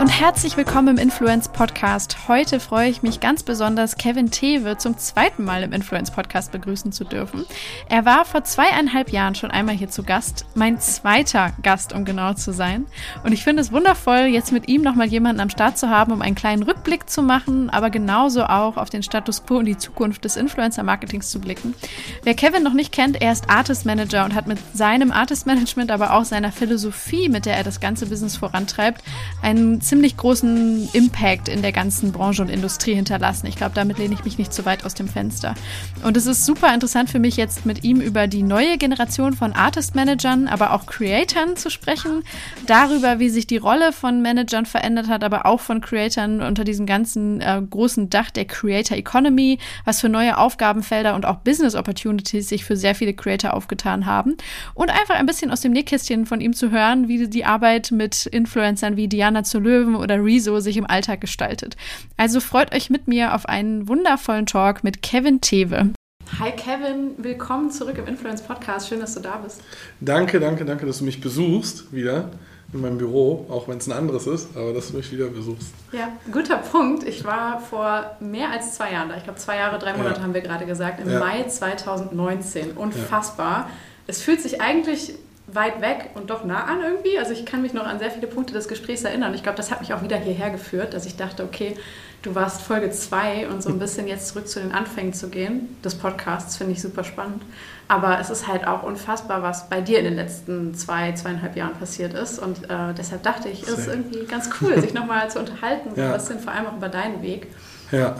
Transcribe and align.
Und 0.00 0.08
herzlich 0.08 0.58
willkommen 0.58 0.88
im 0.88 0.98
Influence 0.98 1.48
Podcast. 1.48 2.28
Heute 2.28 2.60
freue 2.60 2.90
ich 2.90 3.02
mich 3.02 3.18
ganz 3.18 3.42
besonders, 3.42 3.96
Kevin 3.96 4.30
Tewe 4.30 4.76
zum 4.76 4.98
zweiten 4.98 5.42
Mal 5.42 5.62
im 5.62 5.72
Influence 5.72 6.10
Podcast 6.10 6.52
begrüßen 6.52 6.92
zu 6.92 7.04
dürfen. 7.04 7.46
Er 7.88 8.04
war 8.04 8.26
vor 8.26 8.44
zweieinhalb 8.44 9.10
Jahren 9.10 9.34
schon 9.34 9.50
einmal 9.50 9.74
hier 9.74 9.88
zu 9.88 10.02
Gast, 10.02 10.44
mein 10.54 10.78
zweiter 10.80 11.52
Gast, 11.62 11.94
um 11.94 12.04
genau 12.04 12.34
zu 12.34 12.52
sein. 12.52 12.84
Und 13.24 13.32
ich 13.32 13.42
finde 13.42 13.62
es 13.62 13.72
wundervoll, 13.72 14.26
jetzt 14.26 14.52
mit 14.52 14.68
ihm 14.68 14.82
nochmal 14.82 15.06
jemanden 15.06 15.40
am 15.40 15.48
Start 15.48 15.78
zu 15.78 15.88
haben, 15.88 16.12
um 16.12 16.20
einen 16.20 16.34
kleinen 16.34 16.62
Rückblick 16.62 17.08
zu 17.08 17.22
machen, 17.22 17.70
aber 17.70 17.88
genauso 17.88 18.44
auch 18.44 18.76
auf 18.76 18.90
den 18.90 19.02
Status 19.02 19.46
quo 19.46 19.58
und 19.58 19.64
die 19.64 19.78
Zukunft 19.78 20.26
des 20.26 20.36
Influencer-Marketings 20.36 21.30
zu 21.30 21.40
blicken. 21.40 21.74
Wer 22.22 22.34
Kevin 22.34 22.62
noch 22.62 22.74
nicht 22.74 22.92
kennt, 22.92 23.22
er 23.22 23.32
ist 23.32 23.48
Artist 23.48 23.86
Manager 23.86 24.26
und 24.26 24.34
hat 24.34 24.46
mit 24.46 24.58
seinem 24.74 25.10
Artist 25.10 25.46
Management, 25.46 25.90
aber 25.90 26.12
auch 26.12 26.24
seiner 26.24 26.52
Philosophie, 26.52 27.30
mit 27.30 27.46
der 27.46 27.56
er 27.56 27.64
das 27.64 27.80
ganze 27.80 28.06
Business 28.06 28.36
vorantreibt, 28.36 29.02
einen 29.40 29.80
ziemlich 29.86 30.16
großen 30.16 30.88
Impact 30.92 31.48
in 31.48 31.62
der 31.62 31.72
ganzen 31.72 32.12
Branche 32.12 32.42
und 32.42 32.48
Industrie 32.48 32.94
hinterlassen. 32.94 33.46
Ich 33.46 33.56
glaube, 33.56 33.74
damit 33.74 33.98
lehne 33.98 34.14
ich 34.14 34.24
mich 34.24 34.38
nicht 34.38 34.52
zu 34.52 34.64
weit 34.64 34.84
aus 34.84 34.94
dem 34.94 35.08
Fenster. 35.08 35.54
Und 36.02 36.16
es 36.16 36.26
ist 36.26 36.44
super 36.44 36.74
interessant 36.74 37.10
für 37.10 37.18
mich 37.18 37.36
jetzt 37.36 37.66
mit 37.66 37.84
ihm 37.84 38.00
über 38.00 38.26
die 38.26 38.42
neue 38.42 38.78
Generation 38.78 39.32
von 39.32 39.52
Artist 39.52 39.94
Managern, 39.94 40.48
aber 40.48 40.72
auch 40.72 40.86
Creatoren 40.86 41.56
zu 41.56 41.70
sprechen, 41.70 42.22
darüber, 42.66 43.18
wie 43.18 43.28
sich 43.28 43.46
die 43.46 43.56
Rolle 43.56 43.92
von 43.92 44.22
Managern 44.22 44.66
verändert 44.66 45.08
hat, 45.08 45.22
aber 45.22 45.46
auch 45.46 45.60
von 45.60 45.80
Creatoren 45.80 46.42
unter 46.42 46.64
diesem 46.64 46.86
ganzen 46.86 47.40
äh, 47.40 47.62
großen 47.68 48.10
Dach 48.10 48.30
der 48.30 48.44
Creator 48.44 48.96
Economy, 48.96 49.58
was 49.84 50.00
für 50.00 50.08
neue 50.08 50.38
Aufgabenfelder 50.38 51.14
und 51.14 51.24
auch 51.24 51.36
Business 51.36 51.74
Opportunities 51.74 52.48
sich 52.48 52.64
für 52.64 52.76
sehr 52.76 52.94
viele 52.94 53.14
Creator 53.14 53.54
aufgetan 53.54 54.06
haben 54.06 54.36
und 54.74 54.90
einfach 54.90 55.14
ein 55.14 55.26
bisschen 55.26 55.50
aus 55.50 55.60
dem 55.60 55.72
Nähkästchen 55.72 56.26
von 56.26 56.40
ihm 56.40 56.52
zu 56.52 56.70
hören, 56.70 57.08
wie 57.08 57.28
die 57.28 57.44
Arbeit 57.44 57.90
mit 57.90 58.26
Influencern 58.26 58.96
wie 58.96 59.08
Diana 59.08 59.42
zu 59.44 59.58
Löwen 59.66 59.96
oder 59.96 60.22
Rezo 60.24 60.60
sich 60.60 60.76
im 60.76 60.86
Alltag 60.86 61.20
gestaltet. 61.20 61.76
Also 62.16 62.38
freut 62.38 62.72
euch 62.74 62.88
mit 62.88 63.08
mir 63.08 63.34
auf 63.34 63.46
einen 63.46 63.88
wundervollen 63.88 64.46
Talk 64.46 64.84
mit 64.84 65.02
Kevin 65.02 65.40
Tewe. 65.40 65.90
Hi 66.38 66.52
Kevin, 66.52 67.14
willkommen 67.18 67.70
zurück 67.70 67.98
im 67.98 68.06
Influence 68.06 68.42
Podcast. 68.42 68.88
Schön, 68.88 69.00
dass 69.00 69.14
du 69.14 69.20
da 69.20 69.38
bist. 69.38 69.62
Danke, 70.00 70.38
danke, 70.38 70.64
danke, 70.64 70.86
dass 70.86 70.98
du 70.98 71.04
mich 71.04 71.20
besuchst 71.20 71.92
wieder 71.92 72.30
in 72.72 72.80
meinem 72.80 72.98
Büro, 72.98 73.46
auch 73.48 73.66
wenn 73.68 73.78
es 73.78 73.86
ein 73.88 73.92
anderes 73.92 74.26
ist, 74.26 74.56
aber 74.56 74.72
dass 74.72 74.88
du 74.88 74.96
mich 74.96 75.10
wieder 75.10 75.26
besuchst. 75.26 75.72
Ja, 75.92 76.12
guter 76.32 76.58
Punkt. 76.58 77.04
Ich 77.04 77.24
war 77.24 77.60
vor 77.60 78.16
mehr 78.20 78.50
als 78.50 78.74
zwei 78.74 78.92
Jahren 78.92 79.08
da. 79.08 79.16
Ich 79.16 79.24
glaube, 79.24 79.38
zwei 79.38 79.56
Jahre, 79.56 79.78
drei 79.78 79.96
Monate 79.96 80.16
ja. 80.16 80.22
haben 80.22 80.34
wir 80.34 80.42
gerade 80.42 80.66
gesagt, 80.66 81.00
im 81.00 81.10
ja. 81.10 81.18
Mai 81.18 81.44
2019. 81.44 82.72
Unfassbar. 82.72 83.58
Ja. 83.58 83.70
Es 84.08 84.22
fühlt 84.22 84.40
sich 84.40 84.60
eigentlich 84.60 85.14
weit 85.56 85.80
weg 85.80 86.10
und 86.14 86.30
doch 86.30 86.44
nah 86.44 86.64
an 86.64 86.80
irgendwie. 86.82 87.18
Also 87.18 87.32
ich 87.32 87.44
kann 87.44 87.62
mich 87.62 87.72
noch 87.72 87.86
an 87.86 87.98
sehr 87.98 88.12
viele 88.12 88.28
Punkte 88.28 88.54
des 88.54 88.68
Gesprächs 88.68 89.02
erinnern. 89.02 89.34
Ich 89.34 89.42
glaube, 89.42 89.56
das 89.56 89.72
hat 89.72 89.80
mich 89.80 89.92
auch 89.92 90.02
wieder 90.02 90.16
hierher 90.16 90.50
geführt, 90.50 90.94
dass 90.94 91.06
ich 91.06 91.16
dachte, 91.16 91.42
okay, 91.42 91.76
du 92.22 92.34
warst 92.34 92.62
Folge 92.62 92.90
2 92.90 93.48
und 93.48 93.62
so 93.62 93.70
ein 93.70 93.78
bisschen 93.78 94.06
jetzt 94.06 94.28
zurück 94.28 94.46
zu 94.48 94.60
den 94.60 94.72
Anfängen 94.72 95.12
zu 95.12 95.28
gehen 95.28 95.76
des 95.82 95.96
Podcasts, 95.96 96.56
finde 96.56 96.74
ich 96.74 96.82
super 96.82 97.02
spannend. 97.02 97.42
Aber 97.88 98.18
es 98.20 98.30
ist 98.30 98.46
halt 98.46 98.66
auch 98.66 98.82
unfassbar, 98.82 99.42
was 99.42 99.68
bei 99.68 99.80
dir 99.80 99.98
in 99.98 100.04
den 100.04 100.16
letzten 100.16 100.74
zwei, 100.74 101.12
zweieinhalb 101.12 101.56
Jahren 101.56 101.74
passiert 101.74 102.14
ist. 102.14 102.38
Und 102.38 102.64
äh, 102.68 102.94
deshalb 102.96 103.22
dachte 103.22 103.48
ich, 103.48 103.66
ist 103.66 103.86
irgendwie 103.88 104.24
ganz 104.26 104.50
cool, 104.60 104.80
sich 104.80 104.92
nochmal 104.94 105.30
zu 105.30 105.38
unterhalten, 105.38 105.90
ja. 105.96 106.06
ein 106.06 106.12
bisschen 106.14 106.40
vor 106.40 106.52
allem 106.52 106.66
auch 106.66 106.76
über 106.76 106.88
deinen 106.88 107.22
Weg. 107.22 107.48
Ja. 107.92 108.16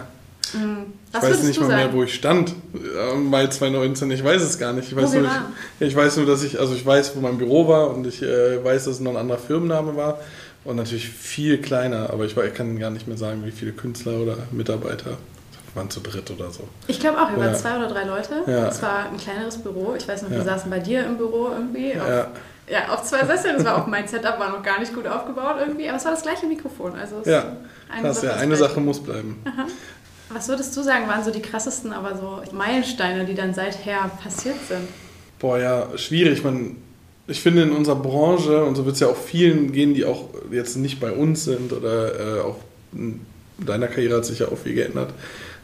Mhm. 0.55 0.92
Ich 1.12 1.22
weiß 1.22 1.42
nicht 1.42 1.61
mal 1.61 1.69
mehr, 1.69 1.92
wo 1.92 2.02
ich 2.02 2.14
stand 2.14 2.55
im 3.14 3.30
Mai 3.30 3.47
2019. 3.47 4.11
Ich 4.11 4.25
weiß 4.25 4.42
es 4.42 4.58
gar 4.58 4.72
nicht. 4.72 4.89
Ich 4.89 4.97
weiß, 4.97 5.14
nur, 5.14 5.25
ich, 5.80 5.89
ich, 5.89 5.97
weiß 5.97 6.16
nur, 6.19 6.27
dass 6.27 6.42
ich, 6.42 6.61
also 6.61 6.75
ich 6.75 6.84
weiß, 6.84 7.16
wo 7.16 7.20
mein 7.20 7.39
Büro 7.39 7.69
war 7.69 7.91
und 7.91 8.06
ich 8.06 8.22
äh, 8.22 8.62
weiß, 8.62 8.84
dass 8.84 8.94
es 8.94 9.00
noch 9.00 9.12
ein 9.12 9.17
anderer 9.17 9.39
Firmenname 9.39 9.97
war 9.97 10.19
und 10.64 10.77
natürlich 10.77 11.08
viel 11.08 11.58
kleiner, 11.58 12.11
aber 12.11 12.24
ich, 12.24 12.36
ich 12.36 12.55
kann 12.55 12.78
gar 12.78 12.91
nicht 12.91 13.06
mehr 13.06 13.17
sagen, 13.17 13.44
wie 13.44 13.52
viele 13.52 13.72
Künstler 13.72 14.19
oder 14.20 14.36
Mitarbeiter 14.50 15.17
waren 15.77 15.91
zu 15.91 16.00
dritt 16.00 16.30
oder 16.30 16.50
so. 16.50 16.64
Ich 16.89 16.98
glaube 16.98 17.20
auch, 17.20 17.30
wir 17.30 17.39
waren 17.39 17.52
ja. 17.52 17.55
zwei 17.55 17.77
oder 17.77 17.89
drei 17.89 18.05
Leute. 18.05 18.42
Ja. 18.46 18.68
Es 18.68 18.83
war 18.83 19.11
ein 19.11 19.17
kleineres 19.17 19.58
Büro. 19.58 19.95
Ich 19.96 20.08
weiß 20.08 20.23
noch, 20.23 20.30
wir 20.30 20.39
ja. 20.39 20.45
saßen 20.45 20.70
bei 20.70 20.80
dir 20.80 21.05
im 21.05 21.18
Büro 21.18 21.51
irgendwie. 21.51 21.92
Auf, 22.01 22.08
ja. 22.08 22.29
ja, 22.68 22.89
auf 22.89 23.05
zwei 23.05 23.24
Sesseln. 23.24 23.56
Das 23.56 23.67
war 23.67 23.83
auch 23.83 23.86
mein 23.86 24.08
Setup, 24.08 24.39
war 24.39 24.51
noch 24.51 24.62
gar 24.62 24.80
nicht 24.80 24.95
gut 24.95 25.06
aufgebaut 25.06 25.56
irgendwie, 25.61 25.89
aber 25.89 25.98
es 25.98 26.05
war 26.05 26.12
das 26.12 26.23
gleiche 26.23 26.46
Mikrofon. 26.46 26.95
Also 26.98 27.23
ja, 27.24 27.56
krass, 28.01 28.23
ja, 28.23 28.35
eine 28.35 28.56
Sache 28.56 28.80
muss 28.80 29.01
bleiben. 29.01 29.40
Aha. 29.45 29.67
Was 30.29 30.48
würdest 30.48 30.77
du 30.77 30.83
sagen, 30.83 31.07
waren 31.07 31.25
so 31.25 31.31
die 31.31 31.41
krassesten, 31.41 31.92
aber 31.92 32.17
so 32.17 32.42
Meilensteine, 32.53 33.25
die 33.25 33.35
dann 33.35 33.55
seither 33.55 34.11
passiert 34.23 34.57
sind? 34.69 34.89
Boah, 35.39 35.59
ja, 35.59 35.98
schwierig. 35.98 36.42
Man, 36.42 36.77
ich 37.29 37.41
finde 37.41 37.63
in 37.63 37.70
unserer 37.70 37.97
Branche, 37.97 38.65
und 38.65 38.75
so 38.75 38.85
wird 38.85 38.95
es 38.95 39.01
ja 39.01 39.09
auch 39.09 39.17
vielen 39.17 39.73
gehen, 39.73 39.95
die 39.95 40.05
auch 40.05 40.29
jetzt 40.51 40.77
nicht 40.77 40.98
bei 40.98 41.13
uns 41.13 41.45
sind 41.45 41.73
oder 41.73 42.39
äh, 42.39 42.41
auch 42.41 42.57
in 42.92 43.20
deiner 43.59 43.86
Karriere 43.86 44.17
hat 44.17 44.25
sich 44.25 44.41
ja 44.41 44.48
auch 44.48 44.59
viel 44.59 44.75
geändert. 44.75 45.15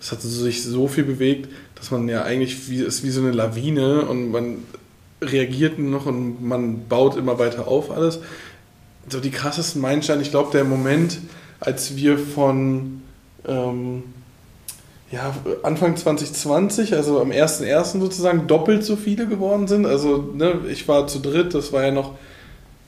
Es 0.01 0.13
hat 0.13 0.23
sich 0.23 0.63
so 0.63 0.89
viel 0.89 1.05
bewegt, 1.05 1.49
dass 1.75 1.91
man 1.91 2.09
ja 2.09 2.23
eigentlich 2.23 2.69
wie, 2.69 2.83
ist 2.83 3.03
wie 3.05 3.11
so 3.11 3.21
eine 3.21 3.33
Lawine 3.33 4.03
und 4.07 4.31
man 4.31 4.59
reagiert 5.21 5.79
noch 5.79 6.07
und 6.07 6.43
man 6.43 6.89
baut 6.89 7.17
immer 7.17 7.39
weiter 7.39 7.69
auf 7.69 7.91
alles. 7.91 8.21
So 9.09 9.21
die 9.21 9.31
krassesten 9.31 9.81
Meilensteine, 9.81 10.23
ich 10.23 10.31
glaube, 10.31 10.51
der 10.53 10.65
Moment, 10.65 11.19
als 11.61 11.97
wir 11.97 12.19
von 12.19 13.03
ähm, 13.47 14.05
ja, 15.13 15.35
Anfang 15.63 15.95
2020, 15.95 16.95
also 16.95 17.21
am 17.21 17.31
1.1. 17.31 18.01
sozusagen, 18.01 18.47
doppelt 18.47 18.83
so 18.83 18.97
viele 18.97 19.27
geworden 19.27 19.69
sind. 19.69 19.85
Also 19.85 20.17
ne, 20.35 20.61
ich 20.71 20.89
war 20.89 21.07
zu 21.07 21.19
dritt, 21.19 21.55
das 21.55 21.71
war 21.73 21.85
ja 21.85 21.91
noch 21.91 22.13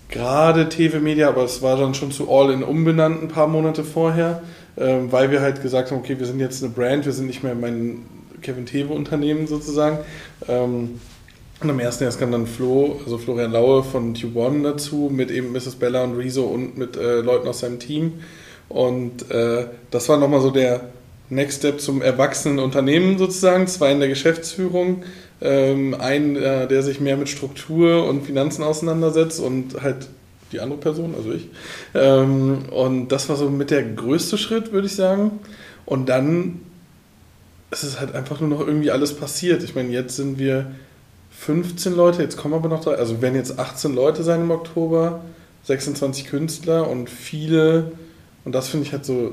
gerade 0.08 0.70
TV 0.70 1.00
Media, 1.00 1.28
aber 1.28 1.44
es 1.44 1.60
war 1.60 1.76
dann 1.76 1.92
schon 1.92 2.12
zu 2.12 2.30
All 2.30 2.50
in 2.50 2.62
umbenannt 2.62 3.22
ein 3.22 3.28
paar 3.28 3.46
Monate 3.46 3.84
vorher, 3.84 4.42
ähm, 4.78 5.12
weil 5.12 5.30
wir 5.30 5.42
halt 5.42 5.60
gesagt 5.60 5.90
haben, 5.90 5.98
okay, 5.98 6.18
wir 6.18 6.26
sind 6.26 6.40
jetzt 6.40 6.64
eine 6.64 6.72
Brand, 6.72 7.04
wir 7.04 7.12
sind 7.12 7.26
nicht 7.26 7.42
mehr 7.42 7.54
mein 7.54 8.06
Kevin 8.40 8.64
Tewe 8.64 8.94
Unternehmen 8.94 9.46
sozusagen. 9.46 9.98
Ähm, 10.48 11.00
und 11.60 11.70
am 11.70 11.78
1.1. 11.78 12.18
kam 12.18 12.32
dann 12.32 12.46
Flo, 12.46 13.00
also 13.04 13.18
Florian 13.18 13.52
Laue 13.52 13.82
von 13.82 14.14
Tube 14.14 14.36
One 14.36 14.62
dazu, 14.62 15.10
mit 15.12 15.30
eben 15.30 15.52
Mrs. 15.52 15.76
Bella 15.76 16.02
und 16.04 16.16
Rezo 16.16 16.44
und 16.44 16.78
mit 16.78 16.96
äh, 16.96 17.20
Leuten 17.20 17.48
aus 17.48 17.60
seinem 17.60 17.78
Team. 17.78 18.14
Und 18.70 19.30
äh, 19.30 19.66
das 19.90 20.08
war 20.08 20.16
nochmal 20.16 20.40
so 20.40 20.50
der 20.50 20.88
Next 21.30 21.58
Step 21.58 21.80
zum 21.80 22.02
erwachsenen 22.02 22.58
Unternehmen 22.58 23.18
sozusagen, 23.18 23.66
zwei 23.66 23.92
in 23.92 24.00
der 24.00 24.08
Geschäftsführung, 24.08 25.04
ähm, 25.40 25.96
ein, 25.98 26.36
äh, 26.36 26.68
der 26.68 26.82
sich 26.82 27.00
mehr 27.00 27.16
mit 27.16 27.28
Struktur 27.28 28.06
und 28.06 28.24
Finanzen 28.24 28.62
auseinandersetzt 28.62 29.40
und 29.40 29.82
halt 29.82 30.08
die 30.52 30.60
andere 30.60 30.78
Person, 30.78 31.14
also 31.16 31.32
ich. 31.32 31.48
Ähm, 31.94 32.66
und 32.70 33.08
das 33.08 33.28
war 33.28 33.36
so 33.36 33.48
mit 33.50 33.70
der 33.70 33.82
größte 33.82 34.38
Schritt, 34.38 34.72
würde 34.72 34.86
ich 34.86 34.94
sagen. 34.94 35.40
Und 35.86 36.08
dann 36.08 36.60
ist 37.70 37.82
es 37.82 37.98
halt 37.98 38.14
einfach 38.14 38.40
nur 38.40 38.50
noch 38.50 38.60
irgendwie 38.60 38.90
alles 38.90 39.16
passiert. 39.16 39.62
Ich 39.62 39.74
meine, 39.74 39.90
jetzt 39.90 40.16
sind 40.16 40.38
wir 40.38 40.70
15 41.30 41.94
Leute, 41.94 42.22
jetzt 42.22 42.36
kommen 42.36 42.54
aber 42.54 42.68
noch 42.68 42.84
drei, 42.84 42.94
also 42.94 43.20
werden 43.20 43.34
jetzt 43.34 43.58
18 43.58 43.94
Leute 43.94 44.22
sein 44.22 44.42
im 44.42 44.50
Oktober, 44.50 45.22
26 45.64 46.26
Künstler 46.26 46.88
und 46.88 47.10
viele, 47.10 47.92
und 48.44 48.54
das 48.54 48.68
finde 48.68 48.86
ich 48.86 48.92
halt 48.92 49.04
so 49.04 49.32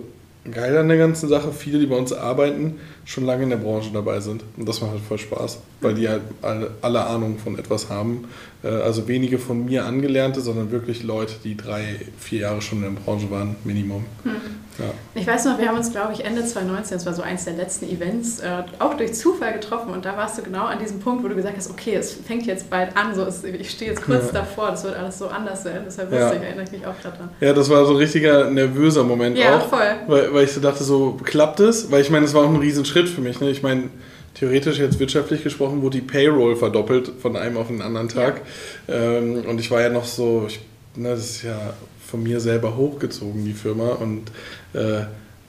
geil 0.50 0.78
an 0.78 0.88
der 0.88 0.98
ganzen 0.98 1.30
Sache, 1.30 1.52
viele, 1.52 1.80
die 1.80 1.86
bei 1.86 1.98
uns 1.98 2.14
arbeiten, 2.14 2.80
schon 3.06 3.26
lange 3.26 3.44
in 3.44 3.50
der 3.50 3.58
Branche 3.58 3.92
dabei 3.94 4.20
sind. 4.20 4.44
Und 4.58 4.68
das 4.68 4.82
macht 4.82 4.92
halt 4.92 5.02
voll 5.02 5.18
Spaß, 5.18 5.60
weil 5.82 5.96
die 5.96 6.08
halt 6.08 6.22
alle, 6.42 6.72
alle 6.82 7.06
Ahnung 7.06 7.38
von 7.38 7.58
etwas 7.58 7.90
haben. 7.90 8.26
Äh, 8.64 8.68
also 8.68 9.08
wenige 9.08 9.40
von 9.40 9.66
mir 9.66 9.86
Angelernte, 9.86 10.42
sondern 10.42 10.72
wirklich 10.72 11.04
Leute, 11.04 11.34
die 11.44 11.58
drei, 11.58 12.00
vier 12.20 12.42
Jahre 12.42 12.62
schon 12.62 12.84
in 12.84 12.96
der 12.96 13.02
Branche 13.02 13.30
waren, 13.32 13.56
Minimum. 13.64 14.06
Hm. 14.24 14.32
Ja. 14.80 14.86
Ich 15.16 15.28
weiß 15.28 15.46
noch, 15.46 15.60
wir 15.60 15.68
haben 15.68 15.78
uns, 15.78 15.92
glaube 15.92 16.14
ich, 16.14 16.24
Ende 16.24 16.46
2019, 16.46 16.98
das 16.98 17.06
war 17.06 17.14
so 17.14 17.22
eins 17.22 17.44
der 17.44 17.54
letzten 17.54 17.90
Events, 17.90 18.40
äh, 18.40 18.64
auch 18.80 18.96
durch 18.96 19.14
Zufall 19.14 19.54
getroffen. 19.54 19.92
Und 19.92 20.06
da 20.06 20.16
warst 20.16 20.38
du 20.38 20.44
genau 20.44 20.66
an 20.66 20.80
diesem 20.80 21.00
Punkt, 21.00 21.24
wo 21.24 21.28
du 21.28 21.36
gesagt 21.36 21.58
hast, 21.58 21.70
okay, 21.70 21.96
es 21.96 22.14
fängt 22.14 22.46
jetzt 22.46 22.70
bald 22.70 22.96
an, 22.96 23.14
so 23.14 23.28
ich 23.46 23.70
stehe 23.70 23.92
jetzt 23.92 24.04
kurz 24.04 24.28
ja. 24.28 24.34
davor, 24.34 24.72
das 24.72 24.84
wird 24.84 24.96
alles 24.96 25.18
so 25.18 25.28
anders 25.28 25.64
sein. 25.64 25.82
Deshalb 25.86 26.10
wusste 26.10 26.24
ja. 26.24 26.34
ich, 26.34 26.42
erinnere 26.42 26.64
ich 26.64 26.72
mich 26.72 26.86
auch 26.86 27.00
gerade 27.02 27.18
dran. 27.18 27.30
Ja, 27.42 27.54
das 27.54 27.70
war 27.70 27.86
so 27.86 27.92
ein 27.92 27.98
richtiger 27.98 28.50
nervöser 28.50 29.04
Moment 29.04 29.38
ja, 29.38 29.58
auch. 29.58 29.68
voll. 29.68 29.80
Weil, 30.08 30.34
weil 30.34 30.44
ich 30.46 30.54
so 30.54 30.62
dachte, 30.62 30.84
so 30.84 31.20
klappt 31.24 31.60
es? 31.60 31.92
Weil 31.92 32.02
ich 32.02 32.10
meine, 32.10 32.26
es 32.26 32.34
war 32.34 32.44
auch 32.44 32.50
ein 32.50 32.56
Riesenschritt 32.56 33.10
für 33.10 33.22
mich. 33.22 33.40
Ne? 33.40 33.50
Ich 33.50 33.62
meine, 33.62 33.90
theoretisch 34.34 34.80
jetzt 34.80 35.00
wirtschaftlich 35.00 35.44
gesprochen, 35.44 35.82
wurde 35.82 36.00
die 36.00 36.06
Payroll 36.06 36.56
verdoppelt 36.56 37.12
von 37.22 37.36
einem 37.36 37.58
auf 37.58 37.68
den 37.68 37.82
anderen 37.82 38.10
Tag. 38.10 38.42
Ähm, 38.88 39.46
und 39.46 39.60
ich 39.60 39.72
war 39.72 39.82
ja 39.82 39.90
noch 39.90 40.06
so, 40.06 40.46
ich, 40.48 40.60
ne, 40.96 41.10
das 41.10 41.20
ist 41.20 41.44
ja 41.44 41.74
von 42.06 42.24
mir 42.24 42.40
selber 42.40 42.76
hochgezogen, 42.76 43.46
die 43.46 43.54
Firma. 43.54 43.90
Und 43.90 44.32
äh, 44.74 45.04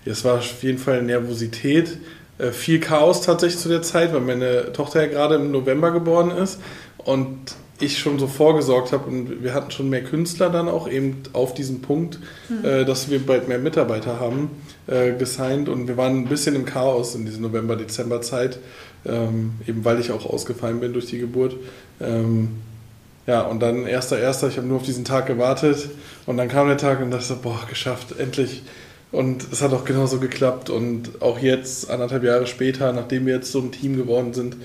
es 0.05 0.25
war 0.25 0.39
auf 0.39 0.63
jeden 0.63 0.79
Fall 0.79 1.03
Nervosität, 1.03 1.99
äh, 2.39 2.51
viel 2.51 2.81
Chaos 2.81 3.23
tatsächlich 3.23 3.61
zu 3.61 3.69
der 3.69 3.83
Zeit, 3.83 4.13
weil 4.13 4.21
meine 4.21 4.73
Tochter 4.73 5.03
ja 5.03 5.09
gerade 5.09 5.37
im 5.37 5.51
November 5.51 5.91
geboren 5.91 6.31
ist. 6.31 6.61
Und 6.99 7.55
ich 7.83 7.99
schon 7.99 8.19
so 8.19 8.27
vorgesorgt 8.27 8.93
habe 8.93 9.09
und 9.09 9.43
wir 9.43 9.55
hatten 9.55 9.71
schon 9.71 9.91
mehr 9.91 10.05
Künstler 10.05 10.51
dann 10.51 10.69
auch 10.69 10.89
eben 10.89 11.23
auf 11.33 11.53
diesen 11.53 11.83
Punkt, 11.83 12.19
mhm. 12.49 12.65
äh, 12.65 12.85
dass 12.85 13.11
wir 13.11 13.19
bald 13.25 13.49
mehr 13.49 13.59
Mitarbeiter 13.59 14.21
haben, 14.21 14.51
äh, 14.87 15.13
gesigned 15.13 15.69
und 15.69 15.89
wir 15.89 15.97
waren 15.97 16.19
ein 16.19 16.27
bisschen 16.27 16.55
im 16.55 16.65
Chaos 16.65 17.15
in 17.15 17.25
dieser 17.25 17.41
November-Dezember-Zeit, 17.41 18.59
ähm, 19.05 19.55
eben 19.67 19.85
weil 19.85 20.01
ich 20.01 20.11
auch 20.11 20.27
ausgefallen 20.27 20.81
bin 20.81 20.93
durch 20.93 21.07
die 21.07 21.19
Geburt. 21.19 21.57
Ähm, 22.01 22.49
ja, 23.27 23.43
und 23.43 23.61
dann 23.61 23.87
erster, 23.87 24.19
erster, 24.19 24.49
ich 24.49 24.57
habe 24.57 24.67
nur 24.67 24.79
auf 24.79 24.83
diesen 24.83 25.05
Tag 25.05 25.27
gewartet 25.27 25.91
und 26.27 26.37
dann 26.37 26.49
kam 26.49 26.67
der 26.67 26.77
Tag 26.77 27.01
und 27.01 27.13
dachte, 27.13 27.37
boah, 27.41 27.61
geschafft, 27.69 28.19
endlich. 28.19 28.63
Und 29.13 29.47
es 29.53 29.63
hat 29.63 29.73
auch 29.73 29.85
genauso 29.85 30.19
geklappt 30.19 30.71
und 30.71 31.23
auch 31.23 31.39
jetzt, 31.39 31.91
anderthalb 31.91 32.25
Jahre 32.25 32.47
später, 32.47 32.93
nachdem 32.93 33.27
wir 33.27 33.35
jetzt 33.35 33.53
so 33.53 33.61
ein 33.61 33.71
Team 33.71 33.97
geworden 33.97 34.33
sind, 34.33 34.57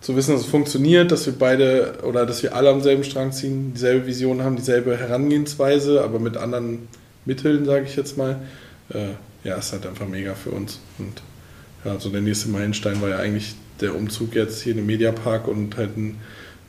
zu 0.00 0.16
wissen, 0.16 0.32
dass 0.32 0.42
es 0.42 0.46
funktioniert, 0.46 1.12
dass 1.12 1.26
wir 1.26 1.34
beide 1.38 1.98
oder 2.02 2.24
dass 2.24 2.42
wir 2.42 2.54
alle 2.56 2.70
am 2.70 2.80
selben 2.80 3.04
Strang 3.04 3.32
ziehen, 3.32 3.72
dieselbe 3.74 4.06
Vision 4.06 4.42
haben, 4.42 4.56
dieselbe 4.56 4.96
Herangehensweise, 4.96 6.02
aber 6.02 6.18
mit 6.18 6.36
anderen 6.36 6.88
Mitteln, 7.24 7.64
sage 7.64 7.84
ich 7.84 7.96
jetzt 7.96 8.16
mal. 8.16 8.40
Äh, 8.90 9.14
ja, 9.44 9.56
ist 9.56 9.72
halt 9.72 9.86
einfach 9.86 10.06
mega 10.06 10.34
für 10.34 10.50
uns. 10.50 10.80
Und 10.98 11.22
ja, 11.84 11.98
so 11.98 12.10
der 12.10 12.20
nächste 12.20 12.48
Meilenstein 12.48 13.00
war 13.00 13.08
ja 13.08 13.18
eigentlich 13.18 13.54
der 13.80 13.96
Umzug 13.96 14.34
jetzt 14.34 14.62
hier 14.62 14.72
in 14.72 14.78
den 14.78 14.86
Mediapark 14.86 15.48
und 15.48 15.76
halt 15.76 15.96
ein 15.96 16.18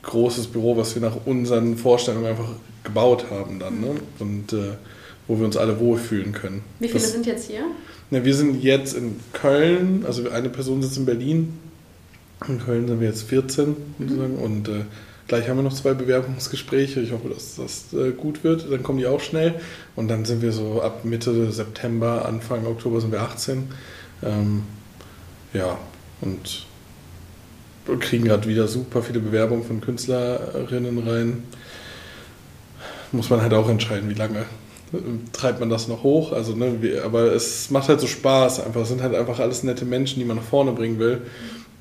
großes 0.02 0.48
Büro, 0.48 0.76
was 0.76 0.94
wir 0.94 1.02
nach 1.02 1.24
unseren 1.24 1.76
Vorstellungen 1.76 2.26
einfach 2.26 2.48
gebaut 2.82 3.26
haben 3.30 3.58
dann. 3.58 3.80
Ne? 3.80 3.94
Und 4.18 4.52
äh, 4.52 4.72
wo 5.26 5.38
wir 5.38 5.46
uns 5.46 5.56
alle 5.56 5.78
wohlfühlen 5.80 6.32
können. 6.32 6.62
Wie 6.80 6.88
viele 6.88 7.00
das, 7.00 7.12
sind 7.12 7.26
jetzt 7.26 7.48
hier? 7.48 7.64
Na, 8.10 8.24
wir 8.24 8.34
sind 8.34 8.62
jetzt 8.62 8.94
in 8.94 9.18
Köln, 9.32 10.04
also 10.06 10.28
eine 10.28 10.50
Person 10.50 10.82
sitzt 10.82 10.98
in 10.98 11.06
Berlin. 11.06 11.58
In 12.46 12.60
Köln 12.60 12.86
sind 12.86 13.00
wir 13.00 13.08
jetzt 13.08 13.22
14 13.22 13.76
sozusagen. 13.98 14.36
Mhm. 14.36 14.42
Und 14.42 14.68
äh, 14.68 14.84
gleich 15.28 15.48
haben 15.48 15.56
wir 15.56 15.62
noch 15.62 15.74
zwei 15.74 15.94
Bewerbungsgespräche. 15.94 17.00
Ich 17.00 17.12
hoffe, 17.12 17.28
dass 17.28 17.56
das 17.56 17.92
äh, 17.92 18.12
gut 18.12 18.44
wird. 18.44 18.70
Dann 18.70 18.82
kommen 18.82 18.98
die 18.98 19.06
auch 19.06 19.20
schnell. 19.20 19.54
Und 19.96 20.08
dann 20.08 20.24
sind 20.24 20.42
wir 20.42 20.52
so 20.52 20.82
ab 20.82 21.04
Mitte 21.04 21.50
September, 21.52 22.26
Anfang 22.26 22.66
Oktober 22.66 23.00
sind 23.00 23.12
wir 23.12 23.22
18. 23.22 23.68
Ähm, 24.22 24.62
ja, 25.52 25.78
und 26.20 26.66
kriegen 28.00 28.24
gerade 28.24 28.48
wieder 28.48 28.66
super 28.66 29.02
viele 29.02 29.20
Bewerbungen 29.20 29.64
von 29.64 29.80
Künstlerinnen 29.80 31.06
rein. 31.06 31.42
Muss 33.12 33.30
man 33.30 33.42
halt 33.42 33.52
auch 33.52 33.68
entscheiden, 33.68 34.08
wie 34.08 34.14
lange 34.14 34.46
treibt 35.32 35.60
man 35.60 35.70
das 35.70 35.88
noch 35.88 36.02
hoch. 36.02 36.32
Also, 36.32 36.54
ne, 36.54 37.00
aber 37.04 37.32
es 37.32 37.70
macht 37.70 37.88
halt 37.88 38.00
so 38.00 38.06
Spaß. 38.06 38.60
Einfach, 38.64 38.82
es 38.82 38.88
sind 38.88 39.02
halt 39.02 39.14
einfach 39.14 39.38
alles 39.38 39.62
nette 39.62 39.84
Menschen, 39.84 40.18
die 40.18 40.24
man 40.24 40.36
nach 40.36 40.44
vorne 40.44 40.72
bringen 40.72 40.98
will. 40.98 41.22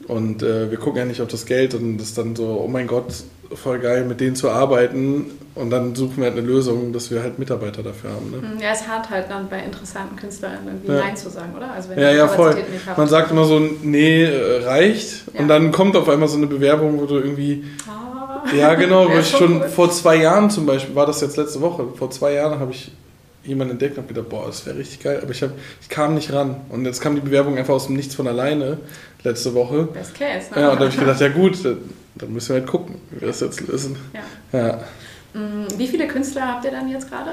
Und 0.07 0.43
äh, 0.43 0.69
wir 0.69 0.77
gucken 0.77 0.99
ja 0.99 1.05
nicht 1.05 1.21
auf 1.21 1.29
das 1.29 1.45
Geld 1.45 1.73
und 1.73 1.97
das 1.97 2.09
ist 2.09 2.17
dann 2.17 2.35
so, 2.35 2.61
oh 2.63 2.67
mein 2.67 2.87
Gott, 2.87 3.13
voll 3.55 3.79
geil, 3.79 4.05
mit 4.05 4.19
denen 4.19 4.35
zu 4.35 4.49
arbeiten. 4.49 5.31
Und 5.55 5.69
dann 5.69 5.93
suchen 5.93 6.17
wir 6.17 6.25
halt 6.25 6.37
eine 6.37 6.45
Lösung, 6.45 6.93
dass 6.93 7.11
wir 7.11 7.21
halt 7.21 7.37
Mitarbeiter 7.37 7.83
dafür 7.83 8.09
haben. 8.11 8.31
Ne? 8.31 8.61
Ja, 8.61 8.71
es 8.71 8.87
hat 8.87 9.09
halt 9.09 9.29
dann 9.29 9.47
bei 9.49 9.59
interessanten 9.59 10.15
Künstlern 10.15 10.57
irgendwie 10.65 10.91
ja. 10.91 10.99
Nein 10.99 11.15
zu 11.15 11.29
sagen, 11.29 11.53
oder? 11.55 11.71
Also 11.71 11.89
wenn 11.89 11.99
ja, 11.99 12.11
ja, 12.11 12.27
voll. 12.27 12.55
Man 12.97 13.07
sagt 13.07 13.29
immer 13.29 13.45
so, 13.45 13.59
nee, 13.59 14.23
äh, 14.23 14.65
reicht. 14.65 15.25
Ja. 15.33 15.41
Und 15.41 15.47
dann 15.49 15.71
kommt 15.71 15.95
auf 15.95 16.09
einmal 16.09 16.27
so 16.27 16.37
eine 16.37 16.47
Bewerbung, 16.47 16.99
wo 16.99 17.05
du 17.05 17.15
irgendwie. 17.15 17.63
Ah. 17.87 18.43
Ja, 18.55 18.73
genau, 18.73 19.07
wo 19.09 19.17
ich 19.17 19.29
schon 19.29 19.61
cool. 19.61 19.69
vor 19.69 19.91
zwei 19.91 20.15
Jahren 20.15 20.49
zum 20.49 20.65
Beispiel, 20.65 20.95
war 20.95 21.05
das 21.05 21.21
jetzt 21.21 21.37
letzte 21.37 21.61
Woche, 21.61 21.85
vor 21.95 22.09
zwei 22.09 22.33
Jahren 22.33 22.59
habe 22.59 22.71
ich 22.71 22.91
jemanden 23.43 23.73
entdeckt 23.73 23.97
und 23.97 24.03
habe 24.03 24.13
gedacht, 24.13 24.29
boah, 24.29 24.47
das 24.47 24.65
wäre 24.65 24.77
richtig 24.77 25.01
geil, 25.01 25.19
aber 25.21 25.31
ich, 25.31 25.41
hab, 25.43 25.51
ich 25.81 25.89
kam 25.89 26.15
nicht 26.15 26.31
ran. 26.31 26.61
Und 26.69 26.85
jetzt 26.85 27.01
kam 27.01 27.15
die 27.15 27.21
Bewerbung 27.21 27.57
einfach 27.57 27.73
aus 27.73 27.87
dem 27.87 27.95
Nichts 27.95 28.15
von 28.15 28.27
alleine 28.27 28.77
letzte 29.23 29.53
Woche. 29.53 29.83
Best 29.83 30.15
case. 30.15 30.53
Ne? 30.53 30.61
Ja, 30.61 30.69
und 30.69 30.75
da 30.75 30.85
habe 30.85 30.89
ich 30.89 30.99
gedacht, 30.99 31.19
ja 31.19 31.29
gut, 31.29 31.57
dann 31.63 32.33
müssen 32.33 32.49
wir 32.49 32.61
halt 32.61 32.69
gucken, 32.69 32.95
wie 33.11 33.21
wir 33.21 33.27
das 33.27 33.39
jetzt 33.39 33.65
lösen. 33.67 33.97
Ja. 34.53 34.59
ja. 34.59 34.83
Mm, 35.33 35.67
wie 35.77 35.87
viele 35.87 36.07
Künstler 36.07 36.47
habt 36.47 36.65
ihr 36.65 36.71
dann 36.71 36.89
jetzt 36.89 37.09
gerade? 37.09 37.31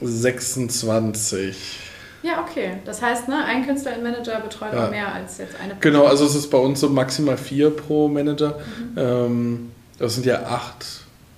26. 0.00 1.78
Ja, 2.22 2.40
okay. 2.42 2.74
Das 2.84 3.02
heißt, 3.02 3.28
ne, 3.28 3.44
ein 3.44 3.66
Künstler 3.66 3.96
im 3.96 4.04
Manager 4.04 4.40
betreut 4.40 4.72
ja. 4.72 4.86
auch 4.86 4.90
mehr 4.90 5.12
als 5.12 5.38
jetzt 5.38 5.56
eine 5.56 5.74
Person. 5.74 5.80
Genau, 5.80 6.06
also 6.06 6.24
es 6.24 6.34
ist 6.34 6.50
bei 6.50 6.58
uns 6.58 6.80
so 6.80 6.88
maximal 6.88 7.36
vier 7.36 7.70
pro 7.70 8.08
Manager. 8.08 8.58
Mhm. 8.94 8.98
Ähm, 8.98 9.70
das 9.98 10.14
sind 10.14 10.26
ja 10.26 10.44
acht 10.44 10.86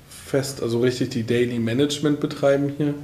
fest, 0.08 0.62
also 0.62 0.80
richtig 0.80 1.10
die 1.10 1.24
Daily 1.24 1.58
Management 1.58 2.20
betreiben 2.20 2.74
hier. 2.76 2.94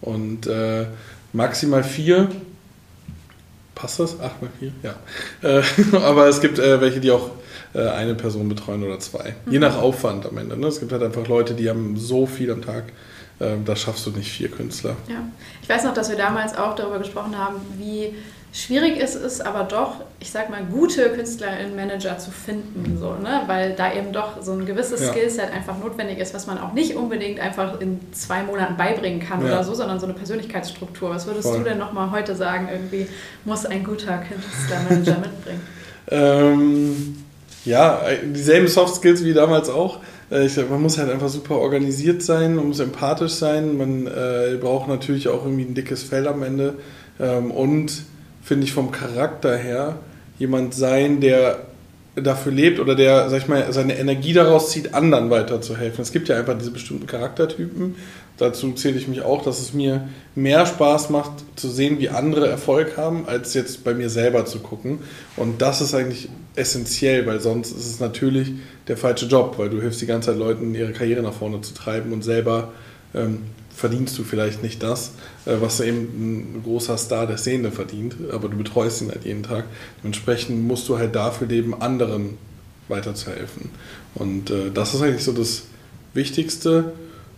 Und 0.00 0.46
äh, 0.46 0.86
maximal 1.32 1.82
vier. 1.84 2.28
Passt 3.74 4.00
das? 4.00 4.20
Acht 4.20 4.40
mal 4.40 4.50
vier? 4.58 4.72
Ja. 4.82 4.94
Äh, 5.42 5.62
aber 5.96 6.28
es 6.28 6.40
gibt 6.40 6.58
äh, 6.58 6.80
welche, 6.80 7.00
die 7.00 7.10
auch 7.10 7.30
äh, 7.74 7.88
eine 7.88 8.14
Person 8.14 8.48
betreuen 8.48 8.82
oder 8.82 8.98
zwei. 8.98 9.34
Mhm. 9.44 9.52
Je 9.52 9.58
nach 9.58 9.76
Aufwand 9.76 10.26
am 10.26 10.38
Ende. 10.38 10.56
Ne? 10.56 10.66
Es 10.66 10.80
gibt 10.80 10.92
halt 10.92 11.02
einfach 11.02 11.26
Leute, 11.28 11.54
die 11.54 11.68
haben 11.68 11.96
so 11.96 12.26
viel 12.26 12.50
am 12.50 12.62
Tag. 12.62 12.84
Ähm, 13.38 13.66
da 13.66 13.76
schaffst 13.76 14.06
du 14.06 14.10
nicht 14.12 14.30
vier 14.32 14.50
Künstler. 14.50 14.96
Ja. 15.08 15.28
Ich 15.62 15.68
weiß 15.68 15.84
noch, 15.84 15.92
dass 15.92 16.08
wir 16.08 16.16
damals 16.16 16.56
auch 16.56 16.74
darüber 16.74 16.98
gesprochen 16.98 17.36
haben, 17.36 17.56
wie 17.76 18.14
schwierig 18.56 18.98
ist 18.98 19.14
es 19.14 19.42
aber 19.42 19.64
doch, 19.64 19.96
ich 20.18 20.30
sag 20.30 20.48
mal, 20.48 20.62
gute 20.64 21.10
KünstlerInnen, 21.10 21.76
Manager 21.76 22.16
zu 22.18 22.30
finden, 22.30 22.96
so, 22.98 23.12
ne? 23.12 23.42
weil 23.46 23.74
da 23.74 23.92
eben 23.92 24.12
doch 24.12 24.42
so 24.42 24.52
ein 24.52 24.64
gewisses 24.64 25.02
ja. 25.02 25.12
Skillset 25.12 25.52
einfach 25.52 25.78
notwendig 25.78 26.18
ist, 26.18 26.32
was 26.32 26.46
man 26.46 26.58
auch 26.58 26.72
nicht 26.72 26.96
unbedingt 26.96 27.38
einfach 27.38 27.78
in 27.80 28.00
zwei 28.12 28.42
Monaten 28.42 28.78
beibringen 28.78 29.20
kann 29.20 29.42
ja. 29.42 29.48
oder 29.48 29.64
so, 29.64 29.74
sondern 29.74 30.00
so 30.00 30.06
eine 30.06 30.14
Persönlichkeitsstruktur. 30.14 31.10
Was 31.10 31.26
würdest 31.26 31.48
Voll. 31.48 31.58
du 31.58 31.64
denn 31.64 31.78
nochmal 31.78 32.10
heute 32.10 32.34
sagen, 32.34 32.68
irgendwie 32.72 33.06
muss 33.44 33.66
ein 33.66 33.84
guter 33.84 34.18
Künstlermanager 34.18 35.18
mitbringen? 35.20 35.60
Ähm, 36.08 37.24
ja, 37.66 38.00
dieselben 38.24 38.68
Soft 38.68 38.94
Skills 38.94 39.22
wie 39.22 39.34
damals 39.34 39.68
auch. 39.68 39.98
Äh, 40.30 40.46
ich, 40.46 40.56
man 40.56 40.80
muss 40.80 40.96
halt 40.96 41.10
einfach 41.10 41.28
super 41.28 41.56
organisiert 41.56 42.22
sein, 42.22 42.54
man 42.54 42.68
muss 42.68 42.80
empathisch 42.80 43.32
sein, 43.32 43.76
man 43.76 44.06
äh, 44.06 44.56
braucht 44.58 44.88
natürlich 44.88 45.28
auch 45.28 45.44
irgendwie 45.44 45.64
ein 45.64 45.74
dickes 45.74 46.04
Fell 46.04 46.26
am 46.26 46.42
Ende 46.42 46.74
ähm, 47.20 47.50
und 47.50 47.92
finde 48.46 48.64
ich, 48.64 48.72
vom 48.72 48.92
Charakter 48.92 49.56
her 49.56 49.98
jemand 50.38 50.72
sein, 50.72 51.20
der 51.20 51.66
dafür 52.14 52.52
lebt 52.52 52.78
oder 52.78 52.94
der, 52.94 53.28
sag 53.28 53.38
ich 53.42 53.48
mal, 53.48 53.72
seine 53.72 53.98
Energie 53.98 54.32
daraus 54.32 54.70
zieht, 54.70 54.94
anderen 54.94 55.30
weiterzuhelfen. 55.30 56.00
Es 56.00 56.12
gibt 56.12 56.28
ja 56.28 56.36
einfach 56.36 56.56
diese 56.56 56.70
bestimmten 56.70 57.08
Charaktertypen. 57.08 57.96
Dazu 58.38 58.72
zähle 58.72 58.98
ich 58.98 59.08
mich 59.08 59.22
auch, 59.22 59.42
dass 59.42 59.60
es 59.60 59.74
mir 59.74 60.08
mehr 60.36 60.64
Spaß 60.64 61.10
macht, 61.10 61.32
zu 61.56 61.68
sehen, 61.68 61.98
wie 61.98 62.08
andere 62.08 62.48
Erfolg 62.48 62.96
haben, 62.96 63.26
als 63.26 63.52
jetzt 63.54 63.82
bei 63.82 63.94
mir 63.94 64.10
selber 64.10 64.44
zu 64.44 64.60
gucken. 64.60 65.00
Und 65.36 65.60
das 65.60 65.80
ist 65.80 65.94
eigentlich 65.94 66.28
essentiell, 66.54 67.26
weil 67.26 67.40
sonst 67.40 67.72
ist 67.72 67.86
es 67.86 67.98
natürlich 67.98 68.52
der 68.86 68.96
falsche 68.96 69.26
Job, 69.26 69.54
weil 69.58 69.70
du 69.70 69.80
hilfst 69.80 70.00
die 70.00 70.06
ganze 70.06 70.30
Zeit 70.30 70.38
Leuten, 70.38 70.72
ihre 70.72 70.92
Karriere 70.92 71.22
nach 71.22 71.34
vorne 71.34 71.60
zu 71.62 71.74
treiben 71.74 72.12
und 72.12 72.22
selber 72.22 72.72
ähm, 73.12 73.42
verdienst 73.76 74.18
du 74.18 74.24
vielleicht 74.24 74.62
nicht 74.62 74.82
das, 74.82 75.12
äh, 75.44 75.56
was 75.60 75.80
eben 75.80 75.98
ein 76.56 76.62
großer 76.64 76.96
Star 76.96 77.26
der 77.26 77.36
Szene 77.36 77.70
verdient, 77.70 78.16
aber 78.32 78.48
du 78.48 78.56
betreust 78.56 79.02
ihn 79.02 79.10
halt 79.10 79.24
jeden 79.24 79.42
Tag. 79.42 79.66
Dementsprechend 80.02 80.66
musst 80.66 80.88
du 80.88 80.98
halt 80.98 81.14
dafür 81.14 81.46
leben, 81.46 81.80
anderen 81.80 82.38
weiterzuhelfen. 82.88 83.70
Und 84.14 84.50
äh, 84.50 84.70
das 84.72 84.94
ist 84.94 85.02
eigentlich 85.02 85.24
so 85.24 85.32
das 85.32 85.64
Wichtigste. 86.14 86.92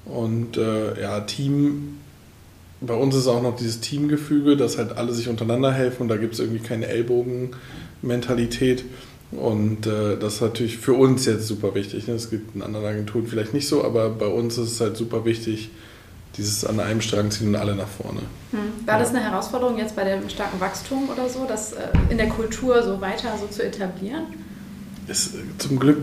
Und 0.04 0.56
äh, 0.56 1.00
ja, 1.00 1.20
Team, 1.20 1.98
bei 2.80 2.94
uns 2.94 3.16
ist 3.16 3.26
auch 3.26 3.42
noch 3.42 3.56
dieses 3.56 3.80
Teamgefüge, 3.80 4.56
dass 4.56 4.78
halt 4.78 4.96
alle 4.96 5.12
sich 5.12 5.28
untereinander 5.28 5.72
helfen 5.72 6.02
und 6.02 6.08
da 6.08 6.16
gibt 6.16 6.34
es 6.34 6.40
irgendwie 6.40 6.60
keine 6.62 6.86
Ellbogenmentalität. 6.86 8.84
Und 9.32 9.86
äh, 9.86 10.16
das 10.16 10.36
ist 10.36 10.40
natürlich 10.40 10.78
für 10.78 10.94
uns 10.94 11.26
jetzt 11.26 11.48
super 11.48 11.74
wichtig. 11.74 12.06
Ne? 12.06 12.14
Es 12.14 12.30
gibt 12.30 12.54
in 12.54 12.62
anderen 12.62 12.86
Agenturen 12.86 13.26
vielleicht 13.26 13.52
nicht 13.54 13.66
so, 13.66 13.84
aber 13.84 14.08
bei 14.08 14.26
uns 14.26 14.56
ist 14.56 14.72
es 14.72 14.80
halt 14.80 14.96
super 14.96 15.24
wichtig, 15.24 15.70
dieses 16.36 16.64
an 16.64 16.78
einem 16.78 17.00
Strang 17.00 17.30
ziehen 17.30 17.48
und 17.48 17.56
alle 17.56 17.74
nach 17.74 17.88
vorne. 17.88 18.20
Hm. 18.50 18.86
War 18.86 18.94
ja. 18.94 19.00
das 19.00 19.10
eine 19.10 19.20
Herausforderung 19.20 19.78
jetzt 19.78 19.96
bei 19.96 20.04
dem 20.04 20.28
starken 20.28 20.60
Wachstum 20.60 21.08
oder 21.10 21.28
so, 21.28 21.44
das 21.46 21.72
äh, 21.72 21.88
in 22.10 22.18
der 22.18 22.28
Kultur 22.28 22.82
so 22.82 23.00
weiter 23.00 23.36
so 23.40 23.46
zu 23.46 23.64
etablieren? 23.64 24.24
Es, 25.08 25.34
äh, 25.34 25.38
zum 25.58 25.78
Glück 25.78 25.98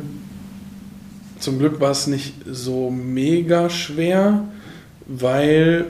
zum 1.40 1.60
Glück 1.60 1.80
war 1.80 1.92
es 1.92 2.08
nicht 2.08 2.34
so 2.50 2.90
mega 2.90 3.70
schwer, 3.70 4.46
weil 5.06 5.88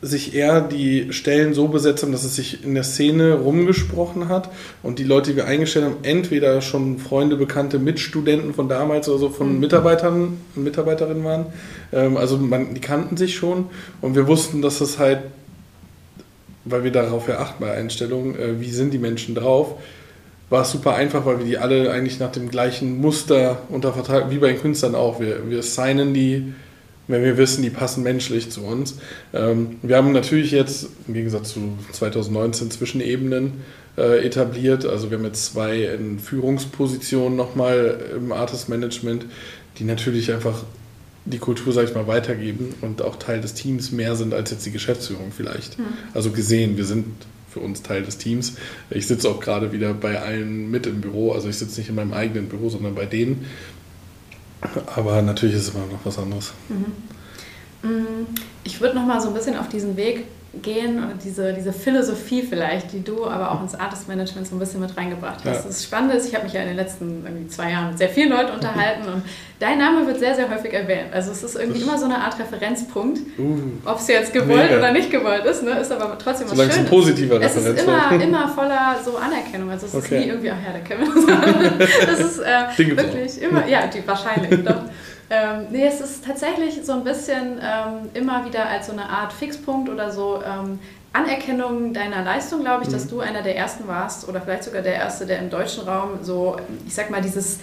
sich 0.00 0.34
eher 0.34 0.60
die 0.60 1.12
Stellen 1.12 1.54
so 1.54 1.68
besetzt 1.68 2.02
haben, 2.02 2.12
dass 2.12 2.22
es 2.22 2.36
sich 2.36 2.62
in 2.62 2.74
der 2.74 2.84
Szene 2.84 3.34
rumgesprochen 3.34 4.28
hat 4.28 4.48
und 4.82 5.00
die 5.00 5.04
Leute, 5.04 5.30
die 5.30 5.36
wir 5.36 5.46
eingestellt 5.46 5.86
haben, 5.86 5.96
entweder 6.02 6.60
schon 6.60 6.98
Freunde, 6.98 7.36
Bekannte, 7.36 7.80
Mitstudenten 7.80 8.54
von 8.54 8.68
damals 8.68 9.08
oder 9.08 9.18
so 9.18 9.30
von 9.30 9.54
mhm. 9.54 9.60
Mitarbeitern 9.60 10.38
und 10.54 10.64
Mitarbeiterinnen 10.64 11.24
waren. 11.24 11.46
Ähm, 11.92 12.16
also 12.16 12.36
man, 12.36 12.74
die 12.74 12.80
kannten 12.80 13.16
sich 13.16 13.34
schon 13.34 13.66
und 14.00 14.14
wir 14.14 14.28
wussten, 14.28 14.62
dass 14.62 14.80
es 14.80 15.00
halt, 15.00 15.18
weil 16.64 16.84
wir 16.84 16.92
darauf 16.92 17.26
ja 17.26 17.40
achten 17.40 17.60
bei 17.60 17.72
Einstellungen, 17.72 18.38
äh, 18.38 18.60
wie 18.60 18.70
sind 18.70 18.92
die 18.92 18.98
Menschen 18.98 19.34
drauf, 19.34 19.74
war 20.48 20.62
es 20.62 20.70
super 20.70 20.94
einfach, 20.94 21.26
weil 21.26 21.38
wir 21.38 21.44
die 21.44 21.58
alle 21.58 21.90
eigentlich 21.90 22.20
nach 22.20 22.30
dem 22.30 22.50
gleichen 22.50 23.00
Muster 23.00 23.62
unter 23.68 23.92
Vertrag, 23.92 24.30
wie 24.30 24.38
bei 24.38 24.52
den 24.52 24.60
Künstlern 24.60 24.94
auch. 24.94 25.18
Wir, 25.20 25.50
wir 25.50 25.62
signen 25.64 26.14
die 26.14 26.54
wenn 27.08 27.24
wir 27.24 27.36
wissen, 27.36 27.62
die 27.62 27.70
passen 27.70 28.02
menschlich 28.02 28.50
zu 28.50 28.62
uns. 28.62 28.98
Ähm, 29.32 29.76
wir 29.82 29.96
haben 29.96 30.12
natürlich 30.12 30.52
jetzt 30.52 30.88
im 31.08 31.14
Gegensatz 31.14 31.54
zu 31.54 31.76
2019 31.92 32.70
Zwischenebenen 32.70 33.54
äh, 33.96 34.24
etabliert. 34.24 34.86
Also 34.86 35.10
wir 35.10 35.18
haben 35.18 35.24
jetzt 35.24 35.46
zwei 35.46 35.84
in 35.84 36.18
Führungspositionen 36.18 37.36
nochmal 37.36 37.98
im 38.14 38.30
Artist 38.30 38.68
Management, 38.68 39.26
die 39.78 39.84
natürlich 39.84 40.32
einfach 40.32 40.62
die 41.24 41.38
Kultur, 41.38 41.72
sag 41.72 41.84
ich 41.84 41.94
mal, 41.94 42.06
weitergeben 42.06 42.74
und 42.80 43.02
auch 43.02 43.16
Teil 43.16 43.40
des 43.40 43.54
Teams 43.54 43.90
mehr 43.90 44.16
sind 44.16 44.32
als 44.32 44.50
jetzt 44.50 44.64
die 44.66 44.70
Geschäftsführung 44.70 45.32
vielleicht. 45.36 45.78
Mhm. 45.78 45.84
Also 46.14 46.30
gesehen, 46.30 46.76
wir 46.76 46.84
sind 46.84 47.06
für 47.50 47.60
uns 47.60 47.82
Teil 47.82 48.02
des 48.02 48.18
Teams. 48.18 48.54
Ich 48.90 49.06
sitze 49.06 49.28
auch 49.28 49.40
gerade 49.40 49.72
wieder 49.72 49.94
bei 49.94 50.20
allen 50.20 50.70
mit 50.70 50.86
im 50.86 51.00
Büro, 51.00 51.32
also 51.32 51.48
ich 51.48 51.56
sitze 51.56 51.80
nicht 51.80 51.88
in 51.88 51.96
meinem 51.96 52.12
eigenen 52.12 52.48
Büro, 52.48 52.68
sondern 52.68 52.94
bei 52.94 53.06
denen. 53.06 53.46
Aber 54.96 55.22
natürlich 55.22 55.56
ist 55.56 55.68
es 55.68 55.74
immer 55.74 55.86
noch 55.86 56.04
was 56.04 56.18
anderes. 56.18 56.52
Mhm. 56.68 57.88
Mm, 57.88 58.26
ich 58.64 58.80
würde 58.80 58.96
noch 58.96 59.06
mal 59.06 59.20
so 59.20 59.28
ein 59.28 59.34
bisschen 59.34 59.56
auf 59.56 59.68
diesen 59.68 59.96
Weg 59.96 60.24
gehen 60.62 60.98
oder 61.04 61.14
diese, 61.22 61.52
diese 61.52 61.72
Philosophie 61.72 62.42
vielleicht, 62.42 62.92
die 62.92 63.04
du 63.04 63.26
aber 63.26 63.52
auch 63.52 63.62
ins 63.62 63.74
Artist 63.74 64.08
Management 64.08 64.46
so 64.46 64.56
ein 64.56 64.58
bisschen 64.58 64.80
mit 64.80 64.96
reingebracht 64.96 65.44
hast. 65.44 65.56
Ja. 65.56 65.62
Das 65.66 65.84
Spannende 65.84 66.16
ist, 66.16 66.26
ich 66.26 66.34
habe 66.34 66.44
mich 66.44 66.54
ja 66.54 66.62
in 66.62 66.68
den 66.68 66.76
letzten 66.76 67.48
zwei 67.50 67.70
Jahren 67.70 67.88
mit 67.90 67.98
sehr 67.98 68.08
vielen 68.08 68.30
Leuten 68.30 68.52
unterhalten 68.52 69.08
und 69.12 69.22
dein 69.60 69.78
Name 69.78 70.06
wird 70.06 70.18
sehr, 70.18 70.34
sehr 70.34 70.50
häufig 70.50 70.72
erwähnt. 70.72 71.12
Also 71.12 71.32
es 71.32 71.42
ist 71.42 71.56
irgendwie 71.56 71.82
immer 71.82 71.98
so 71.98 72.06
eine 72.06 72.18
Art 72.18 72.38
Referenzpunkt, 72.38 73.20
uh, 73.38 73.58
ob 73.84 73.98
es 73.98 74.08
jetzt 74.08 74.32
gewollt 74.32 74.70
mega. 74.70 74.78
oder 74.78 74.92
nicht 74.92 75.10
gewollt 75.10 75.44
ist, 75.44 75.62
ne? 75.62 75.72
ist 75.72 75.92
aber 75.92 76.16
trotzdem 76.18 76.46
was 76.46 76.56
Solange 76.56 76.72
Schönes. 76.72 76.86
ein 76.86 76.96
positiver 76.96 77.40
Es 77.42 77.56
ist 77.56 77.82
immer, 77.82 78.12
immer 78.12 78.48
voller 78.48 78.96
so 79.04 79.18
Anerkennung. 79.18 79.70
Also 79.70 79.86
es 79.86 79.94
okay. 79.94 80.16
ist 80.16 80.24
nie 80.24 80.30
irgendwie, 80.30 80.50
ach 80.50 80.66
ja, 80.66 80.72
der 80.72 80.82
Kevin. 80.82 81.78
das 82.06 82.20
ist 82.20 82.38
äh, 82.38 82.96
wirklich 82.96 83.42
immer, 83.42 83.66
ja, 83.66 83.86
die, 83.86 84.06
wahrscheinlich 84.06 84.64
doch. 84.64 84.82
Ähm, 85.30 85.66
nee, 85.70 85.86
es 85.86 86.00
ist 86.00 86.24
tatsächlich 86.24 86.84
so 86.84 86.92
ein 86.92 87.04
bisschen 87.04 87.58
ähm, 87.62 88.10
immer 88.14 88.46
wieder 88.46 88.66
als 88.66 88.86
so 88.86 88.92
eine 88.92 89.08
Art 89.08 89.32
Fixpunkt 89.32 89.90
oder 89.90 90.10
so 90.10 90.42
ähm, 90.42 90.78
Anerkennung 91.12 91.92
deiner 91.92 92.22
Leistung, 92.22 92.62
glaube 92.62 92.84
ich, 92.84 92.88
mhm. 92.88 92.92
dass 92.92 93.08
du 93.08 93.20
einer 93.20 93.42
der 93.42 93.56
ersten 93.56 93.86
warst 93.88 94.28
oder 94.28 94.40
vielleicht 94.40 94.64
sogar 94.64 94.82
der 94.82 94.94
erste, 94.94 95.26
der 95.26 95.40
im 95.40 95.50
deutschen 95.50 95.86
Raum 95.86 96.18
so, 96.22 96.56
ich 96.86 96.94
sag 96.94 97.10
mal, 97.10 97.20
dieses 97.20 97.58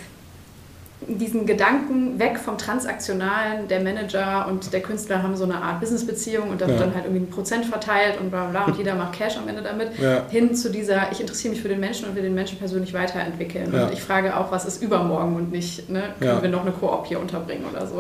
diesen 1.08 1.46
Gedanken 1.46 2.20
weg 2.20 2.38
vom 2.38 2.58
Transaktionalen, 2.58 3.68
der 3.68 3.82
Manager 3.82 4.48
und 4.50 4.74
der 4.74 4.82
Künstler 4.82 5.22
haben 5.22 5.36
so 5.36 5.44
eine 5.44 5.56
Art 5.56 5.80
Businessbeziehung 5.80 6.50
und 6.50 6.62
da 6.62 6.68
wird 6.68 6.80
ja. 6.80 6.86
dann 6.86 6.96
halt 6.96 7.06
irgendwie 7.06 7.26
ein 7.26 7.30
Prozent 7.30 7.66
verteilt 7.66 8.20
und 8.20 8.30
bla 8.30 8.46
bla 8.46 8.66
und 8.66 8.78
jeder 8.78 8.96
macht 8.96 9.14
Cash 9.14 9.38
am 9.38 9.48
Ende 9.48 9.62
damit, 9.62 9.98
ja. 10.00 10.24
hin 10.30 10.56
zu 10.56 10.70
dieser, 10.70 11.12
ich 11.12 11.22
interessiere 11.22 11.54
mich 11.54 11.62
für 11.62 11.70
den 11.70 11.80
Menschen 11.80 12.10
und 12.10 12.16
will 12.16 12.24
den 12.24 12.36
Menschen 12.36 12.58
persönlich 12.58 12.94
weiterentwickeln. 12.94 13.74
Ja. 13.74 13.86
Und 13.86 13.94
ich 13.94 14.02
frage 14.02 14.36
auch, 14.38 14.52
was 14.52 14.66
ist 14.66 14.82
übermorgen 14.82 15.36
und 15.36 15.52
nicht, 15.52 15.90
ne, 15.90 16.14
können 16.20 16.42
wir 16.42 16.50
noch 16.50 16.62
eine 16.62 16.72
Koop 16.72 17.06
hier 17.06 17.20
unterbringen 17.20 17.66
oder 17.72 17.86
so. 17.88 17.96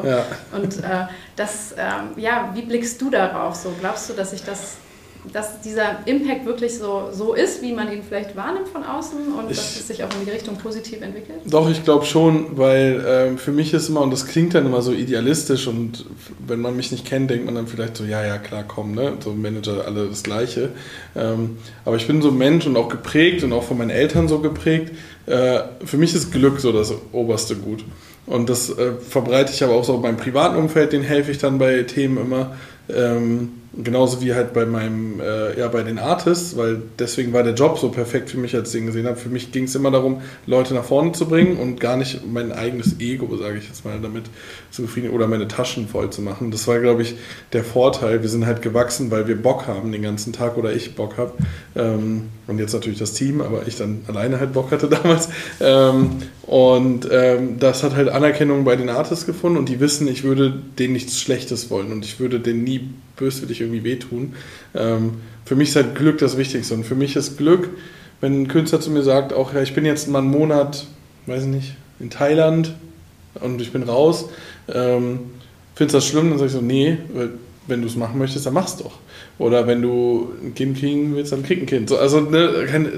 Und 0.55 0.77
äh, 0.83 1.07
das, 1.35 1.73
ähm, 1.77 2.11
ja, 2.17 2.51
wie 2.53 2.61
blickst 2.61 3.01
du 3.01 3.09
darauf 3.09 3.55
so? 3.55 3.71
Glaubst 3.79 4.09
du, 4.09 4.13
dass 4.13 4.31
sich 4.31 4.43
das 4.43 4.77
dass 5.33 5.61
dieser 5.61 5.99
Impact 6.05 6.45
wirklich 6.45 6.77
so, 6.77 7.09
so 7.11 7.33
ist, 7.33 7.61
wie 7.61 7.73
man 7.73 7.91
ihn 7.91 8.03
vielleicht 8.07 8.35
wahrnimmt 8.35 8.67
von 8.67 8.83
außen 8.83 9.33
und 9.33 9.51
ich, 9.51 9.57
dass 9.57 9.75
es 9.75 9.87
sich 9.87 10.03
auch 10.03 10.09
in 10.19 10.25
die 10.25 10.31
Richtung 10.31 10.57
positiv 10.57 11.01
entwickelt? 11.01 11.39
Doch, 11.45 11.69
ich 11.69 11.83
glaube 11.83 12.05
schon, 12.05 12.57
weil 12.57 13.05
äh, 13.35 13.37
für 13.37 13.51
mich 13.51 13.73
ist 13.73 13.89
immer, 13.89 14.01
und 14.01 14.11
das 14.11 14.27
klingt 14.27 14.53
dann 14.53 14.65
immer 14.65 14.81
so 14.81 14.91
idealistisch 14.91 15.67
und 15.67 16.05
wenn 16.45 16.59
man 16.59 16.75
mich 16.75 16.91
nicht 16.91 17.05
kennt, 17.05 17.29
denkt 17.29 17.45
man 17.45 17.55
dann 17.55 17.67
vielleicht 17.67 17.97
so, 17.97 18.03
ja, 18.03 18.25
ja, 18.25 18.37
klar, 18.37 18.63
komm, 18.67 18.93
ne? 18.93 19.13
so 19.19 19.31
Manager, 19.31 19.85
alle 19.85 20.07
das 20.07 20.23
Gleiche. 20.23 20.69
Ähm, 21.15 21.57
aber 21.83 21.95
ich 21.95 22.07
bin 22.07 22.21
so 22.21 22.31
Mensch 22.31 22.65
und 22.65 22.77
auch 22.77 22.89
geprägt 22.89 23.43
und 23.43 23.53
auch 23.53 23.63
von 23.63 23.77
meinen 23.77 23.89
Eltern 23.89 24.27
so 24.27 24.39
geprägt. 24.39 24.91
Äh, 25.25 25.59
für 25.83 25.97
mich 25.97 26.13
ist 26.13 26.31
Glück 26.31 26.59
so 26.59 26.71
das 26.71 26.93
oberste 27.11 27.55
Gut. 27.55 27.83
Und 28.25 28.49
das 28.49 28.69
äh, 28.69 28.93
verbreite 28.93 29.51
ich 29.53 29.63
aber 29.63 29.73
auch 29.73 29.83
so 29.83 29.95
in 29.95 30.01
meinem 30.01 30.17
privaten 30.17 30.57
Umfeld, 30.57 30.93
den 30.93 31.03
helfe 31.03 31.31
ich 31.31 31.37
dann 31.37 31.57
bei 31.57 31.83
Themen 31.83 32.17
immer. 32.17 32.55
Ähm, 32.89 33.49
Genauso 33.83 34.21
wie 34.21 34.33
halt 34.33 34.53
bei 34.53 34.65
meinem, 34.65 35.19
äh, 35.19 35.59
ja, 35.59 35.67
bei 35.67 35.83
den 35.83 35.99
Artists, 35.99 36.55
weil 36.55 36.81
deswegen 36.97 37.33
war 37.33 37.43
der 37.43 37.55
Job 37.55 37.77
so 37.77 37.89
perfekt 37.89 38.29
für 38.29 38.37
mich, 38.37 38.55
als 38.55 38.73
ich 38.73 38.79
den 38.79 38.85
gesehen 38.85 39.05
habe. 39.05 39.17
Für 39.17 39.27
mich 39.27 39.51
ging 39.51 39.65
es 39.65 39.75
immer 39.75 39.91
darum, 39.91 40.21
Leute 40.45 40.73
nach 40.73 40.85
vorne 40.85 41.11
zu 41.11 41.27
bringen 41.27 41.57
und 41.57 41.81
gar 41.81 41.97
nicht 41.97 42.25
mein 42.25 42.53
eigenes 42.53 42.99
Ego, 42.99 43.35
sage 43.35 43.57
ich 43.57 43.67
jetzt 43.67 43.83
mal, 43.83 43.99
damit 44.01 44.25
zu 44.71 44.83
befriedigen 44.83 45.13
oder 45.13 45.27
meine 45.27 45.49
Taschen 45.49 45.89
voll 45.89 46.09
zu 46.09 46.21
machen. 46.21 46.51
Das 46.51 46.67
war, 46.67 46.79
glaube 46.79 47.01
ich, 47.01 47.15
der 47.51 47.65
Vorteil. 47.65 48.21
Wir 48.21 48.29
sind 48.29 48.45
halt 48.45 48.61
gewachsen, 48.61 49.11
weil 49.11 49.27
wir 49.27 49.41
Bock 49.41 49.67
haben 49.67 49.91
den 49.91 50.01
ganzen 50.01 50.31
Tag 50.31 50.57
oder 50.57 50.73
ich 50.73 50.95
Bock 50.95 51.17
habe. 51.17 51.33
Ähm, 51.75 52.29
und 52.47 52.59
jetzt 52.59 52.73
natürlich 52.73 52.99
das 52.99 53.13
Team, 53.13 53.41
aber 53.41 53.67
ich 53.67 53.75
dann 53.75 54.03
alleine 54.07 54.39
halt 54.39 54.53
Bock 54.53 54.71
hatte 54.71 54.87
damals. 54.89 55.29
Ähm, 55.59 56.17
und 56.43 57.09
ähm, 57.11 57.59
das 57.59 57.83
hat 57.83 57.95
halt 57.95 58.09
Anerkennung 58.09 58.63
bei 58.63 58.75
den 58.75 58.89
Artists 58.89 59.25
gefunden 59.25 59.57
und 59.57 59.67
die 59.67 59.79
wissen, 59.79 60.07
ich 60.07 60.23
würde 60.23 60.53
denen 60.77 60.93
nichts 60.93 61.19
Schlechtes 61.19 61.69
wollen 61.69 61.91
und 61.91 62.05
ich 62.05 62.19
würde 62.19 62.39
denen 62.39 62.63
nie 62.63 62.89
böswillig 63.17 63.61
irgendwie 63.61 63.83
wehtun. 63.83 64.33
Ähm, 64.73 65.15
für 65.45 65.55
mich 65.55 65.69
ist 65.69 65.75
halt 65.75 65.95
Glück 65.95 66.17
das 66.17 66.37
Wichtigste. 66.37 66.73
Und 66.73 66.85
für 66.85 66.95
mich 66.95 67.15
ist 67.15 67.37
Glück, 67.37 67.69
wenn 68.21 68.41
ein 68.41 68.47
Künstler 68.47 68.81
zu 68.81 68.91
mir 68.91 69.03
sagt, 69.03 69.33
auch 69.33 69.53
ja, 69.53 69.61
ich 69.61 69.73
bin 69.73 69.85
jetzt 69.85 70.07
mal 70.07 70.19
einen 70.19 70.31
Monat, 70.31 70.87
weiß 71.25 71.43
ich 71.43 71.49
nicht, 71.49 71.75
in 71.99 72.09
Thailand 72.09 72.73
und 73.35 73.61
ich 73.61 73.71
bin 73.71 73.83
raus. 73.83 74.29
Ähm, 74.67 75.19
Findest 75.75 75.93
du 75.93 75.97
das 75.97 76.07
schlimm? 76.07 76.29
Dann 76.29 76.39
sage 76.39 76.47
ich 76.47 76.53
so, 76.53 76.61
nee, 76.61 76.97
wenn 77.67 77.81
du 77.81 77.87
es 77.87 77.95
machen 77.95 78.17
möchtest, 78.17 78.45
dann 78.45 78.53
mach's 78.53 78.77
doch. 78.77 78.93
Oder 79.37 79.67
wenn 79.67 79.81
du 79.81 80.31
ein 80.41 80.55
Kind 80.55 80.77
kriegen 80.79 81.13
willst, 81.15 81.33
dann 81.33 81.43
krieg 81.43 81.61
ein 81.61 81.65
Kind. 81.65 81.89
So, 81.89 81.97
also 81.97 82.21
ne, 82.21 82.39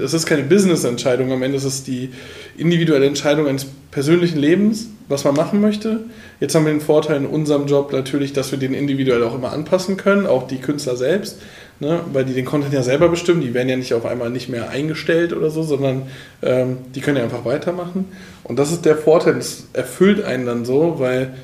es 0.04 0.14
ist 0.14 0.26
keine 0.26 0.44
Business-Entscheidung, 0.44 1.32
am 1.32 1.42
Ende 1.42 1.56
ist 1.56 1.64
es 1.64 1.82
die 1.82 2.10
individuelle 2.56 3.06
Entscheidung 3.06 3.48
eines 3.48 3.66
persönlichen 3.90 4.38
Lebens, 4.38 4.88
was 5.08 5.24
man 5.24 5.34
machen 5.34 5.60
möchte. 5.60 6.04
Jetzt 6.38 6.54
haben 6.54 6.64
wir 6.64 6.72
den 6.72 6.80
Vorteil 6.80 7.16
in 7.16 7.26
unserem 7.26 7.66
Job 7.66 7.92
natürlich, 7.92 8.32
dass 8.34 8.52
wir 8.52 8.58
den 8.58 8.72
individuell 8.72 9.24
auch 9.24 9.34
immer 9.34 9.52
anpassen 9.52 9.96
können, 9.96 10.26
auch 10.26 10.46
die 10.46 10.58
Künstler 10.58 10.94
selbst, 10.94 11.40
ne, 11.80 12.02
weil 12.12 12.24
die 12.24 12.34
den 12.34 12.44
Content 12.44 12.72
ja 12.72 12.84
selber 12.84 13.08
bestimmen. 13.08 13.40
Die 13.40 13.52
werden 13.52 13.68
ja 13.68 13.76
nicht 13.76 13.92
auf 13.94 14.06
einmal 14.06 14.30
nicht 14.30 14.48
mehr 14.48 14.70
eingestellt 14.70 15.32
oder 15.32 15.50
so, 15.50 15.64
sondern 15.64 16.02
ähm, 16.42 16.76
die 16.94 17.00
können 17.00 17.16
ja 17.16 17.24
einfach 17.24 17.44
weitermachen. 17.44 18.04
Und 18.44 18.60
das 18.60 18.70
ist 18.70 18.84
der 18.84 18.96
Vorteil, 18.96 19.34
das 19.34 19.66
erfüllt 19.72 20.22
einen 20.22 20.46
dann 20.46 20.64
so, 20.64 21.00
weil 21.00 21.34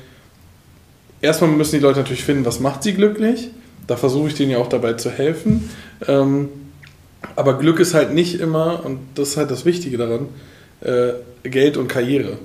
erstmal 1.19 1.49
müssen 1.49 1.75
die 1.75 1.81
Leute 1.81 1.99
natürlich 1.99 2.23
finden, 2.23 2.45
was 2.45 2.61
macht 2.61 2.81
sie 2.81 2.93
glücklich 2.93 3.49
da 3.87 3.97
versuche 3.97 4.27
ich 4.29 4.35
denen 4.35 4.51
ja 4.51 4.57
auch 4.57 4.69
dabei 4.69 4.93
zu 4.93 5.09
helfen. 5.09 5.69
Ähm, 6.07 6.49
aber 7.35 7.57
Glück 7.57 7.79
ist 7.79 7.93
halt 7.93 8.13
nicht 8.13 8.39
immer, 8.39 8.85
und 8.85 8.99
das 9.15 9.29
ist 9.29 9.37
halt 9.37 9.51
das 9.51 9.65
Wichtige 9.65 9.97
daran, 9.97 10.27
äh, 10.81 11.13
Geld 11.43 11.77
und 11.77 11.87
Karriere. 11.87 12.37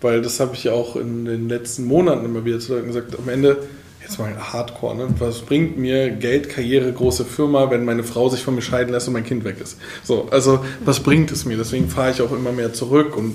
Weil 0.00 0.22
das 0.22 0.40
habe 0.40 0.54
ich 0.54 0.64
ja 0.64 0.72
auch 0.72 0.96
in 0.96 1.24
den 1.24 1.48
letzten 1.48 1.84
Monaten 1.84 2.24
immer 2.24 2.44
wieder 2.44 2.58
zu 2.58 2.74
Leuten 2.74 2.88
gesagt, 2.88 3.16
am 3.18 3.28
Ende, 3.28 3.58
jetzt 4.02 4.18
mal 4.18 4.34
Hardcore, 4.36 4.94
ne? 4.94 5.08
was 5.18 5.40
bringt 5.40 5.78
mir 5.78 6.10
Geld, 6.10 6.48
Karriere, 6.48 6.92
große 6.92 7.24
Firma, 7.24 7.70
wenn 7.70 7.84
meine 7.84 8.04
Frau 8.04 8.28
sich 8.28 8.42
von 8.42 8.54
mir 8.54 8.62
scheiden 8.62 8.92
lässt 8.92 9.08
und 9.08 9.14
mein 9.14 9.24
Kind 9.24 9.44
weg 9.44 9.56
ist? 9.60 9.78
So, 10.04 10.28
also 10.30 10.64
was 10.84 11.00
bringt 11.00 11.32
es 11.32 11.44
mir? 11.44 11.56
Deswegen 11.56 11.88
fahre 11.88 12.10
ich 12.10 12.20
auch 12.22 12.32
immer 12.32 12.52
mehr 12.52 12.72
zurück 12.72 13.16
und 13.16 13.34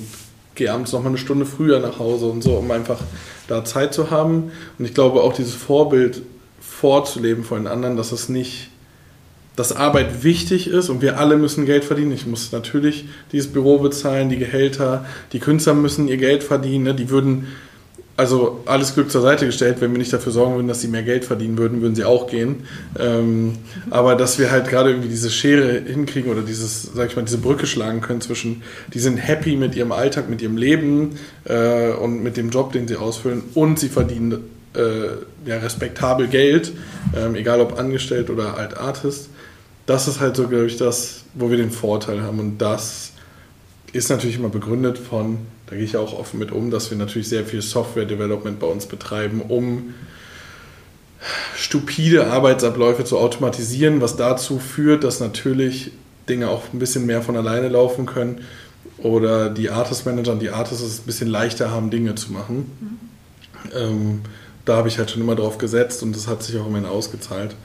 gehe 0.55 0.71
abends 0.71 0.91
noch 0.91 1.01
mal 1.01 1.09
eine 1.09 1.17
Stunde 1.17 1.45
früher 1.45 1.79
nach 1.79 1.99
Hause 1.99 2.27
und 2.27 2.43
so, 2.43 2.53
um 2.53 2.69
einfach 2.71 2.99
da 3.47 3.65
Zeit 3.65 3.93
zu 3.93 4.11
haben. 4.11 4.51
Und 4.77 4.85
ich 4.85 4.93
glaube 4.93 5.21
auch 5.23 5.33
dieses 5.33 5.55
Vorbild 5.55 6.21
vorzuleben 6.81 7.43
von 7.43 7.59
den 7.59 7.67
anderen, 7.67 7.95
dass 7.95 8.11
es 8.11 8.27
nicht, 8.27 8.69
dass 9.55 9.71
Arbeit 9.71 10.23
wichtig 10.23 10.67
ist 10.67 10.89
und 10.89 11.03
wir 11.03 11.19
alle 11.19 11.37
müssen 11.37 11.67
Geld 11.67 11.85
verdienen. 11.85 12.11
Ich 12.11 12.25
muss 12.25 12.51
natürlich 12.51 13.05
dieses 13.31 13.53
Büro 13.53 13.77
bezahlen, 13.77 14.29
die 14.29 14.39
Gehälter, 14.39 15.05
die 15.31 15.39
Künstler 15.39 15.75
müssen 15.75 16.07
ihr 16.07 16.17
Geld 16.17 16.43
verdienen. 16.43 16.85
Ne? 16.85 16.95
Die 16.95 17.11
würden, 17.11 17.49
also 18.17 18.63
alles 18.65 18.95
Glück 18.95 19.11
zur 19.11 19.21
Seite 19.21 19.45
gestellt, 19.45 19.77
wenn 19.79 19.91
wir 19.91 19.99
nicht 19.99 20.11
dafür 20.11 20.31
sorgen 20.31 20.55
würden, 20.55 20.67
dass 20.67 20.81
sie 20.81 20.87
mehr 20.87 21.03
Geld 21.03 21.23
verdienen 21.23 21.55
würden, 21.59 21.83
würden 21.83 21.93
sie 21.93 22.03
auch 22.03 22.25
gehen. 22.25 22.63
Ähm, 22.97 23.59
aber 23.91 24.15
dass 24.15 24.39
wir 24.39 24.49
halt 24.49 24.67
gerade 24.67 24.89
irgendwie 24.89 25.09
diese 25.09 25.29
Schere 25.29 25.81
hinkriegen 25.81 26.31
oder 26.31 26.41
dieses, 26.41 26.89
sag 26.95 27.11
ich 27.11 27.15
mal, 27.15 27.21
diese 27.21 27.37
Brücke 27.37 27.67
schlagen 27.67 28.01
können 28.01 28.21
zwischen, 28.21 28.63
die 28.91 28.99
sind 28.99 29.17
happy 29.17 29.55
mit 29.55 29.75
ihrem 29.75 29.91
Alltag, 29.91 30.31
mit 30.31 30.41
ihrem 30.41 30.57
Leben 30.57 31.11
äh, 31.45 31.91
und 31.91 32.23
mit 32.23 32.37
dem 32.37 32.49
Job, 32.49 32.73
den 32.73 32.87
sie 32.87 32.95
ausfüllen 32.95 33.43
und 33.53 33.77
sie 33.77 33.89
verdienen 33.89 34.39
äh, 34.75 35.49
ja, 35.49 35.57
respektabel 35.57 36.27
Geld, 36.27 36.71
ähm, 37.15 37.35
egal 37.35 37.59
ob 37.59 37.77
angestellt 37.77 38.29
oder 38.29 38.57
alt 38.57 38.77
Artist. 38.77 39.29
Das 39.85 40.07
ist 40.07 40.19
halt 40.19 40.35
so, 40.35 40.47
glaube 40.47 40.67
ich, 40.67 40.77
das, 40.77 41.23
wo 41.33 41.49
wir 41.49 41.57
den 41.57 41.71
Vorteil 41.71 42.21
haben. 42.21 42.39
Und 42.39 42.59
das 42.59 43.11
ist 43.93 44.09
natürlich 44.09 44.37
immer 44.37 44.49
begründet 44.49 44.97
von, 44.97 45.39
da 45.67 45.75
gehe 45.75 45.85
ich 45.85 45.97
auch 45.97 46.17
offen 46.17 46.39
mit 46.39 46.51
um, 46.51 46.71
dass 46.71 46.91
wir 46.91 46.97
natürlich 46.97 47.27
sehr 47.27 47.45
viel 47.45 47.61
Software-Development 47.61 48.59
bei 48.59 48.67
uns 48.67 48.85
betreiben, 48.85 49.41
um 49.41 49.93
stupide 51.55 52.27
Arbeitsabläufe 52.27 53.03
zu 53.03 53.17
automatisieren, 53.17 54.01
was 54.01 54.15
dazu 54.15 54.59
führt, 54.59 55.03
dass 55.03 55.19
natürlich 55.19 55.91
Dinge 56.29 56.49
auch 56.49 56.63
ein 56.73 56.79
bisschen 56.79 57.05
mehr 57.05 57.21
von 57.21 57.35
alleine 57.35 57.69
laufen 57.69 58.05
können 58.05 58.41
oder 58.97 59.49
die 59.49 59.69
Artist 59.69 60.05
Manager 60.05 60.31
und 60.31 60.41
die 60.41 60.49
Artists 60.49 60.83
es 60.83 60.99
ein 60.99 61.05
bisschen 61.05 61.27
leichter 61.27 61.71
haben, 61.71 61.89
Dinge 61.89 62.15
zu 62.15 62.31
machen. 62.31 62.71
Mhm. 62.79 63.71
Ähm, 63.75 64.21
da 64.71 64.77
habe 64.77 64.87
ich 64.87 64.97
halt 64.97 65.11
schon 65.11 65.21
immer 65.21 65.35
drauf 65.35 65.57
gesetzt 65.57 66.01
und 66.01 66.15
das 66.15 66.27
hat 66.27 66.43
sich 66.43 66.57
auch 66.57 66.65
immerhin 66.65 66.87
ausgezahlt. 66.87 67.55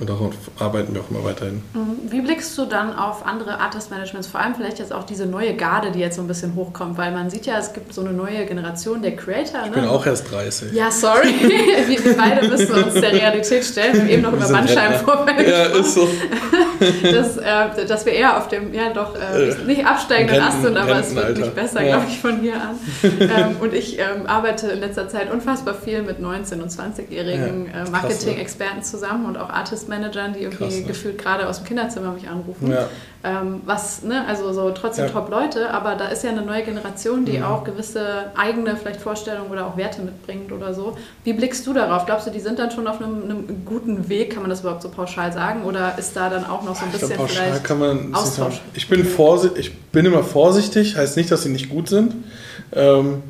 Und 0.00 0.10
darauf 0.10 0.34
arbeiten 0.58 0.92
wir 0.94 1.02
auch 1.02 1.10
immer 1.10 1.24
weiterhin. 1.24 1.62
Mhm. 1.72 2.10
Wie 2.10 2.20
blickst 2.20 2.56
du 2.58 2.64
dann 2.64 2.96
auf 2.96 3.24
andere 3.24 3.60
Artist-Managements, 3.60 4.26
vor 4.26 4.40
allem 4.40 4.54
vielleicht 4.54 4.80
jetzt 4.80 4.92
auch 4.92 5.04
diese 5.04 5.26
neue 5.26 5.54
Garde, 5.54 5.92
die 5.92 6.00
jetzt 6.00 6.16
so 6.16 6.22
ein 6.22 6.26
bisschen 6.26 6.54
hochkommt? 6.56 6.98
Weil 6.98 7.12
man 7.12 7.30
sieht 7.30 7.46
ja, 7.46 7.58
es 7.58 7.72
gibt 7.72 7.94
so 7.94 8.00
eine 8.00 8.12
neue 8.12 8.44
Generation 8.46 9.02
der 9.02 9.14
Creator. 9.14 9.60
Ich 9.64 9.70
ne? 9.70 9.76
bin 9.76 9.84
auch 9.86 10.04
erst 10.04 10.30
30. 10.32 10.72
Ja, 10.72 10.90
sorry. 10.90 11.28
wir, 11.40 12.04
wir, 12.04 12.16
beide 12.16 12.48
müssen 12.48 12.72
uns 12.72 12.94
der 12.94 13.12
Realität 13.12 13.64
stellen. 13.64 13.94
Wir 13.94 14.00
haben 14.00 14.08
eben 14.08 14.22
noch 14.22 14.32
über 14.32 14.48
Bandscheibenvorfälle 14.48 15.50
Ja, 15.50 15.64
ist 15.66 15.94
so. 15.94 16.08
dass, 17.02 17.36
äh, 17.36 17.86
dass 17.86 18.04
wir 18.04 18.12
eher 18.12 18.36
auf 18.36 18.48
dem, 18.48 18.74
ja 18.74 18.92
doch, 18.92 19.14
äh, 19.14 19.50
äh 19.50 19.64
nicht 19.64 19.86
absteigenden 19.86 20.40
Ast 20.42 20.62
sind, 20.62 20.76
aber 20.76 20.98
es 20.98 21.14
wird 21.14 21.38
nicht 21.38 21.54
besser, 21.54 21.82
ja. 21.82 21.96
glaube 21.96 22.10
ich, 22.10 22.18
von 22.18 22.40
hier 22.40 22.54
an. 22.54 22.78
ähm, 23.20 23.56
und 23.60 23.72
ich 23.72 23.98
ähm, 23.98 24.26
arbeite 24.26 24.68
in 24.68 24.80
letzter 24.80 25.08
Zeit 25.08 25.32
unfassbar 25.32 25.74
viel 25.74 26.02
mit 26.02 26.18
19- 26.18 26.62
und 26.62 26.70
20-jährigen 26.70 27.66
ja, 27.72 27.84
äh, 27.84 27.90
Marketing-Experten 27.90 28.82
zusammen 28.82 29.26
und 29.26 29.36
auch 29.36 29.50
Artist 29.50 29.83
Artist-Managern, 29.84 30.32
die 30.34 30.40
irgendwie 30.40 30.64
Krass, 30.64 30.74
ne? 30.76 30.82
gefühlt 30.82 31.18
gerade 31.18 31.48
aus 31.48 31.58
dem 31.58 31.66
Kinderzimmer 31.66 32.12
mich 32.12 32.28
anrufen. 32.28 32.70
Ja. 32.70 32.86
Ähm, 33.22 33.62
was, 33.64 34.02
ne, 34.02 34.24
also 34.28 34.52
so 34.52 34.70
trotzdem 34.72 35.06
Ja. 35.06 35.10
Top-Leute, 35.10 35.70
aber 35.70 35.94
da 35.94 36.08
ist 36.08 36.24
ja 36.24 36.30
eine 36.30 36.42
neue 36.42 36.62
Generation, 36.62 37.24
die 37.24 37.38
Mhm. 37.38 37.44
auch 37.44 37.64
gewisse 37.64 38.30
eigene 38.36 38.76
vielleicht 38.76 39.00
Vorstellungen 39.00 39.50
oder 39.50 39.66
auch 39.66 39.76
Werte 39.78 40.02
mitbringt 40.02 40.52
oder 40.52 40.74
so. 40.74 40.96
Wie 41.24 41.32
blickst 41.32 41.66
du 41.66 41.72
darauf? 41.72 42.04
Glaubst 42.04 42.26
du, 42.26 42.30
die 42.30 42.40
sind 42.40 42.58
dann 42.58 42.70
schon 42.70 42.86
auf 42.86 43.00
einem, 43.00 43.22
einem 43.24 43.64
guten 43.64 44.08
Weg? 44.08 44.32
Kann 44.34 44.42
man 44.42 44.50
das 44.50 44.60
überhaupt 44.60 44.82
so 44.82 44.90
pauschal 44.90 45.32
sagen? 45.32 45.64
Oder 45.64 45.96
ist 45.98 46.14
da 46.16 46.28
dann 46.28 46.44
auch 46.44 46.62
noch 46.62 46.76
so 46.76 46.84
ein 46.84 46.90
Ich 46.92 47.00
bisschen 47.00 47.16
pauschal 47.16 47.44
vielleicht 47.46 47.64
kann 47.64 47.78
man 47.78 48.14
Austausch? 48.14 48.60
Ich 48.74 48.88
bin, 48.88 49.00
ich 49.56 49.74
bin 49.90 50.04
immer 50.06 50.22
vorsichtig, 50.22 50.96
heißt 50.96 51.16
nicht, 51.16 51.30
dass 51.30 51.42
sie 51.44 51.48
nicht 51.50 51.70
gut 51.70 51.88
sind. 51.88 52.14
Ähm, 52.74 53.22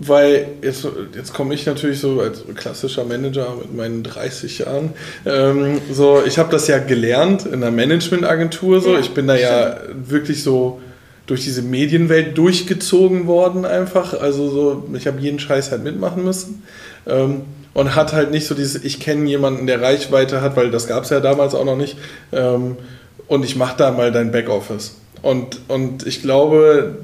weil 0.00 0.48
jetzt, 0.62 0.86
jetzt 1.14 1.34
komme 1.34 1.54
ich 1.54 1.66
natürlich 1.66 2.00
so 2.00 2.20
als 2.20 2.42
klassischer 2.54 3.04
Manager 3.04 3.54
mit 3.60 3.76
meinen 3.76 4.02
30 4.02 4.60
Jahren. 4.60 4.94
Ähm, 5.26 5.80
so, 5.92 6.22
ich 6.26 6.38
habe 6.38 6.50
das 6.50 6.66
ja 6.68 6.78
gelernt 6.78 7.44
in 7.44 7.62
einer 7.62 7.70
Managementagentur. 7.70 8.80
So. 8.80 8.94
Ja, 8.94 8.98
ich 8.98 9.10
bin 9.10 9.26
da 9.26 9.36
ja 9.36 9.76
wirklich 9.92 10.42
so 10.42 10.80
durch 11.26 11.44
diese 11.44 11.60
Medienwelt 11.60 12.36
durchgezogen 12.38 13.26
worden 13.26 13.66
einfach. 13.66 14.18
Also 14.18 14.48
so, 14.48 14.88
ich 14.94 15.06
habe 15.06 15.20
jeden 15.20 15.38
Scheiß 15.38 15.70
halt 15.70 15.84
mitmachen 15.84 16.24
müssen. 16.24 16.62
Ähm, 17.06 17.42
und 17.72 17.94
hat 17.94 18.12
halt 18.12 18.30
nicht 18.30 18.46
so 18.46 18.54
dieses, 18.54 18.82
ich 18.82 19.00
kenne 19.00 19.28
jemanden, 19.28 19.66
der 19.66 19.80
Reichweite 19.80 20.40
hat, 20.40 20.56
weil 20.56 20.70
das 20.70 20.88
gab 20.88 21.04
es 21.04 21.10
ja 21.10 21.20
damals 21.20 21.54
auch 21.54 21.64
noch 21.64 21.76
nicht. 21.76 21.96
Ähm, 22.32 22.76
und 23.28 23.44
ich 23.44 23.54
mache 23.54 23.76
da 23.76 23.92
mal 23.92 24.10
dein 24.10 24.32
Backoffice. 24.32 24.96
Und, 25.22 25.60
und 25.68 26.06
ich 26.06 26.22
glaube, 26.22 26.96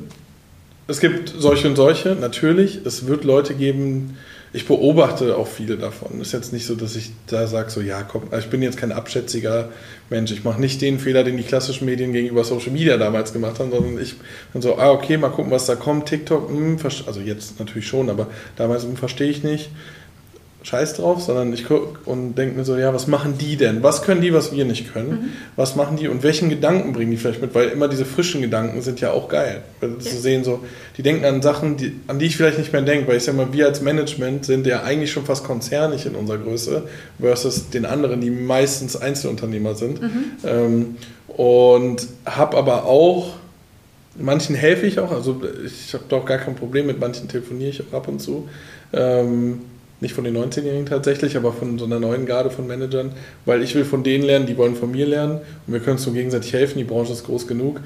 es 0.89 1.01
gibt 1.01 1.35
solche 1.37 1.69
und 1.69 1.77
solche, 1.77 2.11
natürlich. 2.15 2.81
Es 2.85 3.07
wird 3.07 3.25
Leute 3.25 3.55
geben, 3.55 4.17
ich 4.53 4.67
beobachte 4.67 5.37
auch 5.37 5.49
viele 5.49 5.77
davon. 5.77 6.21
Ist 6.21 6.33
jetzt 6.33 6.53
nicht 6.53 6.65
so, 6.67 6.75
dass 6.77 6.95
ich 6.97 7.11
da 7.27 7.47
sage, 7.47 7.71
so, 7.71 7.81
ja, 7.81 8.03
komm, 8.05 8.23
also 8.31 8.45
ich 8.45 8.51
bin 8.51 8.63
jetzt 8.63 8.79
kein 8.79 8.93
abschätziger 8.93 9.71
Mensch. 10.11 10.31
Ich 10.31 10.45
mache 10.45 10.61
nicht 10.61 10.81
den 10.81 10.99
Fehler, 11.01 11.25
den 11.25 11.37
die 11.37 11.43
klassischen 11.43 11.87
Medien 11.87 12.13
gegenüber 12.13 12.45
Social 12.45 12.71
Media 12.71 12.97
damals 12.97 13.33
gemacht 13.33 13.59
haben, 13.59 13.71
sondern 13.71 14.01
ich 14.01 14.15
bin 14.53 14.63
so, 14.63 14.79
ah, 14.79 14.91
okay, 14.93 15.17
mal 15.17 15.31
gucken, 15.31 15.51
was 15.51 15.67
da 15.67 15.75
kommt. 15.75 16.07
TikTok, 16.09 16.49
hm, 16.49 16.77
verste- 16.79 17.07
also 17.07 17.21
jetzt 17.21 17.59
natürlich 17.59 17.89
schon, 17.89 18.09
aber 18.09 18.29
damals 18.55 18.85
hm, 18.85 18.97
verstehe 18.97 19.29
ich 19.29 19.43
nicht. 19.43 19.71
Scheiß 20.67 20.95
drauf, 20.95 21.23
sondern 21.23 21.53
ich 21.53 21.65
gucke 21.65 22.01
und 22.07 22.35
denke 22.35 22.59
mir 22.59 22.65
so, 22.65 22.77
ja, 22.77 22.93
was 22.93 23.07
machen 23.07 23.39
die 23.39 23.57
denn? 23.57 23.85
Was 23.85 24.03
können 24.03 24.21
die, 24.21 24.33
was 24.33 24.51
wir 24.51 24.65
nicht 24.65 24.93
können? 24.93 25.33
Was 25.55 25.77
machen 25.77 25.97
die 25.97 26.09
und 26.09 26.25
welchen 26.25 26.49
Gedanken 26.49 26.93
bringen 26.93 27.13
die 27.13 27.17
vielleicht 27.17 27.41
mit? 27.41 27.55
Weil 27.55 27.69
immer 27.69 27.87
diese 27.87 28.05
frischen 28.05 28.41
Gedanken 28.43 28.83
sind 28.83 29.01
ja 29.01 29.13
auch 29.13 29.29
geil. 29.29 29.63
Weil 29.81 29.91
Ja. 29.91 29.99
Zu 30.01 30.19
sehen, 30.19 30.43
so, 30.43 30.65
die 30.97 31.03
denken 31.03 31.25
an 31.25 31.41
Sachen, 31.41 31.77
die, 31.77 31.93
an 32.09 32.19
die 32.19 32.27
ich 32.27 32.37
vielleicht 32.37 32.59
nicht 32.59 32.73
mehr 32.73 32.83
denke, 32.83 33.07
weil 33.07 33.19
ich 33.19 33.23
sag 33.23 33.37
mal, 33.37 33.53
wir 33.53 33.67
als 33.67 33.81
Management 33.81 34.45
sind 34.45 34.67
ja 34.67 34.83
eigentlich 34.83 35.13
schon 35.13 35.25
fast 35.25 35.45
konzernig 35.45 36.05
in 36.05 36.17
unserer 36.17 36.39
Größe 36.39 36.83
versus 37.21 37.71
den 37.71 37.87
anderen, 37.87 38.21
die 38.21 38.31
meistens 38.31 38.97
Einzelunternehmer 38.97 39.77
sind. 39.77 40.01
Ähm, 40.45 40.97
und 41.29 42.09
habe 42.25 42.57
aber 42.57 42.87
auch 42.87 43.37
manchen 44.19 44.57
helfe 44.57 44.87
ich 44.87 44.99
auch, 44.99 45.13
also 45.13 45.41
ich 45.65 45.95
habe 45.95 46.05
doch 46.09 46.25
gar 46.25 46.39
kein 46.39 46.57
Problem 46.57 46.87
mit 46.87 46.99
manchen 46.99 47.29
telefoniere 47.29 47.71
ich 47.71 47.83
auch 47.83 47.99
ab 47.99 48.09
und 48.09 48.21
zu. 48.21 48.49
Ähm, 48.93 49.61
nicht 50.01 50.15
von 50.15 50.25
den 50.25 50.37
19-Jährigen 50.37 50.87
tatsächlich, 50.87 51.37
aber 51.37 51.53
von 51.53 51.79
so 51.79 51.87
einer 51.87 51.99
neuen 51.99 52.27
Garde 52.27 52.51
von 52.51 52.67
Managern, 52.67 53.13
weil 53.45 53.63
ich 53.63 53.75
will 53.75 53.85
von 53.85 54.05
denen 54.05 54.25
lernen, 54.25 54.47
die 54.47 54.57
wollen 54.57 54.77
von 54.77 54.91
mir 54.91 55.07
lernen. 55.07 55.41
Und 55.67 55.73
wir 55.73 55.81
können 55.81 55.97
uns 55.97 56.03
so 56.03 56.13
gegenseitig 56.13 56.53
helfen, 56.53 56.79
die 56.79 56.85
Branche 56.85 57.13
ist 57.13 57.25
groß 57.25 57.47
genug. 57.47 57.81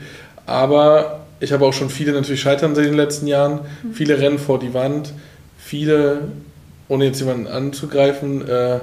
Aber 0.46 1.20
ich 1.38 1.52
habe 1.52 1.64
auch 1.64 1.72
schon 1.72 1.90
viele 1.90 2.12
natürlich 2.12 2.40
scheitern 2.40 2.74
sehen 2.74 2.84
in 2.84 2.90
den 2.90 2.98
letzten 2.98 3.26
Jahren, 3.26 3.60
viele 3.92 4.18
rennen 4.18 4.38
vor 4.38 4.58
die 4.58 4.74
Wand, 4.74 5.12
viele, 5.58 6.28
ohne 6.88 7.04
jetzt 7.04 7.20
jemanden 7.20 7.46
anzugreifen, 7.46 8.46
äh, 8.48 8.80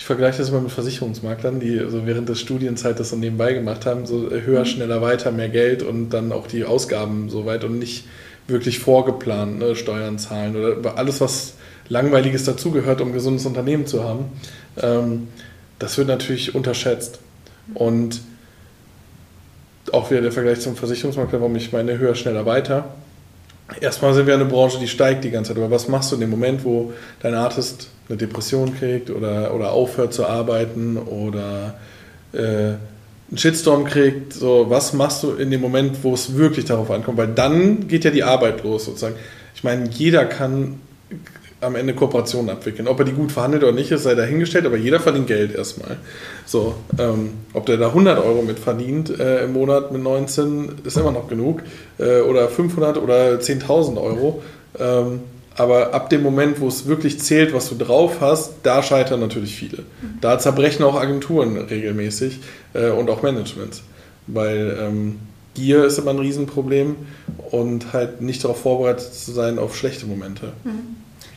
ich 0.00 0.06
vergleiche 0.06 0.38
das 0.38 0.48
immer 0.48 0.62
mit 0.62 0.72
Versicherungsmaklern, 0.72 1.60
die 1.60 1.78
so 1.90 2.06
während 2.06 2.26
der 2.26 2.34
Studienzeit 2.34 2.98
das 2.98 3.10
so 3.10 3.16
nebenbei 3.16 3.52
gemacht 3.52 3.84
haben, 3.84 4.06
so 4.06 4.30
höher, 4.30 4.64
schneller, 4.64 5.02
weiter, 5.02 5.30
mehr 5.30 5.50
Geld 5.50 5.82
und 5.82 6.08
dann 6.08 6.32
auch 6.32 6.46
die 6.46 6.64
Ausgaben 6.64 7.28
so 7.28 7.44
weit 7.44 7.64
und 7.64 7.78
nicht 7.78 8.06
wirklich 8.48 8.78
vorgeplant, 8.78 9.58
ne, 9.58 9.76
Steuern 9.76 10.18
zahlen 10.18 10.56
oder 10.56 10.96
alles, 10.96 11.20
was 11.20 11.52
Langweiliges 11.90 12.44
dazugehört, 12.44 13.02
um 13.02 13.08
ein 13.08 13.12
gesundes 13.12 13.44
Unternehmen 13.44 13.86
zu 13.86 14.02
haben. 14.02 14.26
Ähm, 14.80 15.28
das 15.78 15.98
wird 15.98 16.08
natürlich 16.08 16.54
unterschätzt. 16.54 17.18
Und 17.74 18.20
auch 19.92 20.10
wieder 20.10 20.22
der 20.22 20.32
Vergleich 20.32 20.60
zum 20.60 20.76
Versicherungsmakler, 20.76 21.40
warum 21.40 21.56
ich 21.56 21.72
meine 21.72 21.98
höher, 21.98 22.14
schneller, 22.14 22.46
weiter. 22.46 22.94
Erstmal 23.80 24.14
sind 24.14 24.26
wir 24.26 24.34
eine 24.34 24.44
Branche, 24.44 24.78
die 24.78 24.88
steigt 24.88 25.24
die 25.24 25.30
ganze 25.30 25.52
Zeit. 25.52 25.62
Aber 25.62 25.70
was 25.70 25.88
machst 25.88 26.12
du 26.12 26.14
in 26.14 26.20
dem 26.20 26.30
Moment, 26.30 26.64
wo 26.64 26.92
dein 27.20 27.34
Artist 27.34 27.88
eine 28.08 28.16
Depression 28.16 28.76
kriegt 28.76 29.10
oder, 29.10 29.52
oder 29.54 29.72
aufhört 29.72 30.14
zu 30.14 30.26
arbeiten 30.26 30.96
oder 30.96 31.74
äh, 32.32 32.38
einen 32.38 32.78
Shitstorm 33.36 33.84
kriegt? 33.84 34.32
So, 34.32 34.66
was 34.68 34.92
machst 34.92 35.24
du 35.24 35.32
in 35.32 35.50
dem 35.50 35.60
Moment, 35.60 36.02
wo 36.02 36.14
es 36.14 36.36
wirklich 36.36 36.66
darauf 36.66 36.90
ankommt? 36.90 37.18
Weil 37.18 37.28
dann 37.28 37.88
geht 37.88 38.04
ja 38.04 38.12
die 38.12 38.22
Arbeit 38.22 38.62
los 38.62 38.84
sozusagen. 38.84 39.16
Ich 39.54 39.64
meine, 39.64 39.88
jeder 39.88 40.24
kann 40.24 40.80
am 41.60 41.76
Ende 41.76 41.94
Kooperationen 41.94 42.50
abwickeln. 42.50 42.88
Ob 42.88 42.98
er 42.98 43.04
die 43.04 43.12
gut 43.12 43.32
verhandelt 43.32 43.62
oder 43.62 43.72
nicht, 43.72 43.90
ist 43.90 44.04
sei 44.04 44.14
dahingestellt, 44.14 44.66
aber 44.66 44.76
jeder 44.76 45.00
verdient 45.00 45.26
Geld 45.26 45.54
erstmal. 45.54 45.98
So, 46.46 46.74
ähm, 46.98 47.32
ob 47.52 47.66
der 47.66 47.76
da 47.76 47.88
100 47.88 48.18
Euro 48.18 48.42
mit 48.42 48.58
verdient 48.58 49.10
äh, 49.18 49.44
im 49.44 49.52
Monat 49.52 49.92
mit 49.92 50.02
19, 50.02 50.80
ist 50.84 50.96
immer 50.96 51.12
noch 51.12 51.28
genug. 51.28 51.62
Äh, 51.98 52.20
oder 52.20 52.48
500 52.48 52.96
oder 52.98 53.34
10.000 53.34 54.00
Euro. 54.00 54.42
Ähm, 54.78 55.20
aber 55.56 55.92
ab 55.92 56.08
dem 56.08 56.22
Moment, 56.22 56.60
wo 56.60 56.68
es 56.68 56.86
wirklich 56.86 57.20
zählt, 57.20 57.52
was 57.52 57.68
du 57.68 57.74
drauf 57.74 58.20
hast, 58.20 58.54
da 58.62 58.82
scheitern 58.82 59.20
natürlich 59.20 59.54
viele. 59.54 59.82
Da 60.20 60.38
zerbrechen 60.38 60.84
auch 60.84 60.94
Agenturen 60.94 61.58
regelmäßig 61.58 62.38
äh, 62.72 62.88
und 62.88 63.10
auch 63.10 63.22
Managements. 63.22 63.82
Weil 64.26 64.78
ähm, 64.80 65.18
Gier 65.54 65.84
ist 65.84 65.98
immer 65.98 66.12
ein 66.12 66.18
Riesenproblem 66.18 66.96
und 67.50 67.92
halt 67.92 68.22
nicht 68.22 68.44
darauf 68.44 68.62
vorbereitet 68.62 69.12
zu 69.12 69.32
sein 69.32 69.58
auf 69.58 69.76
schlechte 69.76 70.06
Momente. 70.06 70.52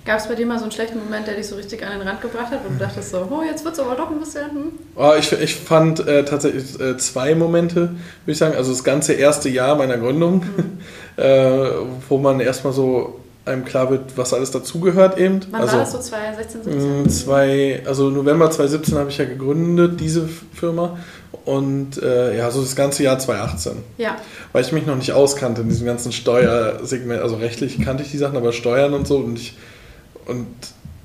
Gab 0.05 0.19
es 0.19 0.27
bei 0.27 0.35
dir 0.35 0.45
mal 0.45 0.57
so 0.57 0.63
einen 0.63 0.71
schlechten 0.71 0.99
Moment, 0.99 1.27
der 1.27 1.35
dich 1.35 1.47
so 1.47 1.55
richtig 1.55 1.85
an 1.85 1.97
den 1.97 2.05
Rand 2.05 2.21
gebracht 2.21 2.51
hat, 2.51 2.59
wo 2.65 2.69
du 2.69 2.77
dachtest 2.77 3.11
so, 3.11 3.25
oh, 3.29 3.41
jetzt 3.41 3.63
wird 3.63 3.75
es 3.75 3.79
aber 3.79 3.95
doch 3.95 4.11
ein 4.11 4.19
bisschen, 4.19 4.51
hm? 4.51 4.71
Oh, 4.95 5.13
ich, 5.17 5.31
ich 5.31 5.55
fand 5.55 6.05
äh, 6.05 6.25
tatsächlich 6.25 6.79
äh, 6.79 6.97
zwei 6.97 7.35
Momente, 7.35 7.79
würde 7.79 7.97
ich 8.27 8.37
sagen. 8.37 8.55
Also 8.55 8.71
das 8.71 8.83
ganze 8.83 9.13
erste 9.13 9.47
Jahr 9.47 9.77
meiner 9.77 9.97
Gründung, 9.97 10.43
äh, 11.15 11.69
wo 12.09 12.17
man 12.17 12.41
erstmal 12.41 12.73
so 12.73 13.19
einem 13.45 13.65
klar 13.65 13.89
wird, 13.89 14.17
was 14.17 14.33
alles 14.33 14.51
dazugehört 14.51 15.17
eben. 15.17 15.41
Wann 15.51 15.61
also, 15.61 15.73
war 15.73 15.83
das 15.83 15.91
so, 15.91 15.99
2016, 15.99 16.63
17? 16.63 17.03
mh, 17.03 17.09
Zwei, 17.09 17.83
also 17.85 18.09
November 18.09 18.49
2017 18.49 18.97
habe 18.97 19.09
ich 19.09 19.17
ja 19.17 19.25
gegründet, 19.25 19.99
diese 19.99 20.27
Firma. 20.53 20.97
Und 21.45 22.01
äh, 22.01 22.37
ja, 22.37 22.51
so 22.51 22.61
das 22.61 22.75
ganze 22.75 23.03
Jahr 23.03 23.19
2018. 23.19 23.73
Ja, 23.97 24.15
Weil 24.53 24.63
ich 24.63 24.71
mich 24.71 24.85
noch 24.85 24.95
nicht 24.95 25.11
auskannte 25.11 25.61
in 25.61 25.69
diesem 25.69 25.85
ganzen 25.85 26.13
Steuersegment. 26.13 27.21
Also 27.21 27.35
rechtlich 27.35 27.81
kannte 27.81 28.03
ich 28.03 28.11
die 28.11 28.17
Sachen, 28.17 28.37
aber 28.37 28.53
Steuern 28.53 28.93
und 28.93 29.07
so. 29.07 29.17
Und 29.17 29.37
ich, 29.37 29.57
und 30.27 30.47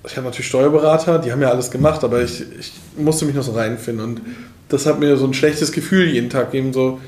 ich 0.06 0.16
habe 0.16 0.26
natürlich 0.26 0.46
Steuerberater, 0.46 1.18
die 1.18 1.32
haben 1.32 1.42
ja 1.42 1.50
alles 1.50 1.70
gemacht, 1.70 2.02
aber 2.04 2.22
ich, 2.22 2.40
ich 2.58 2.72
musste 2.96 3.24
mich 3.24 3.34
noch 3.34 3.42
so 3.42 3.52
reinfinden. 3.52 4.04
Und 4.04 4.20
das 4.68 4.86
hat 4.86 5.00
mir 5.00 5.16
so 5.16 5.26
ein 5.26 5.34
schlechtes 5.34 5.72
Gefühl 5.72 6.08
jeden 6.08 6.30
Tag 6.30 6.50
gegeben, 6.52 6.72
so 6.72 6.98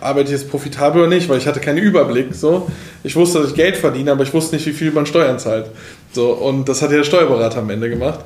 arbeite 0.00 0.32
ich 0.32 0.40
jetzt 0.40 0.50
profitabel 0.50 1.02
oder 1.02 1.10
nicht, 1.10 1.28
weil 1.28 1.38
ich 1.38 1.46
hatte 1.46 1.60
keinen 1.60 1.78
Überblick. 1.78 2.34
So. 2.34 2.68
Ich 3.04 3.16
wusste, 3.16 3.40
dass 3.40 3.50
ich 3.50 3.54
Geld 3.54 3.76
verdiene, 3.76 4.12
aber 4.12 4.22
ich 4.22 4.32
wusste 4.32 4.56
nicht, 4.56 4.66
wie 4.66 4.72
viel 4.72 4.92
man 4.92 5.06
Steuern 5.06 5.38
zahlt. 5.38 5.66
So, 6.12 6.32
und 6.32 6.68
das 6.68 6.80
hat 6.82 6.90
ja 6.90 6.98
der 6.98 7.04
Steuerberater 7.04 7.58
am 7.58 7.70
Ende 7.70 7.90
gemacht. 7.90 8.20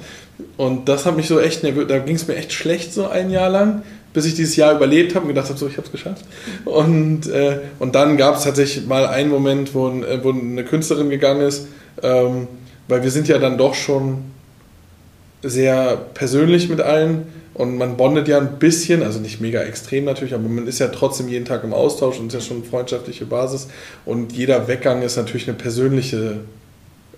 Und 0.56 0.88
das 0.88 1.06
hat 1.06 1.16
mich 1.16 1.26
so 1.26 1.40
echt 1.40 1.62
da 1.64 1.98
ging 1.98 2.16
es 2.16 2.26
mir 2.26 2.36
echt 2.36 2.52
schlecht 2.52 2.92
so 2.92 3.08
ein 3.08 3.30
Jahr 3.30 3.50
lang, 3.50 3.82
bis 4.12 4.24
ich 4.24 4.34
dieses 4.34 4.56
Jahr 4.56 4.74
überlebt 4.74 5.14
habe 5.14 5.24
und 5.24 5.28
gedacht 5.28 5.48
habe, 5.48 5.58
so, 5.58 5.66
ich 5.66 5.76
habe 5.76 5.86
es 5.86 5.92
geschafft. 5.92 6.24
Und, 6.64 7.26
äh, 7.26 7.58
und 7.78 7.94
dann 7.94 8.16
gab 8.16 8.36
es 8.36 8.44
tatsächlich 8.44 8.86
mal 8.86 9.06
einen 9.06 9.30
Moment, 9.30 9.74
wo, 9.74 9.88
äh, 9.88 10.22
wo 10.22 10.30
eine 10.30 10.64
Künstlerin 10.64 11.10
gegangen 11.10 11.40
ist, 11.40 11.66
ähm, 12.02 12.46
weil 12.88 13.02
wir 13.02 13.10
sind 13.10 13.28
ja 13.28 13.38
dann 13.38 13.58
doch 13.58 13.74
schon 13.74 14.24
sehr 15.42 15.96
persönlich 16.14 16.68
mit 16.68 16.80
allen 16.80 17.26
und 17.54 17.76
man 17.76 17.96
bondet 17.96 18.28
ja 18.28 18.38
ein 18.38 18.58
bisschen, 18.58 19.02
also 19.02 19.20
nicht 19.20 19.40
mega 19.40 19.60
extrem 19.62 20.04
natürlich, 20.04 20.34
aber 20.34 20.48
man 20.48 20.66
ist 20.66 20.78
ja 20.78 20.88
trotzdem 20.88 21.28
jeden 21.28 21.44
Tag 21.44 21.64
im 21.64 21.72
Austausch 21.72 22.18
und 22.18 22.28
ist 22.28 22.34
ja 22.34 22.40
schon 22.40 22.58
eine 22.58 22.66
freundschaftliche 22.66 23.26
Basis 23.26 23.68
und 24.04 24.32
jeder 24.32 24.66
Weggang 24.68 25.02
ist 25.02 25.16
natürlich 25.16 25.48
eine 25.48 25.56
persönliche 25.56 26.38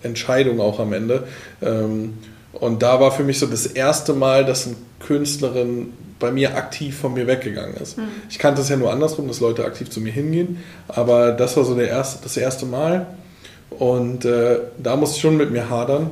Entscheidung 0.03 0.59
auch 0.59 0.79
am 0.79 0.93
Ende. 0.93 1.23
Ähm, 1.61 2.13
Und 2.59 2.81
da 2.81 2.99
war 2.99 3.11
für 3.11 3.23
mich 3.23 3.37
so 3.39 3.45
das 3.45 3.67
erste 3.67 4.13
Mal, 4.13 4.43
dass 4.45 4.65
eine 4.65 4.75
Künstlerin 4.99 5.93
bei 6.19 6.31
mir 6.31 6.55
aktiv 6.55 6.97
von 6.97 7.13
mir 7.13 7.27
weggegangen 7.27 7.75
ist. 7.77 7.97
Ich 8.29 8.39
kannte 8.39 8.61
es 8.61 8.69
ja 8.69 8.77
nur 8.77 8.91
andersrum, 8.91 9.27
dass 9.27 9.39
Leute 9.41 9.63
aktiv 9.63 9.89
zu 9.91 10.01
mir 10.01 10.11
hingehen, 10.11 10.57
aber 10.87 11.31
das 11.33 11.55
war 11.55 11.65
so 11.65 11.75
der 11.75 11.87
erste, 11.89 12.23
das 12.23 12.35
erste 12.35 12.65
Mal 12.65 13.05
und 13.71 14.25
äh, 14.25 14.59
da 14.81 14.95
musste 14.95 15.15
ich 15.15 15.21
schon 15.21 15.37
mit 15.37 15.51
mir 15.51 15.69
hadern, 15.69 16.11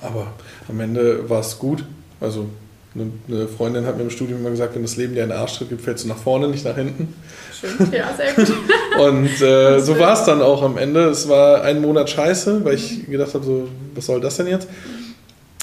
aber 0.00 0.28
am 0.68 0.80
Ende 0.80 1.28
war 1.28 1.40
es 1.40 1.58
gut. 1.58 1.84
Also 2.20 2.46
eine, 2.94 3.10
eine 3.28 3.48
Freundin 3.48 3.86
hat 3.86 3.96
mir 3.96 4.02
im 4.02 4.10
Studium 4.10 4.40
immer 4.40 4.50
gesagt, 4.50 4.74
wenn 4.74 4.82
das 4.82 4.96
Leben 4.96 5.14
dir 5.14 5.22
einen 5.22 5.32
Arschtritt 5.32 5.70
gibt, 5.70 5.82
fällst 5.82 6.04
du 6.04 6.08
nach 6.08 6.18
vorne, 6.18 6.48
nicht 6.48 6.64
nach 6.64 6.76
hinten. 6.76 7.14
Schön. 7.58 7.92
Ja, 7.92 8.14
sehr 8.14 8.32
gut. 8.34 8.52
Und 9.00 9.40
äh, 9.40 9.80
so 9.80 9.98
war 9.98 10.12
es 10.12 10.24
dann 10.24 10.42
auch 10.42 10.62
am 10.62 10.76
Ende. 10.76 11.08
Es 11.08 11.28
war 11.28 11.62
ein 11.62 11.80
Monat 11.80 12.10
scheiße, 12.10 12.64
weil 12.64 12.74
ich 12.74 13.06
gedacht 13.08 13.32
habe, 13.34 13.44
so, 13.44 13.68
was 13.94 14.06
soll 14.06 14.20
das 14.20 14.36
denn 14.36 14.46
jetzt? 14.46 14.68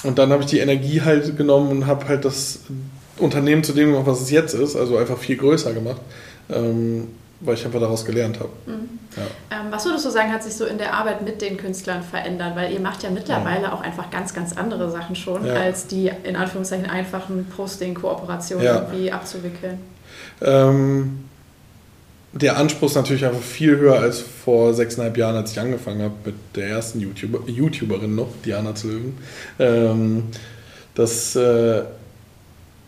und 0.02 0.18
dann 0.18 0.30
habe 0.30 0.42
ich 0.42 0.48
die 0.48 0.58
Energie 0.58 1.02
halt 1.02 1.36
genommen 1.36 1.70
und 1.70 1.86
habe 1.86 2.08
halt 2.08 2.24
das 2.24 2.60
Unternehmen 3.18 3.62
zu 3.64 3.72
dem 3.72 3.90
gemacht, 3.90 4.06
was 4.06 4.20
es 4.20 4.30
jetzt 4.30 4.54
ist, 4.54 4.76
also 4.76 4.96
einfach 4.96 5.18
viel 5.18 5.36
größer 5.36 5.72
gemacht, 5.72 6.00
ähm, 6.50 7.08
weil 7.40 7.54
ich 7.54 7.64
einfach 7.64 7.80
daraus 7.80 8.04
gelernt 8.04 8.38
habe. 8.38 8.50
Mhm. 8.66 8.98
Ja. 9.16 9.58
Ähm, 9.58 9.66
was 9.70 9.84
würdest 9.84 10.04
du 10.04 10.10
sagen, 10.10 10.32
hat 10.32 10.42
sich 10.42 10.54
so 10.54 10.66
in 10.66 10.78
der 10.78 10.94
Arbeit 10.94 11.22
mit 11.22 11.40
den 11.40 11.56
Künstlern 11.56 12.02
verändert? 12.02 12.54
Weil 12.54 12.72
ihr 12.72 12.80
macht 12.80 13.02
ja 13.02 13.10
mittlerweile 13.10 13.64
ja. 13.64 13.72
auch 13.72 13.80
einfach 13.80 14.10
ganz, 14.10 14.34
ganz 14.34 14.56
andere 14.56 14.90
Sachen 14.90 15.16
schon, 15.16 15.46
ja. 15.46 15.54
als 15.54 15.86
die 15.86 16.10
in 16.24 16.36
Anführungszeichen 16.36 16.88
einfachen 16.88 17.46
Posting-Kooperationen 17.56 18.64
irgendwie 18.64 19.10
abzuwickeln. 19.10 19.78
Ähm, 20.42 21.24
der 22.32 22.56
Anspruch 22.58 22.88
ist 22.88 22.94
natürlich 22.94 23.24
einfach 23.24 23.42
viel 23.42 23.76
höher 23.76 23.98
als 23.98 24.20
vor 24.20 24.72
sechseinhalb 24.74 25.16
Jahren, 25.16 25.34
als 25.34 25.52
ich 25.52 25.60
angefangen 25.60 26.02
habe 26.02 26.14
mit 26.26 26.34
der 26.54 26.68
ersten 26.68 27.00
YouTuber, 27.00 27.48
YouTuberin 27.48 28.14
noch, 28.14 28.28
Diana 28.44 28.74
zu 28.74 28.88
Löwen. 28.88 29.18
Ähm, 29.58 30.24
dass 30.94 31.34
äh, 31.34 31.82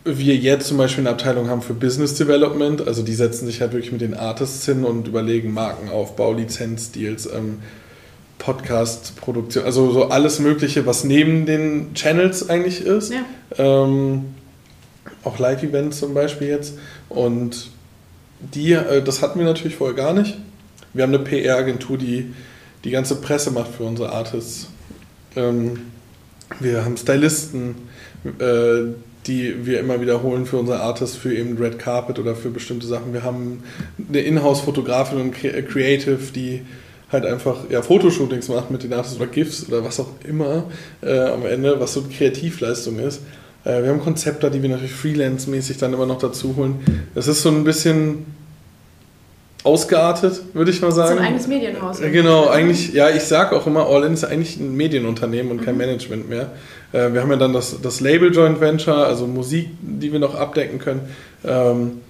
wir 0.05 0.35
jetzt 0.35 0.67
zum 0.67 0.77
Beispiel 0.77 1.03
eine 1.03 1.11
Abteilung 1.11 1.49
haben 1.49 1.61
für 1.61 1.73
Business 1.73 2.15
Development, 2.15 2.85
also 2.85 3.03
die 3.03 3.13
setzen 3.13 3.45
sich 3.45 3.61
halt 3.61 3.71
wirklich 3.71 3.91
mit 3.91 4.01
den 4.01 4.13
Artists 4.13 4.65
hin 4.65 4.83
und 4.83 5.07
überlegen 5.07 5.53
Markenaufbau, 5.53 6.33
Lizenzdeals, 6.33 7.25
ähm, 7.27 7.59
Podcast-Produktion, 8.37 9.63
also 9.63 9.91
so 9.91 10.09
alles 10.09 10.39
Mögliche, 10.39 10.85
was 10.85 11.05
neben 11.05 11.45
den 11.45 11.93
Channels 11.93 12.49
eigentlich 12.49 12.81
ist. 12.85 13.13
Ja. 13.13 13.23
Ähm, 13.57 14.25
auch 15.23 15.39
Live-Events 15.39 15.99
zum 15.99 16.13
Beispiel 16.13 16.49
jetzt. 16.49 16.77
Und 17.07 17.69
die, 18.39 18.73
äh, 18.73 19.01
das 19.01 19.21
hatten 19.21 19.39
wir 19.39 19.45
natürlich 19.45 19.77
vorher 19.77 19.95
gar 19.95 20.13
nicht. 20.13 20.37
Wir 20.93 21.03
haben 21.03 21.13
eine 21.13 21.23
PR-Agentur, 21.23 21.97
die 21.97 22.33
die 22.83 22.91
ganze 22.91 23.15
Presse 23.15 23.51
macht 23.51 23.71
für 23.71 23.83
unsere 23.83 24.11
Artists. 24.11 24.67
Ähm, 25.37 25.79
wir 26.59 26.83
haben 26.83 26.97
Stylisten, 26.97 27.75
äh, 28.39 28.93
die 29.27 29.65
wir 29.65 29.79
immer 29.79 30.01
wiederholen 30.01 30.45
für 30.45 30.57
unsere 30.57 30.81
Artists, 30.81 31.15
für 31.15 31.33
eben 31.33 31.57
Red 31.57 31.79
Carpet 31.79 32.19
oder 32.19 32.35
für 32.35 32.49
bestimmte 32.49 32.87
Sachen. 32.87 33.13
Wir 33.13 33.23
haben 33.23 33.63
eine 34.09 34.21
Inhouse-Fotografin 34.21 35.19
und 35.19 35.31
Creative, 35.31 36.19
die 36.35 36.61
halt 37.11 37.25
einfach 37.25 37.69
ja, 37.69 37.81
Fotoshootings 37.81 38.49
macht 38.49 38.71
mit 38.71 38.83
den 38.83 38.91
Artists 38.91 39.17
oder 39.17 39.27
GIFs 39.27 39.67
oder 39.67 39.83
was 39.83 39.99
auch 39.99 40.09
immer 40.27 40.65
äh, 41.01 41.19
am 41.19 41.45
Ende, 41.45 41.79
was 41.79 41.93
so 41.93 42.03
Kreativleistung 42.03 42.99
ist. 42.99 43.21
Äh, 43.63 43.83
wir 43.83 43.89
haben 43.89 44.01
Konzepte, 44.01 44.49
die 44.51 44.61
wir 44.61 44.69
natürlich 44.69 44.93
freelance-mäßig 44.93 45.77
dann 45.77 45.93
immer 45.93 46.05
noch 46.05 46.19
dazu 46.19 46.55
holen. 46.55 47.05
Das 47.15 47.27
ist 47.27 47.43
so 47.43 47.49
ein 47.49 47.63
bisschen 47.63 48.25
ausgeartet, 49.63 50.41
würde 50.53 50.71
ich 50.71 50.81
mal 50.81 50.91
sagen. 50.91 51.19
Ein 51.19 51.25
eigenes 51.25 51.47
Medienhaus. 51.47 51.99
Äh, 51.99 52.11
genau, 52.11 52.49
eigentlich, 52.49 52.93
ja, 52.93 53.09
ich 53.09 53.23
sage 53.23 53.55
auch 53.55 53.65
immer, 53.65 53.87
All 53.87 54.03
In 54.03 54.13
ist 54.13 54.25
eigentlich 54.25 54.57
ein 54.57 54.75
Medienunternehmen 54.75 55.51
und 55.51 55.63
kein 55.63 55.75
mhm. 55.75 55.81
Management 55.81 56.29
mehr. 56.29 56.51
Äh, 56.91 57.13
wir 57.13 57.21
haben 57.21 57.31
ja 57.31 57.37
dann 57.37 57.53
das, 57.53 57.81
das 57.81 57.99
Label 58.01 58.33
Joint 58.33 58.59
Venture, 58.59 59.05
also 59.05 59.25
Musik, 59.25 59.69
die 59.81 60.11
wir 60.11 60.19
noch 60.19 60.35
abdecken 60.35 60.79
können. 60.79 61.01
Ähm, 61.45 62.01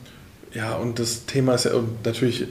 ja, 0.54 0.76
und 0.76 1.00
das 1.00 1.26
Thema 1.26 1.56
ist 1.56 1.66
ja, 1.66 1.74
und 1.74 2.06
natürlich 2.06 2.48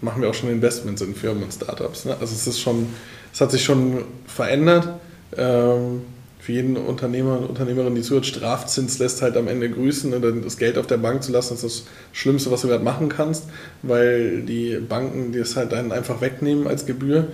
machen 0.00 0.22
wir 0.22 0.30
auch 0.30 0.34
schon 0.34 0.50
Investments 0.50 1.02
in 1.02 1.14
Firmen 1.14 1.42
und 1.44 1.52
Startups. 1.52 2.04
Ne? 2.04 2.16
Also 2.20 2.34
es 2.34 2.46
ist 2.46 2.60
schon, 2.60 2.88
es 3.32 3.40
hat 3.40 3.50
sich 3.50 3.64
schon 3.64 4.04
verändert. 4.26 4.88
Ähm, 5.36 6.02
für 6.44 6.52
jeden 6.52 6.76
Unternehmer 6.76 7.38
und 7.38 7.46
Unternehmerin, 7.46 7.94
die 7.94 8.02
zuhört, 8.02 8.26
Strafzins 8.26 8.98
lässt 8.98 9.22
halt 9.22 9.34
am 9.38 9.48
Ende 9.48 9.70
grüßen. 9.70 10.10
Ne? 10.10 10.20
Das 10.44 10.58
Geld 10.58 10.76
auf 10.76 10.86
der 10.86 10.98
Bank 10.98 11.22
zu 11.22 11.32
lassen, 11.32 11.54
ist 11.54 11.64
das 11.64 11.84
Schlimmste, 12.12 12.50
was 12.50 12.60
du 12.60 12.68
gerade 12.68 12.84
machen 12.84 13.08
kannst, 13.08 13.44
weil 13.80 14.42
die 14.42 14.78
Banken 14.86 15.32
das 15.32 15.56
halt 15.56 15.72
dann 15.72 15.90
einfach 15.90 16.20
wegnehmen 16.20 16.66
als 16.66 16.84
Gebühr. 16.84 17.28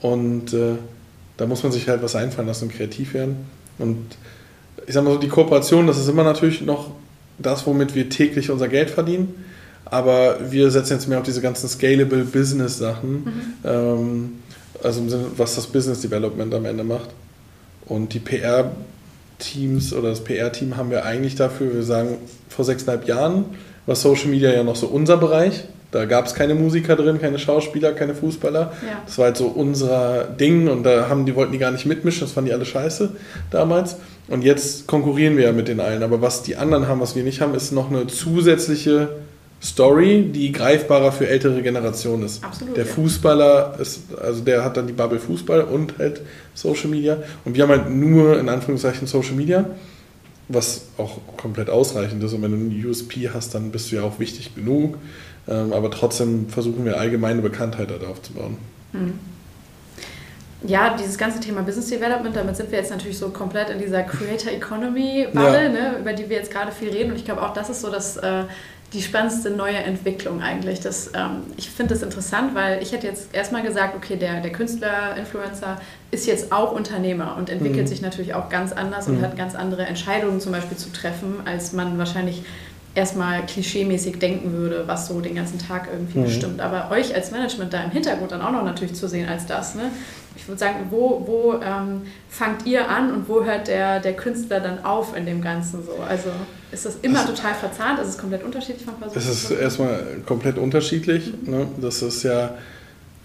Und 0.00 0.52
äh, 0.52 0.74
da 1.36 1.46
muss 1.46 1.62
man 1.62 1.70
sich 1.70 1.88
halt 1.88 2.02
was 2.02 2.16
einfallen 2.16 2.48
lassen 2.48 2.64
und 2.64 2.72
kreativ 2.72 3.14
werden. 3.14 3.36
Und 3.78 4.04
ich 4.84 4.94
sag 4.94 5.04
mal 5.04 5.12
so, 5.12 5.20
die 5.20 5.28
Kooperation, 5.28 5.86
das 5.86 5.98
ist 5.98 6.08
immer 6.08 6.24
natürlich 6.24 6.60
noch 6.62 6.90
das, 7.38 7.68
womit 7.68 7.94
wir 7.94 8.08
täglich 8.08 8.50
unser 8.50 8.66
Geld 8.66 8.90
verdienen. 8.90 9.32
Aber 9.84 10.38
wir 10.50 10.72
setzen 10.72 10.94
jetzt 10.94 11.06
mehr 11.06 11.18
auf 11.18 11.24
diese 11.24 11.40
ganzen 11.40 11.68
Scalable 11.68 12.24
Business 12.24 12.78
Sachen. 12.78 13.12
Mhm. 13.12 13.42
Ähm, 13.62 14.32
also 14.82 15.02
im 15.02 15.08
Sinne, 15.08 15.26
was 15.36 15.54
das 15.54 15.68
Business 15.68 16.00
Development 16.00 16.52
am 16.52 16.64
Ende 16.64 16.82
macht. 16.82 17.10
Und 17.86 18.14
die 18.14 18.18
PR-Teams 18.18 19.92
oder 19.92 20.10
das 20.10 20.24
PR-Team 20.24 20.76
haben 20.76 20.90
wir 20.90 21.04
eigentlich 21.04 21.36
dafür, 21.36 21.74
wir 21.74 21.82
sagen, 21.82 22.18
vor 22.48 22.64
sechseinhalb 22.64 23.06
Jahren 23.06 23.46
war 23.86 23.96
Social 23.96 24.28
Media 24.28 24.52
ja 24.52 24.64
noch 24.64 24.76
so 24.76 24.88
unser 24.88 25.16
Bereich. 25.16 25.64
Da 25.92 26.04
gab 26.04 26.26
es 26.26 26.34
keine 26.34 26.54
Musiker 26.54 26.96
drin, 26.96 27.20
keine 27.20 27.38
Schauspieler, 27.38 27.92
keine 27.92 28.14
Fußballer. 28.14 28.72
Ja. 28.84 29.02
Das 29.06 29.18
war 29.18 29.26
halt 29.26 29.36
so 29.36 29.46
unser 29.46 30.24
Ding 30.24 30.68
und 30.68 30.82
da 30.82 31.08
haben 31.08 31.24
die 31.24 31.34
wollten 31.34 31.52
die 31.52 31.58
gar 31.58 31.70
nicht 31.70 31.86
mitmischen, 31.86 32.22
das 32.22 32.32
fanden 32.32 32.48
die 32.48 32.54
alle 32.54 32.66
scheiße 32.66 33.10
damals. 33.50 33.96
Und 34.28 34.42
jetzt 34.42 34.88
konkurrieren 34.88 35.36
wir 35.36 35.44
ja 35.44 35.52
mit 35.52 35.68
den 35.68 35.78
allen. 35.78 36.02
Aber 36.02 36.20
was 36.20 36.42
die 36.42 36.56
anderen 36.56 36.88
haben, 36.88 37.00
was 37.00 37.14
wir 37.14 37.22
nicht 37.22 37.40
haben, 37.40 37.54
ist 37.54 37.70
noch 37.70 37.90
eine 37.90 38.08
zusätzliche 38.08 39.10
Story, 39.62 40.30
die 40.32 40.52
greifbarer 40.52 41.12
für 41.12 41.28
ältere 41.28 41.62
Generationen 41.62 42.24
ist. 42.24 42.44
Absolut, 42.44 42.76
der 42.76 42.84
ja. 42.84 42.92
Fußballer 42.92 43.78
ist, 43.80 44.00
also 44.20 44.42
der 44.42 44.64
hat 44.64 44.76
dann 44.76 44.86
die 44.86 44.92
Bubble 44.92 45.18
Fußball 45.18 45.62
und 45.62 45.98
halt 45.98 46.20
Social 46.54 46.88
Media. 46.88 47.18
Und 47.44 47.56
wir 47.56 47.62
haben 47.62 47.70
halt 47.70 47.90
nur 47.90 48.38
in 48.38 48.48
Anführungszeichen 48.48 49.06
Social 49.06 49.34
Media, 49.34 49.64
was 50.48 50.88
auch 50.98 51.18
komplett 51.36 51.70
ausreichend 51.70 52.22
ist. 52.22 52.32
Und 52.32 52.42
wenn 52.42 52.50
du 52.50 52.56
einen 52.56 52.86
USP 52.86 53.30
hast, 53.32 53.54
dann 53.54 53.70
bist 53.70 53.90
du 53.90 53.96
ja 53.96 54.02
auch 54.02 54.18
wichtig 54.18 54.54
genug. 54.54 54.98
Ähm, 55.48 55.72
aber 55.72 55.90
trotzdem 55.90 56.48
versuchen 56.48 56.84
wir 56.84 56.98
allgemeine 56.98 57.40
Bekanntheit 57.40 57.90
dort 57.90 58.04
aufzubauen. 58.04 58.58
Mhm. 58.92 59.14
Ja, 60.66 60.96
dieses 60.96 61.16
ganze 61.16 61.40
Thema 61.40 61.62
Business 61.62 61.88
Development, 61.88 62.34
damit 62.34 62.56
sind 62.56 62.70
wir 62.70 62.78
jetzt 62.78 62.90
natürlich 62.90 63.18
so 63.18 63.30
komplett 63.30 63.70
in 63.70 63.78
dieser 63.78 64.02
Creator 64.02 64.52
Economy 64.52 65.28
Bubble, 65.32 65.62
ja. 65.64 65.68
ne, 65.68 65.98
über 66.00 66.12
die 66.12 66.28
wir 66.28 66.36
jetzt 66.36 66.50
gerade 66.50 66.72
viel 66.72 66.90
reden. 66.90 67.10
Und 67.10 67.16
ich 67.16 67.24
glaube 67.24 67.42
auch, 67.42 67.52
das 67.52 67.70
ist 67.70 67.80
so 67.80 67.90
das 67.90 68.16
äh, 68.16 68.44
die 68.92 69.02
spannendste 69.02 69.50
neue 69.50 69.76
Entwicklung 69.76 70.40
eigentlich. 70.40 70.80
Das, 70.80 71.08
ähm, 71.14 71.42
ich 71.56 71.70
finde 71.70 71.94
das 71.94 72.02
interessant, 72.02 72.54
weil 72.54 72.82
ich 72.82 72.92
hätte 72.92 73.06
jetzt 73.06 73.34
erstmal 73.34 73.62
gesagt, 73.62 73.96
okay, 73.96 74.16
der, 74.16 74.40
der 74.40 74.52
Künstler, 74.52 75.16
Influencer 75.16 75.80
ist 76.10 76.26
jetzt 76.26 76.52
auch 76.52 76.72
Unternehmer 76.72 77.36
und 77.36 77.50
entwickelt 77.50 77.82
mhm. 77.82 77.86
sich 77.88 78.00
natürlich 78.00 78.34
auch 78.34 78.48
ganz 78.48 78.72
anders 78.72 79.08
mhm. 79.08 79.16
und 79.16 79.22
hat 79.22 79.36
ganz 79.36 79.54
andere 79.54 79.86
Entscheidungen 79.86 80.40
zum 80.40 80.52
Beispiel 80.52 80.76
zu 80.76 80.92
treffen, 80.92 81.40
als 81.44 81.72
man 81.72 81.98
wahrscheinlich 81.98 82.42
erstmal 82.94 83.44
klischeemäßig 83.44 84.18
denken 84.18 84.52
würde, 84.52 84.84
was 84.86 85.08
so 85.08 85.20
den 85.20 85.34
ganzen 85.34 85.58
Tag 85.58 85.88
irgendwie 85.92 86.20
mhm. 86.20 86.24
bestimmt. 86.24 86.60
Aber 86.60 86.90
euch 86.90 87.14
als 87.14 87.30
Management 87.32 87.72
da 87.72 87.82
im 87.82 87.90
Hintergrund 87.90 88.32
dann 88.32 88.40
auch 88.40 88.52
noch 88.52 88.64
natürlich 88.64 88.94
zu 88.94 89.08
sehen 89.08 89.28
als 89.28 89.46
das. 89.46 89.74
Ne? 89.74 89.90
Ich 90.36 90.46
würde 90.46 90.58
sagen, 90.58 90.86
wo, 90.90 91.22
wo 91.26 91.54
ähm, 91.62 92.02
fangt 92.28 92.66
ihr 92.66 92.88
an 92.88 93.12
und 93.12 93.28
wo 93.28 93.44
hört 93.44 93.68
der, 93.68 94.00
der 94.00 94.14
Künstler 94.14 94.60
dann 94.60 94.84
auf 94.84 95.16
in 95.16 95.26
dem 95.26 95.40
Ganzen 95.42 95.84
so? 95.84 96.02
Also 96.06 96.30
ist 96.70 96.86
das 96.86 96.96
immer 97.02 97.20
also, 97.20 97.32
total 97.32 97.54
verzahnt? 97.54 97.98
Ist 98.00 98.08
es 98.08 98.18
komplett 98.18 98.44
unterschiedlich 98.44 98.84
von 98.84 98.94
Person? 98.94 99.16
Es 99.16 99.28
ist 99.28 99.50
erstmal 99.50 100.00
komplett 100.26 100.58
unterschiedlich. 100.58 101.32
Mhm. 101.42 101.50
Ne? 101.50 101.66
Das 101.80 102.02
ist 102.02 102.22
ja 102.22 102.54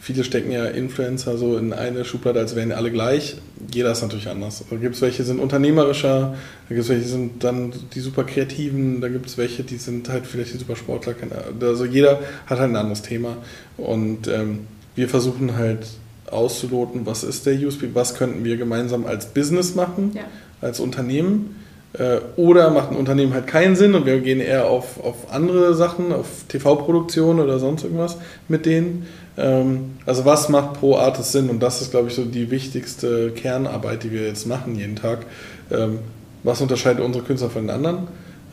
viele 0.02 0.24
stecken 0.24 0.52
ja 0.52 0.66
Influencer 0.66 1.38
so 1.38 1.58
in 1.58 1.74
eine 1.74 2.04
Schublade, 2.04 2.40
als 2.40 2.56
wären 2.56 2.72
alle 2.72 2.92
gleich. 2.92 3.38
Jeder 3.72 3.92
ist 3.92 4.02
natürlich 4.02 4.28
anders. 4.28 4.64
Da 4.70 4.76
gibt 4.76 4.96
es 4.96 5.02
welche, 5.02 5.18
die 5.18 5.28
sind 5.28 5.40
unternehmerischer, 5.40 6.34
da 6.68 6.76
gibt 6.76 6.82
es 6.82 6.90
welche, 6.90 7.04
die 7.04 7.10
sind 7.10 7.44
dann 7.44 7.72
die 7.94 8.00
super 8.00 8.24
kreativen, 8.24 9.00
da 9.00 9.10
gibt 9.10 9.28
es 9.28 9.38
welche, 9.38 9.64
die 9.64 9.78
sind 9.78 10.10
halt 10.10 10.26
vielleicht 10.26 10.54
die 10.54 10.58
super 10.58 10.76
Sportler. 10.76 11.14
Also 11.62 11.86
jeder 11.86 12.20
hat 12.48 12.60
halt 12.60 12.72
ein 12.72 12.76
anderes 12.76 13.04
Thema. 13.04 13.38
Und 13.78 14.28
ähm, 14.28 14.62
wir 14.96 15.08
versuchen 15.08 15.56
halt 15.56 15.86
auszuloten, 16.32 17.06
was 17.06 17.24
ist 17.24 17.46
der 17.46 17.54
USP, 17.56 17.90
was 17.94 18.16
könnten 18.16 18.44
wir 18.44 18.58
gemeinsam 18.58 19.06
als 19.06 19.28
Business 19.28 19.76
machen, 19.76 20.12
ja. 20.16 20.24
als 20.62 20.80
Unternehmen. 20.80 21.56
Äh, 21.94 22.20
oder 22.38 22.70
macht 22.70 22.92
ein 22.92 22.96
Unternehmen 22.96 23.34
halt 23.34 23.48
keinen 23.48 23.76
Sinn 23.76 23.96
und 23.96 24.06
wir 24.06 24.20
gehen 24.22 24.40
eher 24.40 24.68
auf, 24.70 25.04
auf 25.04 25.32
andere 25.32 25.74
Sachen, 25.74 26.14
auf 26.14 26.28
TV-Produktion 26.48 27.40
oder 27.40 27.60
sonst 27.60 27.84
irgendwas 27.84 28.18
mit 28.48 28.66
denen. 28.66 29.06
Ähm, 29.38 29.96
also 30.06 30.24
was 30.24 30.48
macht 30.48 30.74
pro 30.76 30.96
Artist 30.96 31.34
Sinn? 31.34 31.50
Und 31.50 31.62
das 31.62 31.82
ist, 31.82 31.92
glaube 31.92 32.08
ich, 32.08 32.16
so 32.16 32.24
die 32.24 32.50
wichtigste 32.50 33.32
Kernarbeit, 33.32 34.04
die 34.04 34.12
wir 34.12 34.26
jetzt 34.26 34.48
machen 34.48 34.76
jeden 34.76 34.96
Tag. 34.96 35.26
Ähm, 35.70 36.00
was 36.44 36.62
unterscheidet 36.62 37.04
unsere 37.04 37.26
Künstler 37.26 37.50
von 37.50 37.64
den 37.64 37.72
anderen? 37.72 38.08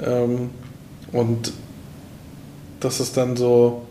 Ähm, 0.04 0.50
und 1.12 1.52
das 2.80 3.00
ist 3.00 3.16
dann 3.16 3.36
so, 3.36 3.82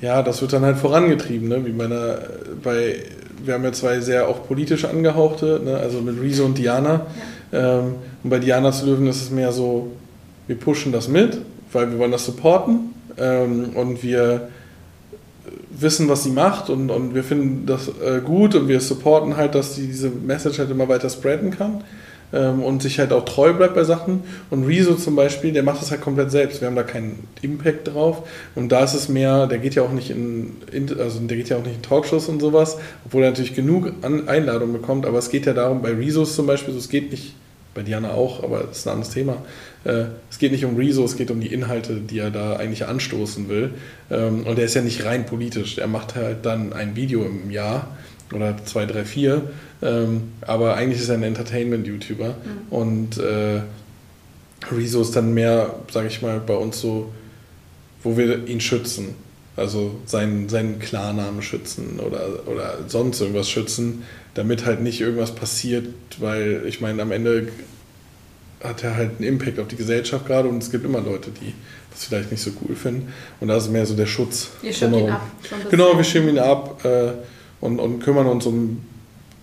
ja, 0.00 0.22
das 0.22 0.42
wird 0.42 0.52
dann 0.52 0.64
halt 0.64 0.76
vorangetrieben, 0.76 1.48
ne? 1.48 1.64
wie 1.64 1.72
meiner, 1.72 2.18
bei, 2.62 2.96
wir 3.44 3.54
haben 3.54 3.64
ja 3.64 3.72
zwei 3.72 4.00
sehr 4.00 4.28
auch 4.28 4.46
politisch 4.46 4.84
angehauchte, 4.84 5.60
ne? 5.64 5.76
also 5.76 6.00
mit 6.00 6.20
Rezo 6.20 6.44
und 6.44 6.58
Diana. 6.58 7.06
Ja. 7.52 7.78
Ähm, 7.78 7.94
und 8.22 8.30
bei 8.30 8.38
Diana 8.38 8.72
zu 8.72 8.86
Löwen 8.86 9.06
ist 9.06 9.22
es 9.22 9.30
mehr 9.30 9.52
so, 9.52 9.92
wir 10.46 10.56
pushen 10.56 10.92
das 10.92 11.08
mit, 11.08 11.38
weil 11.72 11.90
wir 11.90 11.98
wollen 11.98 12.12
das 12.12 12.26
supporten 12.26 12.94
ähm, 13.16 13.70
und 13.74 14.02
wir 14.02 14.48
wissen, 15.70 16.08
was 16.08 16.24
sie 16.24 16.30
macht 16.30 16.70
und, 16.70 16.90
und 16.90 17.14
wir 17.14 17.24
finden 17.24 17.66
das 17.66 17.88
äh, 17.88 18.20
gut 18.24 18.54
und 18.54 18.68
wir 18.68 18.80
supporten 18.80 19.36
halt, 19.36 19.54
dass 19.54 19.74
sie 19.74 19.86
diese 19.86 20.10
Message 20.10 20.58
halt 20.58 20.70
immer 20.70 20.88
weiter 20.88 21.10
spreaden 21.10 21.50
kann. 21.50 21.84
Ähm, 22.32 22.62
und 22.62 22.82
sich 22.82 22.98
halt 22.98 23.12
auch 23.12 23.24
treu 23.24 23.52
bleibt 23.52 23.74
bei 23.74 23.84
Sachen. 23.84 24.22
Und 24.50 24.64
Rezo 24.64 24.94
zum 24.94 25.16
Beispiel, 25.16 25.52
der 25.52 25.62
macht 25.62 25.80
das 25.80 25.90
halt 25.90 26.00
komplett 26.00 26.30
selbst. 26.30 26.60
Wir 26.60 26.68
haben 26.68 26.76
da 26.76 26.82
keinen 26.82 27.26
Impact 27.42 27.88
drauf. 27.88 28.28
Und 28.54 28.70
da 28.70 28.84
ist 28.84 28.94
es 28.94 29.08
mehr, 29.08 29.46
der 29.46 29.58
geht 29.58 29.74
ja 29.74 29.82
auch 29.82 29.92
nicht 29.92 30.10
in, 30.10 30.56
also 30.98 31.20
der 31.20 31.36
geht 31.36 31.48
ja 31.48 31.56
auch 31.56 31.62
nicht 31.62 31.76
in 31.76 31.82
Talkshows 31.82 32.28
und 32.28 32.40
sowas, 32.40 32.78
obwohl 33.04 33.22
er 33.22 33.30
natürlich 33.30 33.54
genug 33.54 33.92
An 34.02 34.28
Einladungen 34.28 34.72
bekommt. 34.72 35.06
Aber 35.06 35.18
es 35.18 35.30
geht 35.30 35.46
ja 35.46 35.52
darum, 35.52 35.82
bei 35.82 35.92
Rezos 35.92 36.34
zum 36.34 36.46
Beispiel, 36.46 36.72
so, 36.72 36.78
es 36.78 36.88
geht 36.88 37.10
nicht, 37.10 37.34
bei 37.74 37.82
Diana 37.82 38.12
auch, 38.12 38.42
aber 38.42 38.60
das 38.60 38.78
ist 38.78 38.86
ein 38.86 38.94
anderes 38.94 39.12
Thema. 39.12 39.36
Äh, 39.84 40.06
es 40.30 40.38
geht 40.38 40.50
nicht 40.50 40.64
um 40.64 40.76
Rezo, 40.76 41.04
es 41.04 41.16
geht 41.16 41.30
um 41.30 41.40
die 41.40 41.52
Inhalte, 41.52 41.96
die 41.96 42.18
er 42.18 42.30
da 42.30 42.56
eigentlich 42.56 42.86
anstoßen 42.86 43.48
will. 43.48 43.70
Ähm, 44.10 44.46
und 44.46 44.58
er 44.58 44.64
ist 44.64 44.74
ja 44.74 44.82
nicht 44.82 45.04
rein 45.04 45.26
politisch. 45.26 45.78
Er 45.78 45.86
macht 45.86 46.14
halt 46.16 46.46
dann 46.46 46.72
ein 46.72 46.96
Video 46.96 47.24
im 47.24 47.50
Jahr 47.50 47.88
oder 48.32 48.56
zwei, 48.64 48.86
drei, 48.86 49.04
vier. 49.04 49.42
Ähm, 49.82 50.32
aber 50.40 50.74
eigentlich 50.74 51.00
ist 51.00 51.08
er 51.08 51.14
ein 51.16 51.22
Entertainment-YouTuber. 51.22 52.28
Mhm. 52.28 52.34
Und 52.70 53.18
äh, 53.18 53.60
Rezo 54.70 55.02
ist 55.02 55.14
dann 55.14 55.34
mehr, 55.34 55.74
sage 55.90 56.08
ich 56.08 56.22
mal, 56.22 56.40
bei 56.40 56.54
uns 56.54 56.80
so, 56.80 57.12
wo 58.02 58.16
wir 58.16 58.46
ihn 58.46 58.60
schützen. 58.60 59.14
Also 59.56 59.96
seinen, 60.04 60.50
seinen 60.50 60.78
Klarnamen 60.78 61.40
schützen 61.40 61.98
oder, 61.98 62.46
oder 62.46 62.78
sonst 62.88 63.20
irgendwas 63.20 63.48
schützen, 63.48 64.02
damit 64.34 64.66
halt 64.66 64.82
nicht 64.82 65.00
irgendwas 65.00 65.34
passiert, 65.34 65.86
weil 66.18 66.62
ich 66.66 66.82
meine, 66.82 67.00
am 67.00 67.10
Ende 67.10 67.48
hat 68.62 68.84
er 68.84 68.96
halt 68.96 69.12
einen 69.18 69.26
Impact 69.26 69.58
auf 69.58 69.68
die 69.68 69.76
Gesellschaft 69.76 70.26
gerade 70.26 70.48
und 70.48 70.62
es 70.62 70.70
gibt 70.70 70.84
immer 70.84 71.00
Leute, 71.00 71.30
die 71.30 71.54
das 71.90 72.04
vielleicht 72.04 72.30
nicht 72.30 72.42
so 72.42 72.50
cool 72.62 72.76
finden. 72.76 73.12
Und 73.40 73.48
da 73.48 73.56
ist 73.56 73.70
mehr 73.70 73.86
so 73.86 73.94
der 73.94 74.06
Schutz. 74.06 74.48
Ihr 74.62 74.74
schirmt 74.74 74.96
ihn 74.96 75.08
ab. 75.08 75.26
Genau, 75.70 75.96
wir 75.96 76.04
schirmen 76.04 76.30
ihn 76.30 76.38
ab. 76.38 76.84
Äh, 76.84 77.12
und, 77.60 77.78
und 77.78 78.00
kümmern 78.00 78.26
uns 78.26 78.46
um 78.46 78.82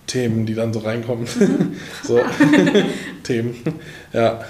Themen, 0.06 0.46
die 0.46 0.54
dann 0.54 0.72
so 0.72 0.80
reinkommen. 0.80 1.26
so, 2.02 2.20
Themen, 3.22 3.56
ja. 4.12 4.40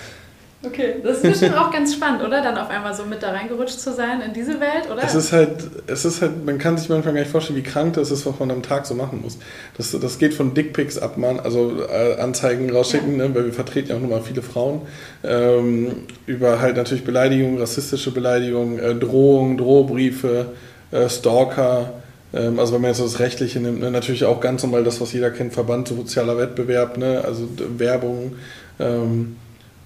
Okay, 0.66 0.94
das 1.02 1.18
ist 1.18 1.22
bestimmt 1.22 1.56
auch 1.56 1.70
ganz 1.70 1.94
spannend, 1.94 2.22
oder? 2.22 2.40
Dann 2.40 2.56
auf 2.56 2.70
einmal 2.70 2.94
so 2.94 3.04
mit 3.04 3.22
da 3.22 3.32
reingerutscht 3.32 3.78
zu 3.78 3.92
sein 3.92 4.20
in 4.22 4.32
diese 4.32 4.60
Welt, 4.60 4.90
oder? 4.90 5.02
Es 5.04 5.14
ist 5.14 5.32
halt, 5.32 5.50
es 5.86 6.04
ist 6.04 6.22
halt, 6.22 6.44
man 6.44 6.58
kann 6.58 6.78
sich 6.78 6.88
manchmal 6.88 7.14
gar 7.14 7.20
nicht 7.20 7.30
vorstellen, 7.30 7.58
wie 7.58 7.62
krank 7.62 7.94
das 7.94 8.10
ist, 8.10 8.24
was 8.24 8.38
man 8.38 8.50
am 8.50 8.62
Tag 8.62 8.86
so 8.86 8.94
machen 8.94 9.20
muss. 9.22 9.38
Das, 9.76 9.90
das 9.90 10.18
geht 10.18 10.32
von 10.32 10.54
Dickpics 10.54 10.98
ab, 10.98 11.18
man, 11.18 11.40
also 11.40 11.82
äh, 11.82 12.18
Anzeigen 12.20 12.70
rausschicken, 12.70 13.18
ja. 13.18 13.28
ne, 13.28 13.34
weil 13.34 13.46
wir 13.46 13.52
vertreten 13.52 13.90
ja 13.90 13.96
auch 13.96 14.00
nochmal 14.00 14.22
viele 14.22 14.42
Frauen, 14.42 14.82
ähm, 15.22 16.06
über 16.26 16.60
halt 16.60 16.76
natürlich 16.76 17.04
Beleidigungen, 17.04 17.58
rassistische 17.58 18.10
Beleidigungen, 18.12 18.78
äh, 18.78 18.94
Drohungen, 18.94 19.58
Drohbriefe, 19.58 20.46
äh, 20.92 21.08
Stalker, 21.08 21.92
also 22.34 22.74
wenn 22.74 22.80
man 22.80 22.90
jetzt 22.90 23.00
das 23.00 23.20
Rechtliche 23.20 23.60
nimmt, 23.60 23.80
ne, 23.80 23.90
natürlich 23.90 24.24
auch 24.24 24.40
ganz 24.40 24.62
normal 24.62 24.84
das, 24.84 25.00
was 25.00 25.12
jeder 25.12 25.30
kennt, 25.30 25.52
Verband 25.52 25.88
sozialer 25.88 26.36
Wettbewerb, 26.36 26.98
ne, 26.98 27.22
also 27.24 27.48
Werbung. 27.78 28.32
Ähm, 28.80 29.36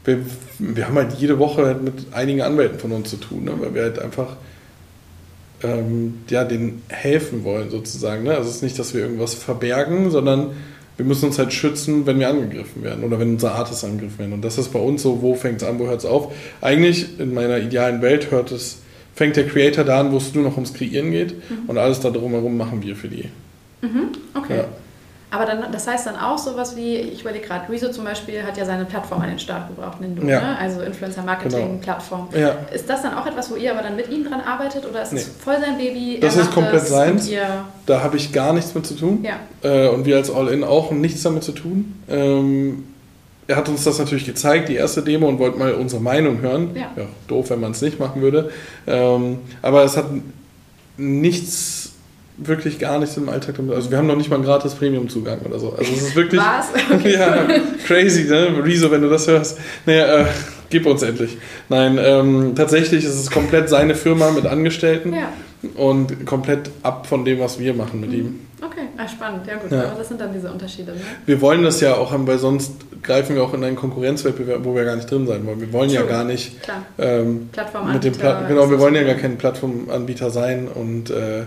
wir, 0.05 0.21
wir 0.59 0.89
haben 0.89 0.97
halt 0.97 1.13
jede 1.15 1.39
Woche 1.39 1.67
halt 1.67 1.83
mit 1.83 1.95
einigen 2.13 2.41
Anwälten 2.41 2.79
von 2.79 2.93
uns 2.93 3.11
zu 3.11 3.17
tun, 3.17 3.45
ne, 3.45 3.53
weil 3.59 3.75
wir 3.75 3.83
halt 3.83 3.99
einfach 3.99 4.37
ähm, 5.63 6.21
ja, 6.31 6.45
denen 6.45 6.83
helfen 6.89 7.45
wollen 7.45 7.71
sozusagen. 7.71 8.25
Ne? 8.25 8.31
Also 8.31 8.49
es 8.49 8.57
ist 8.57 8.63
nicht, 8.63 8.79
dass 8.79 8.95
wir 8.95 9.03
irgendwas 9.03 9.35
verbergen, 9.35 10.11
sondern 10.11 10.51
wir 10.97 11.05
müssen 11.05 11.27
uns 11.27 11.39
halt 11.39 11.53
schützen, 11.53 12.07
wenn 12.07 12.19
wir 12.19 12.29
angegriffen 12.29 12.83
werden 12.83 13.05
oder 13.05 13.19
wenn 13.21 13.31
unser 13.31 13.55
Artist 13.55 13.85
angegriffen 13.85 14.19
werden. 14.19 14.33
Und 14.33 14.45
das 14.45 14.59
ist 14.59 14.73
bei 14.73 14.81
uns 14.81 15.03
so, 15.03 15.23
wo 15.23 15.35
fängt 15.35 15.63
es 15.63 15.69
an, 15.69 15.79
wo 15.79 15.87
hört 15.87 16.01
es 16.01 16.07
auf? 16.07 16.33
Eigentlich 16.61 17.21
in 17.21 17.35
meiner 17.35 17.59
idealen 17.59 18.03
Welt 18.03 18.31
hört 18.31 18.51
es 18.53 18.79
fängt 19.19 19.37
der 19.37 19.49
Creator 19.49 19.83
da 19.83 19.99
an, 19.99 20.13
wo 20.13 20.19
es 20.19 20.33
nur 20.33 20.45
noch 20.45 20.55
ums 20.55 20.73
Kreieren 20.73 21.11
geht 21.11 21.51
mhm. 21.51 21.69
und 21.69 21.77
alles 21.77 21.99
da 21.99 22.11
drumherum 22.11 22.57
machen 22.57 22.85
wir 22.85 22.95
für 22.95 23.09
die. 23.09 23.29
Mhm. 23.83 24.13
Okay. 24.33 24.59
Ja. 24.59 24.65
Aber 25.31 25.45
dann, 25.45 25.73
das 25.73 25.89
heißt 25.89 26.07
dann 26.07 26.17
auch 26.17 26.39
sowas 26.39 26.77
wie, 26.77 26.95
ich 26.95 27.23
überlege 27.23 27.45
gerade, 27.45 27.71
Rezo 27.71 27.91
zum 27.91 28.05
Beispiel 28.05 28.45
hat 28.45 28.57
ja 28.57 28.65
seine 28.65 28.85
Plattform 28.85 29.21
an 29.21 29.29
den 29.29 29.39
Start 29.41 29.69
gebracht, 29.69 30.01
Nindo, 30.01 30.23
ja. 30.23 30.41
ne? 30.41 30.59
also 30.59 30.81
Influencer-Marketing-Plattform. 30.83 32.29
Genau. 32.31 32.47
Ja. 32.47 32.57
Ist 32.73 32.89
das 32.89 33.03
dann 33.03 33.13
auch 33.15 33.27
etwas, 33.27 33.51
wo 33.51 33.57
ihr 33.57 33.73
aber 33.73 33.83
dann 33.83 33.97
mit 33.97 34.09
ihm 34.09 34.25
dran 34.25 34.41
arbeitet 34.41 34.87
oder 34.89 35.03
ist 35.03 35.13
nee. 35.13 35.19
das 35.19 35.29
voll 35.29 35.57
sein 35.61 35.77
Baby? 35.77 36.19
Das 36.21 36.37
ist 36.37 36.53
komplett 36.53 36.87
seins. 36.87 37.29
Da 37.87 38.03
habe 38.03 38.17
ich 38.17 38.33
gar 38.33 38.53
nichts 38.53 38.73
mit 38.75 38.87
zu 38.87 38.95
tun. 38.95 39.25
Ja. 39.25 39.41
Äh, 39.69 39.89
und 39.89 40.07
wir 40.07 40.17
als 40.17 40.31
All-In 40.31 40.63
auch 40.63 40.93
nichts 40.93 41.25
damit 41.25 41.43
zu 41.43 41.53
tun. 41.53 42.01
Ähm, 42.09 42.85
er 43.49 43.57
hat 43.57 43.69
uns 43.69 43.83
das 43.83 43.99
natürlich 43.99 44.27
gezeigt, 44.27 44.69
die 44.69 44.75
erste 44.75 45.03
Demo, 45.03 45.27
und 45.27 45.39
wollte 45.39 45.59
mal 45.59 45.73
unsere 45.73 46.03
Meinung 46.03 46.43
hören. 46.43 46.71
Ja. 46.75 46.93
ja 46.95 47.07
doof, 47.27 47.49
wenn 47.51 47.61
man 47.61 47.73
es 47.73 47.81
nicht 47.81 47.99
machen 47.99 48.21
würde. 48.21 48.51
Ähm, 48.87 49.39
aber 49.63 49.85
es 49.85 49.97
hat 49.97 50.07
nichts, 50.99 51.93
wirklich 52.37 52.79
gar 52.79 52.99
nichts 52.99 53.17
im 53.17 53.29
Alltag 53.31 53.57
damit. 53.57 53.75
Also 53.75 53.91
wir 53.91 53.97
haben 53.97 54.07
noch 54.07 54.17
nicht 54.17 54.29
mal 54.29 54.37
einen 54.37 54.45
gratis 54.45 54.75
Premium-Zugang 54.75 55.41
oder 55.41 55.59
so. 55.59 55.73
Also 55.73 55.91
es 55.91 56.03
ist 56.03 56.15
wirklich. 56.15 56.41
Was? 56.41 56.67
Okay. 56.95 57.15
ja, 57.15 57.47
crazy, 57.87 58.25
ne? 58.25 58.63
Rezo, 58.63 58.91
wenn 58.91 59.01
du 59.01 59.09
das 59.09 59.27
hörst. 59.27 59.59
Naja, 59.87 60.21
äh, 60.21 60.27
gib 60.69 60.85
uns 60.85 61.03
endlich. 61.03 61.39
Nein, 61.71 61.99
ähm, 61.99 62.53
tatsächlich 62.55 63.05
ist 63.05 63.15
es 63.15 63.31
komplett 63.31 63.71
seine 63.71 63.95
Firma 63.95 64.31
mit 64.31 64.45
Angestellten. 64.45 65.15
Ja. 65.15 65.33
Und 65.75 66.27
komplett 66.27 66.71
ab 66.83 67.07
von 67.07 67.25
dem, 67.25 67.41
was 67.41 67.59
wir 67.59 67.73
machen 67.73 68.01
mit 68.01 68.11
mhm. 68.11 68.17
ihm. 68.17 68.41
Okay, 68.61 68.78
ah, 68.99 69.09
spannend. 69.09 69.47
Ja 69.47 69.57
gut, 69.57 69.71
ja. 69.71 69.85
aber 69.85 69.99
das 69.99 70.09
sind 70.09 70.21
dann 70.21 70.33
diese 70.33 70.51
Unterschiede. 70.51 70.93
Ne? 70.93 71.01
Wir 71.25 71.41
wollen 71.41 71.63
das 71.63 71.81
ja 71.81 71.95
auch 71.95 72.13
haben, 72.13 72.27
weil 72.27 72.39
sonst 72.39 72.73
greifen 73.03 73.37
wir 73.37 73.43
auch 73.43 73.55
in 73.55 73.65
einen 73.65 73.77
Konkurrenzwettbewerb, 73.77 74.65
wo 74.65 74.75
wir 74.75 74.85
gar 74.85 74.97
nicht 74.97 75.11
drin 75.11 75.27
sein 75.27 75.47
wollen. 75.47 75.61
Wir 75.61 75.73
wollen 75.73 75.89
True. 75.89 76.01
ja 76.01 76.07
gar 76.07 76.25
nicht 76.25 76.57
ähm, 76.99 77.49
mit 77.93 78.05
dem 78.05 78.13
Pla 78.13 78.43
genau, 78.43 78.71
wir 78.71 78.79
wollen 78.79 78.95
ja 78.95 79.05
gar 79.05 79.15
kein 79.15 79.39
Plattformanbieter 79.39 80.31
sein 80.31 80.69
und 80.69 81.11
äh, 81.11 81.45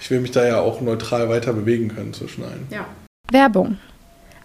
ich 0.00 0.10
will 0.10 0.20
mich 0.20 0.30
da 0.30 0.46
ja 0.46 0.60
auch 0.60 0.80
neutral 0.80 1.28
weiter 1.28 1.52
bewegen 1.52 1.94
können 1.94 2.14
zwischen 2.14 2.44
allen. 2.44 2.66
Ja. 2.70 2.86
Werbung. 3.30 3.78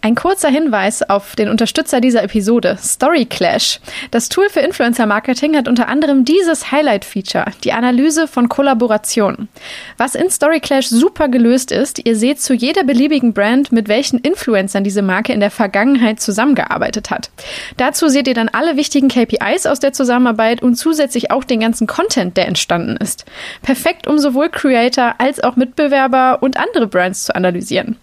Ein 0.05 0.13
kurzer 0.13 0.49
Hinweis 0.49 1.01
auf 1.01 1.35
den 1.35 1.49
Unterstützer 1.49 1.99
dieser 1.99 2.21
Episode, 2.21 2.77
Story 2.79 3.25
Clash. 3.25 3.79
Das 4.11 4.29
Tool 4.29 4.49
für 4.49 4.59
Influencer 4.59 5.07
Marketing 5.07 5.57
hat 5.57 5.67
unter 5.67 5.87
anderem 5.87 6.25
dieses 6.25 6.71
Highlight-Feature, 6.71 7.45
die 7.63 7.71
Analyse 7.71 8.27
von 8.27 8.47
Kollaborationen. 8.47 9.49
Was 9.97 10.13
in 10.13 10.29
Story 10.29 10.59
Clash 10.59 10.89
super 10.89 11.27
gelöst 11.27 11.71
ist, 11.71 12.05
ihr 12.05 12.15
seht 12.15 12.39
zu 12.39 12.53
jeder 12.53 12.83
beliebigen 12.83 13.33
Brand, 13.33 13.71
mit 13.71 13.87
welchen 13.87 14.19
Influencern 14.19 14.83
diese 14.83 15.01
Marke 15.01 15.33
in 15.33 15.39
der 15.39 15.49
Vergangenheit 15.49 16.19
zusammengearbeitet 16.19 17.09
hat. 17.09 17.31
Dazu 17.77 18.07
seht 18.07 18.27
ihr 18.27 18.35
dann 18.35 18.49
alle 18.49 18.77
wichtigen 18.77 19.07
KPIs 19.07 19.65
aus 19.65 19.79
der 19.79 19.91
Zusammenarbeit 19.91 20.61
und 20.61 20.75
zusätzlich 20.75 21.31
auch 21.31 21.43
den 21.43 21.61
ganzen 21.61 21.87
Content, 21.87 22.37
der 22.37 22.47
entstanden 22.47 22.95
ist. 22.97 23.25
Perfekt, 23.63 24.05
um 24.05 24.19
sowohl 24.19 24.49
Creator 24.49 25.15
als 25.17 25.43
auch 25.43 25.55
Mitbewerber 25.55 26.43
und 26.43 26.57
andere 26.57 26.85
Brands 26.85 27.25
zu 27.25 27.35
analysieren. 27.35 27.97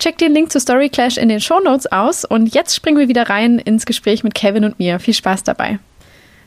Checkt 0.00 0.20
den 0.20 0.34
Link 0.34 0.50
zu 0.50 0.58
Story 0.58 0.88
Clash 0.88 1.16
in 1.16 1.28
den 1.28 1.43
Shownotes 1.44 1.90
aus 1.92 2.24
und 2.24 2.54
jetzt 2.54 2.74
springen 2.74 2.98
wir 2.98 3.08
wieder 3.08 3.28
rein 3.28 3.58
ins 3.58 3.86
Gespräch 3.86 4.24
mit 4.24 4.34
Kevin 4.34 4.64
und 4.64 4.78
mir. 4.78 4.98
Viel 4.98 5.14
Spaß 5.14 5.44
dabei. 5.44 5.78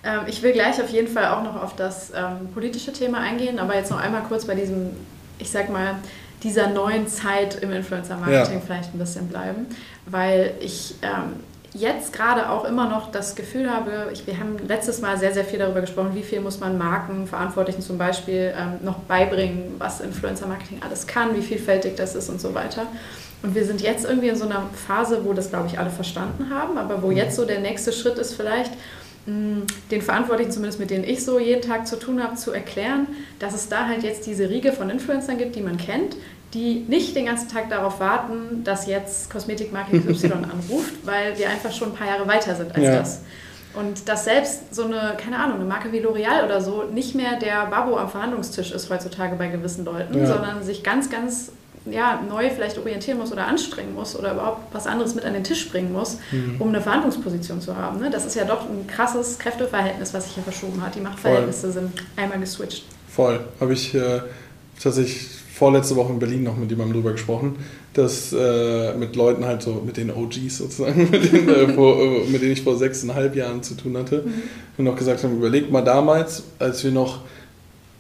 Ähm, 0.04 0.22
ich 0.28 0.42
will 0.42 0.54
gleich 0.54 0.82
auf 0.82 0.90
jeden 0.90 1.08
Fall 1.08 1.28
auch 1.28 1.44
noch 1.44 1.62
auf 1.62 1.76
das 1.76 2.12
ähm, 2.16 2.52
politische 2.54 2.94
Thema 2.94 3.20
eingehen, 3.20 3.60
aber 3.60 3.76
jetzt 3.76 3.92
noch 3.92 4.00
einmal 4.00 4.24
kurz 4.24 4.46
bei 4.46 4.56
diesem, 4.56 4.92
ich 5.40 5.50
sag 5.50 5.70
mal, 5.70 5.96
dieser 6.44 6.70
neuen 6.70 7.08
Zeit 7.08 7.56
im 7.62 7.72
Influencer-Marketing 7.72 8.60
ja. 8.60 8.62
vielleicht 8.66 8.94
ein 8.94 9.00
bisschen 9.00 9.28
bleiben, 9.28 9.66
weil 10.06 10.54
ich 10.60 10.96
ähm, 11.02 11.34
jetzt 11.74 12.14
gerade 12.14 12.50
auch 12.50 12.66
immer 12.66 12.90
noch 12.90 13.12
das 13.12 13.36
Gefühl 13.36 13.70
habe, 13.70 14.10
ich, 14.14 14.26
wir 14.28 14.40
haben 14.40 14.58
letztes 14.68 15.02
Mal 15.02 15.18
sehr, 15.18 15.34
sehr 15.34 15.46
viel 15.46 15.60
darüber 15.60 15.82
gesprochen, 15.82 16.12
wie 16.14 16.24
viel 16.24 16.40
muss 16.42 16.60
man 16.60 16.78
Markenverantwortlichen 16.78 17.82
zum 17.82 17.98
Beispiel 17.98 18.54
ähm, 18.58 18.84
noch 18.84 19.00
beibringen, 19.00 19.76
was 19.78 20.00
Influencer-Marketing 20.00 20.82
alles 20.84 21.08
kann, 21.08 21.36
wie 21.36 21.42
vielfältig 21.42 21.96
das 21.96 22.16
ist 22.16 22.30
und 22.30 22.40
so 22.40 22.54
weiter. 22.54 22.84
Und 23.44 23.54
wir 23.54 23.66
sind 23.66 23.82
jetzt 23.82 24.06
irgendwie 24.06 24.30
in 24.30 24.36
so 24.36 24.46
einer 24.46 24.70
Phase, 24.88 25.24
wo 25.24 25.34
das, 25.34 25.50
glaube 25.50 25.68
ich, 25.68 25.78
alle 25.78 25.90
verstanden 25.90 26.50
haben, 26.50 26.78
aber 26.78 27.04
wo 27.04 27.12
jetzt 27.12 27.36
so 27.36 27.46
der 27.46 27.60
nächste 27.60 27.92
Schritt 27.92 28.18
ist, 28.18 28.34
vielleicht 28.34 28.72
mm, 29.28 29.62
den 29.92 30.02
Verantwortlichen, 30.02 30.52
zumindest 30.52 30.80
mit 30.80 30.90
denen 30.90 31.04
ich 31.04 31.24
so 31.24 31.40
jeden 31.40 31.62
Tag 31.62 31.88
zu 31.88 31.98
tun 31.98 32.22
habe, 32.22 32.36
zu 32.36 32.52
erklären, 32.52 33.08
dass 33.40 33.54
es 33.54 33.70
da 33.70 33.88
halt 33.88 34.04
jetzt 34.04 34.26
diese 34.26 34.50
Riege 34.50 34.72
von 34.72 34.90
Influencern 34.90 35.38
gibt, 35.38 35.56
die 35.56 35.62
man 35.62 35.78
kennt, 35.78 36.16
die 36.54 36.86
nicht 36.88 37.16
den 37.16 37.26
ganzen 37.26 37.50
Tag 37.50 37.70
darauf 37.70 38.00
warten, 38.00 38.64
dass 38.64 38.88
jetzt 38.88 39.30
Kosmetikmarke 39.30 40.00
XY 40.14 40.32
anruft, 40.34 41.06
weil 41.06 41.38
wir 41.38 41.50
einfach 41.50 41.72
schon 41.72 41.90
ein 41.90 41.96
paar 41.96 42.08
Jahre 42.08 42.28
weiter 42.28 42.56
sind 42.56 42.74
als 42.74 42.84
ja. 42.84 42.96
das. 42.96 43.22
Und 43.76 44.10
dass 44.10 44.24
selbst 44.24 44.74
so 44.74 44.86
eine, 44.86 45.16
keine 45.24 45.38
Ahnung, 45.38 45.58
eine 45.58 45.66
Marke 45.66 45.92
wie 45.92 46.00
L'Oreal 46.00 46.46
oder 46.46 46.62
so 46.62 46.86
nicht 46.92 47.14
mehr 47.14 47.38
der 47.38 47.68
Babo 47.68 47.96
am 47.98 48.10
Verhandlungstisch 48.10 48.72
ist 48.72 48.90
heutzutage 48.90 49.36
bei 49.36 49.48
gewissen 49.50 49.86
Leuten, 49.86 50.18
ja. 50.18 50.26
sondern 50.26 50.64
sich 50.64 50.84
ganz, 50.84 51.12
ganz 51.12 51.52
ja, 51.92 52.22
neu 52.28 52.50
vielleicht 52.50 52.78
orientieren 52.78 53.18
muss 53.18 53.32
oder 53.32 53.48
anstrengen 53.48 53.94
muss 53.94 54.18
oder 54.18 54.34
überhaupt 54.34 54.74
was 54.74 54.88
anderes 54.88 55.16
mit 55.16 55.26
an 55.26 55.34
den 55.34 55.44
Tisch 55.44 55.70
bringen 55.70 55.92
muss, 55.92 56.18
mhm. 56.32 56.56
um 56.60 56.70
eine 56.70 56.82
Verhandlungsposition 56.82 57.62
zu 57.62 57.76
haben. 57.76 58.00
Ne? 58.00 58.10
Das 58.10 58.26
ist 58.26 58.36
ja 58.36 58.46
doch 58.46 58.70
ein 58.70 58.88
krasses 58.88 59.40
Kräfteverhältnis, 59.40 60.14
was 60.14 60.26
sich 60.26 60.34
hier 60.36 60.44
verschoben 60.44 60.82
hat. 60.82 60.96
Die 60.96 61.02
Machtverhältnisse 61.02 61.72
Voll. 61.72 61.72
sind 61.72 61.92
einmal 62.16 62.40
geswitcht. 62.40 62.84
Voll. 63.10 63.40
Habe 63.60 63.74
ich 63.74 63.96
äh, 63.96 64.22
tatsächlich 64.82 65.28
vorletzte 65.58 65.96
Woche 65.96 66.14
in 66.14 66.20
Berlin 66.20 66.44
noch 66.44 66.56
mit 66.56 66.70
jemandem 66.70 66.98
drüber 66.98 67.14
gesprochen, 67.14 67.56
dass 67.94 68.32
äh, 68.32 68.94
mit 68.94 69.16
Leuten 69.16 69.44
halt 69.44 69.64
so, 69.64 69.82
mit 69.84 69.98
den 69.98 70.12
OGs 70.12 70.58
sozusagen, 70.58 71.10
mit 71.12 71.34
denen, 71.34 71.50
äh, 71.50 71.68
vor, 71.74 72.00
äh, 72.00 72.30
mit 72.30 72.42
denen 72.42 72.52
ich 72.52 72.62
vor 72.62 72.78
sechseinhalb 72.78 73.36
Jahren 73.36 73.64
zu 73.64 73.74
tun 73.74 73.98
hatte, 73.98 74.24
mhm. 74.26 74.34
und 74.78 74.86
noch 74.86 74.96
gesagt 74.96 75.24
haben, 75.24 75.36
überlegt 75.36 75.72
mal 75.72 75.82
damals, 75.82 76.44
als 76.60 76.84
wir 76.84 76.92
noch 76.92 77.22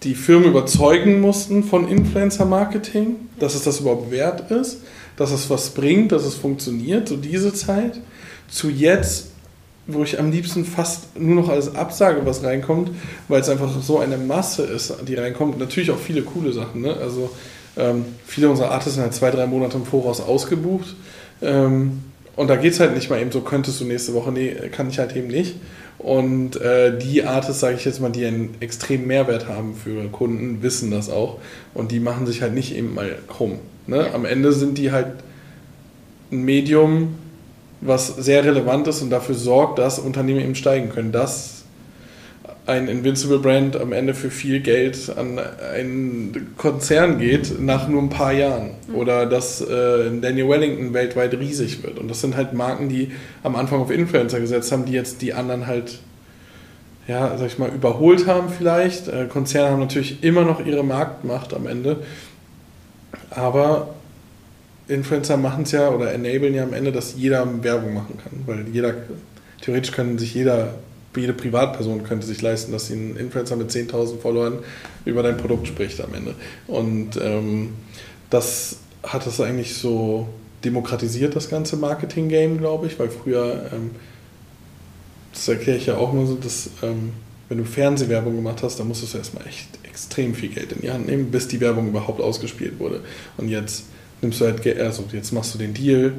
die 0.03 0.15
Firmen 0.15 0.49
überzeugen 0.49 1.21
mussten 1.21 1.63
von 1.63 1.87
Influencer-Marketing, 1.87 3.15
dass 3.39 3.55
es 3.55 3.63
das 3.63 3.79
überhaupt 3.79 4.11
wert 4.11 4.51
ist, 4.51 4.81
dass 5.15 5.31
es 5.31 5.49
was 5.49 5.71
bringt, 5.71 6.11
dass 6.11 6.23
es 6.23 6.35
funktioniert, 6.35 7.07
so 7.07 7.17
diese 7.17 7.53
Zeit, 7.53 7.99
zu 8.49 8.69
jetzt, 8.69 9.31
wo 9.87 10.03
ich 10.03 10.19
am 10.19 10.31
liebsten 10.31 10.65
fast 10.65 11.19
nur 11.19 11.35
noch 11.35 11.49
als 11.49 11.75
Absage 11.75 12.25
was 12.25 12.43
reinkommt, 12.43 12.91
weil 13.27 13.41
es 13.41 13.49
einfach 13.49 13.69
so 13.81 13.99
eine 13.99 14.17
Masse 14.17 14.63
ist, 14.63 14.93
die 15.07 15.15
reinkommt. 15.15 15.57
Natürlich 15.57 15.91
auch 15.91 15.99
viele 15.99 16.21
coole 16.21 16.53
Sachen. 16.53 16.81
Ne? 16.81 16.95
Also 16.95 17.29
ähm, 17.77 18.05
viele 18.25 18.49
unserer 18.49 18.71
Artists 18.71 18.95
sind 18.95 19.03
halt 19.03 19.13
zwei, 19.13 19.31
drei 19.31 19.47
Monate 19.47 19.77
im 19.77 19.85
Voraus 19.85 20.21
ausgebucht. 20.21 20.95
Ähm, 21.41 22.03
und 22.35 22.49
da 22.49 22.55
geht 22.55 22.73
es 22.73 22.79
halt 22.79 22.93
nicht 22.93 23.09
mal 23.09 23.19
eben 23.19 23.31
so, 23.31 23.41
könntest 23.41 23.81
du 23.81 23.85
nächste 23.85 24.13
Woche, 24.13 24.31
nee, 24.31 24.53
kann 24.71 24.89
ich 24.89 24.99
halt 24.99 25.15
eben 25.15 25.27
nicht. 25.27 25.55
Und 25.99 26.61
äh, 26.61 26.97
die 26.97 27.23
Artists, 27.23 27.59
sage 27.59 27.75
ich 27.75 27.85
jetzt 27.85 27.99
mal, 27.99 28.11
die 28.11 28.25
einen 28.25 28.55
extremen 28.59 29.07
Mehrwert 29.07 29.47
haben 29.47 29.75
für 29.75 30.07
Kunden, 30.09 30.61
wissen 30.61 30.91
das 30.91 31.09
auch. 31.09 31.39
Und 31.73 31.91
die 31.91 31.99
machen 31.99 32.27
sich 32.27 32.41
halt 32.41 32.53
nicht 32.53 32.75
eben 32.75 32.93
mal 32.93 33.17
krumm. 33.27 33.59
Ne? 33.87 34.13
Am 34.13 34.25
Ende 34.25 34.53
sind 34.53 34.77
die 34.77 34.91
halt 34.91 35.07
ein 36.31 36.43
Medium, 36.43 37.15
was 37.81 38.07
sehr 38.07 38.43
relevant 38.43 38.87
ist 38.87 39.01
und 39.01 39.09
dafür 39.09 39.35
sorgt, 39.35 39.79
dass 39.79 39.97
Unternehmen 39.97 40.41
eben 40.41 40.55
steigen 40.55 40.89
können. 40.89 41.11
Dass 41.11 41.56
ein 42.67 42.89
Invincible 42.89 43.39
Brand 43.39 43.79
am 43.79 43.93
Ende 43.93 44.13
für 44.13 44.29
viel 44.29 44.59
Geld 44.59 45.09
an 45.15 45.39
einen 45.39 46.53
Konzern 46.57 47.17
geht 47.17 47.61
nach 47.61 47.87
nur 47.87 48.01
ein 48.01 48.09
paar 48.09 48.33
Jahren. 48.33 48.71
Mhm. 48.87 48.95
Oder 48.95 49.25
dass 49.25 49.61
äh, 49.61 50.11
Daniel 50.21 50.49
Wellington 50.49 50.93
weltweit 50.93 51.33
riesig 51.33 51.81
wird. 51.83 51.97
Und 51.97 52.09
das 52.09 52.19
sind 52.19 52.35
halt 52.35 52.53
Marken, 52.53 52.89
die 52.89 53.11
am 53.41 53.55
Anfang 53.55 53.79
auf 53.79 53.89
Influencer 53.89 54.41
gesetzt 54.41 54.71
haben, 54.73 54.85
die 54.85 54.91
jetzt 54.91 55.21
die 55.21 55.33
anderen 55.33 55.65
halt, 55.65 55.99
ja, 57.07 57.37
sag 57.37 57.47
ich 57.47 57.57
mal, 57.57 57.69
überholt 57.69 58.27
haben 58.27 58.49
vielleicht. 58.49 59.07
Äh, 59.07 59.27
Konzerne 59.29 59.71
haben 59.71 59.79
natürlich 59.79 60.21
immer 60.21 60.43
noch 60.43 60.65
ihre 60.65 60.83
Marktmacht 60.83 61.53
am 61.53 61.67
Ende. 61.67 62.03
Aber 63.29 63.95
Influencer 64.89 65.37
machen 65.37 65.63
es 65.63 65.71
ja 65.71 65.89
oder 65.89 66.13
enablen 66.13 66.53
ja 66.53 66.63
am 66.63 66.73
Ende, 66.73 66.91
dass 66.91 67.15
jeder 67.15 67.47
Werbung 67.63 67.93
machen 67.93 68.17
kann. 68.21 68.43
Weil 68.45 68.65
jeder, 68.73 68.93
theoretisch 69.61 69.93
kann 69.93 70.17
sich 70.17 70.33
jeder 70.33 70.73
jede 71.17 71.33
Privatperson 71.33 72.03
könnte 72.03 72.25
sich 72.25 72.41
leisten, 72.41 72.71
dass 72.71 72.87
sie 72.87 72.95
ein 72.95 73.17
Influencer 73.17 73.55
mit 73.55 73.69
10.000 73.69 74.19
Followern 74.19 74.59
über 75.05 75.23
dein 75.23 75.37
Produkt 75.37 75.67
spricht 75.67 76.01
am 76.01 76.13
Ende. 76.13 76.35
Und 76.67 77.19
ähm, 77.21 77.73
das 78.29 78.77
hat 79.03 79.25
das 79.25 79.39
eigentlich 79.41 79.75
so 79.75 80.27
demokratisiert, 80.63 81.35
das 81.35 81.49
ganze 81.49 81.77
Marketing-Game, 81.77 82.57
glaube 82.57 82.87
ich, 82.87 82.99
weil 82.99 83.09
früher, 83.09 83.69
ähm, 83.73 83.91
das 85.33 85.47
erkläre 85.47 85.77
ich 85.77 85.85
ja 85.85 85.97
auch 85.97 86.13
immer 86.13 86.25
so, 86.25 86.35
dass 86.35 86.69
ähm, 86.81 87.13
wenn 87.49 87.59
du 87.59 87.63
Fernsehwerbung 87.63 88.35
gemacht 88.35 88.61
hast, 88.63 88.79
dann 88.79 88.87
musstest 88.87 89.13
du 89.13 89.17
erstmal 89.19 89.47
echt 89.47 89.67
extrem 89.83 90.33
viel 90.33 90.49
Geld 90.49 90.73
in 90.73 90.81
die 90.81 90.91
Hand 90.91 91.07
nehmen, 91.07 91.31
bis 91.31 91.47
die 91.47 91.61
Werbung 91.61 91.87
überhaupt 91.87 92.19
ausgespielt 92.19 92.79
wurde. 92.79 93.01
Und 93.37 93.49
jetzt 93.49 93.85
nimmst 94.21 94.41
du 94.41 94.45
halt, 94.45 94.79
also 94.79 95.05
jetzt 95.13 95.31
machst 95.31 95.53
du 95.53 95.57
den 95.57 95.73
Deal, 95.73 96.13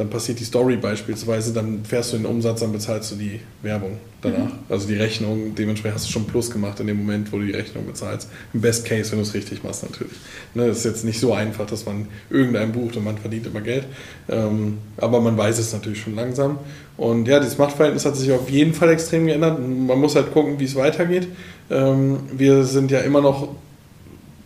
dann 0.00 0.08
passiert 0.08 0.40
die 0.40 0.44
Story 0.44 0.76
beispielsweise, 0.76 1.52
dann 1.52 1.84
fährst 1.84 2.14
du 2.14 2.16
den 2.16 2.24
Umsatz, 2.24 2.60
dann 2.60 2.72
bezahlst 2.72 3.12
du 3.12 3.16
die 3.16 3.38
Werbung 3.60 3.98
danach. 4.22 4.46
Mhm. 4.46 4.58
Also 4.70 4.88
die 4.88 4.94
Rechnung, 4.94 5.54
dementsprechend 5.54 5.96
hast 5.96 6.08
du 6.08 6.12
schon 6.12 6.24
Plus 6.24 6.50
gemacht 6.50 6.80
in 6.80 6.86
dem 6.86 6.96
Moment, 6.96 7.30
wo 7.30 7.36
du 7.36 7.44
die 7.44 7.52
Rechnung 7.52 7.84
bezahlst. 7.84 8.30
Im 8.54 8.62
Best 8.62 8.86
Case, 8.86 9.10
wenn 9.10 9.18
du 9.18 9.24
es 9.24 9.34
richtig 9.34 9.62
machst 9.62 9.82
natürlich. 9.82 10.14
Ne, 10.54 10.68
das 10.68 10.78
ist 10.78 10.84
jetzt 10.84 11.04
nicht 11.04 11.20
so 11.20 11.34
einfach, 11.34 11.66
dass 11.66 11.84
man 11.84 12.08
irgendeinen 12.30 12.72
bucht 12.72 12.96
und 12.96 13.04
man 13.04 13.18
verdient 13.18 13.46
immer 13.46 13.60
Geld. 13.60 13.84
Ähm, 14.30 14.78
aber 14.96 15.20
man 15.20 15.36
weiß 15.36 15.58
es 15.58 15.70
natürlich 15.74 16.00
schon 16.00 16.14
langsam. 16.14 16.56
Und 16.96 17.28
ja, 17.28 17.38
das 17.38 17.58
Machtverhältnis 17.58 18.06
hat 18.06 18.16
sich 18.16 18.32
auf 18.32 18.48
jeden 18.48 18.72
Fall 18.72 18.88
extrem 18.88 19.26
geändert. 19.26 19.58
Man 19.60 19.98
muss 19.98 20.16
halt 20.16 20.32
gucken, 20.32 20.58
wie 20.58 20.64
es 20.64 20.76
weitergeht. 20.76 21.28
Ähm, 21.70 22.20
wir 22.32 22.64
sind 22.64 22.90
ja 22.90 23.00
immer 23.00 23.20
noch 23.20 23.48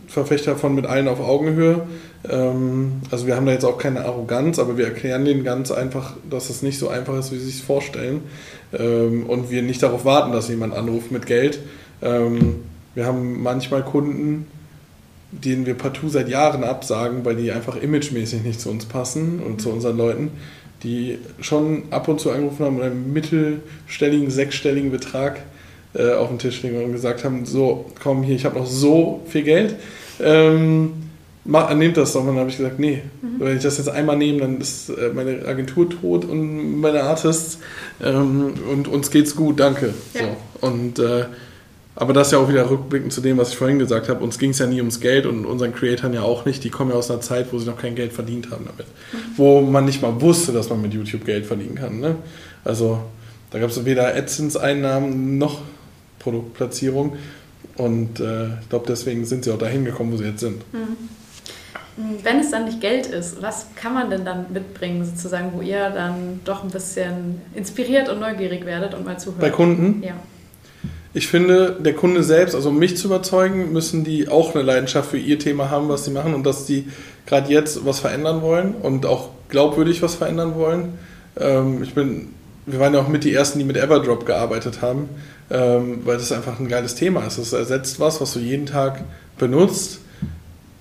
Verfechter 0.09 0.57
von 0.57 0.75
mit 0.75 0.85
allen 0.85 1.07
auf 1.07 1.21
Augenhöhe. 1.21 1.87
Ähm, 2.29 3.01
also 3.11 3.27
wir 3.27 3.35
haben 3.35 3.45
da 3.45 3.51
jetzt 3.51 3.65
auch 3.65 3.77
keine 3.77 4.05
Arroganz, 4.05 4.59
aber 4.59 4.77
wir 4.77 4.85
erklären 4.85 5.25
denen 5.25 5.43
ganz 5.43 5.71
einfach, 5.71 6.13
dass 6.29 6.49
es 6.49 6.61
nicht 6.61 6.79
so 6.79 6.89
einfach 6.89 7.17
ist, 7.17 7.31
wie 7.31 7.37
sie 7.37 7.49
sich 7.49 7.63
vorstellen. 7.63 8.21
Ähm, 8.77 9.25
und 9.27 9.49
wir 9.51 9.61
nicht 9.61 9.83
darauf 9.83 10.05
warten, 10.05 10.31
dass 10.31 10.49
jemand 10.49 10.73
anruft 10.73 11.11
mit 11.11 11.25
Geld. 11.25 11.59
Ähm, 12.01 12.57
wir 12.93 13.05
haben 13.05 13.41
manchmal 13.41 13.83
Kunden, 13.83 14.47
denen 15.31 15.65
wir 15.65 15.73
partout 15.73 16.09
seit 16.09 16.29
Jahren 16.29 16.63
absagen, 16.63 17.25
weil 17.25 17.35
die 17.35 17.51
einfach 17.51 17.75
imagemäßig 17.75 18.43
nicht 18.43 18.61
zu 18.61 18.69
uns 18.69 18.85
passen 18.85 19.41
und 19.45 19.61
zu 19.61 19.69
unseren 19.69 19.97
Leuten, 19.97 20.31
die 20.83 21.17
schon 21.41 21.83
ab 21.91 22.07
und 22.07 22.19
zu 22.19 22.31
angerufen 22.31 22.65
haben 22.65 22.77
und 22.77 22.83
einen 22.83 23.13
mittelstelligen, 23.13 24.29
sechsstelligen 24.29 24.91
Betrag 24.91 25.41
äh, 25.93 26.13
auf 26.13 26.29
den 26.29 26.39
Tisch 26.39 26.61
legen 26.63 26.83
und 26.83 26.91
gesagt 26.91 27.23
haben, 27.23 27.45
so, 27.45 27.85
komm 28.01 28.23
hier, 28.23 28.35
ich 28.35 28.45
habe 28.45 28.57
noch 28.59 28.67
so 28.67 29.21
viel 29.27 29.43
Geld 29.43 29.75
ähm, 30.21 30.93
nehmt 31.45 31.97
das 31.97 32.13
doch. 32.13 32.21
Und 32.21 32.27
dann 32.27 32.39
habe 32.39 32.49
ich 32.49 32.57
gesagt, 32.57 32.79
nee, 32.79 33.01
mhm. 33.21 33.39
wenn 33.39 33.57
ich 33.57 33.63
das 33.63 33.77
jetzt 33.77 33.89
einmal 33.89 34.17
nehme, 34.17 34.39
dann 34.39 34.59
ist 34.59 34.89
äh, 34.89 35.11
meine 35.13 35.45
Agentur 35.45 35.89
tot 35.89 36.25
und 36.25 36.81
meine 36.81 37.03
Artists 37.03 37.59
ähm, 38.03 38.53
und 38.71 38.87
uns 38.87 39.11
geht's 39.11 39.35
gut, 39.35 39.59
danke. 39.59 39.93
Ja. 40.13 40.21
So. 40.21 40.67
Und 40.67 40.99
äh, 40.99 41.25
aber 41.97 42.11
das 42.11 42.27
ist 42.27 42.33
ja 42.33 42.39
auch 42.39 42.49
wieder 42.49 42.69
rückblickend 42.69 43.13
zu 43.13 43.21
dem, 43.21 43.37
was 43.37 43.51
ich 43.51 43.55
vorhin 43.55 43.79
gesagt 43.79 44.09
habe. 44.09 44.21
Uns 44.21 44.37
ging 44.37 44.49
es 44.49 44.59
ja 44.59 44.67
nie 44.67 44.79
ums 44.79 44.99
Geld 44.99 45.25
und 45.25 45.45
unseren 45.45 45.73
Creatoren 45.73 46.13
ja 46.13 46.23
auch 46.23 46.43
nicht. 46.45 46.61
Die 46.65 46.69
kommen 46.69 46.91
ja 46.91 46.97
aus 46.97 47.09
einer 47.09 47.21
Zeit, 47.21 47.53
wo 47.53 47.59
sie 47.59 47.65
noch 47.65 47.77
kein 47.77 47.95
Geld 47.95 48.11
verdient 48.11 48.51
haben 48.51 48.65
damit. 48.65 48.85
Mhm. 49.13 49.17
Wo 49.37 49.61
man 49.61 49.85
nicht 49.85 50.01
mal 50.01 50.19
wusste, 50.19 50.51
dass 50.51 50.69
man 50.69 50.81
mit 50.81 50.93
YouTube 50.93 51.23
Geld 51.23 51.45
verdienen 51.45 51.75
kann. 51.75 52.01
Ne? 52.01 52.17
Also 52.65 52.99
da 53.51 53.59
gab 53.59 53.69
es 53.69 53.85
weder 53.85 54.13
AdSense-Einnahmen 54.13 55.37
noch 55.37 55.61
Produktplatzierung. 56.19 57.15
Und 57.77 58.19
äh, 58.19 58.47
ich 58.61 58.69
glaube, 58.69 58.85
deswegen 58.87 59.23
sind 59.23 59.45
sie 59.45 59.51
auch 59.51 59.57
dahin 59.57 59.85
gekommen, 59.85 60.11
wo 60.11 60.17
sie 60.17 60.25
jetzt 60.25 60.41
sind. 60.41 60.57
Mhm. 60.73 60.97
Wenn 61.97 62.39
es 62.39 62.51
dann 62.51 62.65
nicht 62.65 62.81
Geld 62.81 63.05
ist, 63.05 63.41
was 63.41 63.67
kann 63.75 63.93
man 63.93 64.09
denn 64.09 64.25
dann 64.25 64.47
mitbringen, 64.51 65.05
sozusagen, 65.05 65.51
wo 65.53 65.61
ihr 65.61 65.89
dann 65.89 66.41
doch 66.43 66.63
ein 66.63 66.69
bisschen 66.69 67.41
inspiriert 67.53 68.09
und 68.09 68.19
neugierig 68.19 68.65
werdet 68.65 68.93
und 68.93 69.05
mal 69.05 69.17
zuhört? 69.17 69.39
Bei 69.39 69.49
Kunden? 69.49 70.03
Ja. 70.03 70.13
Ich 71.13 71.27
finde, 71.27 71.77
der 71.79 71.93
Kunde 71.93 72.23
selbst, 72.23 72.53
also 72.53 72.69
um 72.69 72.77
mich 72.77 72.97
zu 72.97 73.07
überzeugen, 73.07 73.71
müssen 73.71 74.03
die 74.03 74.27
auch 74.27 74.53
eine 74.53 74.63
Leidenschaft 74.63 75.11
für 75.11 75.17
ihr 75.17 75.39
Thema 75.39 75.69
haben, 75.69 75.87
was 75.87 76.03
sie 76.03 76.11
machen 76.11 76.33
und 76.33 76.45
dass 76.45 76.65
die 76.65 76.89
gerade 77.25 77.49
jetzt 77.51 77.85
was 77.85 78.01
verändern 78.01 78.41
wollen 78.41 78.75
und 78.75 79.05
auch 79.05 79.29
glaubwürdig 79.47 80.01
was 80.01 80.15
verändern 80.15 80.55
wollen. 80.55 80.97
Ähm, 81.39 81.81
ich 81.81 81.93
bin, 81.93 82.33
wir 82.65 82.81
waren 82.81 82.93
ja 82.93 82.99
auch 82.99 83.07
mit 83.07 83.23
die 83.23 83.33
Ersten, 83.33 83.59
die 83.59 83.65
mit 83.65 83.77
Everdrop 83.77 84.25
gearbeitet 84.25 84.81
haben 84.81 85.09
ähm, 85.49 86.01
weil 86.05 86.17
das 86.17 86.31
einfach 86.31 86.59
ein 86.59 86.67
geiles 86.67 86.95
Thema 86.95 87.25
ist. 87.25 87.37
Es 87.37 87.53
ersetzt 87.53 87.99
was, 87.99 88.19
was 88.21 88.33
du 88.33 88.39
jeden 88.39 88.65
Tag 88.65 89.03
benutzt 89.37 89.99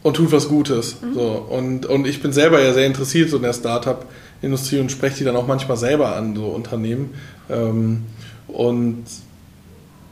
und 0.04 0.14
tut 0.14 0.30
was 0.30 0.48
Gutes. 0.48 0.98
Mhm. 1.00 1.14
So, 1.14 1.46
und, 1.50 1.86
und 1.86 2.06
ich 2.06 2.22
bin 2.22 2.32
selber 2.32 2.62
ja 2.62 2.72
sehr 2.72 2.86
interessiert 2.86 3.30
so 3.30 3.38
in 3.38 3.42
der 3.42 3.54
Startup-Industrie 3.54 4.78
und 4.78 4.92
spreche 4.92 5.18
die 5.18 5.24
dann 5.24 5.34
auch 5.34 5.48
manchmal 5.48 5.78
selber 5.78 6.14
an, 6.14 6.36
so 6.36 6.44
Unternehmen. 6.44 7.14
Ähm, 7.50 8.02
und 8.46 9.04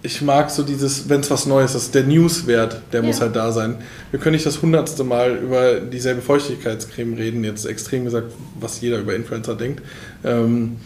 ich 0.02 0.22
mag 0.22 0.50
so 0.50 0.62
dieses, 0.62 1.10
wenn 1.10 1.20
es 1.20 1.30
was 1.30 1.44
Neues 1.44 1.74
ist, 1.74 1.94
der 1.94 2.04
Newswert, 2.04 2.80
der 2.92 3.02
ja. 3.02 3.06
muss 3.06 3.20
halt 3.20 3.36
da 3.36 3.52
sein. 3.52 3.76
Wir 4.10 4.18
können 4.18 4.32
nicht 4.32 4.46
das 4.46 4.62
hundertste 4.62 5.04
Mal 5.04 5.36
über 5.36 5.74
dieselbe 5.80 6.22
Feuchtigkeitscreme 6.22 7.14
reden, 7.14 7.44
jetzt 7.44 7.66
extrem 7.66 8.04
gesagt, 8.04 8.32
was 8.58 8.80
jeder 8.80 8.98
über 8.98 9.14
Influencer 9.14 9.54
denkt. 9.54 9.82
Ähm, 10.24 10.78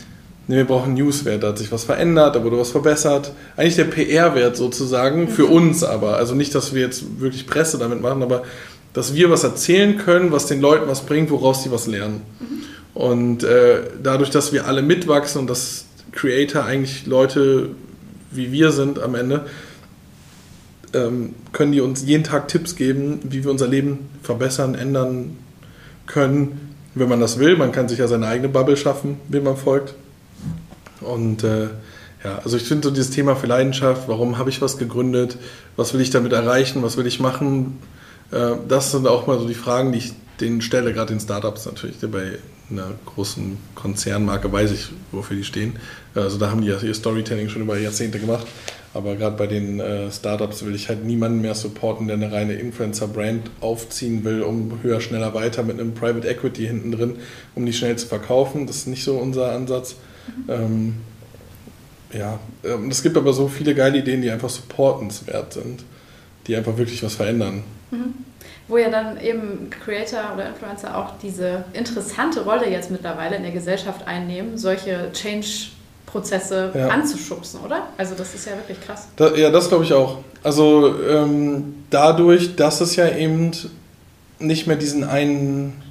nee, 0.49 0.57
wir 0.57 0.65
brauchen 0.65 0.95
Newswert, 0.95 1.45
da 1.45 1.49
hat 1.49 1.59
sich 1.59 1.71
was 1.71 1.85
verändert, 1.85 2.35
da 2.35 2.43
wurde 2.43 2.59
was 2.59 2.71
verbessert. 2.71 3.33
Eigentlich 3.57 3.77
der 3.77 3.85
PR-Wert 3.85 4.57
sozusagen, 4.57 5.29
für 5.29 5.47
mhm. 5.47 5.53
uns 5.53 5.85
aber. 5.85 6.17
Also 6.17 6.35
nicht, 6.35 6.53
dass 6.57 6.75
wir 6.75 6.83
jetzt 6.83 7.21
wirklich 7.21 7.47
Presse 7.47 7.79
damit 7.79 8.03
machen, 8.03 8.25
aber 8.25 8.43
dass 8.97 9.15
wir 9.15 9.29
was 9.29 9.45
erzählen 9.45 9.99
können, 9.99 10.33
was 10.33 10.47
den 10.47 10.63
Leuten 10.63 10.89
was 10.89 11.05
bringt, 11.05 11.31
woraus 11.31 11.63
sie 11.63 11.71
was 11.71 11.87
lernen. 11.87 12.23
Mhm. 12.41 12.63
Und 12.95 13.45
äh, 13.45 13.83
dadurch, 14.03 14.31
dass 14.31 14.55
wir 14.55 14.67
alle 14.67 14.81
mitwachsen 14.81 15.43
und 15.43 15.51
dass 15.51 15.85
Creator 16.13 16.65
eigentlich 16.65 17.05
Leute 17.05 17.69
wie 18.31 18.53
wir 18.53 18.73
sind 18.73 18.99
am 18.99 19.15
Ende, 19.15 19.45
ähm, 20.95 21.35
können 21.53 21.73
die 21.73 21.83
uns 21.83 22.07
jeden 22.07 22.25
Tag 22.25 22.49
Tipps 22.49 22.75
geben, 22.75 23.21
wie 23.25 23.45
wir 23.45 23.51
unser 23.51 23.69
Leben 23.69 24.09
verbessern, 24.23 24.75
ändern 24.75 25.37
können, 26.07 26.75
wenn 26.95 27.11
man 27.11 27.21
das 27.21 27.39
will. 27.39 27.59
Man 27.59 27.73
kann 27.73 27.91
sich 27.91 27.99
ja 27.99 28.09
seine 28.09 28.27
eigene 28.27 28.49
Bubble 28.49 28.79
schaffen, 28.79 29.19
wie 29.29 29.41
man 29.41 29.59
folgt. 29.59 29.95
Und 31.03 31.45
äh, 31.45 31.65
ja, 32.25 32.39
also 32.43 32.57
ich 32.57 32.63
finde 32.63 32.89
so 32.89 32.95
dieses 32.95 33.11
Thema 33.11 33.37
für 33.37 33.47
Leidenschaft, 33.47 34.09
warum 34.09 34.39
habe 34.39 34.49
ich 34.49 34.63
was 34.63 34.79
gegründet, 34.79 35.37
was 35.77 35.93
will 35.93 36.01
ich 36.01 36.09
damit 36.09 36.33
erreichen, 36.33 36.83
was 36.83 36.97
will 36.97 37.07
ich 37.07 37.21
machen, 37.21 37.79
das 38.31 38.91
sind 38.91 39.07
auch 39.07 39.27
mal 39.27 39.39
so 39.39 39.47
die 39.47 39.55
Fragen, 39.55 39.93
die 39.93 39.99
ich 39.99 40.13
denen 40.41 40.61
stelle, 40.61 40.93
gerade 40.93 41.13
in 41.13 41.21
Startups 41.21 41.67
natürlich. 41.67 41.97
Bei 42.01 42.39
einer 42.71 42.93
großen 43.07 43.57
Konzernmarke 43.75 44.51
weiß 44.51 44.73
ich, 44.73 44.89
wofür 45.13 45.37
die 45.37 45.45
stehen. 45.45 45.77
Also 46.15 46.39
da 46.39 46.51
haben 46.51 46.63
die 46.63 46.69
ja 46.69 46.79
ihr 46.79 46.95
Storytelling 46.95 47.49
schon 47.49 47.63
über 47.63 47.79
Jahrzehnte 47.79 48.19
gemacht. 48.19 48.47
Aber 48.95 49.15
gerade 49.15 49.37
bei 49.37 49.47
den 49.47 49.79
äh, 49.79 50.11
Startups 50.11 50.65
will 50.65 50.75
ich 50.75 50.89
halt 50.89 51.05
niemanden 51.05 51.43
mehr 51.43 51.55
supporten, 51.55 52.07
der 52.07 52.17
eine 52.17 52.33
reine 52.33 52.55
Influencer-Brand 52.55 53.51
aufziehen 53.61 54.25
will, 54.25 54.43
um 54.43 54.79
höher, 54.83 55.03
schneller, 55.03 55.35
weiter 55.35 55.63
mit 55.63 55.79
einem 55.79 55.93
Private 55.93 56.27
Equity 56.27 56.67
hinten 56.67 56.93
drin, 56.93 57.17
um 57.55 57.67
die 57.67 57.75
schnell 57.75 57.97
zu 57.97 58.07
verkaufen. 58.07 58.67
Das 58.67 58.77
ist 58.77 58.87
nicht 58.87 59.05
so 59.05 59.19
unser 59.19 59.53
Ansatz. 59.53 59.97
Ähm, 60.49 60.95
ja, 62.11 62.41
ähm, 62.65 62.89
es 62.89 63.03
gibt 63.03 63.19
aber 63.19 63.35
so 63.35 63.49
viele 63.49 63.75
geile 63.75 63.99
Ideen, 63.99 64.23
die 64.23 64.31
einfach 64.31 64.49
supportenswert 64.49 65.53
sind, 65.53 65.85
die 66.47 66.57
einfach 66.57 66.79
wirklich 66.79 67.03
was 67.03 67.17
verändern. 67.17 67.65
Mhm. 67.91 68.15
Wo 68.69 68.79
ja 68.79 68.91
dann 68.91 69.21
eben 69.21 69.71
Creator 69.71 70.35
oder 70.35 70.49
Influencer 70.49 70.97
auch 70.97 71.13
diese 71.23 71.65
interessante 71.73 72.43
Rolle 72.43 72.69
jetzt 72.69 72.91
mittlerweile 72.91 73.37
in 73.37 73.43
der 73.43 73.53
Gesellschaft 73.53 74.07
einnehmen, 74.07 74.59
solche 74.59 75.11
Change-Prozesse 75.13 76.73
ja. 76.75 76.89
anzuschubsen, 76.89 77.61
oder? 77.61 77.87
Also 77.97 78.15
das 78.17 78.35
ist 78.35 78.47
ja 78.47 78.53
wirklich 78.57 78.81
krass. 78.81 79.09
Da, 79.17 79.35
ja, 79.35 79.51
das 79.51 79.69
glaube 79.69 79.85
ich 79.85 79.93
auch. 79.93 80.19
Also 80.43 80.95
ähm, 81.09 81.85
dadurch, 81.91 82.57
dass 82.57 82.81
es 82.81 82.97
ja 82.97 83.09
eben 83.09 83.53
nicht 84.39 84.67
mehr 84.67 84.77
diesen 84.77 85.05
einen 85.05 85.83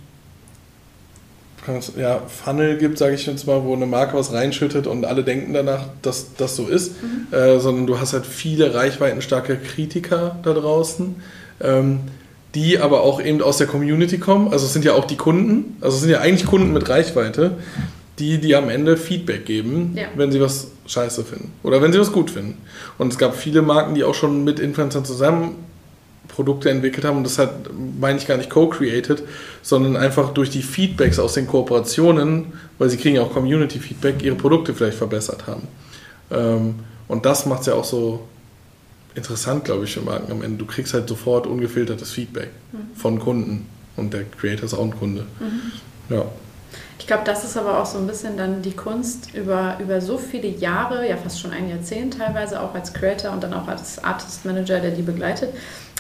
ja, 1.98 2.22
Funnel 2.28 2.78
gibt, 2.78 2.98
sage 2.98 3.16
ich 3.16 3.26
jetzt 3.26 3.48
mal, 3.48 3.64
wo 3.64 3.74
eine 3.74 3.86
Marke 3.86 4.18
was 4.18 4.34
reinschüttet 4.34 4.88
und 4.88 5.06
alle 5.06 5.24
denken 5.24 5.54
danach, 5.54 5.86
dass 6.02 6.36
das 6.36 6.56
so 6.56 6.68
ist, 6.68 7.02
mhm. 7.02 7.34
äh, 7.36 7.60
sondern 7.60 7.88
du 7.88 8.00
hast 8.00 8.14
halt 8.14 8.26
viele 8.26 8.74
reichweitenstarke 8.74 9.58
Kritiker 9.58 10.38
da 10.44 10.54
draußen, 10.54 11.16
ähm, 11.62 12.00
die 12.56 12.80
aber 12.80 13.02
auch 13.02 13.22
eben 13.22 13.42
aus 13.42 13.58
der 13.58 13.68
Community 13.68 14.18
kommen. 14.18 14.52
Also 14.52 14.66
es 14.66 14.74
sind 14.74 14.86
ja 14.86 14.94
auch 14.94 15.06
die 15.06 15.18
Kunden, 15.18 15.78
also 15.82 15.96
es 15.96 16.02
sind 16.02 16.12
ja 16.12 16.22
eigentlich 16.22 16.48
Kunden 16.48 16.72
mit 16.72 16.88
Reichweite, 16.88 17.58
die, 18.18 18.40
die 18.40 18.56
am 18.56 18.70
Ende 18.70 18.96
Feedback 18.96 19.46
geben, 19.46 19.94
ja. 19.96 20.06
wenn 20.16 20.32
sie 20.32 20.40
was 20.40 20.68
scheiße 20.88 21.26
finden 21.26 21.52
oder 21.64 21.82
wenn 21.82 21.92
sie 21.92 22.00
was 22.00 22.14
gut 22.14 22.32
finden. 22.32 22.58
Und 22.98 23.12
es 23.12 23.18
gab 23.18 23.36
viele 23.36 23.62
Marken, 23.62 23.96
die 23.96 24.04
auch 24.04 24.16
schon 24.16 24.44
mit 24.46 24.60
Influencern 24.60 25.04
zusammen 25.04 25.56
Produkte 26.30 26.70
entwickelt 26.70 27.06
haben 27.06 27.18
und 27.18 27.24
das 27.24 27.38
hat, 27.38 27.52
meine 28.00 28.18
ich 28.18 28.28
gar 28.28 28.38
nicht 28.38 28.50
co-created, 28.50 29.24
sondern 29.62 29.96
einfach 29.96 30.34
durch 30.34 30.50
die 30.50 30.62
Feedbacks 30.62 31.20
aus 31.20 31.34
den 31.34 31.48
Kooperationen, 31.48 32.54
weil 32.78 32.90
sie 32.90 32.98
kriegen 32.98 33.16
ja 33.16 33.22
auch 33.22 33.32
Community-Feedback, 33.32 34.24
ihre 34.24 34.36
Produkte 34.36 34.74
vielleicht 34.74 34.98
verbessert 34.98 35.48
haben. 35.48 35.68
Ähm, 36.32 36.76
und 37.08 37.26
das 37.26 37.46
macht 37.46 37.62
es 37.62 37.68
ja 37.68 37.74
auch 37.74 37.86
so 37.86 38.28
interessant, 39.16 39.66
glaube 39.66 39.86
ich, 39.86 39.94
für 39.94 40.02
Marken 40.02 40.32
am 40.32 40.42
Ende. 40.42 40.58
Du 40.58 40.66
kriegst 40.66 40.94
halt 40.94 41.10
sofort 41.10 41.48
ungefiltertes 41.48 42.12
Feedback 42.12 42.52
mhm. 42.72 42.96
von 42.96 43.20
Kunden 43.20 43.68
und 43.96 44.14
der 44.14 44.26
Creator 44.26 44.66
ist 44.66 44.74
auch 44.74 44.84
ein 44.84 44.98
Kunde. 44.98 45.26
Mhm. 45.40 46.16
Ja. 46.16 46.26
Ich 47.00 47.08
glaube, 47.08 47.24
das 47.26 47.44
ist 47.44 47.58
aber 47.58 47.82
auch 47.82 47.86
so 47.86 47.98
ein 47.98 48.08
bisschen 48.08 48.38
dann 48.38 48.62
die 48.62 48.72
Kunst 48.72 49.34
über, 49.34 49.78
über 49.80 50.02
so 50.02 50.18
viele 50.18 50.48
Jahre, 50.48 51.08
ja 51.08 51.18
fast 51.18 51.40
schon 51.40 51.52
ein 51.52 51.70
Jahrzehnt 51.70 52.18
teilweise, 52.18 52.62
auch 52.62 52.74
als 52.74 52.94
Creator 52.94 53.32
und 53.32 53.44
dann 53.44 53.54
auch 53.54 53.68
als 53.68 54.04
Artist 54.04 54.46
Manager, 54.46 54.80
der 54.80 54.92
die 54.92 55.02
begleitet, 55.02 55.54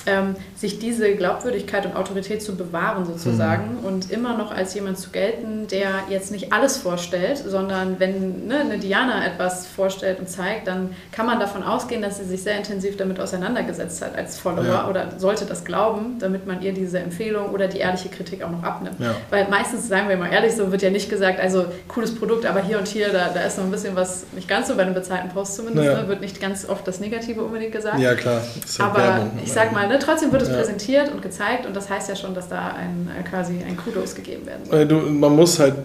ähm, 0.07 0.35
sich 0.55 0.79
diese 0.79 1.15
Glaubwürdigkeit 1.15 1.85
und 1.85 1.95
Autorität 1.95 2.41
zu 2.41 2.55
bewahren 2.55 3.05
sozusagen 3.05 3.79
mhm. 3.79 3.85
und 3.85 4.11
immer 4.11 4.37
noch 4.37 4.51
als 4.51 4.73
jemand 4.73 4.97
zu 4.97 5.09
gelten, 5.09 5.67
der 5.67 6.03
jetzt 6.09 6.31
nicht 6.31 6.53
alles 6.53 6.77
vorstellt, 6.77 7.37
sondern 7.37 7.99
wenn 7.99 8.47
ne, 8.47 8.59
eine 8.59 8.77
Diana 8.77 9.25
etwas 9.25 9.67
vorstellt 9.67 10.19
und 10.19 10.29
zeigt, 10.29 10.67
dann 10.67 10.91
kann 11.11 11.25
man 11.25 11.39
davon 11.39 11.63
ausgehen, 11.63 12.01
dass 12.01 12.17
sie 12.17 12.25
sich 12.25 12.43
sehr 12.43 12.57
intensiv 12.57 12.97
damit 12.97 13.19
auseinandergesetzt 13.19 14.03
hat 14.03 14.15
als 14.15 14.37
Follower 14.37 14.65
ja. 14.65 14.89
oder 14.89 15.11
sollte 15.17 15.45
das 15.45 15.65
glauben, 15.65 16.17
damit 16.19 16.45
man 16.45 16.61
ihr 16.61 16.73
diese 16.73 16.99
Empfehlung 16.99 17.49
oder 17.49 17.67
die 17.67 17.79
ehrliche 17.79 18.09
Kritik 18.09 18.43
auch 18.43 18.51
noch 18.51 18.63
abnimmt. 18.63 18.99
Ja. 18.99 19.15
Weil 19.29 19.47
meistens, 19.49 19.87
sagen 19.87 20.09
wir 20.09 20.17
mal 20.17 20.31
ehrlich, 20.31 20.55
so 20.55 20.71
wird 20.71 20.81
ja 20.81 20.89
nicht 20.89 21.09
gesagt, 21.09 21.39
also 21.39 21.65
cooles 21.87 22.15
Produkt, 22.15 22.45
aber 22.45 22.61
hier 22.61 22.77
und 22.77 22.87
hier, 22.87 23.09
da, 23.09 23.29
da 23.33 23.41
ist 23.41 23.57
noch 23.57 23.65
ein 23.65 23.71
bisschen 23.71 23.95
was 23.95 24.25
nicht 24.33 24.47
ganz 24.47 24.67
so 24.67 24.75
bei 24.75 24.83
einem 24.83 24.93
bezahlten 24.93 25.29
Post 25.29 25.55
zumindest, 25.55 25.87
ja. 25.87 26.01
ne, 26.01 26.07
wird 26.07 26.21
nicht 26.21 26.39
ganz 26.39 26.67
oft 26.67 26.87
das 26.87 26.99
Negative 26.99 27.41
unbedingt 27.41 27.71
gesagt. 27.71 27.99
Ja, 27.99 28.13
klar. 28.15 28.41
Aber 28.79 28.97
Werbung, 28.97 29.39
ich 29.43 29.51
sag 29.51 29.71
mal, 29.71 29.87
ne, 29.87 29.94
ne? 29.97 30.05
Trotzdem 30.05 30.31
wird 30.31 30.41
es 30.41 30.49
ja. 30.49 30.55
präsentiert 30.55 31.11
und 31.11 31.21
gezeigt 31.21 31.65
und 31.65 31.75
das 31.75 31.89
heißt 31.89 32.09
ja 32.09 32.15
schon, 32.15 32.33
dass 32.33 32.47
da 32.49 32.67
ein, 32.67 33.09
äh, 33.17 33.23
quasi 33.27 33.61
ein 33.67 33.77
Kudos 33.77 34.15
gegeben 34.15 34.45
werden 34.45 34.65
soll. 34.65 34.79
Äh, 34.81 34.85
du, 34.85 34.97
man 34.97 35.35
muss 35.35 35.59
halt 35.59 35.75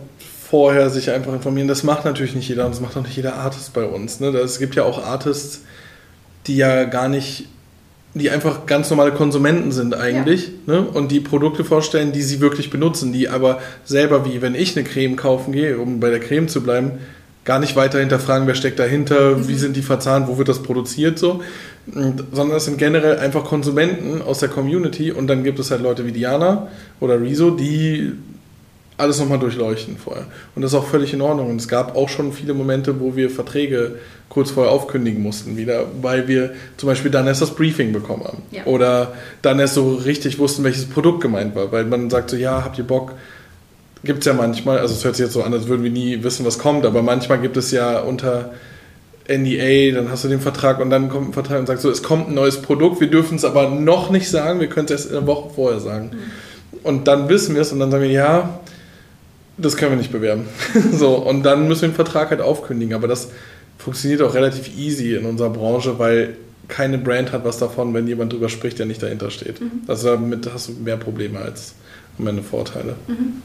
vorher 0.50 0.90
sich 0.90 1.11
einfach 1.11 1.32
informieren. 1.32 1.68
Das 1.68 1.84
macht 1.84 2.04
natürlich 2.04 2.34
nicht 2.34 2.48
jeder 2.48 2.64
und 2.64 2.72
das 2.72 2.80
macht 2.80 2.96
auch 2.96 3.02
nicht 3.02 3.14
jeder 3.14 3.34
Artist 3.34 3.72
bei 3.72 3.84
uns. 3.84 4.18
Ne? 4.18 4.28
Es 4.28 4.58
gibt 4.58 4.74
ja 4.74 4.82
auch 4.82 5.04
Artists, 5.04 5.62
die 6.48 6.56
ja 6.56 6.84
gar 6.84 7.08
nicht, 7.08 7.46
die 8.14 8.30
einfach 8.30 8.66
ganz 8.66 8.90
normale 8.90 9.12
Konsumenten 9.12 9.70
sind 9.70 9.94
eigentlich 9.94 10.50
ja. 10.66 10.74
ne? 10.74 10.82
und 10.82 11.12
die 11.12 11.20
Produkte 11.20 11.62
vorstellen, 11.62 12.11
die 12.11 12.22
sie 12.22 12.40
wirklich 12.40 12.68
benutzen, 12.68 13.12
die 13.12 13.28
aber 13.28 13.61
selber, 13.84 14.24
wie 14.24 14.42
wenn 14.42 14.56
ich 14.56 14.76
eine 14.76 14.84
Creme 14.84 15.14
kaufen 15.14 15.52
gehe, 15.52 15.78
um 15.78 16.00
bei 16.00 16.11
der 16.11 16.18
Creme 16.18 16.48
zu 16.48 16.62
bleiben, 16.64 16.98
gar 17.44 17.61
nicht 17.61 17.76
weiter 17.76 18.00
hinterfragen, 18.00 18.48
wer 18.48 18.56
steckt 18.56 18.80
dahinter, 18.80 19.36
mhm. 19.36 19.48
wie 19.48 19.54
sind 19.54 19.76
die 19.76 19.82
verzahnt, 19.82 20.26
wo 20.26 20.36
wird 20.36 20.48
das 20.48 20.62
produziert, 20.62 21.18
so, 21.18 21.42
sondern 21.93 22.57
es 22.57 22.64
sind 22.64 22.78
generell 22.78 23.18
einfach 23.18 23.45
Konsumenten 23.45 24.22
aus 24.22 24.38
der 24.38 24.49
Community 24.49 25.12
und 25.12 25.26
dann 25.26 25.45
gibt 25.45 25.59
es 25.59 25.70
halt 25.70 25.82
Leute 25.82 26.07
wie 26.07 26.12
Diana 26.12 26.68
oder 27.01 27.20
Rezo, 27.20 27.51
die 27.51 28.12
alles 29.01 29.18
nochmal 29.18 29.38
durchleuchten 29.38 29.97
vorher. 29.97 30.26
Und 30.55 30.62
das 30.62 30.72
ist 30.72 30.78
auch 30.78 30.86
völlig 30.86 31.12
in 31.12 31.22
Ordnung. 31.22 31.51
Und 31.51 31.57
es 31.57 31.68
gab 31.68 31.97
auch 31.97 32.09
schon 32.09 32.32
viele 32.32 32.55
Momente, 32.55 33.01
wo 33.01 33.16
wir 33.16 33.30
Verträge 33.30 33.97
kurz 34.28 34.51
vorher 34.51 34.72
aufkündigen 34.72 35.22
mussten, 35.22 35.57
wieder, 35.57 35.86
weil 36.03 36.28
wir 36.28 36.53
zum 36.76 36.88
Beispiel 36.88 37.11
dann 37.11 37.26
erst 37.26 37.43
das 37.43 37.55
Briefing 37.55 37.93
bekommen 37.93 38.24
haben. 38.24 38.43
Ja. 38.53 38.64
Oder 38.66 39.14
dann 39.43 39.59
erst 39.59 39.74
so 39.74 39.95
richtig 39.95 40.38
wussten, 40.38 40.62
welches 40.62 40.84
Produkt 40.84 41.22
gemeint 41.22 41.57
war. 41.57 41.72
Weil 41.72 41.84
man 41.84 42.11
sagt 42.11 42.30
so, 42.30 42.36
ja, 42.36 42.62
habt 42.62 42.78
ihr 42.78 42.84
Bock, 42.84 43.14
gibt 44.05 44.20
es 44.20 44.26
ja 44.26 44.34
manchmal, 44.34 44.78
also 44.78 44.95
es 44.95 45.05
hört 45.05 45.16
sich 45.16 45.24
jetzt 45.24 45.32
so 45.32 45.43
an, 45.43 45.53
als 45.53 45.66
würden 45.66 45.82
wir 45.82 45.91
nie 45.91 46.22
wissen, 46.22 46.47
was 46.47 46.59
kommt, 46.59 46.86
aber 46.86 47.03
manchmal 47.03 47.41
gibt 47.41 47.57
es 47.57 47.70
ja 47.70 48.01
unter 48.01 48.53
NDA, 49.30 49.94
dann 49.94 50.10
hast 50.10 50.24
du 50.24 50.28
den 50.28 50.40
Vertrag 50.40 50.80
und 50.80 50.90
dann 50.90 51.08
kommt 51.08 51.30
ein 51.30 51.32
Vertrag 51.32 51.60
und 51.60 51.66
sagt 51.66 51.80
so, 51.80 51.90
es 51.90 52.02
kommt 52.02 52.28
ein 52.28 52.34
neues 52.34 52.60
Produkt, 52.60 53.00
wir 53.00 53.08
dürfen 53.08 53.36
es 53.36 53.44
aber 53.44 53.70
noch 53.70 54.10
nicht 54.10 54.28
sagen, 54.28 54.60
wir 54.60 54.68
können 54.68 54.86
es 54.86 54.90
erst 54.90 55.12
eine 55.12 55.26
Woche 55.26 55.50
vorher 55.54 55.80
sagen. 55.80 56.10
Mhm. 56.12 56.80
Und 56.82 57.08
dann 57.08 57.28
wissen 57.28 57.54
wir 57.54 57.62
es 57.62 57.72
und 57.72 57.78
dann 57.78 57.90
sagen 57.90 58.02
wir, 58.02 58.10
ja, 58.10 58.60
das 59.56 59.76
können 59.76 59.92
wir 59.92 59.98
nicht 59.98 60.12
bewerben. 60.12 60.44
so, 60.92 61.16
und 61.16 61.42
dann 61.44 61.68
müssen 61.68 61.82
wir 61.82 61.88
den 61.90 61.94
Vertrag 61.94 62.30
halt 62.30 62.40
aufkündigen, 62.40 62.94
aber 62.94 63.08
das 63.08 63.30
funktioniert 63.78 64.22
auch 64.22 64.34
relativ 64.34 64.76
easy 64.76 65.14
in 65.14 65.26
unserer 65.26 65.50
Branche, 65.50 65.98
weil 65.98 66.36
keine 66.68 66.98
Brand 66.98 67.32
hat 67.32 67.44
was 67.44 67.58
davon, 67.58 67.92
wenn 67.94 68.06
jemand 68.06 68.32
drüber 68.32 68.48
spricht, 68.48 68.78
der 68.78 68.86
nicht 68.86 69.02
dahinter 69.02 69.30
steht. 69.30 69.60
Mhm. 69.60 69.82
Also 69.86 70.08
damit 70.08 70.48
hast 70.52 70.68
du 70.68 70.72
mehr 70.72 70.96
Probleme 70.96 71.38
als 71.38 71.74
am 72.18 72.26
Ende 72.26 72.42
Vorteile. 72.42 72.96
Mhm. 73.06 73.42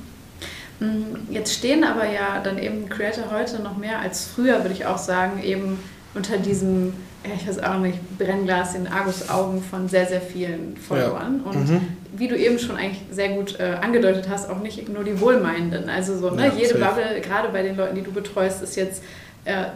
Jetzt 1.30 1.54
stehen 1.54 1.84
aber 1.84 2.06
ja 2.06 2.42
dann 2.44 2.58
eben 2.58 2.90
Creator 2.90 3.32
heute 3.32 3.62
noch 3.62 3.78
mehr 3.78 4.00
als 4.00 4.28
früher, 4.28 4.62
würde 4.62 4.74
ich 4.74 4.86
auch 4.86 4.98
sagen, 4.98 5.42
eben 5.42 5.80
unter 6.14 6.38
diesem, 6.38 6.94
ich 7.24 7.48
weiß 7.48 7.64
auch 7.64 7.80
nicht, 7.80 8.18
Brennglas 8.18 8.76
in 8.76 8.88
Argus-Augen 8.88 9.62
von 9.62 9.88
sehr, 9.88 10.06
sehr 10.06 10.22
vielen 10.22 10.76
Followern. 10.78 11.42
Ja. 11.44 11.52
Und 11.52 11.70
mhm. 11.70 11.82
wie 12.16 12.28
du 12.28 12.38
eben 12.38 12.60
schon 12.60 12.78
eigentlich 12.78 13.04
sehr 13.12 13.30
gut 13.30 13.60
äh, 13.60 13.78
angedeutet 13.82 14.28
hast, 14.30 14.50
auch 14.50 14.60
nicht 14.60 14.88
nur 14.90 15.04
die 15.04 15.20
Wohlmeinenden. 15.20 15.90
Also 15.90 16.18
so, 16.18 16.32
ne, 16.32 16.48
ja, 16.48 16.54
jede 16.54 16.78
safe. 16.78 16.84
Bubble, 16.84 17.22
gerade 17.22 17.50
bei 17.50 17.62
den 17.64 17.78
Leuten, 17.78 17.96
die 17.96 18.04
du 18.04 18.12
betreust, 18.12 18.62
ist 18.62 18.76
jetzt 18.76 19.02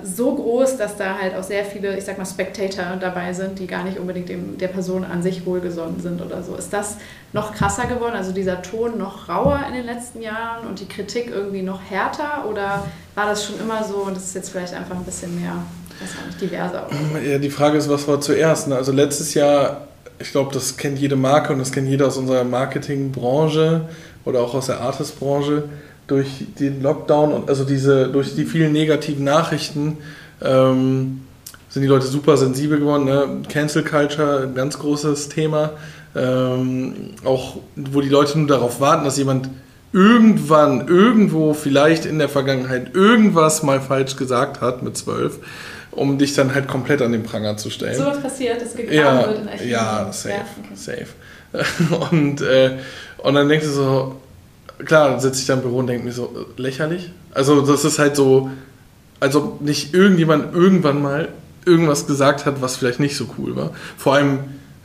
so 0.02 0.34
groß, 0.34 0.78
dass 0.78 0.98
da 0.98 1.20
halt 1.22 1.36
auch 1.36 1.44
sehr 1.44 1.64
viele, 1.64 1.96
ich 1.96 2.04
sag 2.04 2.18
mal, 2.18 2.26
Spectator 2.26 2.98
dabei 3.00 3.34
sind, 3.34 3.60
die 3.60 3.68
gar 3.68 3.84
nicht 3.84 4.00
unbedingt 4.00 4.28
dem, 4.28 4.58
der 4.58 4.68
Person 4.68 5.04
an 5.04 5.22
sich 5.22 5.46
wohlgesonnen 5.46 6.02
sind 6.02 6.24
oder 6.24 6.42
so. 6.42 6.56
Ist 6.56 6.74
das 6.74 6.98
noch 7.34 7.54
krasser 7.54 7.86
geworden, 7.86 8.16
also 8.16 8.32
dieser 8.32 8.64
Ton 8.64 8.98
noch 8.98 9.30
rauer 9.30 9.60
in 9.68 9.76
den 9.76 9.86
letzten 9.86 10.24
Jahren 10.24 10.66
und 10.68 10.80
die 10.80 10.88
Kritik 10.88 11.30
irgendwie 11.32 11.62
noch 11.62 11.82
härter 11.88 12.46
oder 12.50 12.84
war 13.14 13.28
das 13.28 13.46
schon 13.46 13.60
immer 13.60 13.84
so 13.84 13.98
und 13.98 14.18
es 14.18 14.24
ist 14.26 14.36
jetzt 14.36 14.50
vielleicht 14.50 14.74
einfach 14.74 14.96
ein 14.96 15.04
bisschen 15.04 15.40
mehr, 15.40 15.54
weiß 16.02 16.26
nicht, 16.26 16.42
diverser? 16.42 16.88
Ja, 17.24 17.38
die 17.38 17.52
Frage 17.52 17.78
ist, 17.78 17.88
was 17.90 18.08
war 18.08 18.20
zuerst? 18.20 18.70
Ne? 18.70 18.76
Also 18.76 18.92
letztes 18.92 19.36
Jahr, 19.36 19.88
ich 20.18 20.32
glaube, 20.32 20.52
das 20.52 20.78
kennt 20.78 20.98
jede 20.98 21.16
Marke 21.16 21.54
und 21.54 21.60
das 21.60 21.72
kennt 21.72 21.88
jeder 21.88 22.08
aus 22.08 22.18
unserer 22.18 22.44
Marketingbranche 22.44 23.88
oder 24.26 24.42
auch 24.42 24.56
aus 24.56 24.66
der 24.66 24.82
Artistbranche 24.82 25.66
durch 26.10 26.46
den 26.60 26.82
Lockdown 26.82 27.32
und 27.32 27.50
also 27.50 27.64
diese, 27.64 28.08
durch 28.08 28.36
die 28.36 28.46
vielen 28.46 28.74
negativen 28.74 29.24
Nachrichten 29.24 29.98
ähm, 30.42 31.22
sind 31.70 31.82
die 31.84 31.88
Leute 31.88 32.08
super 32.08 32.36
sensibel 32.38 32.80
geworden. 32.80 33.06
Ne? 33.06 33.42
Cancel 33.48 33.84
Culture, 33.84 34.44
ein 34.44 34.56
ganz 34.56 34.80
großes 34.80 35.30
Thema. 35.30 35.72
Ähm, 36.16 37.12
auch 37.24 37.58
wo 37.76 38.02
die 38.02 38.10
Leute 38.10 38.38
nur 38.40 38.48
darauf 38.48 38.82
warten, 38.82 39.06
dass 39.06 39.18
jemand 39.18 39.50
irgendwann, 39.94 40.88
irgendwo, 40.88 41.54
vielleicht 41.54 42.06
in 42.06 42.20
der 42.20 42.30
Vergangenheit 42.30 42.96
irgendwas 42.96 43.64
mal 43.64 43.80
falsch 43.80 44.16
gesagt 44.16 44.62
hat 44.62 44.82
mit 44.82 44.98
zwölf, 44.98 45.38
um 45.92 46.18
dich 46.18 46.34
dann 46.34 46.54
halt 46.54 46.68
komplett 46.68 47.02
an 47.02 47.12
den 47.12 47.24
Pranger 47.24 47.58
zu 47.58 47.70
stellen. 47.70 47.96
So 47.96 48.06
was 48.06 48.22
passiert, 48.22 48.62
das 48.62 48.76
gegraben 48.76 48.96
ja, 48.96 49.28
wird 49.28 49.40
in 49.40 49.48
echt. 49.48 49.66
Ja, 49.66 50.10
safe, 50.12 50.36
ja, 50.36 50.46
okay. 50.64 51.06
safe. 51.52 52.08
und, 52.12 52.42
äh, 52.42 52.78
und 53.20 53.34
dann 53.34 53.50
denkst 53.50 53.66
du 53.66 53.72
so, 53.72 54.16
klar, 54.86 55.20
sitze 55.20 55.42
ich 55.42 55.48
da 55.48 55.54
im 55.54 55.62
Büro 55.62 55.78
und 55.78 55.88
denke 55.88 56.06
mir 56.06 56.12
so, 56.12 56.26
äh, 56.26 56.62
lächerlich. 56.62 57.12
Also 57.34 57.62
das 57.62 57.86
ist 57.86 58.00
halt 58.00 58.16
so, 58.16 58.50
als 59.20 59.36
ob 59.36 59.62
nicht 59.62 59.94
irgendjemand 59.94 60.54
irgendwann 60.54 61.02
mal 61.02 61.30
irgendwas 61.66 62.08
gesagt 62.08 62.46
hat, 62.46 62.62
was 62.62 62.78
vielleicht 62.78 63.00
nicht 63.00 63.16
so 63.16 63.28
cool 63.38 63.56
war. 63.56 63.72
Vor 63.98 64.16
allem 64.16 64.40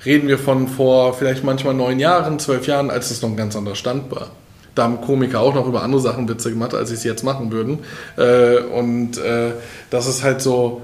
reden 0.04 0.28
wir 0.28 0.38
von 0.38 0.68
vor 0.68 1.14
vielleicht 1.14 1.44
manchmal 1.44 1.74
neun 1.74 1.98
Jahren, 1.98 2.38
zwölf 2.38 2.66
Jahren, 2.66 2.90
als 2.90 3.10
es 3.10 3.22
noch 3.22 3.30
ein 3.30 3.36
ganz 3.36 3.56
anderer 3.56 3.76
Stand 3.76 4.10
war. 4.10 4.30
Da 4.74 4.82
haben 4.82 5.00
Komiker 5.00 5.40
auch 5.40 5.54
noch 5.54 5.66
über 5.68 5.82
andere 5.82 6.00
Sachen 6.00 6.28
Witze 6.28 6.50
gemacht, 6.50 6.74
als 6.74 6.88
sie 6.88 6.96
es 6.96 7.04
jetzt 7.04 7.22
machen 7.22 7.52
würden. 7.52 7.78
Äh, 8.16 8.58
und 8.58 9.18
äh, 9.18 9.52
das 9.90 10.08
ist 10.08 10.24
halt 10.24 10.42
so, 10.42 10.82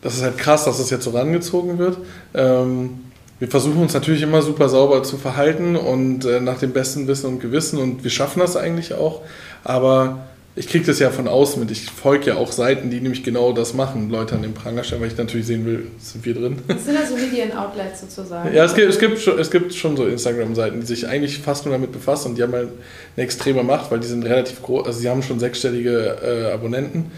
das 0.00 0.16
ist 0.16 0.22
halt 0.22 0.38
krass, 0.38 0.64
dass 0.64 0.76
es 0.76 0.82
das 0.82 0.90
jetzt 0.90 1.04
so 1.04 1.10
rangezogen 1.10 1.78
wird. 1.78 1.98
Ähm, 2.34 3.00
wir 3.38 3.48
versuchen 3.48 3.78
uns 3.82 3.92
natürlich 3.92 4.22
immer 4.22 4.40
super 4.40 4.68
sauber 4.68 5.02
zu 5.02 5.18
verhalten 5.18 5.76
und 5.76 6.24
äh, 6.24 6.40
nach 6.40 6.58
dem 6.58 6.72
besten 6.72 7.06
Wissen 7.06 7.26
und 7.26 7.40
Gewissen 7.40 7.78
und 7.78 8.02
wir 8.02 8.10
schaffen 8.10 8.40
das 8.40 8.56
eigentlich 8.56 8.94
auch. 8.94 9.22
Aber 9.62 10.26
ich 10.58 10.68
kriege 10.68 10.86
das 10.86 10.98
ja 11.00 11.10
von 11.10 11.28
außen 11.28 11.60
mit. 11.60 11.70
Ich 11.70 11.90
folge 11.90 12.28
ja 12.28 12.36
auch 12.36 12.50
Seiten, 12.50 12.88
die 12.88 12.98
nämlich 12.98 13.22
genau 13.22 13.52
das 13.52 13.74
machen, 13.74 14.08
Leute 14.08 14.36
an 14.36 14.42
den 14.42 14.54
Pranger 14.54 14.84
stellen, 14.84 15.02
weil 15.02 15.08
ich 15.08 15.16
natürlich 15.18 15.46
sehen 15.46 15.66
will, 15.66 15.88
sind 15.98 16.24
wir 16.24 16.32
drin. 16.32 16.56
Das 16.66 16.86
sind 16.86 16.94
ja 16.94 17.04
so 17.04 17.14
Medien-Outlets 17.14 18.00
sozusagen. 18.00 18.54
Ja, 18.54 18.64
es 18.64 18.74
gibt, 18.74 18.88
es 18.88 18.98
gibt, 18.98 19.18
schon, 19.18 19.38
es 19.38 19.50
gibt 19.50 19.74
schon 19.74 19.98
so 19.98 20.06
Instagram-Seiten, 20.06 20.80
die 20.80 20.86
sich 20.86 21.06
eigentlich 21.06 21.38
fast 21.38 21.66
nur 21.66 21.74
damit 21.74 21.92
befassen 21.92 22.30
und 22.30 22.38
die 22.38 22.42
haben 22.42 22.54
halt 22.54 22.70
eine 23.16 23.24
extreme 23.24 23.62
Macht, 23.64 23.90
weil 23.90 24.00
die 24.00 24.06
sind 24.06 24.24
relativ 24.24 24.62
groß, 24.62 24.86
also 24.86 24.98
sie 24.98 25.10
haben 25.10 25.22
schon 25.22 25.38
sechsstellige 25.38 26.16
äh, 26.24 26.52
Abonnenten 26.52 27.10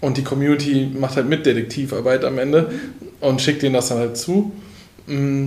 und 0.00 0.16
die 0.16 0.24
Community 0.24 0.90
macht 0.98 1.16
halt 1.16 1.28
mit 1.28 1.44
Detektivarbeit 1.44 2.24
am 2.24 2.38
Ende 2.38 2.70
und 3.20 3.42
schickt 3.42 3.60
denen 3.60 3.74
das 3.74 3.88
dann 3.88 3.98
halt 3.98 4.16
zu. 4.16 4.52
Mm, 5.10 5.46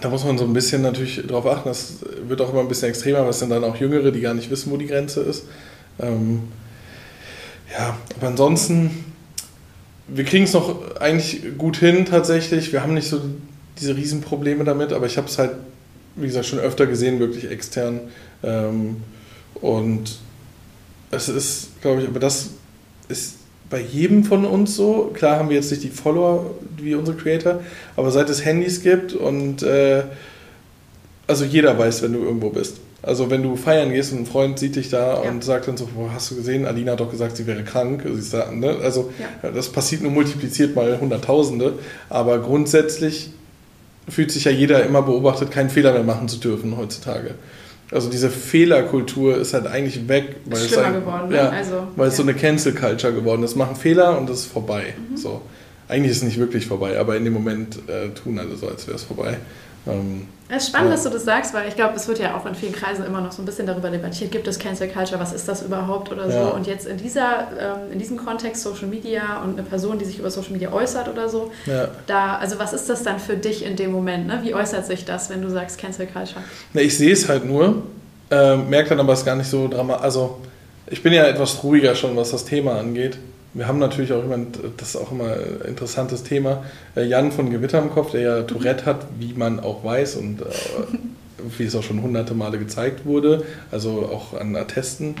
da 0.00 0.08
muss 0.08 0.24
man 0.24 0.36
so 0.36 0.44
ein 0.44 0.52
bisschen 0.52 0.82
natürlich 0.82 1.24
drauf 1.26 1.46
achten, 1.46 1.68
das 1.68 1.98
wird 2.26 2.40
auch 2.40 2.50
immer 2.50 2.60
ein 2.60 2.68
bisschen 2.68 2.88
extremer, 2.88 3.22
weil 3.22 3.30
es 3.30 3.38
sind 3.38 3.50
dann 3.50 3.64
auch 3.64 3.76
Jüngere, 3.76 4.10
die 4.10 4.20
gar 4.20 4.34
nicht 4.34 4.50
wissen, 4.50 4.72
wo 4.72 4.76
die 4.76 4.86
Grenze 4.86 5.20
ist. 5.20 5.44
Ähm, 6.00 6.42
ja, 7.72 7.96
aber 8.16 8.26
ansonsten, 8.26 9.04
wir 10.08 10.24
kriegen 10.24 10.44
es 10.44 10.52
noch 10.52 10.96
eigentlich 11.00 11.56
gut 11.56 11.76
hin 11.76 12.04
tatsächlich. 12.04 12.72
Wir 12.72 12.82
haben 12.82 12.94
nicht 12.94 13.08
so 13.08 13.20
diese 13.78 13.96
Riesenprobleme 13.96 14.64
damit, 14.64 14.92
aber 14.92 15.06
ich 15.06 15.16
habe 15.16 15.28
es 15.28 15.38
halt, 15.38 15.52
wie 16.16 16.26
gesagt, 16.26 16.46
schon 16.46 16.58
öfter 16.58 16.86
gesehen, 16.86 17.20
wirklich 17.20 17.48
extern. 17.50 18.00
Ähm, 18.42 18.96
und 19.54 20.18
es 21.10 21.28
ist, 21.28 21.80
glaube 21.80 22.02
ich, 22.02 22.08
aber 22.08 22.20
das 22.20 22.50
ist 23.08 23.36
bei 23.74 23.80
jedem 23.80 24.22
von 24.22 24.44
uns 24.44 24.76
so. 24.76 25.10
Klar 25.14 25.36
haben 25.36 25.48
wir 25.48 25.56
jetzt 25.56 25.72
nicht 25.72 25.82
die 25.82 25.88
Follower 25.88 26.48
wie 26.76 26.94
unsere 26.94 27.16
Creator, 27.16 27.58
aber 27.96 28.12
seit 28.12 28.30
es 28.30 28.44
Handys 28.44 28.84
gibt 28.84 29.14
und 29.14 29.64
äh, 29.64 30.04
also 31.26 31.44
jeder 31.44 31.76
weiß, 31.76 32.04
wenn 32.04 32.12
du 32.12 32.20
irgendwo 32.20 32.50
bist. 32.50 32.76
Also 33.02 33.30
wenn 33.30 33.42
du 33.42 33.56
feiern 33.56 33.90
gehst 33.92 34.12
und 34.12 34.20
ein 34.20 34.26
Freund 34.26 34.60
sieht 34.60 34.76
dich 34.76 34.90
da 34.90 35.24
ja. 35.24 35.28
und 35.28 35.42
sagt 35.42 35.66
dann 35.66 35.76
so, 35.76 35.88
wo 35.96 36.08
hast 36.12 36.30
du 36.30 36.36
gesehen, 36.36 36.66
Alina 36.66 36.92
hat 36.92 37.00
doch 37.00 37.10
gesagt, 37.10 37.36
sie 37.36 37.48
wäre 37.48 37.64
krank. 37.64 38.04
Da, 38.30 38.52
ne? 38.52 38.76
Also 38.80 39.10
ja. 39.42 39.50
das 39.50 39.70
passiert 39.70 40.02
nur 40.02 40.12
multipliziert 40.12 40.76
mal 40.76 41.00
Hunderttausende. 41.00 41.72
Aber 42.08 42.38
grundsätzlich 42.38 43.30
fühlt 44.08 44.30
sich 44.30 44.44
ja 44.44 44.52
jeder 44.52 44.86
immer 44.86 45.02
beobachtet, 45.02 45.50
keinen 45.50 45.68
Fehler 45.68 45.92
mehr 45.94 46.04
machen 46.04 46.28
zu 46.28 46.36
dürfen 46.36 46.76
heutzutage. 46.76 47.34
Also 47.90 48.10
diese 48.10 48.30
Fehlerkultur 48.30 49.36
ist 49.36 49.54
halt 49.54 49.66
eigentlich 49.66 50.08
weg, 50.08 50.36
weil 50.46 50.58
ist 50.58 50.72
es 50.72 50.76
geworden, 50.76 51.28
ne? 51.28 51.36
ja, 51.36 51.50
also, 51.50 51.86
weil 51.96 52.08
es 52.08 52.16
so 52.16 52.22
eine 52.22 52.34
Cancel 52.34 52.74
Culture 52.74 53.12
geworden 53.12 53.42
ist. 53.42 53.56
Machen 53.56 53.76
Fehler 53.76 54.18
und 54.18 54.28
das 54.28 54.40
ist 54.40 54.52
vorbei. 54.52 54.94
Mhm. 55.10 55.16
So. 55.16 55.42
Eigentlich 55.86 56.12
ist 56.12 56.18
es 56.18 56.22
nicht 56.22 56.38
wirklich 56.38 56.66
vorbei, 56.66 56.98
aber 56.98 57.16
in 57.16 57.24
dem 57.24 57.34
Moment 57.34 57.78
äh, 57.88 58.08
tun 58.10 58.38
alle 58.38 58.56
so, 58.56 58.68
als 58.68 58.86
wäre 58.86 58.96
es 58.96 59.02
vorbei. 59.02 59.36
Ähm, 59.86 60.28
es 60.48 60.64
ist 60.64 60.68
spannend, 60.68 60.90
ja. 60.90 60.96
dass 60.96 61.04
du 61.04 61.10
das 61.10 61.24
sagst, 61.24 61.54
weil 61.54 61.68
ich 61.68 61.74
glaube, 61.74 61.94
es 61.96 62.06
wird 62.06 62.18
ja 62.18 62.36
auch 62.36 62.44
in 62.44 62.54
vielen 62.54 62.72
Kreisen 62.72 63.04
immer 63.04 63.20
noch 63.20 63.32
so 63.32 63.40
ein 63.40 63.46
bisschen 63.46 63.66
darüber 63.66 63.90
debattiert, 63.90 64.30
gibt 64.30 64.46
es 64.46 64.58
Cancel 64.58 64.88
Culture, 64.88 65.18
was 65.18 65.32
ist 65.32 65.48
das 65.48 65.62
überhaupt 65.62 66.12
oder 66.12 66.30
so. 66.30 66.36
Ja. 66.36 66.48
Und 66.48 66.66
jetzt 66.66 66.86
in, 66.86 66.98
dieser, 66.98 67.48
ähm, 67.58 67.92
in 67.92 67.98
diesem 67.98 68.18
Kontext 68.18 68.62
Social 68.62 68.86
Media 68.86 69.42
und 69.42 69.54
eine 69.58 69.62
Person, 69.62 69.98
die 69.98 70.04
sich 70.04 70.18
über 70.18 70.30
Social 70.30 70.52
Media 70.52 70.70
äußert 70.70 71.08
oder 71.08 71.28
so, 71.28 71.50
ja. 71.66 71.88
da, 72.06 72.36
also 72.36 72.58
was 72.58 72.74
ist 72.74 72.90
das 72.90 73.02
dann 73.02 73.18
für 73.18 73.36
dich 73.36 73.64
in 73.64 73.76
dem 73.76 73.90
Moment? 73.90 74.26
Ne? 74.26 74.40
Wie 74.42 74.54
äußert 74.54 74.86
sich 74.86 75.04
das, 75.04 75.30
wenn 75.30 75.40
du 75.40 75.48
sagst 75.48 75.78
Cancel 75.78 76.06
Culture? 76.06 76.42
Na, 76.74 76.82
ich 76.82 76.96
sehe 76.96 77.12
es 77.12 77.28
halt 77.28 77.46
nur, 77.46 77.82
äh, 78.30 78.56
merke 78.56 78.90
dann 78.90 79.00
aber 79.00 79.14
es 79.14 79.24
gar 79.24 79.36
nicht 79.36 79.48
so 79.48 79.66
dramatisch. 79.66 80.04
Also 80.04 80.40
ich 80.86 81.02
bin 81.02 81.14
ja 81.14 81.24
etwas 81.24 81.64
ruhiger 81.64 81.94
schon, 81.94 82.16
was 82.16 82.32
das 82.32 82.44
Thema 82.44 82.78
angeht. 82.78 83.18
Wir 83.54 83.68
haben 83.68 83.78
natürlich 83.78 84.12
auch 84.12 84.22
jemand, 84.22 84.58
das 84.76 84.90
ist 84.90 84.96
auch 84.96 85.12
immer 85.12 85.32
ein 85.32 85.68
interessantes 85.68 86.24
Thema, 86.24 86.64
äh, 86.96 87.04
Jan 87.04 87.30
von 87.30 87.50
Gewitter 87.50 87.80
im 87.80 87.90
Kopf, 87.90 88.10
der 88.10 88.20
ja 88.20 88.42
Tourette 88.42 88.84
hat, 88.84 89.06
wie 89.18 89.32
man 89.32 89.60
auch 89.60 89.84
weiß 89.84 90.16
und 90.16 90.42
äh, 90.42 90.44
wie 91.56 91.64
es 91.64 91.76
auch 91.76 91.82
schon 91.82 92.02
hunderte 92.02 92.34
Male 92.34 92.58
gezeigt 92.58 93.06
wurde, 93.06 93.44
also 93.70 94.10
auch 94.12 94.38
an 94.38 94.56
Attesten, 94.56 95.14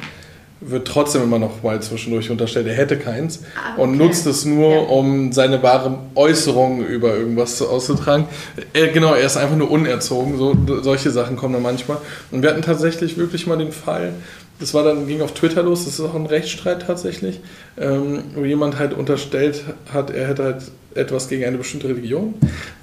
wird 0.60 0.88
trotzdem 0.88 1.22
immer 1.22 1.38
noch 1.38 1.62
mal 1.62 1.80
zwischendurch 1.82 2.30
unterstellt, 2.30 2.66
er 2.66 2.74
hätte 2.74 2.96
keins 2.96 3.40
ah, 3.56 3.74
okay. 3.74 3.82
und 3.82 3.98
nutzt 3.98 4.26
es 4.26 4.44
nur, 4.44 4.70
ja. 4.70 4.80
um 4.80 5.32
seine 5.32 5.62
wahre 5.62 5.98
Äußerung 6.14 6.84
über 6.84 7.14
irgendwas 7.14 7.60
auszutragen. 7.60 8.26
Er, 8.72 8.88
genau, 8.88 9.14
er 9.14 9.26
ist 9.26 9.36
einfach 9.36 9.56
nur 9.56 9.70
unerzogen, 9.70 10.38
so, 10.38 10.56
solche 10.82 11.10
Sachen 11.10 11.36
kommen 11.36 11.54
dann 11.54 11.62
manchmal. 11.62 11.98
Und 12.30 12.42
wir 12.42 12.50
hatten 12.50 12.62
tatsächlich 12.62 13.18
wirklich 13.18 13.46
mal 13.46 13.58
den 13.58 13.72
Fall, 13.72 14.14
das 14.60 14.72
war 14.72 14.84
dann, 14.84 15.06
ging 15.06 15.20
auf 15.20 15.34
Twitter 15.34 15.62
los, 15.62 15.84
das 15.84 15.94
ist 15.94 16.00
auch 16.00 16.14
ein 16.14 16.26
Rechtsstreit 16.26 16.82
tatsächlich, 16.82 17.40
ähm, 17.78 18.22
wo 18.34 18.44
jemand 18.44 18.78
halt 18.78 18.94
unterstellt 18.94 19.64
hat, 19.92 20.10
er 20.10 20.28
hätte 20.28 20.44
halt 20.44 20.62
etwas 20.94 21.28
gegen 21.28 21.44
eine 21.44 21.58
bestimmte 21.58 21.88
Religion. 21.88 22.34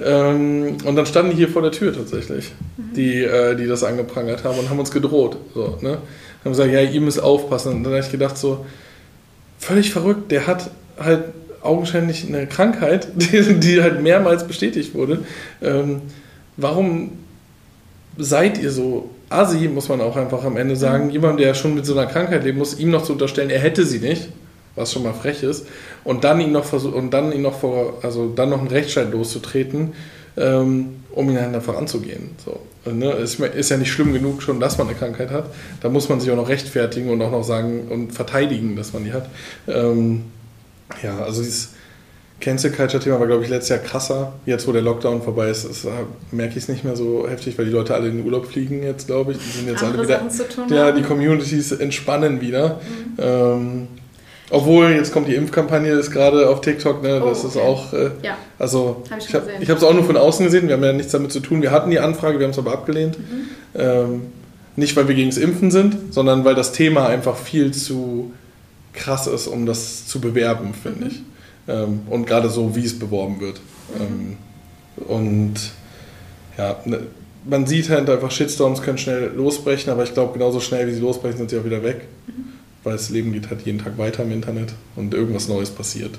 Ähm, 0.03 0.78
und 0.84 0.95
dann 0.95 1.05
standen 1.05 1.32
die 1.32 1.38
hier 1.38 1.47
vor 1.47 1.61
der 1.61 1.72
Tür 1.72 1.93
tatsächlich, 1.93 2.51
mhm. 2.78 2.93
die, 2.93 3.24
äh, 3.24 3.55
die 3.55 3.67
das 3.67 3.84
angeprangert 3.84 4.43
haben 4.43 4.59
und 4.59 4.69
haben 4.69 4.80
uns 4.80 4.91
gedroht. 4.91 5.38
So, 5.53 5.78
ne? 5.82 5.97
Haben 6.43 6.51
gesagt, 6.51 6.72
ja, 6.72 6.82
ihr 6.82 7.01
müsst 7.01 7.22
aufpassen. 7.22 7.74
Und 7.74 7.84
dann 7.84 7.93
habe 7.93 8.03
ich 8.03 8.11
gedacht, 8.11 8.38
so, 8.38 8.65
völlig 9.59 9.91
verrückt, 9.91 10.32
der 10.32 10.47
hat 10.47 10.72
halt 10.99 11.26
augenscheinlich 11.61 12.28
eine 12.28 12.47
Krankheit, 12.47 13.07
die, 13.15 13.59
die 13.59 13.82
halt 13.82 14.01
mehrmals 14.01 14.47
bestätigt 14.47 14.93
wurde. 14.93 15.24
Ähm, 15.61 16.01
warum 16.57 17.11
seid 18.17 18.61
ihr 18.61 18.72
so 18.72 19.09
Asi, 19.32 19.67
muss 19.67 19.89
man 19.89 20.01
auch 20.01 20.15
einfach 20.17 20.43
am 20.43 20.57
Ende 20.57 20.75
sagen, 20.75 21.05
mhm. 21.05 21.11
jemand, 21.11 21.39
der 21.39 21.53
schon 21.53 21.75
mit 21.75 21.86
so 21.86 21.97
einer 21.97 22.09
Krankheit 22.09 22.43
leben 22.43 22.57
muss, 22.57 22.79
ihm 22.79 22.89
noch 22.91 23.03
zu 23.03 23.13
unterstellen, 23.13 23.49
er 23.49 23.59
hätte 23.59 23.86
sie 23.86 23.99
nicht, 23.99 24.29
was 24.75 24.91
schon 24.93 25.03
mal 25.03 25.13
frech 25.13 25.43
ist, 25.43 25.67
und 26.03 26.23
dann 26.23 26.39
ihn 26.41 26.51
noch 26.51 26.65
versuch, 26.65 26.93
und 26.93 27.11
dann 27.11 27.32
ihn 27.32 27.41
noch 27.41 27.59
vor, 27.59 27.99
also 28.01 28.29
dann 28.29 28.49
noch 28.49 28.59
einen 28.59 28.69
Rechtsstreit 28.69 29.11
loszutreten, 29.11 29.93
ähm, 30.38 31.01
um 31.11 31.29
ihn 31.29 31.36
dann 31.36 31.55
einfach 31.55 31.77
anzugehen. 31.77 32.32
So. 32.43 32.59
Ne? 32.89 33.11
Ist, 33.11 33.39
ist 33.39 33.69
ja 33.69 33.77
nicht 33.77 33.91
schlimm 33.91 34.13
genug 34.13 34.41
schon, 34.41 34.59
dass 34.59 34.77
man 34.77 34.88
eine 34.88 34.95
Krankheit 34.95 35.29
hat. 35.29 35.45
Da 35.82 35.89
muss 35.89 36.09
man 36.09 36.19
sich 36.19 36.32
auch 36.32 36.36
noch 36.36 36.49
rechtfertigen 36.49 37.09
und 37.09 37.21
auch 37.21 37.32
noch 37.32 37.43
sagen 37.43 37.88
und 37.89 38.13
verteidigen, 38.13 38.75
dass 38.75 38.93
man 38.93 39.03
die 39.03 39.13
hat. 39.13 39.29
Ähm, 39.67 40.23
ja, 41.03 41.19
also 41.19 41.43
dieses 41.43 41.73
Cancel 42.42 42.72
Culture 42.72 43.02
Thema 43.02 43.20
war, 43.20 43.28
glaube 43.28 43.44
ich, 43.44 43.50
letztes 43.50 43.70
Jahr 43.70 43.80
krasser. 43.80 44.34
Jetzt, 44.46 44.68
wo 44.68 44.72
der 44.72 44.82
Lockdown 44.82 45.22
vorbei 45.22 45.50
ist, 45.50 45.64
ist 45.64 45.88
merke 46.32 46.58
ich 46.58 46.64
es 46.64 46.70
nicht 46.70 46.84
mehr 46.84 46.96
so 46.96 47.28
heftig, 47.28 47.58
weil 47.58 47.66
die 47.66 47.72
Leute 47.72 47.94
alle 47.94 48.10
in 48.10 48.18
den 48.18 48.26
Urlaub 48.26 48.48
fliegen 48.48 48.84
jetzt, 48.84 49.08
glaube 49.08 49.32
ich. 49.32 49.38
Die 49.38 49.58
sind 49.60 49.68
jetzt 49.70 49.84
Andere 49.84 50.02
alle 50.02 50.08
wieder. 50.08 50.50
Tun, 50.50 50.66
ja, 50.70 50.92
die 50.92 51.04
Communities 51.04 51.72
entspannen 51.72 52.42
wieder. 52.42 52.82
Mhm. 53.18 53.24
Ähm, 53.24 53.88
obwohl, 54.50 54.89
jetzt 54.89 55.14
kommt 55.14 55.30
die 55.30 55.36
Impfkampagne, 55.36 55.92
ist 55.92 56.12
gerade 56.12 56.50
auf 56.50 56.60
TikTok, 56.60 57.02
ne? 57.02 57.22
das 57.24 57.44
oh, 57.44 57.48
okay. 57.48 57.48
ist 57.48 57.58
auch. 57.58 57.94
Äh, 57.94 58.12
ja. 58.22 58.38
Also, 58.60 59.04
hab 59.10 59.20
ich, 59.20 59.30
ich 59.30 59.70
habe 59.70 59.78
es 59.78 59.84
auch 59.84 59.94
nur 59.94 60.04
von 60.04 60.18
außen 60.18 60.44
gesehen, 60.44 60.68
wir 60.68 60.76
haben 60.76 60.84
ja 60.84 60.92
nichts 60.92 61.14
damit 61.14 61.32
zu 61.32 61.39
tun. 61.39 61.62
Wir 61.62 61.72
hatten 61.72 61.89
die 61.89 62.00
Anfrage, 62.00 62.38
wir 62.38 62.46
haben 62.46 62.52
es 62.52 62.60
aber 62.60 62.74
abgelehnt. 62.74 63.18
Mhm. 63.18 63.50
Ähm, 63.76 64.22
nicht, 64.76 64.96
weil 64.98 65.08
wir 65.08 65.16
gegen 65.16 65.30
das 65.30 65.38
Impfen 65.38 65.72
sind, 65.72 66.14
sondern 66.14 66.44
weil 66.44 66.56
das 66.56 66.74
Thema 66.74 67.08
einfach 67.08 67.38
viel 67.38 67.72
zu 67.72 68.34
krass 68.94 69.28
ist, 69.28 69.48
um 69.48 69.66
das 69.66 70.08
zu 70.08 70.20
bewerben, 70.20 70.74
finde 70.74 71.06
mhm. 71.06 71.08
ich. 71.08 71.22
Ähm, 71.68 72.01
und 72.09 72.26
gerade 72.26 72.49
so, 72.49 72.76
wie 72.76 72.86
es 72.86 72.97
beworben 72.97 73.39
wird. 73.39 73.62
Mhm. 73.97 74.01
Ähm, 74.01 74.38
und 75.07 75.55
ja, 76.57 76.78
ne, 76.86 77.01
man 77.43 77.66
sieht 77.66 77.89
halt 77.89 78.09
einfach, 78.09 78.32
Shitstorms 78.32 78.82
können 78.82 78.97
schnell 78.97 79.32
losbrechen, 79.36 79.91
aber 79.91 80.03
ich 80.03 80.14
glaube, 80.14 80.34
genauso 80.34 80.59
schnell 80.59 80.88
wie 80.88 80.93
sie 80.93 80.99
losbrechen, 80.99 81.38
sind 81.38 81.49
sie 81.49 81.59
auch 81.59 81.66
wieder 81.66 81.84
weg. 81.84 82.07
Mhm. 82.28 82.53
Weil 82.84 82.93
das 82.93 83.09
Leben 83.09 83.32
geht 83.32 83.49
halt 83.49 83.62
jeden 83.62 83.80
Tag 83.80 83.97
weiter 83.97 84.24
im 84.24 84.32
Internet 84.32 84.74
und 84.95 85.14
irgendwas 85.14 85.47
Neues 85.47 85.70
passiert. 85.70 86.18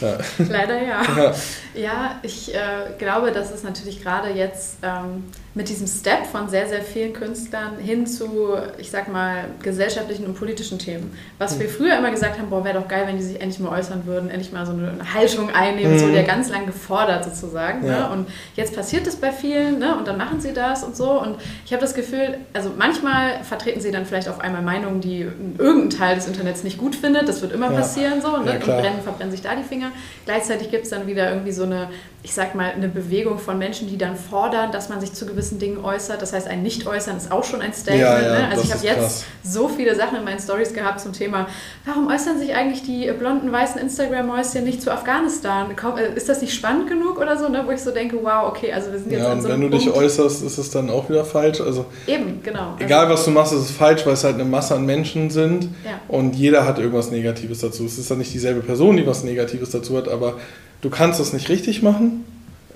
Ja. 0.00 0.18
Leider 0.38 0.82
ja. 0.82 1.02
Ja, 1.16 1.34
ja 1.74 2.20
ich 2.22 2.54
äh, 2.54 2.58
glaube, 2.98 3.32
dass 3.32 3.52
es 3.52 3.62
natürlich 3.62 4.02
gerade 4.02 4.30
jetzt 4.30 4.78
ähm, 4.82 5.24
mit 5.54 5.68
diesem 5.68 5.86
Step 5.86 6.26
von 6.26 6.48
sehr, 6.48 6.68
sehr 6.68 6.82
vielen 6.82 7.12
Künstlern 7.12 7.78
hin 7.78 8.08
zu, 8.08 8.56
ich 8.76 8.90
sag 8.90 9.10
mal, 9.10 9.44
gesellschaftlichen 9.62 10.26
und 10.26 10.34
politischen 10.34 10.80
Themen. 10.80 11.16
Was 11.38 11.56
mhm. 11.56 11.60
wir 11.60 11.68
früher 11.68 11.96
immer 11.96 12.10
gesagt 12.10 12.38
haben, 12.38 12.50
boah, 12.50 12.64
wäre 12.64 12.80
doch 12.80 12.88
geil, 12.88 13.04
wenn 13.06 13.16
die 13.16 13.22
sich 13.22 13.40
endlich 13.40 13.60
mal 13.60 13.78
äußern 13.78 14.04
würden, 14.04 14.30
endlich 14.30 14.52
mal 14.52 14.66
so 14.66 14.72
eine 14.72 15.14
Haltung 15.14 15.50
einnehmen, 15.50 15.94
mhm. 15.94 15.98
so 15.98 16.10
der 16.10 16.24
ganz 16.24 16.50
lang 16.50 16.66
gefordert 16.66 17.24
sozusagen. 17.24 17.82
Ne? 17.82 17.88
Ja. 17.88 18.08
Ne? 18.08 18.12
Und 18.14 18.28
jetzt 18.56 18.74
passiert 18.74 19.06
es 19.06 19.14
bei 19.14 19.30
vielen 19.30 19.78
ne? 19.78 19.96
und 19.96 20.08
dann 20.08 20.18
machen 20.18 20.40
sie 20.40 20.52
das 20.52 20.82
und 20.82 20.96
so. 20.96 21.20
Und 21.20 21.36
ich 21.64 21.72
habe 21.72 21.80
das 21.80 21.94
Gefühl, 21.94 22.38
also 22.52 22.72
manchmal 22.76 23.44
vertreten 23.44 23.80
sie 23.80 23.92
dann 23.92 24.06
vielleicht 24.06 24.28
auf 24.28 24.40
einmal 24.40 24.62
Meinungen, 24.62 25.00
die 25.00 25.20
irgendein 25.58 25.90
Teil 25.90 26.14
des 26.16 26.26
Internets 26.26 26.64
nicht 26.64 26.78
gut 26.78 26.96
findet. 26.96 27.28
Das 27.28 27.42
wird 27.42 27.52
immer 27.52 27.70
ja. 27.70 27.78
passieren 27.78 28.20
so. 28.20 28.36
Ne? 28.38 28.46
Ja, 28.46 28.54
und 28.54 28.64
brennen, 28.64 29.02
verbrennen 29.04 29.30
sich 29.30 29.42
da 29.42 29.54
die 29.54 29.62
Finger. 29.62 29.92
Gleichzeitig 30.24 30.72
gibt 30.72 30.82
es 30.82 30.90
dann 30.90 31.06
wieder 31.06 31.30
irgendwie 31.30 31.52
so 31.52 31.62
eine, 31.62 31.90
ich 32.24 32.34
sag 32.34 32.56
mal, 32.56 32.72
eine 32.72 32.88
Bewegung 32.88 33.38
von 33.38 33.56
Menschen, 33.56 33.86
die 33.88 33.98
dann 33.98 34.16
fordern, 34.16 34.72
dass 34.72 34.88
man 34.88 35.00
sich 35.00 35.12
zu 35.12 35.26
gewissen 35.26 35.43
Dingen 35.50 35.84
äußert. 35.84 36.20
Das 36.22 36.32
heißt, 36.32 36.46
ein 36.46 36.62
Nicht-Äußern 36.62 37.16
ist 37.16 37.30
auch 37.30 37.44
schon 37.44 37.60
ein 37.60 37.72
Statement. 37.72 38.02
Ja, 38.02 38.20
ja, 38.20 38.38
ne? 38.40 38.48
Also 38.48 38.64
ich 38.64 38.72
habe 38.72 38.84
jetzt 38.84 38.98
krass. 38.98 39.24
so 39.42 39.68
viele 39.68 39.94
Sachen 39.94 40.18
in 40.18 40.24
meinen 40.24 40.40
Stories 40.40 40.72
gehabt 40.72 41.00
zum 41.00 41.12
Thema, 41.12 41.48
warum 41.84 42.08
äußern 42.08 42.38
sich 42.38 42.54
eigentlich 42.54 42.82
die 42.82 43.10
blonden, 43.12 43.50
weißen 43.52 43.80
Instagram-Mäuschen 43.80 44.64
nicht 44.64 44.82
zu 44.82 44.90
Afghanistan? 44.90 45.70
Äh, 45.70 46.16
ist 46.16 46.28
das 46.28 46.40
nicht 46.40 46.54
spannend 46.54 46.88
genug 46.88 47.18
oder 47.18 47.36
so? 47.38 47.48
Ne? 47.48 47.62
Wo 47.66 47.70
ich 47.70 47.80
so 47.80 47.90
denke, 47.90 48.18
wow, 48.22 48.48
okay, 48.48 48.72
also 48.72 48.92
wir 48.92 48.98
sind 48.98 49.12
jetzt 49.12 49.22
ja, 49.22 49.32
an 49.32 49.40
so 49.40 49.48
einem 49.48 49.62
wenn 49.62 49.70
du 49.70 49.78
dich 49.78 49.90
äußerst, 49.90 50.42
ist 50.42 50.58
es 50.58 50.70
dann 50.70 50.90
auch 50.90 51.08
wieder 51.08 51.24
falsch. 51.24 51.60
Also 51.60 51.86
Eben, 52.06 52.40
genau. 52.42 52.74
Egal, 52.78 53.06
also, 53.06 53.14
was 53.14 53.24
du 53.24 53.30
machst, 53.30 53.52
ist 53.52 53.60
es 53.60 53.70
falsch, 53.70 54.04
weil 54.06 54.14
es 54.14 54.24
halt 54.24 54.34
eine 54.34 54.44
Masse 54.44 54.74
an 54.74 54.86
Menschen 54.86 55.30
sind 55.30 55.64
ja. 55.84 56.00
und 56.08 56.34
jeder 56.34 56.66
hat 56.66 56.78
irgendwas 56.78 57.10
Negatives 57.10 57.60
dazu. 57.60 57.84
Es 57.84 57.98
ist 57.98 58.10
dann 58.10 58.18
nicht 58.18 58.32
dieselbe 58.32 58.60
Person, 58.60 58.96
die 58.96 59.06
was 59.06 59.24
Negatives 59.24 59.70
dazu 59.70 59.96
hat, 59.96 60.08
aber 60.08 60.34
du 60.80 60.90
kannst 60.90 61.20
es 61.20 61.32
nicht 61.32 61.48
richtig 61.48 61.82
machen. 61.82 62.24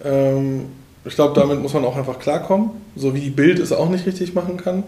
Ähm, 0.04 0.66
ich 1.04 1.14
glaube, 1.14 1.38
damit 1.38 1.62
muss 1.62 1.74
man 1.74 1.84
auch 1.84 1.96
einfach 1.96 2.18
klarkommen, 2.18 2.70
so 2.96 3.14
wie 3.14 3.20
die 3.20 3.30
Bild 3.30 3.58
es 3.58 3.72
auch 3.72 3.88
nicht 3.88 4.06
richtig 4.06 4.34
machen 4.34 4.56
kann. 4.56 4.84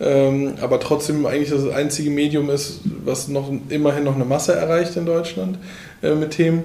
ähm, 0.00 0.54
aber 0.60 0.80
trotzdem 0.80 1.24
eigentlich 1.26 1.50
das 1.50 1.68
einzige 1.68 2.10
Medium 2.10 2.50
ist, 2.50 2.80
was 3.04 3.28
noch 3.28 3.50
immerhin 3.68 4.04
noch 4.04 4.14
eine 4.14 4.24
Masse 4.24 4.54
erreicht 4.54 4.96
in 4.96 5.06
Deutschland 5.06 5.58
äh, 6.02 6.14
mit 6.14 6.32
Themen. 6.32 6.64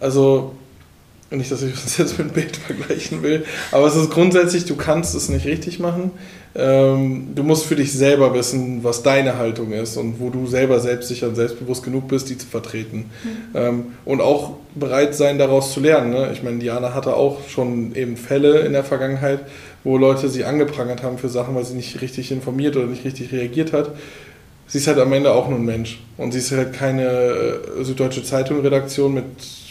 Also 0.00 0.52
nicht, 1.30 1.50
dass 1.50 1.62
ich 1.62 1.72
das 1.74 1.98
jetzt 1.98 2.18
mit 2.18 2.32
Bild 2.32 2.56
vergleichen 2.56 3.22
will, 3.22 3.44
aber 3.70 3.86
es 3.86 3.96
ist 3.96 4.10
grundsätzlich, 4.10 4.64
du 4.64 4.76
kannst 4.76 5.14
es 5.14 5.28
nicht 5.28 5.46
richtig 5.46 5.78
machen. 5.78 6.12
Ähm, 6.54 7.28
du 7.34 7.42
musst 7.42 7.66
für 7.66 7.76
dich 7.76 7.92
selber 7.92 8.34
wissen, 8.34 8.82
was 8.82 9.02
deine 9.02 9.36
Haltung 9.36 9.72
ist 9.72 9.96
und 9.96 10.18
wo 10.18 10.30
du 10.30 10.46
selber 10.46 10.80
selbstsicher 10.80 11.28
und 11.28 11.34
selbstbewusst 11.34 11.84
genug 11.84 12.08
bist, 12.08 12.30
die 12.30 12.38
zu 12.38 12.46
vertreten. 12.46 13.10
Mhm. 13.22 13.38
Ähm, 13.54 13.86
und 14.04 14.20
auch 14.22 14.54
bereit 14.74 15.14
sein, 15.14 15.38
daraus 15.38 15.72
zu 15.72 15.80
lernen. 15.80 16.10
Ne? 16.10 16.30
Ich 16.32 16.42
meine, 16.42 16.58
Diana 16.58 16.94
hatte 16.94 17.14
auch 17.14 17.46
schon 17.48 17.94
eben 17.94 18.16
Fälle 18.16 18.60
in 18.60 18.72
der 18.72 18.82
Vergangenheit, 18.82 19.40
wo 19.84 19.98
Leute 19.98 20.28
sie 20.28 20.44
angeprangert 20.44 21.02
haben 21.02 21.18
für 21.18 21.28
Sachen, 21.28 21.54
weil 21.54 21.64
sie 21.64 21.74
nicht 21.74 22.00
richtig 22.00 22.32
informiert 22.32 22.76
oder 22.76 22.86
nicht 22.86 23.04
richtig 23.04 23.30
reagiert 23.32 23.72
hat. 23.72 23.90
Sie 24.66 24.78
ist 24.78 24.86
halt 24.86 24.98
am 24.98 25.12
Ende 25.12 25.32
auch 25.32 25.48
nur 25.48 25.58
ein 25.58 25.64
Mensch. 25.64 26.00
Und 26.16 26.32
sie 26.32 26.38
ist 26.38 26.50
halt 26.52 26.72
keine 26.72 27.04
äh, 27.04 27.84
Süddeutsche 27.84 28.24
Zeitung-Redaktion 28.24 29.14
mit 29.14 29.24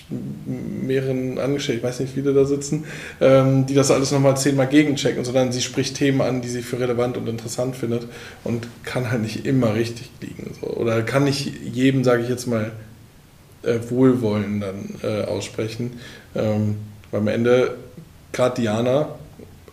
mehreren 0.09 1.37
Angestellten, 1.37 1.79
ich 1.79 1.87
weiß 1.87 1.99
nicht, 1.99 2.15
wie 2.15 2.21
viele 2.21 2.33
da 2.33 2.45
sitzen, 2.45 2.85
ähm, 3.19 3.65
die 3.65 3.73
das 3.73 3.91
alles 3.91 4.11
nochmal 4.11 4.37
zehnmal 4.37 4.67
gegenchecken, 4.67 5.25
sondern 5.25 5.51
sie 5.51 5.61
spricht 5.61 5.95
Themen 5.95 6.21
an, 6.21 6.41
die 6.41 6.47
sie 6.47 6.61
für 6.61 6.79
relevant 6.79 7.17
und 7.17 7.27
interessant 7.27 7.75
findet 7.75 8.07
und 8.43 8.67
kann 8.83 9.11
halt 9.11 9.21
nicht 9.21 9.45
immer 9.45 9.73
richtig 9.75 10.09
liegen. 10.21 10.53
So. 10.61 10.67
Oder 10.67 11.01
kann 11.01 11.25
nicht 11.25 11.51
jedem, 11.73 12.03
sage 12.03 12.23
ich 12.23 12.29
jetzt 12.29 12.47
mal, 12.47 12.71
äh, 13.63 13.79
Wohlwollen 13.89 14.61
dann 14.61 14.95
äh, 15.03 15.25
aussprechen. 15.25 15.99
Ähm, 16.35 16.77
weil 17.11 17.21
am 17.21 17.27
Ende, 17.27 17.75
gerade 18.31 18.61
Diana, 18.61 19.09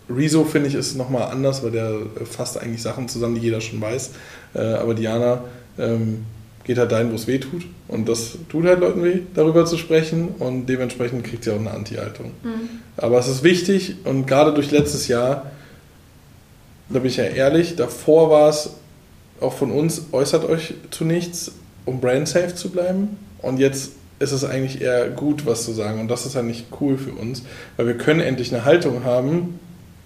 Rezo 0.09 0.43
finde 0.43 0.67
ich 0.67 0.75
ist 0.75 0.95
nochmal 0.95 1.31
anders, 1.31 1.63
weil 1.63 1.71
der 1.71 1.93
fasst 2.29 2.61
eigentlich 2.61 2.81
Sachen 2.81 3.07
zusammen, 3.07 3.35
die 3.35 3.41
jeder 3.41 3.61
schon 3.61 3.81
weiß. 3.81 4.11
Äh, 4.53 4.59
aber 4.59 4.93
Diana 4.93 5.43
ähm, 5.77 6.25
geht 6.65 6.77
halt 6.77 6.91
dahin, 6.91 7.11
wo 7.11 7.15
es 7.15 7.27
weh 7.27 7.37
tut. 7.37 7.65
Und 7.87 8.09
das 8.09 8.37
tut 8.49 8.65
halt 8.65 8.79
Leuten 8.79 9.03
weh, 9.03 9.19
darüber 9.33 9.65
zu 9.65 9.77
sprechen. 9.77 10.29
Und 10.39 10.65
dementsprechend 10.65 11.23
kriegt 11.23 11.43
sie 11.43 11.51
auch 11.51 11.59
eine 11.59 11.71
Anti-Haltung. 11.71 12.31
Mhm. 12.43 12.69
Aber 12.97 13.19
es 13.19 13.27
ist 13.27 13.43
wichtig 13.43 13.97
und 14.03 14.25
gerade 14.25 14.53
durch 14.53 14.71
letztes 14.71 15.07
Jahr, 15.07 15.51
da 16.89 16.99
bin 16.99 17.09
ich 17.09 17.17
ja 17.17 17.25
ehrlich, 17.25 17.75
davor 17.75 18.29
war 18.29 18.49
es 18.49 18.71
auch 19.39 19.53
von 19.53 19.71
uns, 19.71 20.07
äußert 20.11 20.45
euch 20.45 20.73
zu 20.91 21.05
nichts, 21.05 21.51
um 21.85 21.99
brand 21.99 22.27
safe 22.27 22.55
zu 22.55 22.69
bleiben. 22.69 23.17
Und 23.41 23.59
jetzt 23.59 23.91
ist 24.19 24.31
es 24.31 24.43
eigentlich 24.43 24.81
eher 24.81 25.09
gut, 25.09 25.45
was 25.45 25.65
zu 25.65 25.73
sagen. 25.73 25.99
Und 25.99 26.07
das 26.07 26.25
ist 26.25 26.35
halt 26.35 26.45
nicht 26.45 26.67
cool 26.79 26.97
für 26.97 27.11
uns, 27.11 27.43
weil 27.77 27.87
wir 27.87 27.97
können 27.97 28.21
endlich 28.21 28.53
eine 28.53 28.65
Haltung 28.65 29.03
haben 29.03 29.59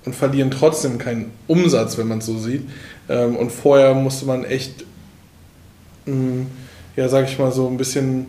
und 0.06 0.16
verlieren 0.16 0.52
trotzdem 0.52 0.98
keinen 0.98 1.32
Umsatz, 1.48 1.98
wenn 1.98 2.08
man 2.08 2.18
es 2.20 2.26
so 2.26 2.38
sieht. 2.38 2.64
Ähm, 3.08 3.36
und 3.36 3.52
vorher 3.52 3.94
musste 3.94 4.26
man 4.26 4.44
echt 4.44 4.86
ja, 6.96 7.08
sag 7.10 7.28
ich 7.30 7.40
mal, 7.40 7.52
so 7.52 7.68
ein 7.68 7.78
bisschen 7.78 8.28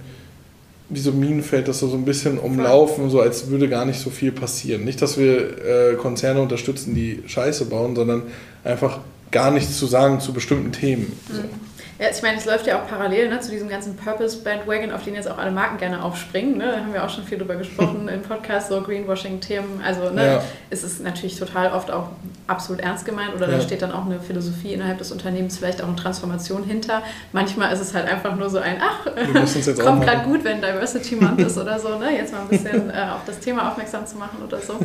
wie 0.88 1.00
so 1.00 1.12
Minenfeld, 1.12 1.68
das 1.68 1.78
so, 1.78 1.92
ein 1.92 2.04
bisschen 2.04 2.38
umlaufen, 2.38 3.10
so 3.10 3.20
als 3.20 3.48
würde 3.48 3.68
gar 3.68 3.84
nicht 3.84 4.00
so 4.00 4.10
viel 4.10 4.32
passieren. 4.32 4.84
Nicht, 4.84 5.00
dass 5.00 5.18
wir 5.18 5.92
äh, 5.92 5.94
Konzerne 5.94 6.42
unterstützen, 6.42 6.94
die 6.94 7.22
Scheiße 7.26 7.66
bauen, 7.66 7.94
sondern 7.94 8.24
einfach 8.64 8.98
gar 9.30 9.52
nichts 9.52 9.78
zu 9.78 9.86
sagen 9.86 10.18
zu 10.20 10.32
bestimmten 10.32 10.72
Themen. 10.72 11.12
So. 11.32 11.42
Mhm. 11.42 11.69
Ja, 12.00 12.06
ich 12.10 12.22
meine, 12.22 12.38
es 12.38 12.46
läuft 12.46 12.66
ja 12.66 12.80
auch 12.80 12.88
parallel 12.88 13.28
ne, 13.28 13.40
zu 13.40 13.50
diesem 13.50 13.68
ganzen 13.68 13.94
Purpose-Bandwagon, 13.94 14.90
auf 14.90 15.04
den 15.04 15.14
jetzt 15.16 15.30
auch 15.30 15.36
alle 15.36 15.50
Marken 15.50 15.76
gerne 15.76 16.02
aufspringen. 16.02 16.56
Ne? 16.56 16.64
Da 16.64 16.76
haben 16.78 16.94
wir 16.94 17.04
auch 17.04 17.10
schon 17.10 17.24
viel 17.24 17.36
drüber 17.36 17.56
gesprochen 17.56 18.08
im 18.14 18.22
Podcast, 18.22 18.70
so 18.70 18.80
Greenwashing-Themen. 18.80 19.82
Also 19.84 20.08
ne, 20.08 20.26
ja. 20.26 20.42
es 20.70 20.82
ist 20.82 21.04
natürlich 21.04 21.38
total 21.38 21.72
oft 21.72 21.90
auch 21.90 22.08
absolut 22.46 22.80
ernst 22.80 23.04
gemeint 23.04 23.34
oder 23.34 23.50
ja. 23.50 23.58
da 23.58 23.60
steht 23.60 23.82
dann 23.82 23.92
auch 23.92 24.06
eine 24.06 24.18
Philosophie 24.18 24.72
innerhalb 24.72 24.96
des 24.96 25.12
Unternehmens, 25.12 25.58
vielleicht 25.58 25.82
auch 25.82 25.88
eine 25.88 25.96
Transformation 25.96 26.64
hinter. 26.64 27.02
Manchmal 27.32 27.70
ist 27.70 27.80
es 27.80 27.92
halt 27.92 28.08
einfach 28.08 28.34
nur 28.34 28.48
so 28.48 28.60
ein, 28.60 28.78
ach, 28.80 29.04
kommt 29.84 30.02
gerade 30.02 30.24
gut, 30.24 30.42
wenn 30.42 30.62
Diversity 30.62 31.16
Month 31.16 31.40
ist 31.46 31.58
oder 31.58 31.78
so, 31.78 31.98
ne? 31.98 32.16
jetzt 32.16 32.32
mal 32.32 32.40
ein 32.40 32.48
bisschen 32.48 32.88
äh, 32.88 32.94
auf 33.14 33.26
das 33.26 33.40
Thema 33.40 33.70
aufmerksam 33.70 34.06
zu 34.06 34.16
machen 34.16 34.38
oder 34.42 34.58
so. 34.58 34.78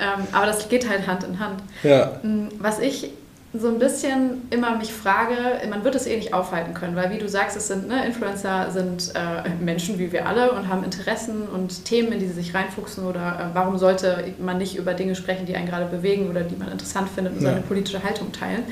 Ähm, 0.00 0.26
aber 0.32 0.46
das 0.46 0.68
geht 0.68 0.90
halt 0.90 1.06
Hand 1.06 1.22
in 1.22 1.38
Hand. 1.38 1.62
Ja. 1.84 2.18
Mm, 2.24 2.48
was 2.58 2.80
ich 2.80 3.10
so 3.54 3.68
ein 3.68 3.78
bisschen 3.78 4.48
immer 4.50 4.76
mich 4.76 4.92
frage, 4.92 5.36
man 5.70 5.84
wird 5.84 5.94
es 5.94 6.06
eh 6.06 6.16
nicht 6.16 6.34
aufhalten 6.34 6.74
können, 6.74 6.96
weil 6.96 7.10
wie 7.10 7.18
du 7.18 7.28
sagst, 7.28 7.56
es 7.56 7.68
sind 7.68 7.88
ne, 7.88 8.04
Influencer 8.04 8.70
sind 8.70 9.12
äh, 9.14 9.48
Menschen 9.64 9.98
wie 9.98 10.12
wir 10.12 10.26
alle 10.26 10.52
und 10.52 10.68
haben 10.68 10.84
Interessen 10.84 11.48
und 11.48 11.84
Themen, 11.84 12.12
in 12.12 12.18
die 12.18 12.26
sie 12.26 12.34
sich 12.34 12.54
reinfuchsen 12.54 13.06
oder 13.06 13.50
äh, 13.52 13.54
warum 13.54 13.78
sollte 13.78 14.24
man 14.38 14.58
nicht 14.58 14.76
über 14.76 14.94
Dinge 14.94 15.14
sprechen, 15.14 15.46
die 15.46 15.56
einen 15.56 15.66
gerade 15.66 15.86
bewegen 15.86 16.28
oder 16.28 16.42
die 16.42 16.56
man 16.56 16.70
interessant 16.70 17.08
findet 17.08 17.34
und 17.34 17.42
ja. 17.42 17.50
seine 17.50 17.62
politische 17.62 18.02
Haltung 18.02 18.32
teilen. 18.32 18.64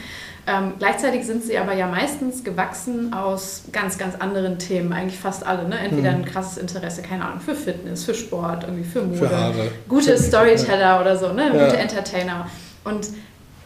Ähm, 0.46 0.74
gleichzeitig 0.78 1.24
sind 1.24 1.42
sie 1.42 1.56
aber 1.56 1.72
ja 1.72 1.86
meistens 1.86 2.44
gewachsen 2.44 3.14
aus 3.14 3.64
ganz, 3.72 3.96
ganz 3.96 4.14
anderen 4.16 4.58
Themen, 4.58 4.92
eigentlich 4.92 5.18
fast 5.18 5.46
alle. 5.46 5.66
Ne? 5.66 5.78
Entweder 5.78 6.10
hm. 6.10 6.18
ein 6.18 6.24
krasses 6.26 6.58
Interesse, 6.58 7.00
keine 7.00 7.24
Ahnung, 7.24 7.40
für 7.40 7.54
Fitness, 7.54 8.04
für 8.04 8.12
Sport, 8.12 8.64
irgendwie 8.64 8.84
für 8.84 9.00
Mode, 9.00 9.26
für 9.26 9.70
gute 9.88 10.18
Storyteller 10.18 11.00
oder 11.00 11.16
so, 11.16 11.32
ne? 11.32 11.46
Ja. 11.46 11.64
gute 11.64 11.78
Entertainer. 11.78 12.46
Und 12.84 13.08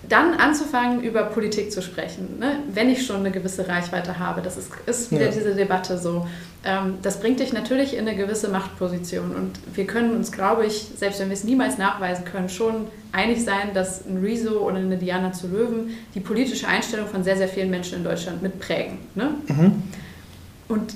dann 0.09 0.35
anzufangen, 0.35 1.03
über 1.03 1.25
Politik 1.25 1.71
zu 1.71 1.83
sprechen, 1.83 2.39
ne? 2.39 2.61
wenn 2.73 2.89
ich 2.89 3.05
schon 3.07 3.17
eine 3.17 3.31
gewisse 3.31 3.69
Reichweite 3.69 4.19
habe. 4.19 4.41
Das 4.43 4.57
ist, 4.57 4.71
ist 4.87 5.11
wieder 5.11 5.27
ja. 5.27 5.31
diese 5.31 5.55
Debatte 5.55 5.99
so. 5.99 6.27
Ähm, 6.65 6.95
das 7.03 7.21
bringt 7.21 7.41
dich 7.41 7.53
natürlich 7.53 7.95
in 7.95 8.09
eine 8.09 8.17
gewisse 8.17 8.49
Machtposition. 8.49 9.35
Und 9.35 9.59
wir 9.75 9.87
können 9.87 10.15
uns, 10.15 10.33
glaube 10.33 10.67
ich, 10.67 10.87
selbst 10.97 11.21
wenn 11.21 11.29
wir 11.29 11.35
es 11.35 11.45
niemals 11.45 11.79
nachweisen 11.79 12.25
können, 12.25 12.49
schon 12.49 12.87
einig 13.13 13.45
sein, 13.45 13.75
dass 13.75 14.07
ein 14.07 14.19
Rezo 14.23 14.61
oder 14.61 14.77
eine 14.77 14.97
Diana 14.97 15.33
zu 15.33 15.49
Löwen 15.49 15.91
die 16.15 16.21
politische 16.21 16.69
Einstellung 16.69 17.07
von 17.07 17.23
sehr, 17.23 17.37
sehr 17.37 17.49
vielen 17.49 17.71
Menschen 17.71 17.99
in 17.99 18.05
Deutschland 18.05 18.43
mitprägen. 18.43 18.99
Ne? 19.15 19.31
Mhm. 19.49 19.83
Und 20.69 20.95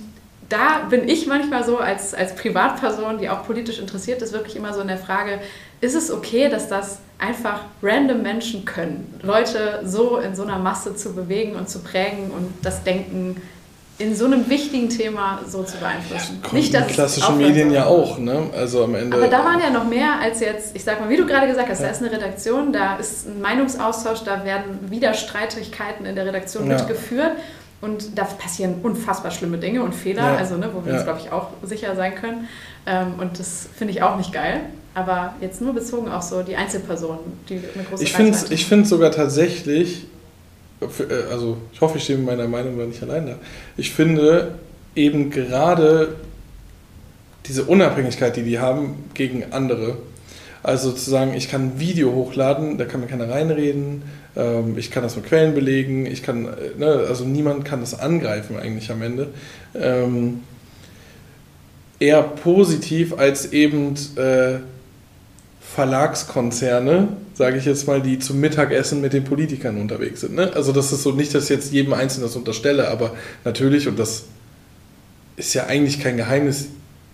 da 0.49 0.87
bin 0.91 1.09
ich 1.09 1.27
manchmal 1.27 1.65
so 1.65 1.79
als, 1.79 2.13
als 2.13 2.35
Privatperson, 2.37 3.19
die 3.19 3.31
auch 3.31 3.47
politisch 3.47 3.79
interessiert 3.79 4.21
ist, 4.21 4.33
wirklich 4.33 4.57
immer 4.57 4.75
so 4.75 4.81
in 4.81 4.89
der 4.89 4.99
Frage, 4.99 5.41
ist 5.81 5.95
es 5.95 6.11
okay, 6.11 6.51
dass 6.51 6.69
das 6.69 6.99
einfach 7.23 7.61
random 7.83 8.23
Menschen 8.23 8.65
können, 8.65 9.15
Leute 9.23 9.81
so 9.85 10.19
in 10.19 10.35
so 10.35 10.43
einer 10.43 10.59
Masse 10.59 10.97
zu 10.97 11.15
bewegen 11.15 11.55
und 11.55 11.69
zu 11.69 11.79
prägen 11.79 12.31
und 12.31 12.53
das 12.63 12.83
Denken 12.83 13.41
in 13.99 14.17
so 14.17 14.25
einem 14.25 14.49
wichtigen 14.49 14.89
Thema 14.89 15.41
so 15.47 15.63
zu 15.63 15.77
beeinflussen. 15.77 16.41
Ja, 16.43 16.53
Nicht 16.53 16.75
dass 16.75 16.89
klassische 16.89 17.33
Medien 17.33 17.71
ja 17.71 17.87
auch, 17.87 18.19
ne? 18.19 18.51
Also 18.57 18.85
am 18.85 18.95
Ende. 18.97 19.17
Aber 19.17 19.29
da 19.29 19.45
waren 19.45 19.61
ja 19.61 19.71
noch 19.71 19.85
mehr 19.85 20.19
als 20.21 20.41
jetzt, 20.41 20.75
ich 20.75 20.83
sag 20.83 21.01
mal, 21.01 21.09
wie 21.09 21.17
du 21.17 21.27
gerade 21.27 21.47
gesagt 21.47 21.69
hast, 21.69 21.81
ja. 21.81 21.87
da 21.87 21.93
ist 21.93 22.03
eine 22.03 22.11
Redaktion, 22.11 22.73
da 22.73 22.97
ist 22.97 23.29
ein 23.29 23.41
Meinungsaustausch, 23.41 24.25
da 24.25 24.45
werden 24.45 24.91
Widerstreitigkeiten 24.91 26.07
in 26.07 26.17
der 26.17 26.27
Redaktion 26.27 26.69
ja. 26.69 26.79
mitgeführt 26.79 27.33
und 27.81 28.19
da 28.19 28.25
passieren 28.25 28.77
unfassbar 28.83 29.31
schlimme 29.31 29.59
Dinge 29.59 29.83
und 29.83 29.95
Fehler, 29.95 30.33
ja. 30.33 30.37
also 30.37 30.57
ne, 30.57 30.71
wo 30.73 30.85
wir 30.85 30.95
uns, 30.95 31.05
glaube 31.05 31.21
ich, 31.21 31.31
auch 31.31 31.49
sicher 31.63 31.95
sein 31.95 32.17
können. 32.17 32.49
Ähm, 32.87 33.15
und 33.21 33.39
das 33.39 33.69
finde 33.77 33.93
ich 33.93 34.03
auch 34.03 34.17
nicht 34.17 34.33
geil. 34.33 34.63
Aber 34.95 35.35
jetzt 35.41 35.61
nur 35.61 35.73
bezogen 35.73 36.09
auf 36.09 36.23
so 36.23 36.43
die 36.43 36.55
Einzelpersonen, 36.55 37.21
die 37.49 37.55
eine 37.55 37.85
große 37.89 38.05
Ich 38.05 38.13
finde 38.13 38.39
Ich 38.51 38.67
finde 38.67 38.87
sogar 38.87 39.11
tatsächlich, 39.11 40.07
äh, 40.81 41.31
also 41.31 41.57
ich 41.73 41.81
hoffe, 41.81 41.99
ich 41.99 42.05
stehe 42.05 42.19
mit 42.19 42.27
meiner 42.27 42.49
Meinung 42.49 42.79
da 42.79 42.85
nicht 42.85 43.03
allein 43.03 43.27
da. 43.27 43.35
Ich 43.77 43.93
finde 43.93 44.55
eben 44.95 45.31
gerade 45.31 46.17
diese 47.47 47.65
Unabhängigkeit, 47.65 48.37
die 48.37 48.43
die 48.43 48.59
haben 48.59 49.05
gegen 49.15 49.53
andere, 49.53 49.97
also 50.63 50.91
sozusagen, 50.91 51.35
ich 51.35 51.51
kann 51.51 51.63
ein 51.63 51.81
Video 51.81 52.13
hochladen, 52.13 52.79
da 52.79 52.85
kann 52.85 53.01
mir 53.01 53.09
keiner 53.09 53.29
reinreden, 53.29 54.03
ähm, 54.37 54.79
ich 54.79 54.91
kann 54.91 55.03
das 55.03 55.17
mit 55.17 55.27
Quellen 55.27 55.55
belegen, 55.55 56.07
ich 56.07 56.23
kann, 56.23 56.47
äh, 56.47 56.79
ne, 56.79 57.05
also 57.09 57.25
niemand 57.25 57.65
kann 57.65 57.81
das 57.81 57.99
angreifen 57.99 58.59
eigentlich 58.59 58.91
am 58.91 59.03
Ende. 59.03 59.29
Ähm, 59.75 60.41
eher 61.99 62.23
positiv 62.23 63.15
als 63.19 63.53
eben 63.53 63.95
äh, 64.17 64.59
Verlagskonzerne, 65.75 67.09
sage 67.35 67.59
ich 67.59 67.65
jetzt 67.65 67.87
mal, 67.87 68.03
die 68.03 68.19
zum 68.19 68.41
Mittagessen 68.41 69.01
mit 69.01 69.13
den 69.13 69.25
Politikern 69.25 69.81
unterwegs 69.81 70.21
sind. 70.21 70.35
Ne? 70.35 70.53
Also 70.55 70.73
das 70.73 70.93
ist 70.93 71.03
so 71.03 71.13
nicht, 71.13 71.35
dass 71.35 71.45
ich 71.45 71.51
jetzt 71.51 71.73
jedem 71.73 71.95
Einzelnen 71.95 72.27
das 72.27 72.37
unterstelle, 72.37 72.89
aber 72.89 73.15
natürlich, 73.45 73.89
und 73.89 73.99
das 73.99 74.25
ist 75.37 75.55
ja 75.55 75.67
eigentlich 75.67 76.01
kein 76.01 76.17
Geheimnis, 76.17 76.67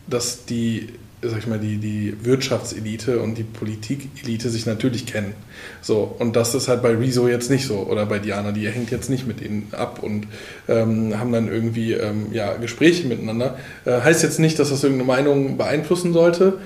dass 0.08 0.44
die 0.44 0.88
sag 1.20 1.38
ich 1.38 1.46
mal, 1.48 1.58
die, 1.58 1.78
die 1.78 2.14
Wirtschaftselite 2.22 3.20
und 3.20 3.36
die 3.36 3.42
Politikelite 3.42 4.50
sich 4.50 4.66
natürlich 4.66 5.04
kennen. 5.04 5.34
So, 5.82 6.14
und 6.18 6.36
das 6.36 6.54
ist 6.54 6.68
halt 6.68 6.80
bei 6.80 6.94
Rezo 6.94 7.26
jetzt 7.26 7.50
nicht 7.50 7.66
so. 7.66 7.78
Oder 7.78 8.06
bei 8.06 8.20
Diana, 8.20 8.52
die 8.52 8.68
hängt 8.68 8.92
jetzt 8.92 9.10
nicht 9.10 9.26
mit 9.26 9.40
ihnen 9.40 9.68
ab 9.72 10.00
und 10.00 10.28
ähm, 10.68 11.18
haben 11.18 11.32
dann 11.32 11.48
irgendwie 11.48 11.92
ähm, 11.94 12.28
ja, 12.32 12.54
Gespräche 12.56 13.08
miteinander. 13.08 13.58
Äh, 13.84 14.00
heißt 14.00 14.22
jetzt 14.22 14.38
nicht, 14.38 14.60
dass 14.60 14.70
das 14.70 14.84
irgendeine 14.84 15.08
Meinung 15.08 15.56
beeinflussen 15.56 16.12
sollte. 16.12 16.58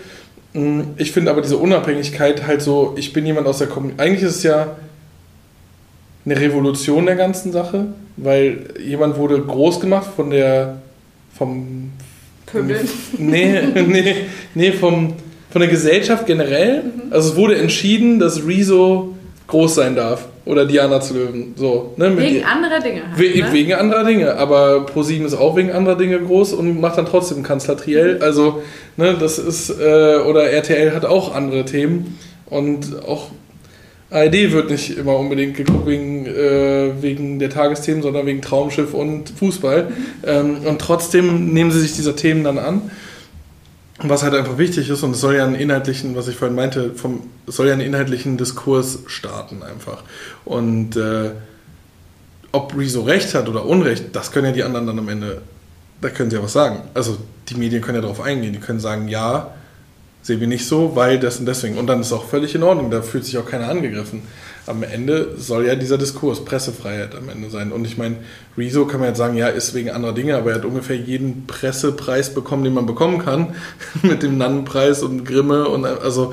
Hm, 0.52 0.94
ich 0.96 1.12
finde 1.12 1.30
aber 1.30 1.42
diese 1.42 1.56
Unabhängigkeit 1.56 2.46
halt 2.46 2.62
so, 2.62 2.94
ich 2.96 3.12
bin 3.12 3.24
jemand 3.26 3.46
aus 3.46 3.58
der 3.58 3.68
Kommunikation. 3.68 4.06
Eigentlich 4.06 4.22
ist 4.28 4.36
es 4.36 4.42
ja 4.42 4.76
eine 6.24 6.38
Revolution 6.38 7.06
der 7.06 7.16
ganzen 7.16 7.52
Sache, 7.52 7.86
weil 8.16 8.66
jemand 8.84 9.16
wurde 9.16 9.40
groß 9.40 9.80
gemacht 9.80 10.10
von 10.14 10.30
der 10.30 10.82
vom 11.36 11.90
Pöbeln? 12.46 12.88
Nee, 13.18 13.62
nee, 13.74 14.16
nee 14.54 14.72
vom, 14.72 15.14
von 15.50 15.60
der 15.60 15.70
Gesellschaft 15.70 16.26
generell. 16.26 16.82
Mhm. 16.82 17.12
Also 17.12 17.30
es 17.30 17.36
wurde 17.36 17.56
entschieden, 17.56 18.18
dass 18.18 18.46
Rezo 18.46 19.14
groß 19.52 19.76
sein 19.76 19.94
darf. 19.94 20.26
Oder 20.44 20.66
Diana 20.66 21.00
zu 21.00 21.14
Löwen. 21.14 21.54
So, 21.56 21.92
ne, 21.96 22.16
wegen 22.16 22.44
anderer 22.44 22.80
Dinge. 22.80 23.02
Halt, 23.08 23.18
we 23.18 23.40
ne? 23.40 23.52
Wegen 23.52 23.74
anderer 23.74 24.02
Dinge. 24.02 24.34
Aber 24.36 24.86
ProSieben 24.86 25.24
ist 25.24 25.34
auch 25.34 25.54
wegen 25.54 25.70
anderer 25.70 25.96
Dinge 25.96 26.18
groß 26.18 26.54
und 26.54 26.80
macht 26.80 26.98
dann 26.98 27.06
trotzdem 27.06 27.44
Kanzler 27.44 27.76
Triell. 27.76 28.16
Mhm. 28.16 28.22
Also, 28.22 28.62
ne, 28.96 29.16
das 29.18 29.38
ist, 29.38 29.70
äh, 29.70 30.16
oder 30.16 30.50
RTL 30.50 30.94
hat 30.94 31.04
auch 31.04 31.32
andere 31.34 31.64
Themen. 31.64 32.18
Und 32.46 33.06
auch 33.06 33.30
ARD 34.10 34.52
wird 34.52 34.70
nicht 34.70 34.98
immer 34.98 35.16
unbedingt 35.16 35.56
geguckt 35.56 35.86
wegen, 35.86 36.26
äh, 36.26 36.90
wegen 37.00 37.38
der 37.38 37.50
Tagesthemen, 37.50 38.02
sondern 38.02 38.26
wegen 38.26 38.42
Traumschiff 38.42 38.94
und 38.94 39.30
Fußball. 39.38 39.84
Mhm. 39.84 39.94
Ähm, 40.26 40.56
und 40.64 40.80
trotzdem 40.80 41.52
nehmen 41.52 41.70
sie 41.70 41.80
sich 41.80 41.94
dieser 41.94 42.16
Themen 42.16 42.42
dann 42.42 42.58
an. 42.58 42.90
Was 44.04 44.22
halt 44.22 44.34
einfach 44.34 44.58
wichtig 44.58 44.88
ist, 44.90 45.02
und 45.02 45.12
es 45.12 45.20
soll 45.20 45.36
ja 45.36 45.44
einen 45.44 45.54
inhaltlichen, 45.54 46.16
was 46.16 46.28
ich 46.28 46.36
vorhin 46.36 46.56
meinte, 46.56 46.94
vom, 46.94 47.22
es 47.46 47.56
soll 47.56 47.68
ja 47.68 47.72
einen 47.72 47.82
inhaltlichen 47.82 48.36
Diskurs 48.36 49.00
starten 49.06 49.62
einfach. 49.62 50.02
Und 50.44 50.96
äh, 50.96 51.30
ob 52.52 52.76
Rezo 52.76 53.02
recht 53.02 53.34
hat 53.34 53.48
oder 53.48 53.64
Unrecht, 53.64 54.14
das 54.14 54.32
können 54.32 54.46
ja 54.46 54.52
die 54.52 54.62
anderen 54.62 54.86
dann 54.86 54.98
am 54.98 55.08
Ende, 55.08 55.42
da 56.00 56.10
können 56.10 56.30
sie 56.30 56.36
ja 56.36 56.42
was 56.42 56.52
sagen. 56.52 56.82
Also 56.94 57.16
die 57.48 57.54
Medien 57.54 57.82
können 57.82 57.96
ja 57.96 58.02
darauf 58.02 58.20
eingehen, 58.20 58.52
die 58.52 58.60
können 58.60 58.80
sagen, 58.80 59.08
ja, 59.08 59.54
sehen 60.22 60.40
wir 60.40 60.46
nicht 60.46 60.66
so, 60.66 60.94
weil 60.94 61.18
das 61.18 61.38
und 61.38 61.46
deswegen. 61.46 61.78
Und 61.78 61.86
dann 61.86 62.00
ist 62.00 62.12
auch 62.12 62.26
völlig 62.26 62.54
in 62.54 62.62
Ordnung, 62.62 62.90
da 62.90 63.02
fühlt 63.02 63.24
sich 63.24 63.38
auch 63.38 63.46
keiner 63.46 63.68
angegriffen. 63.68 64.22
Am 64.66 64.82
Ende 64.82 65.34
soll 65.38 65.66
ja 65.66 65.74
dieser 65.74 65.98
Diskurs, 65.98 66.44
Pressefreiheit 66.44 67.14
am 67.16 67.28
Ende 67.28 67.50
sein. 67.50 67.72
Und 67.72 67.84
ich 67.84 67.98
meine, 67.98 68.16
Rezo 68.56 68.86
kann 68.86 69.00
man 69.00 69.08
jetzt 69.08 69.18
sagen, 69.18 69.36
ja, 69.36 69.48
ist 69.48 69.74
wegen 69.74 69.90
anderer 69.90 70.12
Dinge, 70.12 70.36
aber 70.36 70.50
er 70.50 70.56
hat 70.56 70.64
ungefähr 70.64 70.96
jeden 70.96 71.46
Pressepreis 71.46 72.32
bekommen, 72.32 72.62
den 72.62 72.74
man 72.74 72.86
bekommen 72.86 73.18
kann, 73.18 73.54
mit 74.02 74.22
dem 74.22 74.38
Nannenpreis 74.38 75.02
und 75.02 75.24
Grimme 75.24 75.68
und 75.68 75.84
also 75.84 76.32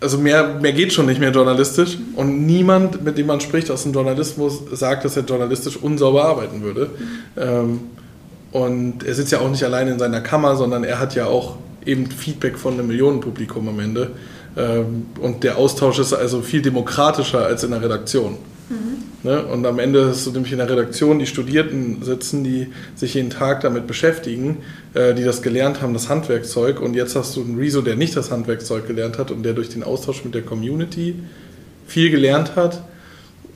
also 0.00 0.16
mehr, 0.18 0.58
mehr 0.60 0.72
geht 0.72 0.92
schon 0.92 1.06
nicht 1.06 1.20
mehr 1.20 1.30
journalistisch 1.30 1.98
und 2.16 2.46
niemand, 2.46 3.04
mit 3.04 3.18
dem 3.18 3.26
man 3.26 3.40
spricht 3.40 3.70
aus 3.70 3.82
dem 3.82 3.92
Journalismus, 3.92 4.62
sagt, 4.72 5.04
dass 5.04 5.16
er 5.16 5.24
journalistisch 5.24 5.76
unsauber 5.76 6.24
arbeiten 6.24 6.62
würde. 6.62 6.86
Mhm. 6.86 7.42
Ähm, 7.42 7.80
und 8.52 9.04
er 9.04 9.14
sitzt 9.14 9.30
ja 9.30 9.40
auch 9.40 9.50
nicht 9.50 9.62
allein 9.62 9.88
in 9.88 9.98
seiner 9.98 10.20
Kammer, 10.20 10.56
sondern 10.56 10.84
er 10.84 10.98
hat 10.98 11.14
ja 11.14 11.26
auch 11.26 11.56
eben 11.86 12.06
Feedback 12.10 12.58
von 12.58 12.74
einem 12.74 12.86
Millionenpublikum 12.88 13.68
am 13.68 13.80
Ende. 13.80 14.10
Ähm, 14.56 15.06
und 15.20 15.44
der 15.44 15.56
Austausch 15.58 15.98
ist 15.98 16.12
also 16.12 16.42
viel 16.42 16.62
demokratischer 16.62 17.44
als 17.44 17.64
in 17.64 17.70
der 17.70 17.82
Redaktion. 17.82 18.38
Mhm. 18.68 19.00
Ne? 19.22 19.44
Und 19.44 19.66
am 19.66 19.78
Ende 19.78 20.06
hast 20.06 20.26
du 20.26 20.30
nämlich 20.30 20.52
in 20.52 20.58
der 20.58 20.70
Redaktion 20.70 21.18
die 21.18 21.26
Studierten 21.26 22.02
sitzen, 22.02 22.42
die 22.42 22.68
sich 22.94 23.14
jeden 23.14 23.30
Tag 23.30 23.60
damit 23.60 23.86
beschäftigen, 23.86 24.58
äh, 24.94 25.14
die 25.14 25.24
das 25.24 25.42
gelernt 25.42 25.82
haben, 25.82 25.92
das 25.92 26.08
Handwerkzeug. 26.08 26.80
Und 26.80 26.94
jetzt 26.94 27.16
hast 27.16 27.36
du 27.36 27.42
einen 27.42 27.58
Rezo, 27.58 27.82
der 27.82 27.96
nicht 27.96 28.16
das 28.16 28.30
Handwerkzeug 28.30 28.86
gelernt 28.86 29.18
hat 29.18 29.30
und 29.30 29.42
der 29.42 29.52
durch 29.52 29.68
den 29.68 29.82
Austausch 29.82 30.24
mit 30.24 30.34
der 30.34 30.42
Community 30.42 31.16
viel 31.86 32.10
gelernt 32.10 32.56
hat 32.56 32.82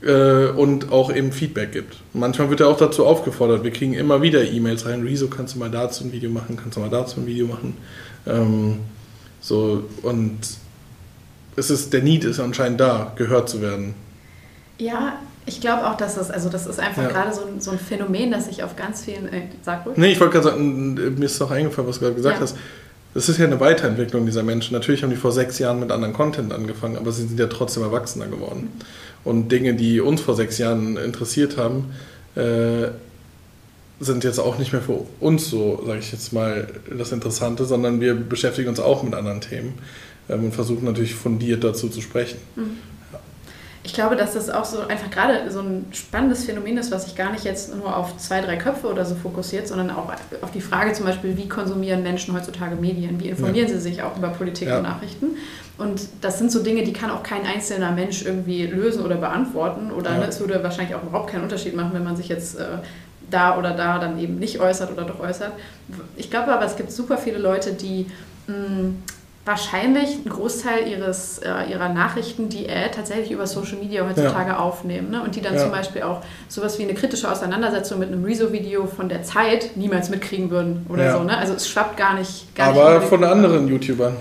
äh, 0.03 0.49
und 0.49 0.93
auch 0.93 1.15
eben 1.15 1.33
Feedback 1.33 1.73
gibt. 1.73 1.97
Manchmal 2.13 2.51
wird 2.51 2.61
er 2.61 2.69
auch 2.69 2.77
dazu 2.77 3.07
aufgefordert. 3.07 3.65
Wir 3.65 3.71
kriegen 3.71 3.95
immer 3.95 4.23
wieder 4.23 4.45
E-Mails 4.45 4.87
rein. 4.87 5.03
Rezo, 5.03 5.29
kannst 5.29 5.55
du 5.55 5.59
mal 5.59 5.71
dazu 5.71 6.05
ein 6.05 6.13
Video 6.13 6.31
machen? 6.31 6.57
Kannst 6.61 6.77
du 6.77 6.81
mal 6.81 6.91
dazu 6.91 7.21
ein 7.21 7.27
Video 7.27 7.47
machen? 7.47 7.75
Ähm, 8.27 8.81
so, 9.41 9.85
und 10.03 10.39
es 11.57 11.71
ist, 11.71 11.93
der 11.93 12.03
Need 12.03 12.25
ist 12.25 12.41
anscheinend 12.41 12.81
da, 12.81 13.13
gehört 13.17 13.49
zu 13.49 13.61
werden. 13.61 13.95
Ja, 14.79 15.19
ich 15.47 15.61
glaube 15.61 15.87
auch, 15.87 15.97
dass 15.97 16.15
das, 16.15 16.31
also 16.31 16.49
das 16.49 16.67
ist 16.67 16.81
einfach 16.81 17.03
ja. 17.03 17.09
gerade 17.11 17.35
so 17.35 17.43
ein, 17.43 17.61
so 17.61 17.71
ein 17.71 17.79
Phänomen, 17.79 18.31
das 18.31 18.47
sich 18.47 18.63
auf 18.63 18.77
ganz 18.77 19.05
vielen, 19.05 19.29
äh, 19.33 19.43
sag 19.63 19.87
ruhig. 19.87 19.97
Nee, 19.97 20.13
ich 20.13 20.21
wollte 20.21 20.35
gerade 20.35 20.49
sagen, 20.49 20.95
mir 20.95 21.27
ist 21.27 21.41
doch 21.41 21.51
eingefallen, 21.51 21.89
was 21.89 21.97
du 21.97 22.03
gerade 22.03 22.17
gesagt 22.17 22.37
ja. 22.37 22.43
hast. 22.43 22.57
Das 23.13 23.29
ist 23.29 23.39
ja 23.39 23.45
eine 23.45 23.61
Weiterentwicklung 23.61 24.27
dieser 24.27 24.43
Menschen. 24.43 24.73
Natürlich 24.73 25.03
haben 25.03 25.11
die 25.11 25.17
vor 25.17 25.31
sechs 25.31 25.59
Jahren 25.61 25.79
mit 25.79 25.93
anderen 25.93 26.15
Content 26.15 26.53
angefangen, 26.53 26.97
aber 26.97 27.13
sie 27.13 27.27
sind 27.27 27.39
ja 27.39 27.47
trotzdem 27.47 27.85
erwachsener 27.85 28.27
geworden. 28.27 28.73
Und 29.23 29.53
Dinge, 29.53 29.75
die 29.75 30.01
uns 30.01 30.21
vor 30.21 30.35
sechs 30.35 30.59
Jahren 30.59 30.97
interessiert 30.97 31.57
haben, 31.57 31.95
äh, 32.35 32.89
sind 34.01 34.25
jetzt 34.25 34.39
auch 34.39 34.59
nicht 34.59 34.73
mehr 34.73 34.83
für 34.83 35.07
uns 35.21 35.49
so, 35.49 35.83
sage 35.87 35.99
ich 36.01 36.13
jetzt 36.13 36.33
mal, 36.33 36.69
das 36.97 37.13
Interessante, 37.13 37.65
sondern 37.65 38.01
wir 38.01 38.15
beschäftigen 38.15 38.69
uns 38.69 38.81
auch 38.81 39.03
mit 39.03 39.15
anderen 39.15 39.41
Themen 39.41 39.75
ähm, 40.29 40.45
und 40.45 40.55
versuchen 40.55 40.85
natürlich 40.85 41.15
fundiert 41.15 41.65
dazu 41.65 41.89
zu 41.89 42.01
sprechen. 42.01 42.39
Mhm. 42.57 42.79
Ich 43.87 43.93
glaube, 43.93 44.17
dass 44.17 44.33
das 44.33 44.49
auch 44.49 44.65
so 44.65 44.81
einfach 44.81 45.11
gerade 45.11 45.51
so 45.51 45.61
ein 45.61 45.85
spannendes 45.93 46.45
Phänomen 46.45 46.79
ist, 46.79 46.91
was 46.91 47.05
sich 47.05 47.15
gar 47.17 47.33
nicht 47.33 47.45
jetzt 47.45 47.77
nur 47.77 47.95
auf 47.95 48.17
zwei, 48.17 48.41
drei 48.41 48.57
Köpfe 48.57 48.87
oder 48.87 49.05
so 49.05 49.15
fokussiert, 49.15 49.69
sondern 49.69 49.91
auch 49.91 50.11
auf 50.41 50.51
die 50.53 50.63
Frage 50.63 50.95
zum 50.95 51.05
Beispiel, 51.05 51.37
wie 51.37 51.51
konsumieren 51.51 52.03
Menschen 52.03 52.35
heutzutage 52.35 52.77
Medien, 52.77 53.21
wie 53.21 53.29
informieren 53.29 53.69
ja. 53.69 53.75
sie 53.75 53.81
sich 53.81 54.03
auch 54.03 54.17
über 54.17 54.29
Politik 54.29 54.69
ja. 54.69 54.79
und 54.79 54.85
Nachrichten. 54.85 55.37
Und 55.77 56.01
das 56.23 56.39
sind 56.39 56.51
so 56.51 56.63
Dinge, 56.63 56.85
die 56.85 56.95
kann 56.95 57.11
auch 57.11 57.23
kein 57.23 57.45
einzelner 57.45 57.91
Mensch 57.91 58.25
irgendwie 58.25 58.67
lösen 58.67 59.05
oder 59.05 59.17
beantworten. 59.17 59.91
Oder 59.93 60.13
ja. 60.13 60.19
ne, 60.19 60.27
es 60.29 60.41
würde 60.41 60.63
wahrscheinlich 60.63 60.95
auch 60.95 61.03
überhaupt 61.03 61.31
keinen 61.31 61.43
Unterschied 61.43 61.77
machen, 61.77 61.91
wenn 61.93 62.05
man 62.05 62.17
sich 62.17 62.29
jetzt 62.29 62.59
äh, 62.59 62.79
da 63.35 63.59
oder 63.59 63.73
da 63.73 63.99
dann 63.99 64.19
eben 64.19 64.39
nicht 64.39 64.61
äußert 64.61 64.93
oder 64.93 65.05
doch 65.05 65.21
äußert. 65.21 65.53
Ich 66.17 66.31
glaube 66.31 66.53
aber, 66.53 66.65
es 66.65 66.77
gibt 66.77 66.93
super 66.93 67.19
viele 67.19 67.39
Leute, 67.39 67.73
die 67.73 68.07
mh, 68.47 68.57
mm, 68.57 69.03
wahrscheinlich 69.45 70.15
einen 70.15 70.31
Großteil 70.31 70.89
ihres, 70.89 71.39
äh, 71.39 71.71
ihrer 71.71 71.91
Nachrichten, 71.91 72.49
die 72.49 72.67
äh, 72.67 72.91
tatsächlich 72.91 73.31
über 73.31 73.47
Social 73.47 73.77
Media 73.77 74.07
heutzutage 74.07 74.51
ja. 74.51 74.59
aufnehmen. 74.59 75.11
Ne? 75.11 75.23
Und 75.23 75.37
die 75.37 75.43
dann 75.43 75.55
ja. 75.55 75.61
zum 75.61 75.71
Beispiel 75.71 76.03
auch 76.03 76.23
sowas 76.49 76.79
wie 76.79 76.85
eine 76.85 76.95
kritische 76.95 77.31
Auseinandersetzung 77.31 77.99
mit 77.99 78.09
einem 78.09 78.25
Rezo-Video 78.25 78.87
von 78.87 79.09
der 79.09 79.23
Zeit 79.23 79.77
niemals 79.77 80.09
mitkriegen 80.09 80.51
würden 80.51 80.87
oder 80.89 81.05
ja. 81.05 81.19
so. 81.19 81.25
Ne? 81.25 81.37
Also 81.37 81.55
es 81.55 81.69
schwappt 81.69 81.97
gar 81.97 82.15
nicht. 82.15 82.55
Gar 82.55 82.69
Aber 82.69 82.99
nicht 82.99 83.09
von 83.09 83.23
anderen 83.23 83.69
YouTubern. 83.69 84.17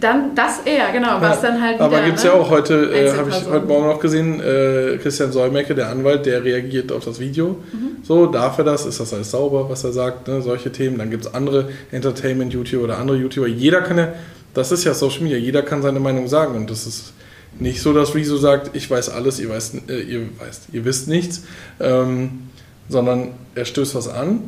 Dann 0.00 0.34
das 0.34 0.60
eher, 0.64 0.92
genau, 0.92 1.20
was 1.20 1.42
ja, 1.42 1.48
dann 1.50 1.62
halt. 1.62 1.74
Wieder, 1.74 1.84
aber 1.84 2.00
gibt 2.02 2.18
es 2.18 2.24
ne? 2.24 2.30
ja 2.30 2.36
auch 2.36 2.48
heute, 2.48 2.74
äh, 2.90 3.12
habe 3.16 3.28
ich 3.28 3.46
heute 3.46 3.66
Morgen 3.66 3.86
noch 3.86 4.00
gesehen, 4.00 4.40
äh, 4.40 4.96
Christian 4.96 5.30
Solmecke, 5.30 5.74
der 5.74 5.90
Anwalt, 5.90 6.24
der 6.24 6.42
reagiert 6.42 6.90
auf 6.90 7.04
das 7.04 7.20
Video. 7.20 7.56
Mhm. 7.72 8.02
So, 8.02 8.26
darf 8.26 8.56
er 8.58 8.64
das? 8.64 8.86
Ist 8.86 8.98
das 8.98 9.12
alles 9.12 9.30
sauber, 9.30 9.68
was 9.68 9.84
er 9.84 9.92
sagt? 9.92 10.26
Ne? 10.26 10.40
Solche 10.40 10.72
Themen. 10.72 10.96
Dann 10.98 11.10
gibt 11.10 11.26
es 11.26 11.34
andere 11.34 11.68
Entertainment-YouTuber 11.92 12.84
oder 12.84 12.98
andere 12.98 13.18
YouTuber. 13.18 13.46
Jeder 13.46 13.82
kann 13.82 13.98
ja, 13.98 14.08
das 14.54 14.72
ist 14.72 14.84
ja 14.84 14.94
Social 14.94 15.22
Media, 15.22 15.36
jeder 15.36 15.62
kann 15.62 15.82
seine 15.82 16.00
Meinung 16.00 16.28
sagen. 16.28 16.56
Und 16.56 16.70
das 16.70 16.86
ist 16.86 17.12
nicht 17.58 17.82
so, 17.82 17.92
dass 17.92 18.14
Rezo 18.14 18.38
sagt, 18.38 18.74
ich 18.74 18.90
weiß 18.90 19.10
alles, 19.10 19.38
ihr, 19.38 19.50
weiß, 19.50 19.74
äh, 19.88 20.00
ihr, 20.00 20.20
weißt, 20.38 20.68
ihr 20.72 20.84
wisst 20.86 21.08
nichts, 21.08 21.42
ähm, 21.78 22.48
sondern 22.88 23.32
er 23.54 23.66
stößt 23.66 23.94
was 23.94 24.08
an 24.08 24.44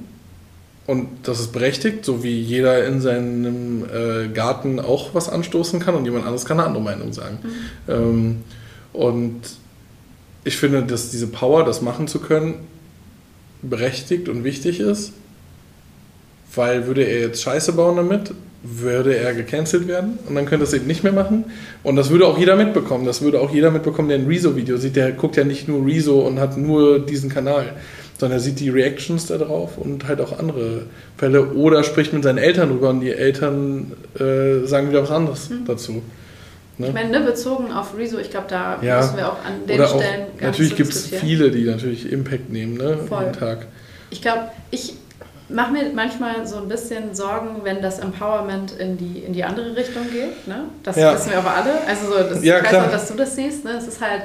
und 0.86 1.08
das 1.22 1.38
ist 1.38 1.52
berechtigt, 1.52 2.04
so 2.04 2.24
wie 2.24 2.40
jeder 2.40 2.86
in 2.86 3.00
seinem 3.00 3.84
äh, 3.84 4.28
Garten 4.28 4.80
auch 4.80 5.14
was 5.14 5.28
anstoßen 5.28 5.78
kann 5.78 5.94
und 5.94 6.04
jemand 6.04 6.24
anderes 6.24 6.44
kann 6.44 6.58
eine 6.58 6.66
andere 6.66 6.82
Meinung 6.82 7.12
sagen. 7.12 7.38
Mhm. 7.42 7.92
Ähm, 7.92 8.36
und 8.92 9.40
ich 10.44 10.56
finde, 10.56 10.82
dass 10.82 11.10
diese 11.10 11.28
Power, 11.28 11.64
das 11.64 11.82
machen 11.82 12.08
zu 12.08 12.18
können, 12.18 12.54
berechtigt 13.62 14.28
und 14.28 14.42
wichtig 14.42 14.80
ist, 14.80 15.12
weil 16.54 16.86
würde 16.88 17.04
er 17.04 17.20
jetzt 17.20 17.42
Scheiße 17.42 17.72
bauen 17.74 17.96
damit, 17.96 18.34
würde 18.64 19.16
er 19.16 19.34
gecancelt 19.34 19.86
werden 19.88 20.18
und 20.28 20.34
dann 20.34 20.46
könnte 20.46 20.64
er 20.64 20.68
es 20.68 20.74
eben 20.74 20.86
nicht 20.86 21.04
mehr 21.04 21.12
machen. 21.12 21.44
Und 21.84 21.96
das 21.96 22.10
würde 22.10 22.26
auch 22.26 22.38
jeder 22.38 22.56
mitbekommen. 22.56 23.06
Das 23.06 23.22
würde 23.22 23.40
auch 23.40 23.52
jeder 23.52 23.70
mitbekommen, 23.70 24.08
der 24.08 24.18
ein 24.18 24.26
Rezo-Video 24.26 24.76
sieht. 24.76 24.96
Der 24.96 25.12
guckt 25.12 25.36
ja 25.36 25.44
nicht 25.44 25.68
nur 25.68 25.84
Rezo 25.86 26.20
und 26.20 26.38
hat 26.38 26.56
nur 26.56 26.98
diesen 26.98 27.30
Kanal 27.30 27.72
sondern 28.22 28.38
er 28.38 28.40
sieht 28.40 28.60
die 28.60 28.70
Reactions 28.70 29.26
da 29.26 29.36
drauf 29.36 29.78
und 29.78 30.06
halt 30.06 30.20
auch 30.20 30.38
andere 30.38 30.84
Fälle 31.16 31.54
oder 31.54 31.82
spricht 31.82 32.12
mit 32.12 32.22
seinen 32.22 32.38
Eltern 32.38 32.68
drüber 32.68 32.90
und 32.90 33.00
die 33.00 33.10
Eltern 33.10 33.94
äh, 34.14 34.64
sagen 34.64 34.90
wieder 34.90 35.02
was 35.02 35.10
anderes 35.10 35.50
mhm. 35.50 35.64
dazu. 35.64 36.02
Ne? 36.78 36.86
Ich 36.86 36.94
meine, 36.94 37.10
ne, 37.10 37.20
bezogen 37.26 37.72
auf 37.72 37.98
Rezo, 37.98 38.18
ich 38.18 38.30
glaube, 38.30 38.46
da 38.48 38.78
ja. 38.80 38.98
müssen 38.98 39.16
wir 39.16 39.26
auch 39.26 39.44
an 39.44 39.66
den 39.66 39.74
oder 39.76 39.88
Stellen 39.88 40.26
auch, 40.36 40.40
Natürlich 40.40 40.76
gibt 40.76 40.92
es 40.92 41.08
viele, 41.08 41.50
die 41.50 41.64
natürlich 41.64 42.12
Impact 42.12 42.48
nehmen, 42.48 42.76
ne, 42.76 42.96
Voll. 43.08 43.22
jeden 43.22 43.32
Tag. 43.32 43.66
Ich 44.10 44.22
glaube, 44.22 44.42
ich 44.70 44.94
mache 45.48 45.72
mir 45.72 45.92
manchmal 45.92 46.46
so 46.46 46.58
ein 46.58 46.68
bisschen 46.68 47.16
Sorgen, 47.16 47.62
wenn 47.64 47.82
das 47.82 47.98
Empowerment 47.98 48.70
in 48.78 48.98
die, 48.98 49.18
in 49.18 49.32
die 49.32 49.42
andere 49.42 49.74
Richtung 49.74 50.04
geht. 50.12 50.46
Ne? 50.46 50.66
Das 50.84 50.94
ja. 50.94 51.12
wissen 51.12 51.30
wir 51.32 51.38
aber 51.38 51.54
alle. 51.54 51.72
Also 51.88 52.06
so, 52.06 52.18
das, 52.18 52.44
ja, 52.44 52.62
weiß 52.62 52.74
auch, 52.74 52.90
dass 52.90 53.08
du 53.08 53.14
das 53.14 53.34
siehst. 53.34 53.64
Ne? 53.64 53.72
Es 53.72 53.88
ist 53.88 54.00
halt 54.00 54.22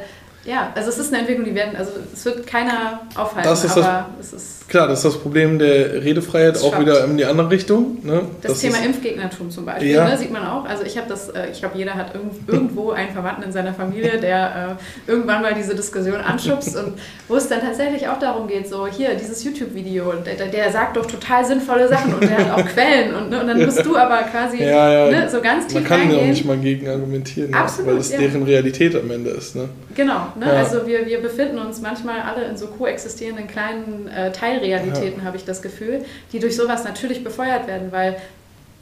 ja, 0.47 0.71
also 0.73 0.89
es 0.89 0.97
ist 0.97 1.09
eine 1.09 1.19
Entwicklung, 1.19 1.45
die 1.45 1.53
werden, 1.53 1.75
also 1.75 1.91
es 2.13 2.23
wird 2.25 2.47
keiner 2.47 3.01
aufhalten, 3.15 3.49
das 3.49 3.63
ist 3.65 3.77
aber 3.77 4.09
das, 4.17 4.27
es 4.27 4.33
ist. 4.33 4.56
Klar, 4.67 4.87
das 4.89 4.99
ist 4.99 5.05
das 5.05 5.17
Problem 5.21 5.59
der 5.59 6.03
Redefreiheit 6.03 6.61
auch 6.61 6.77
wieder 6.77 7.05
in 7.05 7.15
die 7.15 7.23
andere 7.23 7.49
Richtung. 7.49 7.99
Ne? 8.03 8.23
Das, 8.41 8.51
das 8.51 8.61
Thema 8.61 8.83
Impfgegnertum 8.83 9.49
zum 9.49 9.65
Beispiel, 9.65 9.91
ja. 9.91 10.09
ne, 10.09 10.17
sieht 10.17 10.31
man 10.31 10.45
auch. 10.45 10.65
Also 10.65 10.83
ich 10.83 10.97
habe 10.97 11.07
das, 11.07 11.29
äh, 11.29 11.51
ich 11.51 11.59
glaube, 11.59 11.77
jeder 11.77 11.95
hat 11.95 12.13
irgendwo 12.13 12.91
einen 12.91 13.11
Verwandten 13.11 13.43
in 13.43 13.51
seiner 13.53 13.73
Familie, 13.73 14.17
der 14.19 14.77
äh, 15.07 15.09
irgendwann 15.11 15.41
mal 15.41 15.53
diese 15.53 15.73
Diskussion 15.73 16.15
anschubst 16.15 16.75
und 16.75 16.93
wo 17.29 17.37
es 17.37 17.47
dann 17.47 17.61
tatsächlich 17.61 18.09
auch 18.09 18.19
darum 18.19 18.47
geht, 18.47 18.67
so 18.67 18.87
hier, 18.87 19.15
dieses 19.15 19.41
YouTube-Video, 19.43 20.13
der, 20.25 20.47
der, 20.47 20.71
sagt 20.71 20.97
doch 20.97 21.05
total 21.05 21.45
sinnvolle 21.45 21.87
Sachen 21.87 22.13
und 22.13 22.23
der 22.23 22.37
hat 22.37 22.51
auch 22.51 22.65
Quellen 22.67 23.15
und, 23.15 23.29
ne, 23.29 23.39
und 23.39 23.47
dann 23.47 23.63
musst 23.63 23.85
du 23.85 23.95
aber 23.95 24.23
quasi 24.23 24.61
ja, 24.61 25.07
ja. 25.07 25.11
Ne, 25.11 25.29
so 25.29 25.39
ganz 25.39 25.67
tief 25.67 25.75
Man 25.75 25.85
kann 25.85 26.11
ja 26.11 26.17
auch 26.17 26.23
nicht 26.23 26.43
mal 26.43 26.57
gegen 26.57 26.89
argumentieren, 26.89 27.53
Absolut, 27.53 27.91
weil 27.91 27.97
es 27.99 28.09
deren 28.09 28.43
Realität 28.43 28.95
am 28.95 29.09
Ende 29.11 29.29
ist. 29.29 29.55
Ne? 29.55 29.69
Genau, 29.95 30.27
ne? 30.39 30.45
Also 30.51 30.85
wir, 30.85 31.07
wir 31.07 31.21
befinden 31.21 31.57
uns 31.57 31.81
manchmal 31.81 32.19
alle 32.21 32.45
in 32.45 32.55
so 32.55 32.67
koexistierenden 32.67 33.47
kleinen 33.47 34.07
äh, 34.07 34.31
Teilrealitäten, 34.59 35.19
ja. 35.19 35.25
habe 35.25 35.37
ich 35.37 35.45
das 35.45 35.61
Gefühl, 35.61 36.05
die 36.31 36.39
durch 36.39 36.55
sowas 36.55 36.83
natürlich 36.83 37.23
befeuert 37.23 37.67
werden, 37.67 37.91
weil 37.91 38.17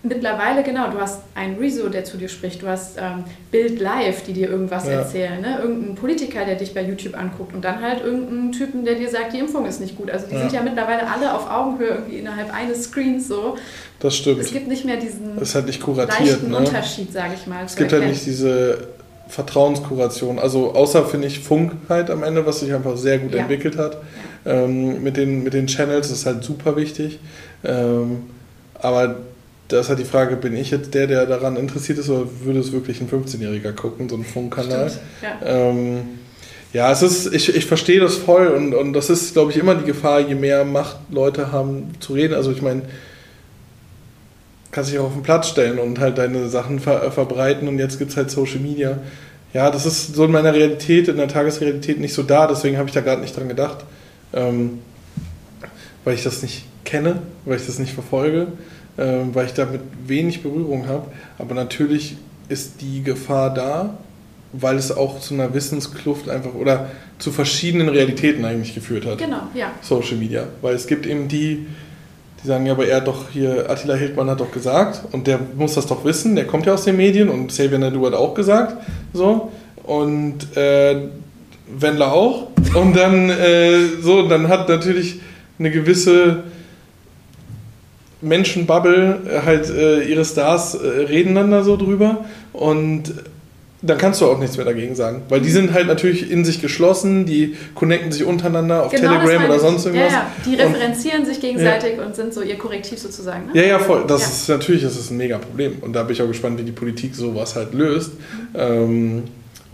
Mittlerweile, 0.08 0.62
genau, 0.62 0.92
du 0.92 1.00
hast 1.00 1.22
einen 1.34 1.58
Rezo, 1.58 1.90
der 1.90 2.04
zu 2.04 2.18
dir 2.18 2.30
spricht, 2.30 2.62
du 2.62 2.68
hast 2.68 2.98
ähm, 2.98 3.24
Bild 3.50 3.80
Live, 3.80 4.24
die 4.24 4.34
dir 4.34 4.50
irgendwas 4.50 4.86
ja. 4.86 4.94
erzählen, 4.94 5.42
ne? 5.42 5.58
irgendein 5.60 5.96
Politiker, 5.96 6.46
der 6.46 6.56
dich 6.56 6.76
bei 6.76 6.84
YouTube 6.84 7.18
anguckt 7.18 7.56
und 7.56 7.66
dann 7.66 7.82
halt 7.82 8.04
irgendein 8.04 8.52
Typen, 8.52 8.86
der 8.86 8.96
dir 8.96 9.10
sagt, 9.10 9.34
die 9.34 9.40
Impfung 9.40 9.66
ist 9.66 9.82
nicht 9.82 9.98
gut. 9.98 10.12
Also 10.12 10.28
die 10.28 10.36
ja. 10.36 10.42
sind 10.42 10.54
ja 10.54 10.62
mittlerweile 10.62 11.10
alle 11.10 11.34
auf 11.34 11.50
Augenhöhe 11.50 11.88
irgendwie 11.88 12.20
innerhalb 12.20 12.54
eines 12.54 12.84
Screens 12.84 13.28
so. 13.28 13.58
Das 14.00 14.16
stimmt. 14.16 14.42
Es 14.42 14.52
gibt 14.52 14.68
nicht 14.68 14.86
mehr 14.86 14.98
diesen 14.98 15.40
ist 15.40 15.56
halt 15.56 15.66
nicht 15.66 15.82
kuratiert, 15.82 16.30
leichten 16.30 16.52
ne? 16.52 16.58
Unterschied, 16.58 17.12
sage 17.12 17.34
ich 17.34 17.48
mal. 17.48 17.66
Es 17.66 17.76
gibt 17.76 17.92
halt 17.92 18.06
nicht 18.06 18.26
diese 18.26 18.90
Vertrauenskuration. 19.28 20.38
Also 20.38 20.74
außer 20.76 21.06
finde 21.06 21.28
ich 21.28 21.40
Funk 21.40 21.72
halt 21.90 22.12
am 22.12 22.22
Ende, 22.22 22.46
was 22.46 22.60
sich 22.60 22.72
einfach 22.72 22.96
sehr 22.96 23.18
gut 23.18 23.34
ja. 23.34 23.40
entwickelt 23.40 23.78
hat. 23.78 23.98
Ähm, 24.46 25.04
mit, 25.04 25.18
den, 25.18 25.44
mit 25.44 25.54
den 25.54 25.68
Channels 25.68 26.10
das 26.10 26.20
ist 26.20 26.26
halt 26.26 26.44
super 26.44 26.76
wichtig. 26.76 27.20
Ähm, 27.64 28.24
aber 28.76 29.18
da 29.68 29.80
ist 29.80 29.90
halt 29.90 30.00
die 30.00 30.06
Frage, 30.06 30.36
bin 30.36 30.56
ich 30.56 30.72
jetzt 30.72 30.94
der, 30.94 31.08
der 31.08 31.26
daran 31.26 31.58
interessiert 31.58 31.98
ist, 31.98 32.10
oder 32.10 32.28
würde 32.44 32.60
es 32.60 32.72
wirklich 32.72 33.02
ein 33.02 33.10
15-Jähriger 33.10 33.72
gucken, 33.72 34.10
so 34.10 34.16
ein 34.16 34.24
Funkkanal? 34.24 34.92
Ja. 35.22 35.40
Ähm, 35.44 36.02
ja, 36.72 36.92
es 36.92 37.02
ist, 37.02 37.34
ich, 37.34 37.56
ich 37.56 37.66
verstehe 37.66 38.00
das 38.00 38.16
voll 38.16 38.48
und, 38.48 38.76
und 38.76 38.94
das 38.94 39.10
ist, 39.10 39.34
glaube 39.34 39.52
ich, 39.52 39.58
immer 39.58 39.76
die 39.76 39.86
Gefahr, 39.86 40.20
je 40.20 40.36
mehr 40.36 40.66
Macht 40.66 40.98
Leute 41.10 41.52
haben 41.52 41.92
zu 42.00 42.14
reden. 42.14 42.34
Also 42.34 42.52
ich 42.52 42.62
meine, 42.62 42.82
kannst 44.72 44.92
dich 44.92 45.00
auch 45.00 45.06
auf 45.06 45.14
den 45.14 45.24
Platz 45.24 45.48
stellen 45.48 45.80
und 45.80 46.00
halt 46.00 46.18
deine 46.18 46.50
Sachen 46.50 46.80
ver 46.80 47.12
verbreiten 47.12 47.70
und 47.70 47.80
jetzt 47.80 47.98
gibt 47.98 48.12
es 48.12 48.18
halt 48.18 48.30
Social 48.30 48.60
Media. 48.60 48.98
Ja, 49.54 49.72
das 49.72 49.86
ist 49.86 50.16
so 50.16 50.26
in 50.26 50.32
meiner 50.32 50.54
Realität, 50.54 51.08
in 51.08 51.16
der 51.16 51.30
Tagesrealität 51.30 51.98
nicht 51.98 52.14
so 52.14 52.24
da, 52.24 52.46
deswegen 52.46 52.78
habe 52.78 52.90
ich 52.90 52.94
da 52.94 53.00
gerade 53.00 53.22
nicht 53.22 53.38
dran 53.38 53.48
gedacht, 53.48 53.86
ähm, 54.34 54.80
weil 56.04 56.16
ich 56.16 56.24
das 56.24 56.42
nicht 56.42 56.66
kenne, 56.84 57.22
weil 57.46 57.58
ich 57.58 57.66
das 57.66 57.80
nicht 57.80 57.94
verfolge 57.94 58.48
ähm, 58.98 59.36
weil 59.36 59.48
ich 59.48 59.54
damit 59.54 59.82
wenig 60.06 60.42
Berührung 60.42 60.88
habe. 60.88 61.08
Aber 61.38 61.54
natürlich 61.54 62.18
ist 62.48 62.82
die 62.82 63.04
Gefahr 63.04 63.54
da, 63.54 63.98
weil 64.54 64.78
es 64.78 64.96
auch 64.96 65.20
zu 65.20 65.34
einer 65.34 65.54
Wissenskluft 65.54 66.30
einfach 66.30 66.54
oder 66.54 66.92
zu 67.20 67.32
verschiedenen 67.32 67.90
Realitäten 67.90 68.46
eigentlich 68.46 68.74
geführt 68.74 69.06
hat. 69.06 69.18
Genau, 69.18 69.42
ja. 69.54 69.72
Social 69.82 70.18
Media. 70.18 70.48
Weil 70.62 70.76
es 70.76 70.88
gibt 70.88 71.06
eben 71.06 71.28
die, 71.28 71.66
die 72.42 72.48
sagen, 72.48 72.66
ja, 72.66 72.74
aber 72.74 72.88
er 72.88 72.98
hat 72.98 73.08
doch 73.08 73.30
hier, 73.30 73.70
Attila 73.70 73.96
Hildmann 73.96 74.30
hat 74.30 74.40
doch 74.40 74.52
gesagt 74.52 75.02
und 75.12 75.28
der 75.28 75.40
muss 75.58 75.74
das 75.74 75.88
doch 75.88 76.06
wissen, 76.06 76.36
der 76.36 76.48
kommt 76.48 76.66
ja 76.66 76.74
aus 76.74 76.86
den 76.86 76.96
Medien 76.96 77.28
und 77.28 77.48
Xavier 77.48 77.80
Nadu 77.80 78.06
hat 78.06 78.14
auch 78.14 78.34
gesagt, 78.34 78.82
so. 79.14 79.52
Und 79.84 80.56
äh, 80.56 81.10
Wendler 81.68 82.14
auch. 82.14 82.48
Und 82.74 82.96
dann, 82.96 83.30
äh, 83.30 83.88
so, 84.02 84.28
dann 84.28 84.48
hat 84.50 84.70
natürlich 84.70 85.20
eine 85.58 85.72
gewisse 85.72 86.44
Menschenbubble 88.22 89.22
äh, 89.30 89.46
halt 89.46 89.70
äh, 89.70 90.04
ihre 90.04 90.26
Stars 90.26 90.76
äh, 90.76 90.88
reden 90.88 91.36
dann 91.36 91.52
da 91.52 91.64
so 91.64 91.78
drüber 91.78 92.26
und 92.54 93.14
dann 93.82 93.98
kannst 94.00 94.20
du 94.20 94.26
auch 94.26 94.40
nichts 94.40 94.58
mehr 94.58 94.66
dagegen 94.66 94.96
sagen. 94.96 95.22
Weil 95.30 95.42
die 95.42 95.52
sind 95.52 95.74
halt 95.74 95.86
natürlich 95.86 96.32
in 96.32 96.44
sich 96.44 96.60
geschlossen, 96.60 97.26
die 97.26 97.56
connecten 97.76 98.12
sich 98.12 98.24
untereinander 98.24 98.84
auf 98.84 98.92
genau, 98.92 99.20
Telegram 99.20 99.46
oder 99.46 99.60
sonst 99.60 99.86
irgendwas. 99.86 100.12
Ja, 100.12 100.20
ja. 100.20 100.32
Die 100.44 100.56
referenzieren 100.56 101.20
und, 101.20 101.26
sich 101.28 101.40
gegenseitig 101.40 101.98
ja. 101.98 102.06
und 102.06 102.16
sind 102.16 102.34
so 102.34 102.42
ihr 102.42 102.58
Korrektiv 102.58 102.98
sozusagen. 102.98 103.48
Ne? 103.48 103.62
Ja, 103.62 103.68
ja, 103.68 103.80
voll. 103.80 104.06
Das 104.08 104.22
ja. 104.22 104.28
ist 104.28 104.50
natürlich 104.50 104.82
das 104.82 104.98
ist 104.98 105.12
ein 105.12 105.18
mega 105.18 105.38
Problem. 105.38 105.78
Und 105.82 105.94
da 105.94 106.02
bin 106.02 106.14
ich 106.14 106.22
auch 106.22 106.28
gespannt, 106.28 106.58
wie 106.58 106.64
die 106.64 106.72
Politik 106.72 107.14
sowas 107.14 107.56
halt 107.56 107.76
löst. 107.76 108.14
Mhm. 108.14 108.48
Ähm, 108.56 109.24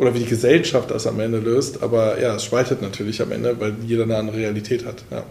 oder 0.02 0.16
wie 0.16 0.20
die 0.20 0.26
Gesellschaft 0.26 0.90
das 0.90 1.06
am 1.06 1.20
Ende 1.20 1.38
löst. 1.38 1.84
Aber 1.84 2.20
ja, 2.20 2.36
es 2.36 2.44
spaltet 2.44 2.82
natürlich 2.82 3.22
am 3.22 3.32
Ende, 3.32 3.60
weil 3.60 3.76
jeder 3.86 4.04
eine 4.04 4.18
andere 4.18 4.38
Realität 4.38 4.84
hat. 4.84 5.04
Ja. 5.12 5.24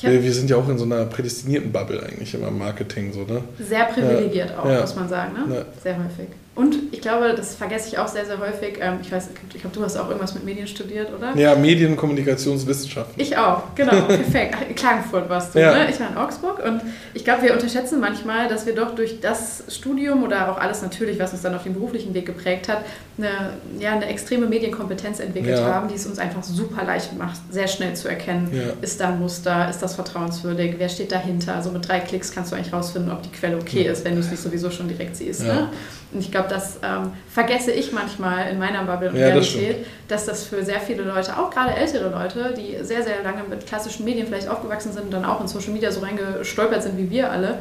Wir, 0.00 0.22
wir, 0.22 0.32
sind 0.32 0.48
ja 0.48 0.56
auch 0.56 0.68
in 0.68 0.78
so 0.78 0.84
einer 0.84 1.06
prädestinierten 1.06 1.72
Bubble 1.72 2.00
eigentlich 2.00 2.32
immer 2.34 2.48
im 2.48 2.58
Marketing 2.58 3.12
so, 3.12 3.22
ne? 3.22 3.42
Sehr 3.58 3.86
privilegiert 3.86 4.50
ja. 4.50 4.58
auch, 4.60 4.68
ja. 4.68 4.80
muss 4.82 4.94
man 4.94 5.08
sagen, 5.08 5.32
ne? 5.32 5.56
Ja. 5.56 5.64
Sehr 5.82 5.96
häufig. 5.96 6.28
Und 6.56 6.74
ich 6.90 7.02
glaube, 7.02 7.34
das 7.36 7.54
vergesse 7.54 7.88
ich 7.88 7.98
auch 7.98 8.08
sehr, 8.08 8.24
sehr 8.24 8.38
häufig. 8.40 8.78
Ähm, 8.80 8.94
ich 9.02 9.12
weiß, 9.12 9.28
ich 9.52 9.60
glaube, 9.60 9.76
du 9.76 9.84
hast 9.84 9.94
auch 9.98 10.08
irgendwas 10.08 10.32
mit 10.32 10.42
Medien 10.44 10.66
studiert, 10.66 11.10
oder? 11.14 11.36
Ja, 11.36 11.54
Medien- 11.54 11.90
und 11.92 11.96
Kommunikationswissenschaften. 11.98 13.20
Ich 13.22 13.36
auch, 13.36 13.74
genau, 13.74 13.92
perfekt. 14.06 14.56
In 14.66 14.74
Klagenfurt 14.74 15.28
warst 15.28 15.54
du, 15.54 15.60
ja. 15.60 15.72
ne? 15.72 15.90
Ich 15.90 16.00
war 16.00 16.08
in 16.08 16.16
Augsburg 16.16 16.64
und 16.64 16.80
ich 17.12 17.24
glaube, 17.24 17.42
wir 17.42 17.52
unterschätzen 17.52 18.00
manchmal, 18.00 18.48
dass 18.48 18.64
wir 18.64 18.74
doch 18.74 18.94
durch 18.94 19.20
das 19.20 19.64
Studium 19.68 20.22
oder 20.22 20.50
auch 20.50 20.58
alles 20.58 20.80
natürlich, 20.80 21.18
was 21.18 21.32
uns 21.34 21.42
dann 21.42 21.54
auf 21.54 21.64
dem 21.64 21.74
beruflichen 21.74 22.14
Weg 22.14 22.24
geprägt 22.24 22.70
hat, 22.70 22.86
eine, 23.18 23.50
ja, 23.78 23.92
eine 23.92 24.06
extreme 24.06 24.46
Medienkompetenz 24.46 25.20
entwickelt 25.20 25.58
ja. 25.58 25.66
haben, 25.66 25.88
die 25.88 25.94
es 25.94 26.06
uns 26.06 26.18
einfach 26.18 26.42
super 26.42 26.84
leicht 26.84 27.16
macht, 27.18 27.38
sehr 27.50 27.68
schnell 27.68 27.94
zu 27.94 28.08
erkennen, 28.08 28.50
ja. 28.52 28.72
ist 28.80 28.98
da 29.00 29.08
ein 29.08 29.20
Muster, 29.20 29.68
ist 29.68 29.82
das 29.82 29.94
vertrauenswürdig, 29.94 30.76
wer 30.78 30.88
steht 30.88 31.12
dahinter. 31.12 31.54
Also 31.54 31.70
mit 31.70 31.86
drei 31.86 32.00
Klicks 32.00 32.32
kannst 32.32 32.52
du 32.52 32.56
eigentlich 32.56 32.72
rausfinden, 32.72 33.12
ob 33.12 33.22
die 33.22 33.30
Quelle 33.30 33.56
okay 33.56 33.82
ist, 33.82 34.06
wenn 34.06 34.14
du 34.14 34.20
es 34.20 34.30
nicht 34.30 34.42
sowieso 34.42 34.70
schon 34.70 34.88
direkt 34.88 35.16
siehst. 35.16 35.42
Ne? 35.42 35.68
Und 36.12 36.20
ich 36.20 36.30
glaube, 36.30 36.45
das 36.46 36.78
ähm, 36.82 37.12
vergesse 37.28 37.72
ich 37.72 37.92
manchmal 37.92 38.50
in 38.50 38.58
meiner 38.58 38.84
Bubble 38.84 39.10
und 39.10 39.16
ja, 39.16 39.28
Realität, 39.28 39.86
das 40.08 40.26
dass 40.26 40.26
das 40.26 40.44
für 40.44 40.64
sehr 40.64 40.80
viele 40.80 41.02
Leute, 41.02 41.38
auch 41.38 41.50
gerade 41.50 41.74
ältere 41.74 42.10
Leute, 42.10 42.54
die 42.56 42.82
sehr, 42.84 43.02
sehr 43.02 43.22
lange 43.22 43.42
mit 43.48 43.66
klassischen 43.66 44.04
Medien 44.04 44.26
vielleicht 44.26 44.48
aufgewachsen 44.48 44.92
sind 44.92 45.04
und 45.04 45.10
dann 45.10 45.24
auch 45.24 45.40
in 45.40 45.48
Social 45.48 45.72
Media 45.72 45.90
so 45.90 46.00
reingestolpert 46.00 46.82
sind 46.82 46.96
wie 46.98 47.10
wir 47.10 47.30
alle, 47.30 47.58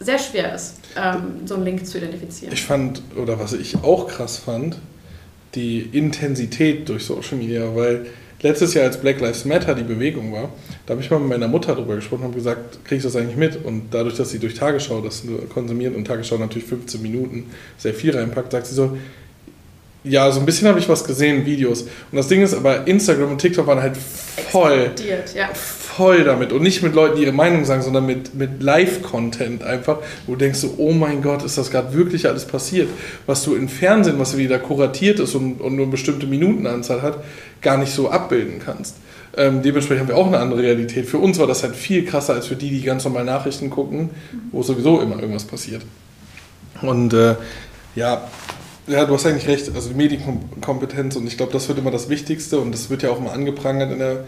sehr 0.00 0.18
schwer 0.18 0.54
ist, 0.54 0.76
ähm, 0.96 1.46
so 1.46 1.54
einen 1.54 1.64
Link 1.64 1.86
zu 1.86 1.98
identifizieren. 1.98 2.52
Ich 2.54 2.64
fand, 2.64 3.02
oder 3.16 3.38
was 3.38 3.52
ich 3.52 3.76
auch 3.82 4.08
krass 4.08 4.38
fand, 4.38 4.78
die 5.54 5.80
Intensität 5.80 6.88
durch 6.88 7.04
Social 7.04 7.36
Media, 7.36 7.74
weil 7.74 8.06
letztes 8.42 8.74
Jahr, 8.74 8.86
als 8.86 8.98
Black 8.98 9.20
Lives 9.20 9.44
Matter 9.44 9.74
die 9.74 9.82
Bewegung 9.82 10.32
war, 10.32 10.50
da 10.86 10.92
habe 10.92 11.02
ich 11.02 11.10
mal 11.10 11.18
mit 11.20 11.28
meiner 11.28 11.48
Mutter 11.48 11.74
darüber 11.74 11.94
gesprochen 11.94 12.24
und 12.24 12.34
gesagt, 12.34 12.84
kriegst 12.84 13.04
du 13.04 13.08
das 13.08 13.16
eigentlich 13.16 13.36
mit? 13.36 13.64
Und 13.64 13.90
dadurch, 13.90 14.16
dass 14.16 14.30
sie 14.30 14.38
durch 14.38 14.54
Tagesschau 14.54 15.00
das 15.00 15.22
konsumiert 15.52 15.94
und 15.94 16.06
Tagesschau 16.06 16.38
natürlich 16.38 16.66
15 16.68 17.02
Minuten 17.02 17.50
sehr 17.78 17.94
viel 17.94 18.16
reinpackt, 18.16 18.52
sagt 18.52 18.66
sie 18.66 18.74
so, 18.74 18.96
ja, 20.02 20.30
so 20.30 20.40
ein 20.40 20.46
bisschen 20.46 20.66
habe 20.68 20.78
ich 20.78 20.88
was 20.88 21.04
gesehen, 21.04 21.44
Videos. 21.44 21.82
Und 21.82 22.16
das 22.16 22.28
Ding 22.28 22.42
ist 22.42 22.54
aber, 22.54 22.86
Instagram 22.86 23.32
und 23.32 23.38
TikTok 23.38 23.66
waren 23.66 23.82
halt 23.82 23.96
voll, 24.50 24.90
ja. 25.34 25.50
Voll 25.96 26.24
damit. 26.24 26.52
Und 26.52 26.62
nicht 26.62 26.82
mit 26.82 26.94
Leuten, 26.94 27.16
die 27.16 27.22
ihre 27.22 27.32
Meinung 27.32 27.64
sagen, 27.64 27.82
sondern 27.82 28.06
mit, 28.06 28.34
mit 28.34 28.62
Live-Content 28.62 29.62
einfach, 29.62 29.98
wo 30.26 30.32
du 30.32 30.38
denkst 30.38 30.58
so, 30.58 30.74
oh 30.78 30.92
mein 30.92 31.22
Gott, 31.22 31.42
ist 31.42 31.58
das 31.58 31.70
gerade 31.70 31.92
wirklich 31.92 32.28
alles 32.28 32.44
passiert? 32.44 32.88
Was 33.26 33.42
du 33.44 33.54
im 33.54 33.68
Fernsehen, 33.68 34.18
was 34.18 34.36
wieder 34.36 34.58
kuratiert 34.58 35.20
ist 35.20 35.34
und, 35.34 35.60
und 35.60 35.76
nur 35.76 35.84
eine 35.84 35.90
bestimmte 35.90 36.26
Minutenanzahl 36.26 37.02
hat, 37.02 37.18
gar 37.60 37.76
nicht 37.76 37.92
so 37.92 38.10
abbilden 38.10 38.60
kannst. 38.64 38.96
Ähm, 39.36 39.62
dementsprechend 39.62 40.02
haben 40.02 40.08
wir 40.08 40.16
auch 40.16 40.26
eine 40.26 40.38
andere 40.38 40.62
Realität. 40.62 41.06
Für 41.06 41.18
uns 41.18 41.38
war 41.38 41.46
das 41.46 41.62
halt 41.62 41.76
viel 41.76 42.04
krasser 42.04 42.34
als 42.34 42.46
für 42.46 42.56
die, 42.56 42.70
die 42.70 42.82
ganz 42.82 43.04
normal 43.04 43.24
Nachrichten 43.24 43.70
gucken, 43.70 44.10
wo 44.52 44.62
sowieso 44.62 45.00
immer 45.00 45.20
irgendwas 45.20 45.44
passiert. 45.44 45.82
Und 46.82 47.12
äh, 47.12 47.36
ja, 47.94 48.28
ja, 48.86 49.04
du 49.04 49.14
hast 49.14 49.26
eigentlich 49.26 49.46
recht. 49.46 49.70
Also 49.74 49.90
die 49.90 49.94
Medienkompetenz 49.94 51.14
und 51.16 51.26
ich 51.26 51.36
glaube, 51.36 51.52
das 51.52 51.68
wird 51.68 51.78
immer 51.78 51.90
das 51.90 52.08
Wichtigste 52.08 52.58
und 52.58 52.72
das 52.72 52.90
wird 52.90 53.02
ja 53.02 53.10
auch 53.10 53.18
immer 53.18 53.32
angeprangert 53.32 53.92
in 53.92 53.98
der, 54.00 54.24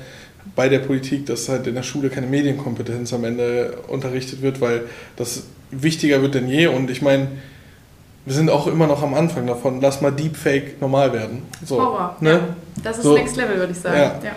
bei 0.57 0.69
der 0.69 0.81
Politik, 0.81 1.27
dass 1.27 1.49
halt 1.49 1.67
in 1.67 1.75
der 1.75 1.83
Schule 1.83 2.11
keine 2.11 2.27
Medienkompetenz 2.27 3.13
am 3.13 3.25
Ende 3.25 3.79
unterrichtet 3.89 4.43
wird, 4.43 4.61
weil 4.61 4.83
das 5.17 5.45
wichtiger 5.71 6.23
wird 6.23 6.35
denn 6.35 6.49
je. 6.49 6.67
Und 6.67 6.91
ich 6.91 7.03
meine, 7.03 7.29
wir 8.25 8.35
sind 8.35 8.51
auch 8.51 8.67
immer 8.67 8.87
noch 8.87 9.03
am 9.03 9.15
Anfang 9.15 9.47
davon. 9.47 9.81
Lass 9.81 10.01
mal 10.01 10.13
Deepfake 10.13 10.81
normal 10.81 11.13
werden. 11.13 11.43
So, 11.65 11.81
Horror. 11.81 12.17
Ne? 12.21 12.31
Ja. 12.31 12.41
Das 12.83 12.99
ist 12.99 13.05
so. 13.05 13.15
Next 13.15 13.37
Level, 13.37 13.57
würde 13.57 13.73
ich 13.73 13.79
sagen. 13.79 13.97
Ja. 13.97 14.21
ja. 14.23 14.33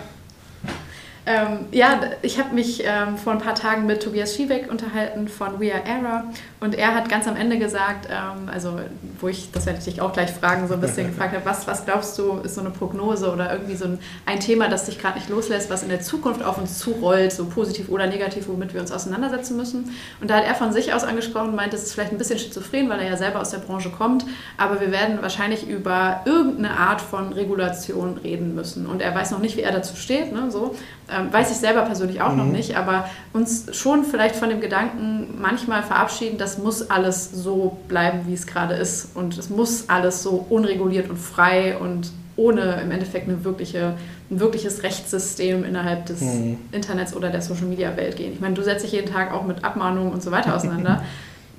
Ähm, 1.27 1.65
ja, 1.71 2.01
ich 2.21 2.37
habe 2.37 2.53
mich 2.53 2.83
ähm, 2.85 3.17
vor 3.17 3.33
ein 3.33 3.39
paar 3.39 3.55
Tagen 3.55 3.87
mit 3.87 4.03
Tobias 4.03 4.35
Schiebeck 4.35 4.69
unterhalten 4.69 5.27
von 5.27 5.59
We 5.59 5.73
Are 5.73 5.83
Era 5.83 6.25
und 6.59 6.75
er 6.75 6.93
hat 6.93 7.09
ganz 7.09 7.27
am 7.27 7.35
Ende 7.35 7.57
gesagt, 7.57 8.07
ähm, 8.11 8.47
also 8.47 8.79
wo 9.19 9.27
ich, 9.27 9.51
das 9.51 9.65
werde 9.65 9.79
ich 9.79 9.85
dich 9.85 10.01
auch 10.01 10.13
gleich 10.13 10.29
fragen, 10.29 10.67
so 10.67 10.75
ein 10.75 10.81
bisschen 10.81 11.07
gefragt 11.11 11.33
habe, 11.33 11.43
was, 11.43 11.65
was 11.65 11.85
glaubst 11.85 12.17
du, 12.19 12.33
ist 12.43 12.53
so 12.53 12.61
eine 12.61 12.69
Prognose 12.69 13.31
oder 13.31 13.51
irgendwie 13.51 13.75
so 13.75 13.85
ein, 13.85 13.99
ein 14.27 14.39
Thema, 14.39 14.67
das 14.67 14.85
dich 14.85 14.99
gerade 14.99 15.17
nicht 15.17 15.29
loslässt, 15.29 15.71
was 15.71 15.81
in 15.81 15.89
der 15.89 16.01
Zukunft 16.01 16.43
auf 16.43 16.59
uns 16.59 16.77
zurollt, 16.77 17.33
so 17.33 17.45
positiv 17.45 17.89
oder 17.89 18.05
negativ, 18.05 18.47
womit 18.47 18.75
wir 18.75 18.81
uns 18.81 18.91
auseinandersetzen 18.91 19.57
müssen. 19.57 19.95
Und 20.21 20.29
da 20.29 20.35
hat 20.35 20.45
er 20.45 20.53
von 20.53 20.71
sich 20.71 20.93
aus 20.93 21.03
angesprochen, 21.03 21.55
meint, 21.55 21.73
es 21.73 21.83
ist 21.83 21.93
vielleicht 21.93 22.11
ein 22.11 22.19
bisschen 22.19 22.37
schizophren, 22.37 22.87
weil 22.87 22.99
er 22.99 23.09
ja 23.09 23.17
selber 23.17 23.41
aus 23.41 23.49
der 23.49 23.59
Branche 23.59 23.89
kommt, 23.89 24.25
aber 24.57 24.79
wir 24.79 24.91
werden 24.91 25.19
wahrscheinlich 25.23 25.67
über 25.67 26.21
irgendeine 26.25 26.77
Art 26.77 27.01
von 27.01 27.33
Regulation 27.33 28.19
reden 28.23 28.53
müssen. 28.53 28.85
Und 28.85 29.01
er 29.01 29.15
weiß 29.15 29.31
noch 29.31 29.39
nicht, 29.39 29.57
wie 29.57 29.61
er 29.61 29.71
dazu 29.71 29.95
steht, 29.95 30.31
ne, 30.31 30.51
so. 30.51 30.75
Ähm, 31.07 31.31
weiß 31.31 31.51
ich 31.51 31.57
selber 31.57 31.81
persönlich 31.81 32.21
auch 32.21 32.31
mhm. 32.31 32.37
noch 32.37 32.45
nicht, 32.45 32.77
aber 32.77 33.07
uns 33.31 33.67
schon 33.77 34.03
vielleicht 34.03 34.35
von 34.35 34.49
dem 34.49 34.59
Gedanken 34.59 35.35
manchmal 35.39 35.83
verabschieden, 35.83 36.37
das 36.37 36.57
muss 36.57 36.89
alles 36.89 37.31
so 37.31 37.77
bleiben, 37.87 38.21
wie 38.25 38.33
es 38.33 38.47
gerade 38.47 38.73
ist. 38.73 39.15
Und 39.15 39.37
es 39.37 39.49
muss 39.49 39.87
alles 39.87 40.23
so 40.23 40.45
unreguliert 40.49 41.09
und 41.09 41.17
frei 41.17 41.77
und 41.77 42.11
ohne 42.37 42.81
im 42.81 42.91
Endeffekt 42.91 43.29
eine 43.29 43.43
wirkliche, 43.43 43.93
ein 44.31 44.39
wirkliches 44.39 44.83
Rechtssystem 44.83 45.63
innerhalb 45.63 46.07
des 46.07 46.21
mhm. 46.21 46.57
Internets 46.71 47.15
oder 47.15 47.29
der 47.29 47.41
Social-Media-Welt 47.41 48.17
gehen. 48.17 48.33
Ich 48.33 48.41
meine, 48.41 48.55
du 48.55 48.63
setzt 48.63 48.83
dich 48.83 48.91
jeden 48.91 49.11
Tag 49.11 49.31
auch 49.31 49.45
mit 49.45 49.63
Abmahnungen 49.63 50.11
und 50.11 50.23
so 50.23 50.31
weiter 50.31 50.55
auseinander. 50.55 51.03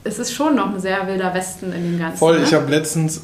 es 0.06 0.18
ist 0.18 0.32
schon 0.32 0.56
noch 0.56 0.72
ein 0.72 0.80
sehr 0.80 1.06
wilder 1.06 1.34
Westen 1.34 1.72
in 1.72 1.92
dem 1.92 1.98
Ganzen. 1.98 2.18
Voll, 2.18 2.38
ne? 2.38 2.44
ich 2.44 2.54
habe 2.54 2.70
letztens 2.70 3.22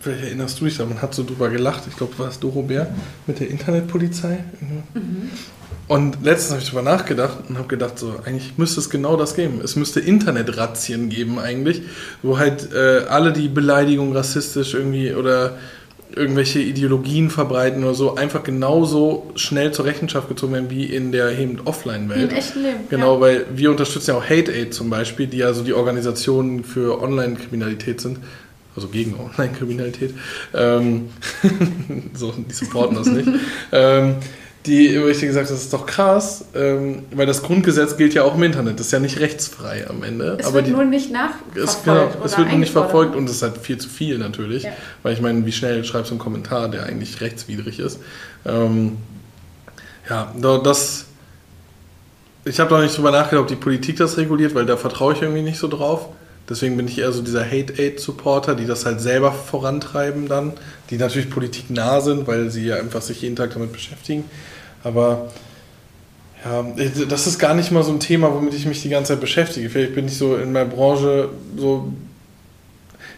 vielleicht 0.00 0.24
erinnerst 0.24 0.60
du 0.60 0.64
dich 0.64 0.76
da, 0.76 0.86
man 0.86 1.00
hat 1.02 1.14
so 1.14 1.22
drüber 1.24 1.48
gelacht, 1.50 1.84
ich 1.88 1.96
glaube, 1.96 2.18
war 2.18 2.28
es 2.28 2.40
Doro 2.40 2.62
Bär 2.62 2.92
mit 3.26 3.38
der 3.38 3.48
Internetpolizei. 3.48 4.44
Mhm. 4.60 5.30
Und 5.88 6.18
letztens 6.22 6.52
habe 6.52 6.62
ich 6.62 6.70
darüber 6.70 6.88
nachgedacht 6.88 7.38
und 7.48 7.58
habe 7.58 7.66
gedacht, 7.66 7.98
so 7.98 8.14
eigentlich 8.24 8.56
müsste 8.56 8.78
es 8.78 8.90
genau 8.90 9.16
das 9.16 9.34
geben. 9.34 9.60
Es 9.62 9.74
müsste 9.74 9.98
Internetrazzien 9.98 11.08
geben 11.08 11.38
eigentlich, 11.38 11.82
wo 12.22 12.38
halt 12.38 12.72
äh, 12.72 13.06
alle 13.08 13.32
die 13.32 13.48
Beleidigung 13.48 14.14
rassistisch 14.14 14.74
irgendwie 14.74 15.12
oder 15.14 15.58
irgendwelche 16.14 16.60
Ideologien 16.60 17.30
verbreiten 17.30 17.82
oder 17.84 17.94
so, 17.94 18.14
einfach 18.14 18.42
genauso 18.42 19.30
schnell 19.34 19.72
zur 19.72 19.84
Rechenschaft 19.84 20.28
gezogen 20.28 20.52
werden 20.52 20.70
wie 20.70 20.84
in 20.84 21.12
der 21.12 21.38
eben 21.38 21.60
Offline-Welt. 21.64 22.30
Im 22.30 22.36
echten 22.36 22.62
Leben. 22.62 22.78
Genau, 22.88 23.14
ja. 23.16 23.20
weil 23.20 23.46
wir 23.54 23.70
unterstützen 23.70 24.12
ja 24.12 24.16
auch 24.16 24.24
Hate 24.24 24.52
Aid 24.52 24.74
zum 24.74 24.90
Beispiel, 24.90 25.26
die 25.26 25.38
ja 25.38 25.52
so 25.52 25.62
die 25.62 25.72
Organisationen 25.72 26.64
für 26.64 27.02
Online-Kriminalität 27.02 28.00
sind. 28.00 28.18
Also 28.80 28.88
gegen 28.88 29.14
Online-Kriminalität. 29.14 30.14
Ähm, 30.54 31.10
so, 32.14 32.32
die 32.32 32.54
supporten 32.54 32.96
das 32.96 33.06
nicht. 33.08 33.28
ähm, 33.72 34.14
die, 34.64 34.98
wo 35.02 35.06
ich 35.08 35.18
dir 35.18 35.26
gesagt 35.26 35.46
habe, 35.46 35.54
das 35.54 35.64
ist 35.64 35.72
doch 35.72 35.84
krass, 35.84 36.46
ähm, 36.54 37.02
weil 37.14 37.26
das 37.26 37.42
Grundgesetz 37.42 37.96
gilt 37.98 38.14
ja 38.14 38.24
auch 38.24 38.34
im 38.36 38.42
Internet. 38.42 38.78
Das 38.78 38.86
ist 38.86 38.92
ja 38.92 38.98
nicht 38.98 39.18
rechtsfrei 39.20 39.86
am 39.88 40.02
Ende. 40.02 40.36
Es 40.38 40.46
aber 40.46 40.56
wird 40.56 40.68
die, 40.68 40.70
nur 40.70 40.84
nicht 40.84 41.10
nachverfolgt. 41.10 41.56
es, 41.58 41.82
genau, 41.82 42.08
es 42.24 42.38
wird 42.38 42.48
nur 42.48 42.58
nicht 42.58 42.72
verfolgt 42.72 43.16
und 43.16 43.24
es 43.28 43.36
ist 43.36 43.42
halt 43.42 43.58
viel 43.58 43.76
zu 43.76 43.88
viel 43.90 44.16
natürlich. 44.18 44.62
Ja. 44.62 44.72
Weil 45.02 45.12
ich 45.14 45.20
meine, 45.20 45.44
wie 45.44 45.52
schnell 45.52 45.84
schreibst 45.84 46.10
du 46.10 46.14
einen 46.14 46.20
Kommentar, 46.20 46.68
der 46.70 46.84
eigentlich 46.84 47.20
rechtswidrig 47.20 47.78
ist. 47.80 48.00
Ähm, 48.46 48.96
ja, 50.08 50.32
da- 50.40 50.58
das. 50.58 51.04
Ich 52.46 52.58
habe 52.60 52.70
noch 52.74 52.80
nicht 52.82 52.96
drüber 52.96 53.10
nachgedacht, 53.10 53.42
ob 53.42 53.48
die 53.48 53.56
Politik 53.56 53.96
das 53.96 54.16
reguliert, 54.16 54.54
weil 54.54 54.64
da 54.64 54.78
vertraue 54.78 55.12
ich 55.12 55.20
irgendwie 55.20 55.42
nicht 55.42 55.58
so 55.58 55.68
drauf. 55.68 56.08
Deswegen 56.50 56.76
bin 56.76 56.88
ich 56.88 56.98
eher 56.98 57.12
so 57.12 57.22
dieser 57.22 57.44
Hate-Aid-Supporter, 57.44 58.56
die 58.56 58.66
das 58.66 58.84
halt 58.84 59.00
selber 59.00 59.30
vorantreiben 59.30 60.28
dann, 60.28 60.52
die 60.90 60.98
natürlich 60.98 61.30
politiknah 61.30 62.00
sind, 62.00 62.26
weil 62.26 62.50
sie 62.50 62.66
ja 62.66 62.76
einfach 62.76 63.02
sich 63.02 63.22
jeden 63.22 63.36
Tag 63.36 63.54
damit 63.54 63.72
beschäftigen. 63.72 64.24
Aber 64.82 65.30
ja, 66.44 66.66
das 67.08 67.28
ist 67.28 67.38
gar 67.38 67.54
nicht 67.54 67.70
mal 67.70 67.84
so 67.84 67.92
ein 67.92 68.00
Thema, 68.00 68.34
womit 68.34 68.54
ich 68.54 68.66
mich 68.66 68.82
die 68.82 68.88
ganze 68.88 69.12
Zeit 69.12 69.20
beschäftige. 69.20 69.70
Vielleicht 69.70 69.94
bin 69.94 70.06
ich 70.06 70.16
so 70.16 70.36
in 70.36 70.52
meiner 70.52 70.68
Branche 70.68 71.28
so. 71.56 71.92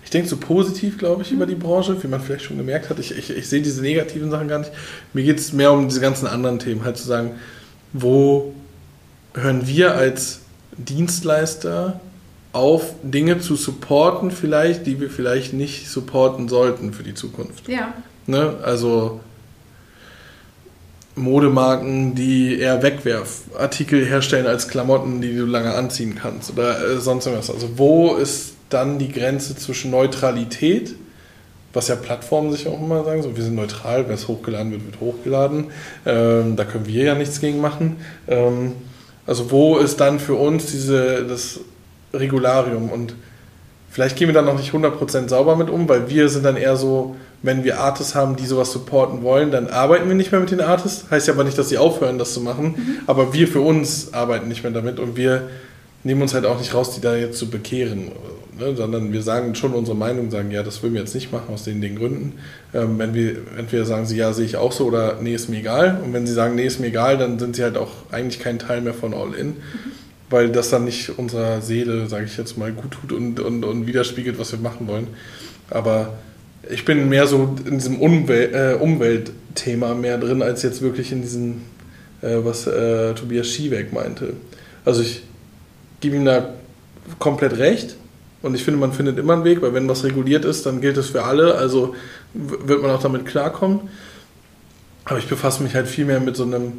Ich 0.04 0.10
denke 0.10 0.28
so 0.28 0.36
positiv, 0.36 0.98
glaube 0.98 1.22
ich, 1.22 1.32
über 1.32 1.46
die 1.46 1.54
Branche, 1.54 2.02
wie 2.02 2.08
man 2.08 2.20
vielleicht 2.20 2.44
schon 2.44 2.58
gemerkt 2.58 2.90
hat. 2.90 2.98
Ich, 2.98 3.16
ich, 3.16 3.30
ich 3.30 3.48
sehe 3.48 3.62
diese 3.62 3.80
negativen 3.80 4.30
Sachen 4.30 4.48
gar 4.48 4.58
nicht. 4.58 4.72
Mir 5.14 5.24
geht 5.24 5.38
es 5.38 5.54
mehr 5.54 5.72
um 5.72 5.88
diese 5.88 6.00
ganzen 6.02 6.26
anderen 6.26 6.58
Themen, 6.58 6.84
halt 6.84 6.98
zu 6.98 7.06
sagen, 7.06 7.30
wo 7.94 8.52
hören 9.32 9.66
wir 9.66 9.94
als 9.94 10.40
Dienstleister 10.76 11.98
auf, 12.52 12.94
Dinge 13.02 13.40
zu 13.40 13.56
supporten, 13.56 14.30
vielleicht, 14.30 14.86
die 14.86 15.00
wir 15.00 15.10
vielleicht 15.10 15.52
nicht 15.54 15.88
supporten 15.88 16.48
sollten 16.48 16.92
für 16.92 17.02
die 17.02 17.14
Zukunft. 17.14 17.68
Ja, 17.68 17.94
Ne? 18.26 18.56
Also 18.62 19.20
Modemarken, 21.14 22.14
die 22.14 22.58
eher 22.58 22.82
Wegwerfartikel 22.82 24.04
herstellen 24.06 24.46
als 24.46 24.68
Klamotten, 24.68 25.20
die 25.20 25.36
du 25.36 25.44
lange 25.44 25.74
anziehen 25.74 26.14
kannst 26.14 26.52
oder 26.52 26.82
äh, 26.82 27.00
sonst 27.00 27.26
irgendwas. 27.26 27.50
Also 27.50 27.70
wo 27.76 28.14
ist 28.14 28.54
dann 28.70 28.98
die 28.98 29.12
Grenze 29.12 29.54
zwischen 29.56 29.90
Neutralität, 29.90 30.94
was 31.74 31.88
ja 31.88 31.96
Plattformen 31.96 32.52
sich 32.52 32.66
auch 32.66 32.80
immer 32.80 33.04
sagen, 33.04 33.22
so 33.22 33.36
wir 33.36 33.42
sind 33.42 33.54
neutral, 33.54 34.06
wer 34.06 34.14
es 34.14 34.28
hochgeladen 34.28 34.72
wird, 34.72 34.84
wird 34.86 35.00
hochgeladen. 35.00 35.66
Ähm, 36.06 36.56
da 36.56 36.64
können 36.64 36.86
wir 36.86 37.04
ja 37.04 37.14
nichts 37.14 37.40
gegen 37.40 37.60
machen. 37.60 37.96
Ähm, 38.28 38.72
also 39.26 39.50
wo 39.50 39.78
ist 39.78 40.00
dann 40.00 40.18
für 40.18 40.34
uns 40.34 40.66
diese, 40.66 41.24
das 41.26 41.60
Regularium 42.12 42.90
und 42.90 43.14
Vielleicht 43.92 44.16
gehen 44.16 44.26
wir 44.26 44.32
dann 44.32 44.46
noch 44.46 44.56
nicht 44.56 44.72
100% 44.72 45.28
sauber 45.28 45.54
mit 45.54 45.68
um, 45.68 45.86
weil 45.86 46.08
wir 46.08 46.30
sind 46.30 46.46
dann 46.46 46.56
eher 46.56 46.76
so, 46.76 47.14
wenn 47.42 47.62
wir 47.62 47.78
Artists 47.78 48.14
haben, 48.14 48.36
die 48.36 48.46
sowas 48.46 48.72
supporten 48.72 49.22
wollen, 49.22 49.50
dann 49.50 49.68
arbeiten 49.68 50.08
wir 50.08 50.14
nicht 50.14 50.32
mehr 50.32 50.40
mit 50.40 50.50
den 50.50 50.62
Artists. 50.62 51.10
Heißt 51.10 51.28
ja 51.28 51.34
aber 51.34 51.44
nicht, 51.44 51.58
dass 51.58 51.68
sie 51.68 51.76
aufhören, 51.76 52.18
das 52.18 52.32
zu 52.32 52.40
machen. 52.40 53.02
Aber 53.06 53.34
wir 53.34 53.46
für 53.46 53.60
uns 53.60 54.14
arbeiten 54.14 54.48
nicht 54.48 54.62
mehr 54.62 54.72
damit 54.72 54.98
und 54.98 55.18
wir 55.18 55.50
nehmen 56.04 56.22
uns 56.22 56.32
halt 56.32 56.46
auch 56.46 56.58
nicht 56.58 56.72
raus, 56.72 56.94
die 56.94 57.02
da 57.02 57.14
jetzt 57.16 57.38
zu 57.38 57.50
bekehren. 57.50 58.12
Ne? 58.58 58.74
Sondern 58.74 59.12
wir 59.12 59.20
sagen 59.22 59.54
schon 59.54 59.74
unsere 59.74 59.94
Meinung, 59.96 60.30
sagen, 60.30 60.50
ja, 60.50 60.62
das 60.62 60.82
würden 60.82 60.94
wir 60.94 61.02
jetzt 61.02 61.14
nicht 61.14 61.30
machen 61.30 61.52
aus 61.52 61.64
den, 61.64 61.82
den 61.82 61.96
Gründen. 61.96 62.38
Ähm, 62.72 62.98
wenn 62.98 63.12
wir, 63.12 63.36
entweder 63.58 63.84
sagen 63.84 64.06
sie, 64.06 64.16
ja, 64.16 64.32
sehe 64.32 64.46
ich 64.46 64.56
auch 64.56 64.72
so 64.72 64.86
oder 64.86 65.18
nee, 65.20 65.34
ist 65.34 65.50
mir 65.50 65.58
egal. 65.58 66.00
Und 66.02 66.14
wenn 66.14 66.26
sie 66.26 66.32
sagen, 66.32 66.54
nee, 66.54 66.64
ist 66.64 66.80
mir 66.80 66.86
egal, 66.86 67.18
dann 67.18 67.38
sind 67.38 67.56
sie 67.56 67.62
halt 67.62 67.76
auch 67.76 67.90
eigentlich 68.10 68.42
kein 68.42 68.58
Teil 68.58 68.80
mehr 68.80 68.94
von 68.94 69.12
All 69.12 69.34
In 69.34 69.56
weil 70.32 70.50
das 70.50 70.70
dann 70.70 70.84
nicht 70.84 71.18
unserer 71.18 71.60
Seele, 71.60 72.08
sage 72.08 72.24
ich 72.24 72.36
jetzt 72.36 72.58
mal, 72.58 72.72
gut 72.72 72.92
tut 72.92 73.12
und, 73.12 73.38
und, 73.38 73.64
und 73.64 73.86
widerspiegelt, 73.86 74.38
was 74.38 74.52
wir 74.52 74.58
machen 74.58 74.88
wollen. 74.88 75.08
Aber 75.70 76.14
ich 76.70 76.84
bin 76.84 77.08
mehr 77.08 77.26
so 77.26 77.56
in 77.66 77.78
diesem 77.78 78.00
Umwel 78.00 78.54
äh, 78.54 78.82
Umweltthema 78.82 79.94
mehr 79.94 80.18
drin, 80.18 80.42
als 80.42 80.62
jetzt 80.62 80.82
wirklich 80.82 81.12
in 81.12 81.22
diesem, 81.22 81.62
äh, 82.22 82.38
was 82.42 82.66
äh, 82.66 83.14
Tobias 83.14 83.48
Schiebeck 83.48 83.92
meinte. 83.92 84.34
Also 84.84 85.02
ich 85.02 85.22
gebe 86.00 86.16
ihm 86.16 86.24
da 86.24 86.54
komplett 87.18 87.58
recht 87.58 87.96
und 88.42 88.54
ich 88.54 88.64
finde, 88.64 88.80
man 88.80 88.92
findet 88.92 89.18
immer 89.18 89.34
einen 89.34 89.44
Weg, 89.44 89.62
weil 89.62 89.74
wenn 89.74 89.88
was 89.88 90.04
reguliert 90.04 90.44
ist, 90.44 90.66
dann 90.66 90.80
gilt 90.80 90.96
es 90.96 91.10
für 91.10 91.24
alle, 91.24 91.54
also 91.54 91.94
wird 92.34 92.82
man 92.82 92.90
auch 92.90 93.02
damit 93.02 93.26
klarkommen. 93.26 93.80
Aber 95.04 95.18
ich 95.18 95.28
befasse 95.28 95.62
mich 95.62 95.74
halt 95.74 95.88
viel 95.88 96.04
mehr 96.04 96.20
mit 96.20 96.36
so 96.36 96.44
einem 96.44 96.72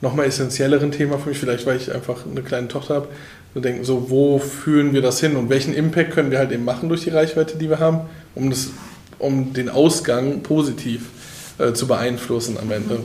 nochmal 0.00 0.26
essentielleren 0.26 0.92
Thema 0.92 1.18
für 1.18 1.30
mich, 1.30 1.38
vielleicht 1.38 1.66
weil 1.66 1.76
ich 1.76 1.92
einfach 1.92 2.24
eine 2.26 2.42
kleine 2.42 2.68
Tochter 2.68 2.94
habe, 2.94 3.08
so 3.54 3.60
denken, 3.60 3.84
so 3.84 4.10
wo 4.10 4.38
führen 4.38 4.92
wir 4.92 5.02
das 5.02 5.20
hin 5.20 5.36
und 5.36 5.50
welchen 5.50 5.74
Impact 5.74 6.12
können 6.12 6.30
wir 6.30 6.38
halt 6.38 6.52
eben 6.52 6.64
machen 6.64 6.88
durch 6.88 7.04
die 7.04 7.10
Reichweite, 7.10 7.58
die 7.58 7.68
wir 7.68 7.78
haben, 7.78 8.02
um, 8.34 8.50
das, 8.50 8.70
um 9.18 9.52
den 9.52 9.68
Ausgang 9.68 10.42
positiv 10.42 11.06
äh, 11.58 11.72
zu 11.72 11.86
beeinflussen 11.86 12.56
am 12.60 12.70
Ende. 12.70 13.00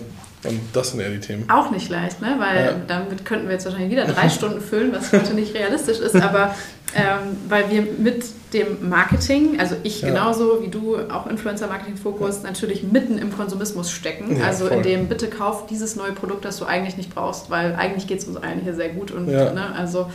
Und 0.45 0.59
das 0.73 0.91
sind 0.91 0.99
eher 0.99 1.09
die 1.09 1.19
Themen. 1.19 1.45
auch 1.49 1.71
nicht 1.71 1.89
leicht, 1.89 2.21
ne? 2.21 2.35
weil 2.37 2.65
Ja. 2.65 2.71
damit 2.87 3.23
könnten 3.25 3.45
wir 3.47 3.53
jetzt 3.53 3.65
wahrscheinlich 3.65 3.91
wieder 3.91 4.05
drei 4.05 4.27
Stunden 4.29 4.59
füllen, 4.61 4.91
was 4.91 5.11
heute 5.13 5.33
nicht 5.33 5.53
realistisch 5.55 5.99
ist, 5.99 6.15
aber 6.15 6.53
ähm, 6.95 7.37
weil 7.49 7.69
wir 7.71 7.87
mit 7.97 8.23
dem 8.53 8.87
Marketing, 8.89 9.59
also 9.59 9.75
ich 9.83 10.01
Ja. 10.01 10.09
genauso 10.09 10.61
wie 10.61 10.67
du, 10.67 10.97
auch 11.09 11.25
Influencer-Marketing-Fokus, 11.27 12.43
natürlich 12.43 12.83
mitten 12.83 13.17
im 13.17 13.35
Konsumismus 13.35 13.89
stecken. 13.89 14.37
Ja, 14.37 14.45
also 14.45 14.67
voll. 14.67 14.77
in 14.77 14.83
dem, 14.83 15.07
bitte 15.07 15.27
kauf 15.27 15.65
dieses 15.65 15.95
neue 15.95 16.11
Produkt, 16.11 16.45
das 16.45 16.57
du 16.57 16.65
eigentlich 16.65 16.97
nicht 16.97 17.13
brauchst, 17.15 17.49
weil 17.49 17.73
eigentlich 17.75 18.05
geht 18.07 18.19
es 18.19 18.25
uns 18.25 18.37
allen 18.37 18.59
hier 18.61 18.75
sehr 18.75 18.89
gut 18.89 19.11
und 19.11 19.29
Ja. 19.29 19.53
ne, 19.53 19.73
also 19.75 20.11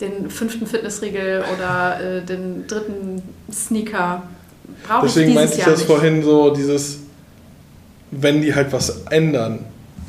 den 0.00 0.30
fünften 0.30 0.66
Fitnessriegel 0.66 1.44
oder 1.54 2.00
äh, 2.00 2.22
den 2.22 2.66
dritten 2.66 3.22
Sneaker 3.52 4.22
brauche 4.86 5.06
ich 5.06 5.12
Deswegen 5.14 5.34
meinte 5.34 5.54
ich 5.58 5.64
das 5.64 5.78
nicht. 5.78 5.86
vorhin 5.86 6.22
so, 6.22 6.50
dieses, 6.54 6.98
wenn 8.10 8.42
die 8.42 8.54
halt 8.54 8.72
was 8.72 9.02
ändern, 9.10 9.60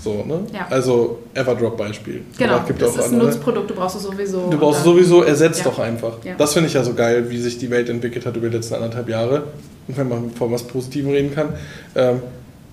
so, 0.04 0.24
ne? 0.26 0.40
Ja. 0.52 0.68
Also 0.70 1.20
Everdrop-Beispiel. 1.36 2.22
Genau, 2.38 2.54
Aber 2.54 2.62
es 2.62 2.68
gibt 2.68 2.82
das 2.82 2.90
auch 2.94 2.98
ist 2.98 3.06
ein 3.06 3.14
andere. 3.14 3.30
Nutzprodukt, 3.30 3.70
du 3.70 3.76
brauchst 3.76 3.96
es 3.98 4.04
sowieso. 4.04 4.50
Du 4.50 4.58
brauchst 4.58 4.80
und 4.80 4.94
sowieso, 4.94 5.22
ersetzt 5.24 5.60
Ja. 5.60 5.66
doch 5.66 5.78
einfach. 5.80 6.14
Ja. 6.24 6.34
Das 6.38 6.54
finde 6.54 6.70
ich 6.70 6.74
ja 6.74 6.84
so 6.84 6.94
geil, 6.96 7.30
wie 7.30 7.38
sich 7.38 7.60
die 7.60 7.70
Welt 7.70 7.88
entwickelt 7.90 8.26
hat 8.26 8.36
über 8.36 8.50
die 8.50 8.56
letzten 8.56 8.76
anderthalb 8.76 9.10
Jahre. 9.10 9.44
Und 9.88 9.98
wenn 9.98 10.10
man 10.10 10.32
von 10.32 10.52
was 10.52 10.64
Positivem 10.64 11.12
reden 11.12 11.36
kann. 11.36 11.50
Ähm, 11.96 12.22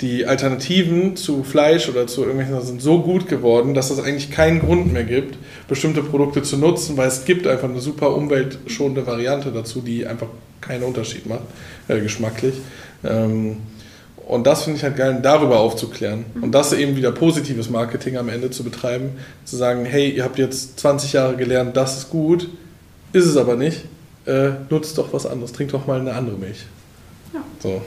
die 0.01 0.27
Alternativen 0.27 1.17
zu 1.17 1.43
Fleisch 1.43 1.89
oder 1.89 2.07
zu 2.07 2.21
irgendwelchen 2.21 2.55
Sachen 2.55 2.67
sind 2.67 2.83
so 2.83 3.01
gut 3.03 3.27
geworden, 3.29 3.75
dass 3.75 3.91
es 3.91 3.99
eigentlich 3.99 4.31
keinen 4.31 4.61
Grund 4.61 4.93
mehr 4.93 5.03
gibt, 5.03 5.37
bestimmte 5.67 6.03
Produkte 6.03 6.43
zu 6.43 6.57
nutzen, 6.57 6.97
weil 6.97 7.09
es 7.09 7.25
gibt 7.25 7.47
einfach 7.49 7.69
eine 7.69 7.81
super 7.81 8.15
umweltschonende 8.15 9.07
Variante 9.07 9.51
dazu, 9.51 9.81
die 9.81 10.07
einfach 10.07 10.29
keinen 10.61 10.85
Unterschied 10.85 11.27
macht, 11.27 11.41
äh, 11.89 12.01
geschmacklich. 12.01 12.55
Ähm, 13.05 13.57
und 14.29 14.47
das 14.47 14.65
finde 14.65 14.77
ich 14.79 14.85
halt 14.85 14.97
geil, 14.97 15.19
darüber 15.23 15.59
aufzuklären. 15.61 16.25
Und 16.41 16.53
das 16.53 16.73
eben 16.73 16.97
wieder 16.97 17.13
positives 17.13 17.71
Marketing 17.71 18.17
am 18.17 18.29
Ende 18.29 18.51
zu 18.51 18.63
betreiben. 18.63 19.11
Zu 19.45 19.57
sagen, 19.57 19.85
hey, 19.85 20.11
ihr 20.11 20.25
habt 20.25 20.39
jetzt 20.39 20.79
20 20.81 21.15
Jahre 21.15 21.37
gelernt, 21.37 21.77
das 21.77 21.97
ist 21.99 22.11
gut, 22.11 22.49
ist 23.13 23.27
es 23.27 23.37
aber 23.37 23.57
nicht. 23.57 23.85
Äh, 24.27 24.51
nutzt 24.69 24.99
doch 24.99 25.13
was 25.15 25.25
anderes, 25.27 25.53
trinkt 25.53 25.73
doch 25.73 25.87
mal 25.87 25.99
eine 26.01 26.13
andere 26.13 26.37
Milch. 26.37 26.67
Ja. 27.33 27.41
So. 27.63 27.81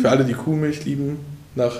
Für 0.00 0.08
alle, 0.10 0.24
die 0.24 0.32
Kuhmilch 0.32 0.84
lieben, 0.86 1.18
nach 1.54 1.76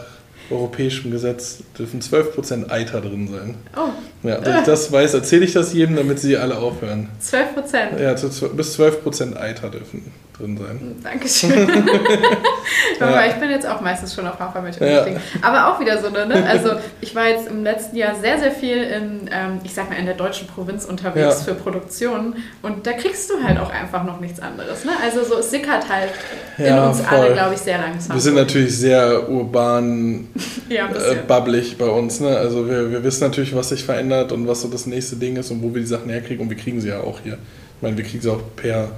europäischem 0.51 1.11
Gesetz 1.11 1.61
dürfen 1.79 2.03
12% 2.03 2.71
Eiter 2.71 3.01
drin 3.01 3.29
sein. 3.29 3.55
Oh, 3.75 3.89
Ja, 4.29 4.39
dass 4.39 4.61
ich 4.61 4.67
das 4.67 4.93
weiß, 4.93 5.15
erzähle 5.15 5.47
ich 5.47 5.53
das 5.55 5.73
jedem, 5.73 5.97
damit 5.97 6.19
sie 6.21 6.37
alle 6.37 6.59
aufhören. 6.59 7.09
12 7.21 7.55
Prozent. 7.55 7.99
Ja, 8.01 8.15
zu 8.17 8.27
zw- 8.27 8.53
bis 8.53 8.79
12% 8.79 9.37
Eiter 9.37 9.71
dürfen 9.71 10.13
drin 10.39 10.57
sein. 10.57 10.97
Dankeschön. 11.03 11.53
Aber 13.01 13.11
Ja. 13.11 13.27
ich 13.27 13.35
bin 13.35 13.51
jetzt 13.51 13.67
auch 13.67 13.81
meistens 13.81 14.15
schon 14.15 14.27
auf 14.27 14.39
Hafermilch 14.39 14.77
Ja. 14.81 14.87
umgestiegen. 15.01 15.21
Aber 15.43 15.69
auch 15.75 15.81
wieder 15.81 16.01
so, 16.01 16.09
ne? 16.09 16.45
Also 16.49 16.71
ich 17.01 17.15
war 17.15 17.29
jetzt 17.29 17.49
im 17.49 17.63
letzten 17.65 17.97
Jahr 17.97 18.15
sehr, 18.15 18.39
sehr 18.39 18.51
viel 18.53 18.77
in, 18.83 19.29
ähm, 19.33 19.61
ich 19.65 19.75
sag 19.75 19.91
mal, 19.91 19.97
in 19.97 20.07
der 20.07 20.15
deutschen 20.15 20.47
Provinz 20.47 20.85
unterwegs 20.85 21.17
Ja. 21.41 21.45
für 21.45 21.55
Produktionen. 21.55 22.37
Und 22.63 22.87
da 22.87 22.93
kriegst 22.93 23.29
du 23.31 23.35
halt 23.43 23.59
auch 23.59 23.71
einfach 23.71 24.05
noch 24.05 24.21
nichts 24.21 24.41
anderes. 24.41 24.85
Ne? 24.85 24.93
Also 25.03 25.25
so, 25.25 25.39
es 25.39 25.51
sickert 25.51 25.89
halt 25.89 26.11
in 26.59 26.67
Ja, 26.67 26.89
uns 26.89 27.01
voll. 27.01 27.19
alle, 27.19 27.33
glaube 27.35 27.55
ich, 27.55 27.61
sehr 27.61 27.79
langsam. 27.79 28.17
Wir 28.17 28.21
sind 28.21 28.35
natürlich 28.37 28.77
sehr 28.79 29.29
urban, 29.29 30.29
ja, 30.69 30.87
äh, 30.87 31.17
bubblig 31.27 31.77
bei 31.77 31.87
uns. 31.87 32.21
Ne? 32.21 32.37
Also 32.37 32.69
wir, 32.69 32.91
wir 32.91 33.05
wissen 33.05 33.25
natürlich, 33.25 33.55
was 33.55 33.69
sich 33.71 33.85
verändert 33.85 34.33
und 34.33 34.47
was 34.49 34.63
so 34.63 34.69
das 34.69 34.87
nächste 34.87 35.17
Ding 35.17 35.37
ist 35.37 35.51
und 35.51 35.63
wo 35.63 35.75
wir 35.75 35.81
die 35.81 35.87
Sachen 35.87 36.09
herkriegen. 36.11 36.43
Und 36.45 36.51
wir 36.51 36.57
kriegen 36.57 36.81
sie 36.81 36.89
ja 36.89 37.01
auch 37.01 37.21
hier. 37.23 37.35
Ich 37.35 37.83
meine, 37.83 37.97
wir 37.97 38.05
kriegen 38.05 38.23
sie 38.23 38.31
auch 38.31 38.41
per 38.57 38.89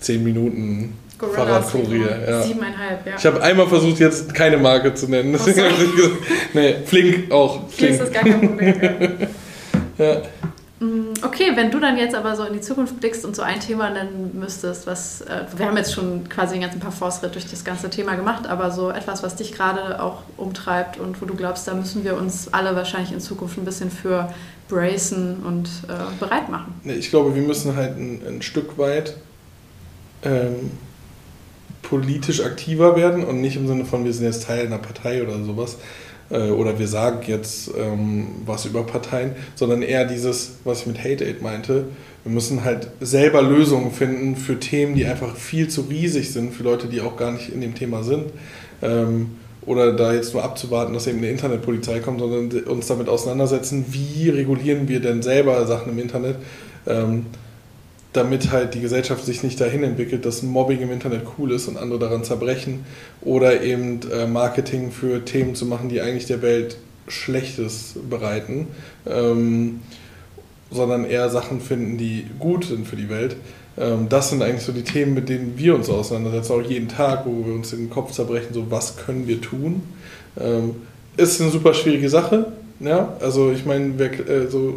10 0.00 0.22
Minuten 0.22 0.96
Fahrradkurier, 1.18 2.20
ja. 2.28 2.42
Siebeneinhalb, 2.42 3.06
ja. 3.06 3.14
Ich 3.16 3.26
habe 3.26 3.42
einmal 3.42 3.66
versucht, 3.66 3.98
jetzt 3.98 4.32
keine 4.34 4.56
Marke 4.56 4.94
zu 4.94 5.08
nennen. 5.08 5.32
Deswegen 5.32 5.62
habe 5.64 5.84
ich 5.84 5.96
gesagt, 5.96 6.16
nee, 6.54 6.74
Flink 6.84 7.32
auch. 7.32 7.68
Flink. 7.68 7.96
Flink. 7.96 8.02
ist 8.02 8.14
gar 8.14 8.22
kein 8.22 8.40
Problem. 8.40 9.28
ja. 9.98 10.22
Mm, 10.78 11.08
Okay, 11.22 11.52
wenn 11.56 11.70
du 11.70 11.80
dann 11.80 11.96
jetzt 11.96 12.14
aber 12.14 12.36
so 12.36 12.44
in 12.44 12.52
die 12.52 12.60
Zukunft 12.60 13.00
blickst 13.00 13.24
und 13.24 13.34
so 13.34 13.42
ein 13.42 13.58
Thema 13.58 13.90
nennen 13.90 14.30
müsstest, 14.38 14.86
was, 14.86 15.22
äh, 15.22 15.44
wir 15.56 15.66
haben 15.66 15.76
jetzt 15.76 15.92
schon 15.92 16.28
quasi 16.28 16.54
den 16.54 16.62
ganzen 16.62 16.78
Parforce-Ritt 16.80 17.34
durch 17.34 17.46
das 17.46 17.64
ganze 17.64 17.90
Thema 17.90 18.14
gemacht, 18.14 18.46
aber 18.46 18.70
so 18.70 18.90
etwas, 18.90 19.22
was 19.22 19.34
dich 19.34 19.52
gerade 19.52 20.00
auch 20.00 20.22
umtreibt 20.36 20.98
und 20.98 21.20
wo 21.20 21.26
du 21.26 21.34
glaubst, 21.34 21.66
da 21.66 21.74
müssen 21.74 22.04
wir 22.04 22.16
uns 22.16 22.52
alle 22.52 22.76
wahrscheinlich 22.76 23.12
in 23.12 23.20
Zukunft 23.20 23.58
ein 23.58 23.64
bisschen 23.64 23.90
für 23.90 24.32
bracen 24.68 25.38
und 25.44 25.68
äh, 25.88 25.94
bereit 26.20 26.48
machen. 26.48 26.80
Ich 26.84 27.10
glaube, 27.10 27.34
wir 27.34 27.42
müssen 27.42 27.74
halt 27.74 27.96
ein, 27.96 28.20
ein 28.26 28.42
Stück 28.42 28.78
weit 28.78 29.16
ähm, 30.22 30.70
politisch 31.82 32.42
aktiver 32.42 32.96
werden 32.96 33.24
und 33.24 33.40
nicht 33.40 33.56
im 33.56 33.66
Sinne 33.66 33.84
von, 33.84 34.04
wir 34.04 34.12
sind 34.12 34.24
jetzt 34.24 34.44
Teil 34.44 34.66
einer 34.66 34.78
Partei 34.78 35.22
oder 35.22 35.42
sowas 35.42 35.78
äh, 36.30 36.50
oder 36.50 36.78
wir 36.78 36.88
sagen 36.88 37.20
jetzt 37.26 37.70
ähm, 37.78 38.28
was 38.44 38.66
über 38.66 38.82
Parteien, 38.84 39.32
sondern 39.54 39.82
eher 39.82 40.04
dieses, 40.04 40.56
was 40.64 40.80
ich 40.80 40.86
mit 40.86 40.98
Hate 40.98 41.24
Aid 41.24 41.42
meinte. 41.42 41.84
Wir 42.24 42.32
müssen 42.32 42.64
halt 42.64 42.88
selber 43.00 43.42
Lösungen 43.42 43.92
finden 43.92 44.36
für 44.36 44.60
Themen, 44.60 44.94
die 44.94 45.06
einfach 45.06 45.34
viel 45.36 45.68
zu 45.68 45.82
riesig 45.82 46.32
sind 46.32 46.52
für 46.52 46.62
Leute, 46.62 46.88
die 46.88 47.00
auch 47.00 47.16
gar 47.16 47.32
nicht 47.32 47.50
in 47.50 47.60
dem 47.60 47.74
Thema 47.74 48.02
sind. 48.02 48.24
Ähm, 48.82 49.30
oder 49.64 49.92
da 49.92 50.14
jetzt 50.14 50.32
nur 50.32 50.42
abzuwarten, 50.42 50.94
dass 50.94 51.06
eben 51.06 51.18
eine 51.18 51.28
Internetpolizei 51.28 52.00
kommt, 52.00 52.20
sondern 52.20 52.62
uns 52.64 52.86
damit 52.86 53.08
auseinandersetzen, 53.08 53.84
wie 53.90 54.30
regulieren 54.30 54.88
wir 54.88 55.00
denn 55.00 55.22
selber 55.22 55.66
Sachen 55.66 55.92
im 55.92 55.98
Internet, 55.98 56.36
ähm, 56.86 57.26
damit 58.12 58.50
halt 58.50 58.74
die 58.74 58.80
Gesellschaft 58.80 59.24
sich 59.24 59.42
nicht 59.42 59.60
dahin 59.60 59.84
entwickelt, 59.84 60.24
dass 60.24 60.42
Mobbing 60.42 60.80
im 60.80 60.90
Internet 60.90 61.22
cool 61.38 61.52
ist 61.52 61.68
und 61.68 61.76
andere 61.76 61.98
daran 61.98 62.24
zerbrechen 62.24 62.84
oder 63.20 63.62
eben 63.62 64.00
äh, 64.10 64.26
Marketing 64.26 64.90
für 64.90 65.24
Themen 65.24 65.54
zu 65.54 65.66
machen, 65.66 65.88
die 65.88 66.00
eigentlich 66.00 66.26
der 66.26 66.42
Welt 66.42 66.78
Schlechtes 67.06 67.94
bereiten, 68.08 68.68
ähm, 69.06 69.80
sondern 70.70 71.04
eher 71.04 71.30
Sachen 71.30 71.60
finden, 71.60 71.96
die 71.96 72.26
gut 72.38 72.64
sind 72.66 72.86
für 72.86 72.96
die 72.96 73.08
Welt. 73.08 73.36
Ähm, 73.78 74.08
das 74.08 74.30
sind 74.30 74.42
eigentlich 74.42 74.62
so 74.62 74.72
die 74.72 74.82
Themen, 74.82 75.14
mit 75.14 75.28
denen 75.28 75.54
wir 75.56 75.74
uns 75.74 75.88
auseinandersetzen, 75.88 76.52
auch 76.52 76.62
jeden 76.62 76.88
Tag, 76.88 77.26
wo 77.26 77.46
wir 77.46 77.54
uns 77.54 77.70
den 77.70 77.90
Kopf 77.90 78.12
zerbrechen, 78.12 78.52
so 78.52 78.70
was 78.70 78.96
können 78.96 79.26
wir 79.26 79.40
tun. 79.40 79.82
Ähm, 80.38 80.76
ist 81.16 81.40
eine 81.40 81.50
super 81.50 81.74
schwierige 81.74 82.08
Sache. 82.08 82.52
Ja, 82.80 83.16
also 83.20 83.50
ich 83.50 83.64
meine, 83.64 83.94
wer, 83.96 84.12
äh, 84.28 84.48
so, 84.48 84.74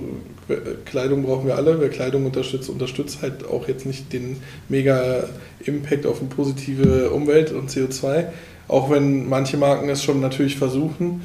Kleidung 0.86 1.24
brauchen 1.24 1.46
wir 1.46 1.56
alle. 1.56 1.80
Wer 1.80 1.90
Kleidung 1.90 2.26
unterstützt, 2.26 2.70
unterstützt 2.70 3.22
halt 3.22 3.46
auch 3.48 3.68
jetzt 3.68 3.86
nicht 3.86 4.12
den 4.12 4.38
mega 4.70 5.24
Impact 5.66 6.06
auf 6.06 6.20
eine 6.20 6.30
positive 6.30 7.12
Umwelt 7.12 7.52
und 7.52 7.70
CO2. 7.70 8.26
Auch 8.68 8.90
wenn 8.90 9.30
manche 9.30 9.58
Marken 9.58 9.90
es 9.90 10.04
schon 10.04 10.20
natürlich 10.20 10.58
versuchen. 10.58 11.22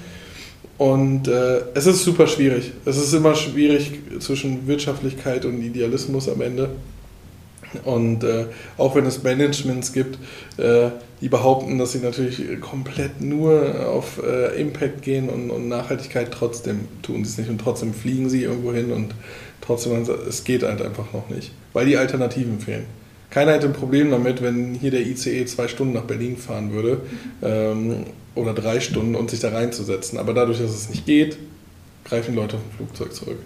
Und 0.78 1.28
äh, 1.28 1.60
es 1.74 1.86
ist 1.86 2.04
super 2.04 2.26
schwierig. 2.26 2.72
Es 2.84 2.98
ist 2.98 3.14
immer 3.14 3.34
schwierig 3.34 3.92
zwischen 4.20 4.66
Wirtschaftlichkeit 4.66 5.46
und 5.46 5.62
Idealismus 5.62 6.28
am 6.28 6.42
Ende. 6.42 6.70
Und 7.84 8.24
äh, 8.24 8.46
auch 8.78 8.94
wenn 8.94 9.06
es 9.06 9.22
Managements 9.22 9.92
gibt, 9.92 10.18
äh, 10.56 10.90
die 11.20 11.28
behaupten, 11.28 11.78
dass 11.78 11.92
sie 11.92 11.98
natürlich 11.98 12.60
komplett 12.60 13.20
nur 13.20 13.88
auf 13.88 14.22
äh, 14.22 14.60
Impact 14.60 15.02
gehen 15.02 15.28
und, 15.28 15.50
und 15.50 15.68
Nachhaltigkeit, 15.68 16.30
trotzdem 16.30 16.88
tun 17.02 17.24
sie 17.24 17.30
es 17.30 17.38
nicht 17.38 17.50
und 17.50 17.60
trotzdem 17.60 17.94
fliegen 17.94 18.28
sie 18.28 18.42
irgendwo 18.42 18.72
hin 18.72 18.92
und 18.92 19.14
trotzdem, 19.60 20.06
es 20.28 20.44
geht 20.44 20.62
halt 20.62 20.82
einfach 20.82 21.12
noch 21.12 21.28
nicht, 21.28 21.52
weil 21.72 21.86
die 21.86 21.96
Alternativen 21.96 22.60
fehlen. 22.60 22.84
Keiner 23.30 23.52
hätte 23.52 23.66
ein 23.66 23.72
Problem 23.72 24.10
damit, 24.10 24.42
wenn 24.42 24.74
hier 24.74 24.90
der 24.90 25.00
ICE 25.00 25.44
zwei 25.46 25.68
Stunden 25.68 25.94
nach 25.94 26.04
Berlin 26.04 26.36
fahren 26.36 26.72
würde 26.72 27.00
ähm, 27.42 28.06
oder 28.34 28.54
drei 28.54 28.80
Stunden 28.80 29.14
und 29.14 29.30
sich 29.30 29.40
da 29.40 29.50
reinzusetzen. 29.50 30.18
Aber 30.18 30.32
dadurch, 30.32 30.58
dass 30.58 30.70
es 30.70 30.88
nicht 30.88 31.06
geht, 31.06 31.36
greifen 32.04 32.34
Leute 32.34 32.56
ein 32.56 32.76
Flugzeug 32.76 33.12
zurück. 33.12 33.38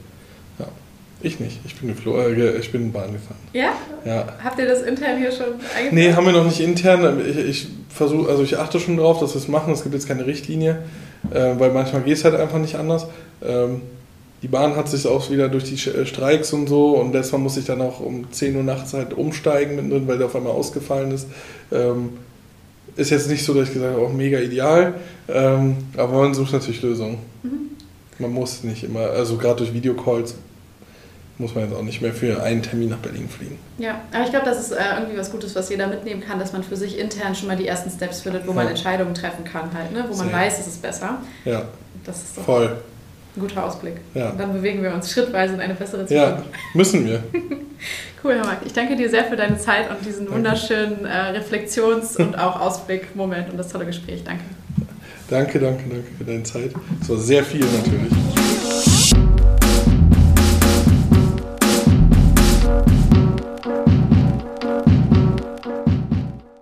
Ich 1.22 1.38
nicht. 1.38 1.60
Ich 1.66 1.76
bin, 1.76 1.88
geflo 1.88 2.18
äh, 2.18 2.56
ich 2.58 2.72
bin 2.72 2.92
Bahn 2.92 3.12
gefahren. 3.12 3.38
Ja? 3.52 3.72
Ja. 4.04 4.26
Habt 4.42 4.58
ihr 4.58 4.66
das 4.66 4.82
intern 4.82 5.18
hier 5.18 5.30
schon 5.30 5.46
eingeführt? 5.76 5.92
Nee, 5.92 6.12
haben 6.14 6.24
wir 6.24 6.32
noch 6.32 6.46
nicht 6.46 6.60
intern. 6.60 7.20
Ich, 7.28 7.36
ich 7.36 7.68
versuche, 7.90 8.30
also 8.30 8.42
ich 8.42 8.58
achte 8.58 8.80
schon 8.80 8.96
drauf, 8.96 9.20
dass 9.20 9.34
wir 9.34 9.40
es 9.40 9.48
machen. 9.48 9.72
Es 9.72 9.82
gibt 9.82 9.94
jetzt 9.94 10.08
keine 10.08 10.26
Richtlinie, 10.26 10.82
äh, 11.30 11.54
weil 11.58 11.72
manchmal 11.72 12.02
geht 12.02 12.16
es 12.16 12.24
halt 12.24 12.36
einfach 12.36 12.58
nicht 12.58 12.76
anders. 12.76 13.06
Ähm, 13.42 13.82
die 14.42 14.48
Bahn 14.48 14.76
hat 14.76 14.88
sich 14.88 15.06
auch 15.06 15.30
wieder 15.30 15.50
durch 15.50 15.64
die 15.64 15.90
äh, 15.90 16.06
Streiks 16.06 16.54
und 16.54 16.68
so 16.68 16.96
und 16.96 17.12
Mal 17.12 17.38
musste 17.38 17.60
ich 17.60 17.66
dann 17.66 17.82
auch 17.82 18.00
um 18.00 18.32
10 18.32 18.56
Uhr 18.56 18.62
nachts 18.62 18.94
halt 18.94 19.12
umsteigen 19.12 19.76
mittendrin, 19.76 20.08
weil 20.08 20.16
der 20.16 20.26
auf 20.28 20.36
einmal 20.36 20.52
ausgefallen 20.52 21.10
ist. 21.10 21.26
Ähm, 21.70 22.10
ist 22.96 23.10
jetzt 23.10 23.28
nicht 23.28 23.44
so, 23.44 23.52
dass 23.52 23.68
ich 23.68 23.74
gesagt 23.74 23.94
habe, 23.94 24.04
auch 24.04 24.12
mega 24.12 24.38
ideal, 24.38 24.94
ähm, 25.28 25.76
aber 25.96 26.18
man 26.18 26.34
sucht 26.34 26.52
natürlich 26.52 26.82
Lösungen. 26.82 27.18
Man 28.18 28.32
muss 28.32 28.64
nicht 28.64 28.84
immer, 28.84 29.10
also 29.10 29.36
gerade 29.36 29.58
durch 29.58 29.72
Videocalls 29.72 30.34
muss 31.40 31.54
man 31.54 31.64
jetzt 31.64 31.74
auch 31.74 31.82
nicht 31.82 32.00
mehr 32.02 32.12
für 32.12 32.42
einen 32.42 32.62
Termin 32.62 32.90
nach 32.90 32.98
Berlin 32.98 33.28
fliegen. 33.28 33.58
Ja, 33.78 34.00
aber 34.12 34.24
ich 34.24 34.30
glaube, 34.30 34.44
das 34.46 34.60
ist 34.60 34.72
äh, 34.72 34.76
irgendwie 34.98 35.18
was 35.18 35.32
Gutes, 35.32 35.54
was 35.56 35.68
jeder 35.70 35.86
mitnehmen 35.88 36.20
kann, 36.22 36.38
dass 36.38 36.52
man 36.52 36.62
für 36.62 36.76
sich 36.76 36.98
intern 36.98 37.34
schon 37.34 37.48
mal 37.48 37.56
die 37.56 37.66
ersten 37.66 37.90
Steps 37.90 38.20
findet, 38.20 38.46
wo 38.46 38.52
man 38.52 38.64
Ja. 38.66 38.70
Entscheidungen 38.70 39.14
treffen 39.14 39.44
kann, 39.44 39.70
halt, 39.74 39.92
ne? 39.92 40.04
wo 40.08 40.14
man 40.16 40.28
Sehr. 40.28 40.36
weiß, 40.36 40.60
es 40.60 40.66
ist 40.68 40.82
besser. 40.82 41.18
Ja, 41.44 41.62
Das 42.04 42.18
ist 42.18 42.36
doch 42.38 42.42
voll. 42.44 42.76
ein 43.36 43.40
guter 43.40 43.64
Ausblick. 43.64 43.94
Ja. 44.14 44.30
Und 44.30 44.38
dann 44.38 44.52
bewegen 44.52 44.82
wir 44.82 44.92
uns 44.92 45.10
schrittweise 45.12 45.54
in 45.54 45.60
eine 45.60 45.74
bessere 45.74 46.06
Zukunft. 46.06 46.12
Ja, 46.12 46.42
müssen 46.74 47.06
wir. 47.06 47.22
Cool, 48.22 48.34
Herr 48.34 48.44
Marc. 48.44 48.58
Ich 48.66 48.74
danke 48.74 48.94
dir 48.96 49.08
sehr 49.08 49.24
für 49.24 49.36
deine 49.36 49.56
Zeit 49.56 49.88
und 49.88 50.04
diesen 50.04 50.26
Danke. 50.26 50.34
wunderschönen 50.34 51.06
äh, 51.06 51.30
Reflexions- 51.38 52.16
und 52.18 52.38
auch 52.38 52.60
Ausblick-Moment 52.60 53.48
und 53.50 53.56
das 53.56 53.68
tolle 53.68 53.86
Gespräch. 53.86 54.22
Danke. 54.22 54.44
Danke, 55.30 55.58
danke, 55.58 55.84
danke 55.88 56.04
für 56.18 56.24
deine 56.24 56.42
Zeit. 56.42 56.72
Es 57.00 57.08
war 57.08 57.16
sehr 57.16 57.42
viel 57.42 57.64
natürlich. 57.64 58.29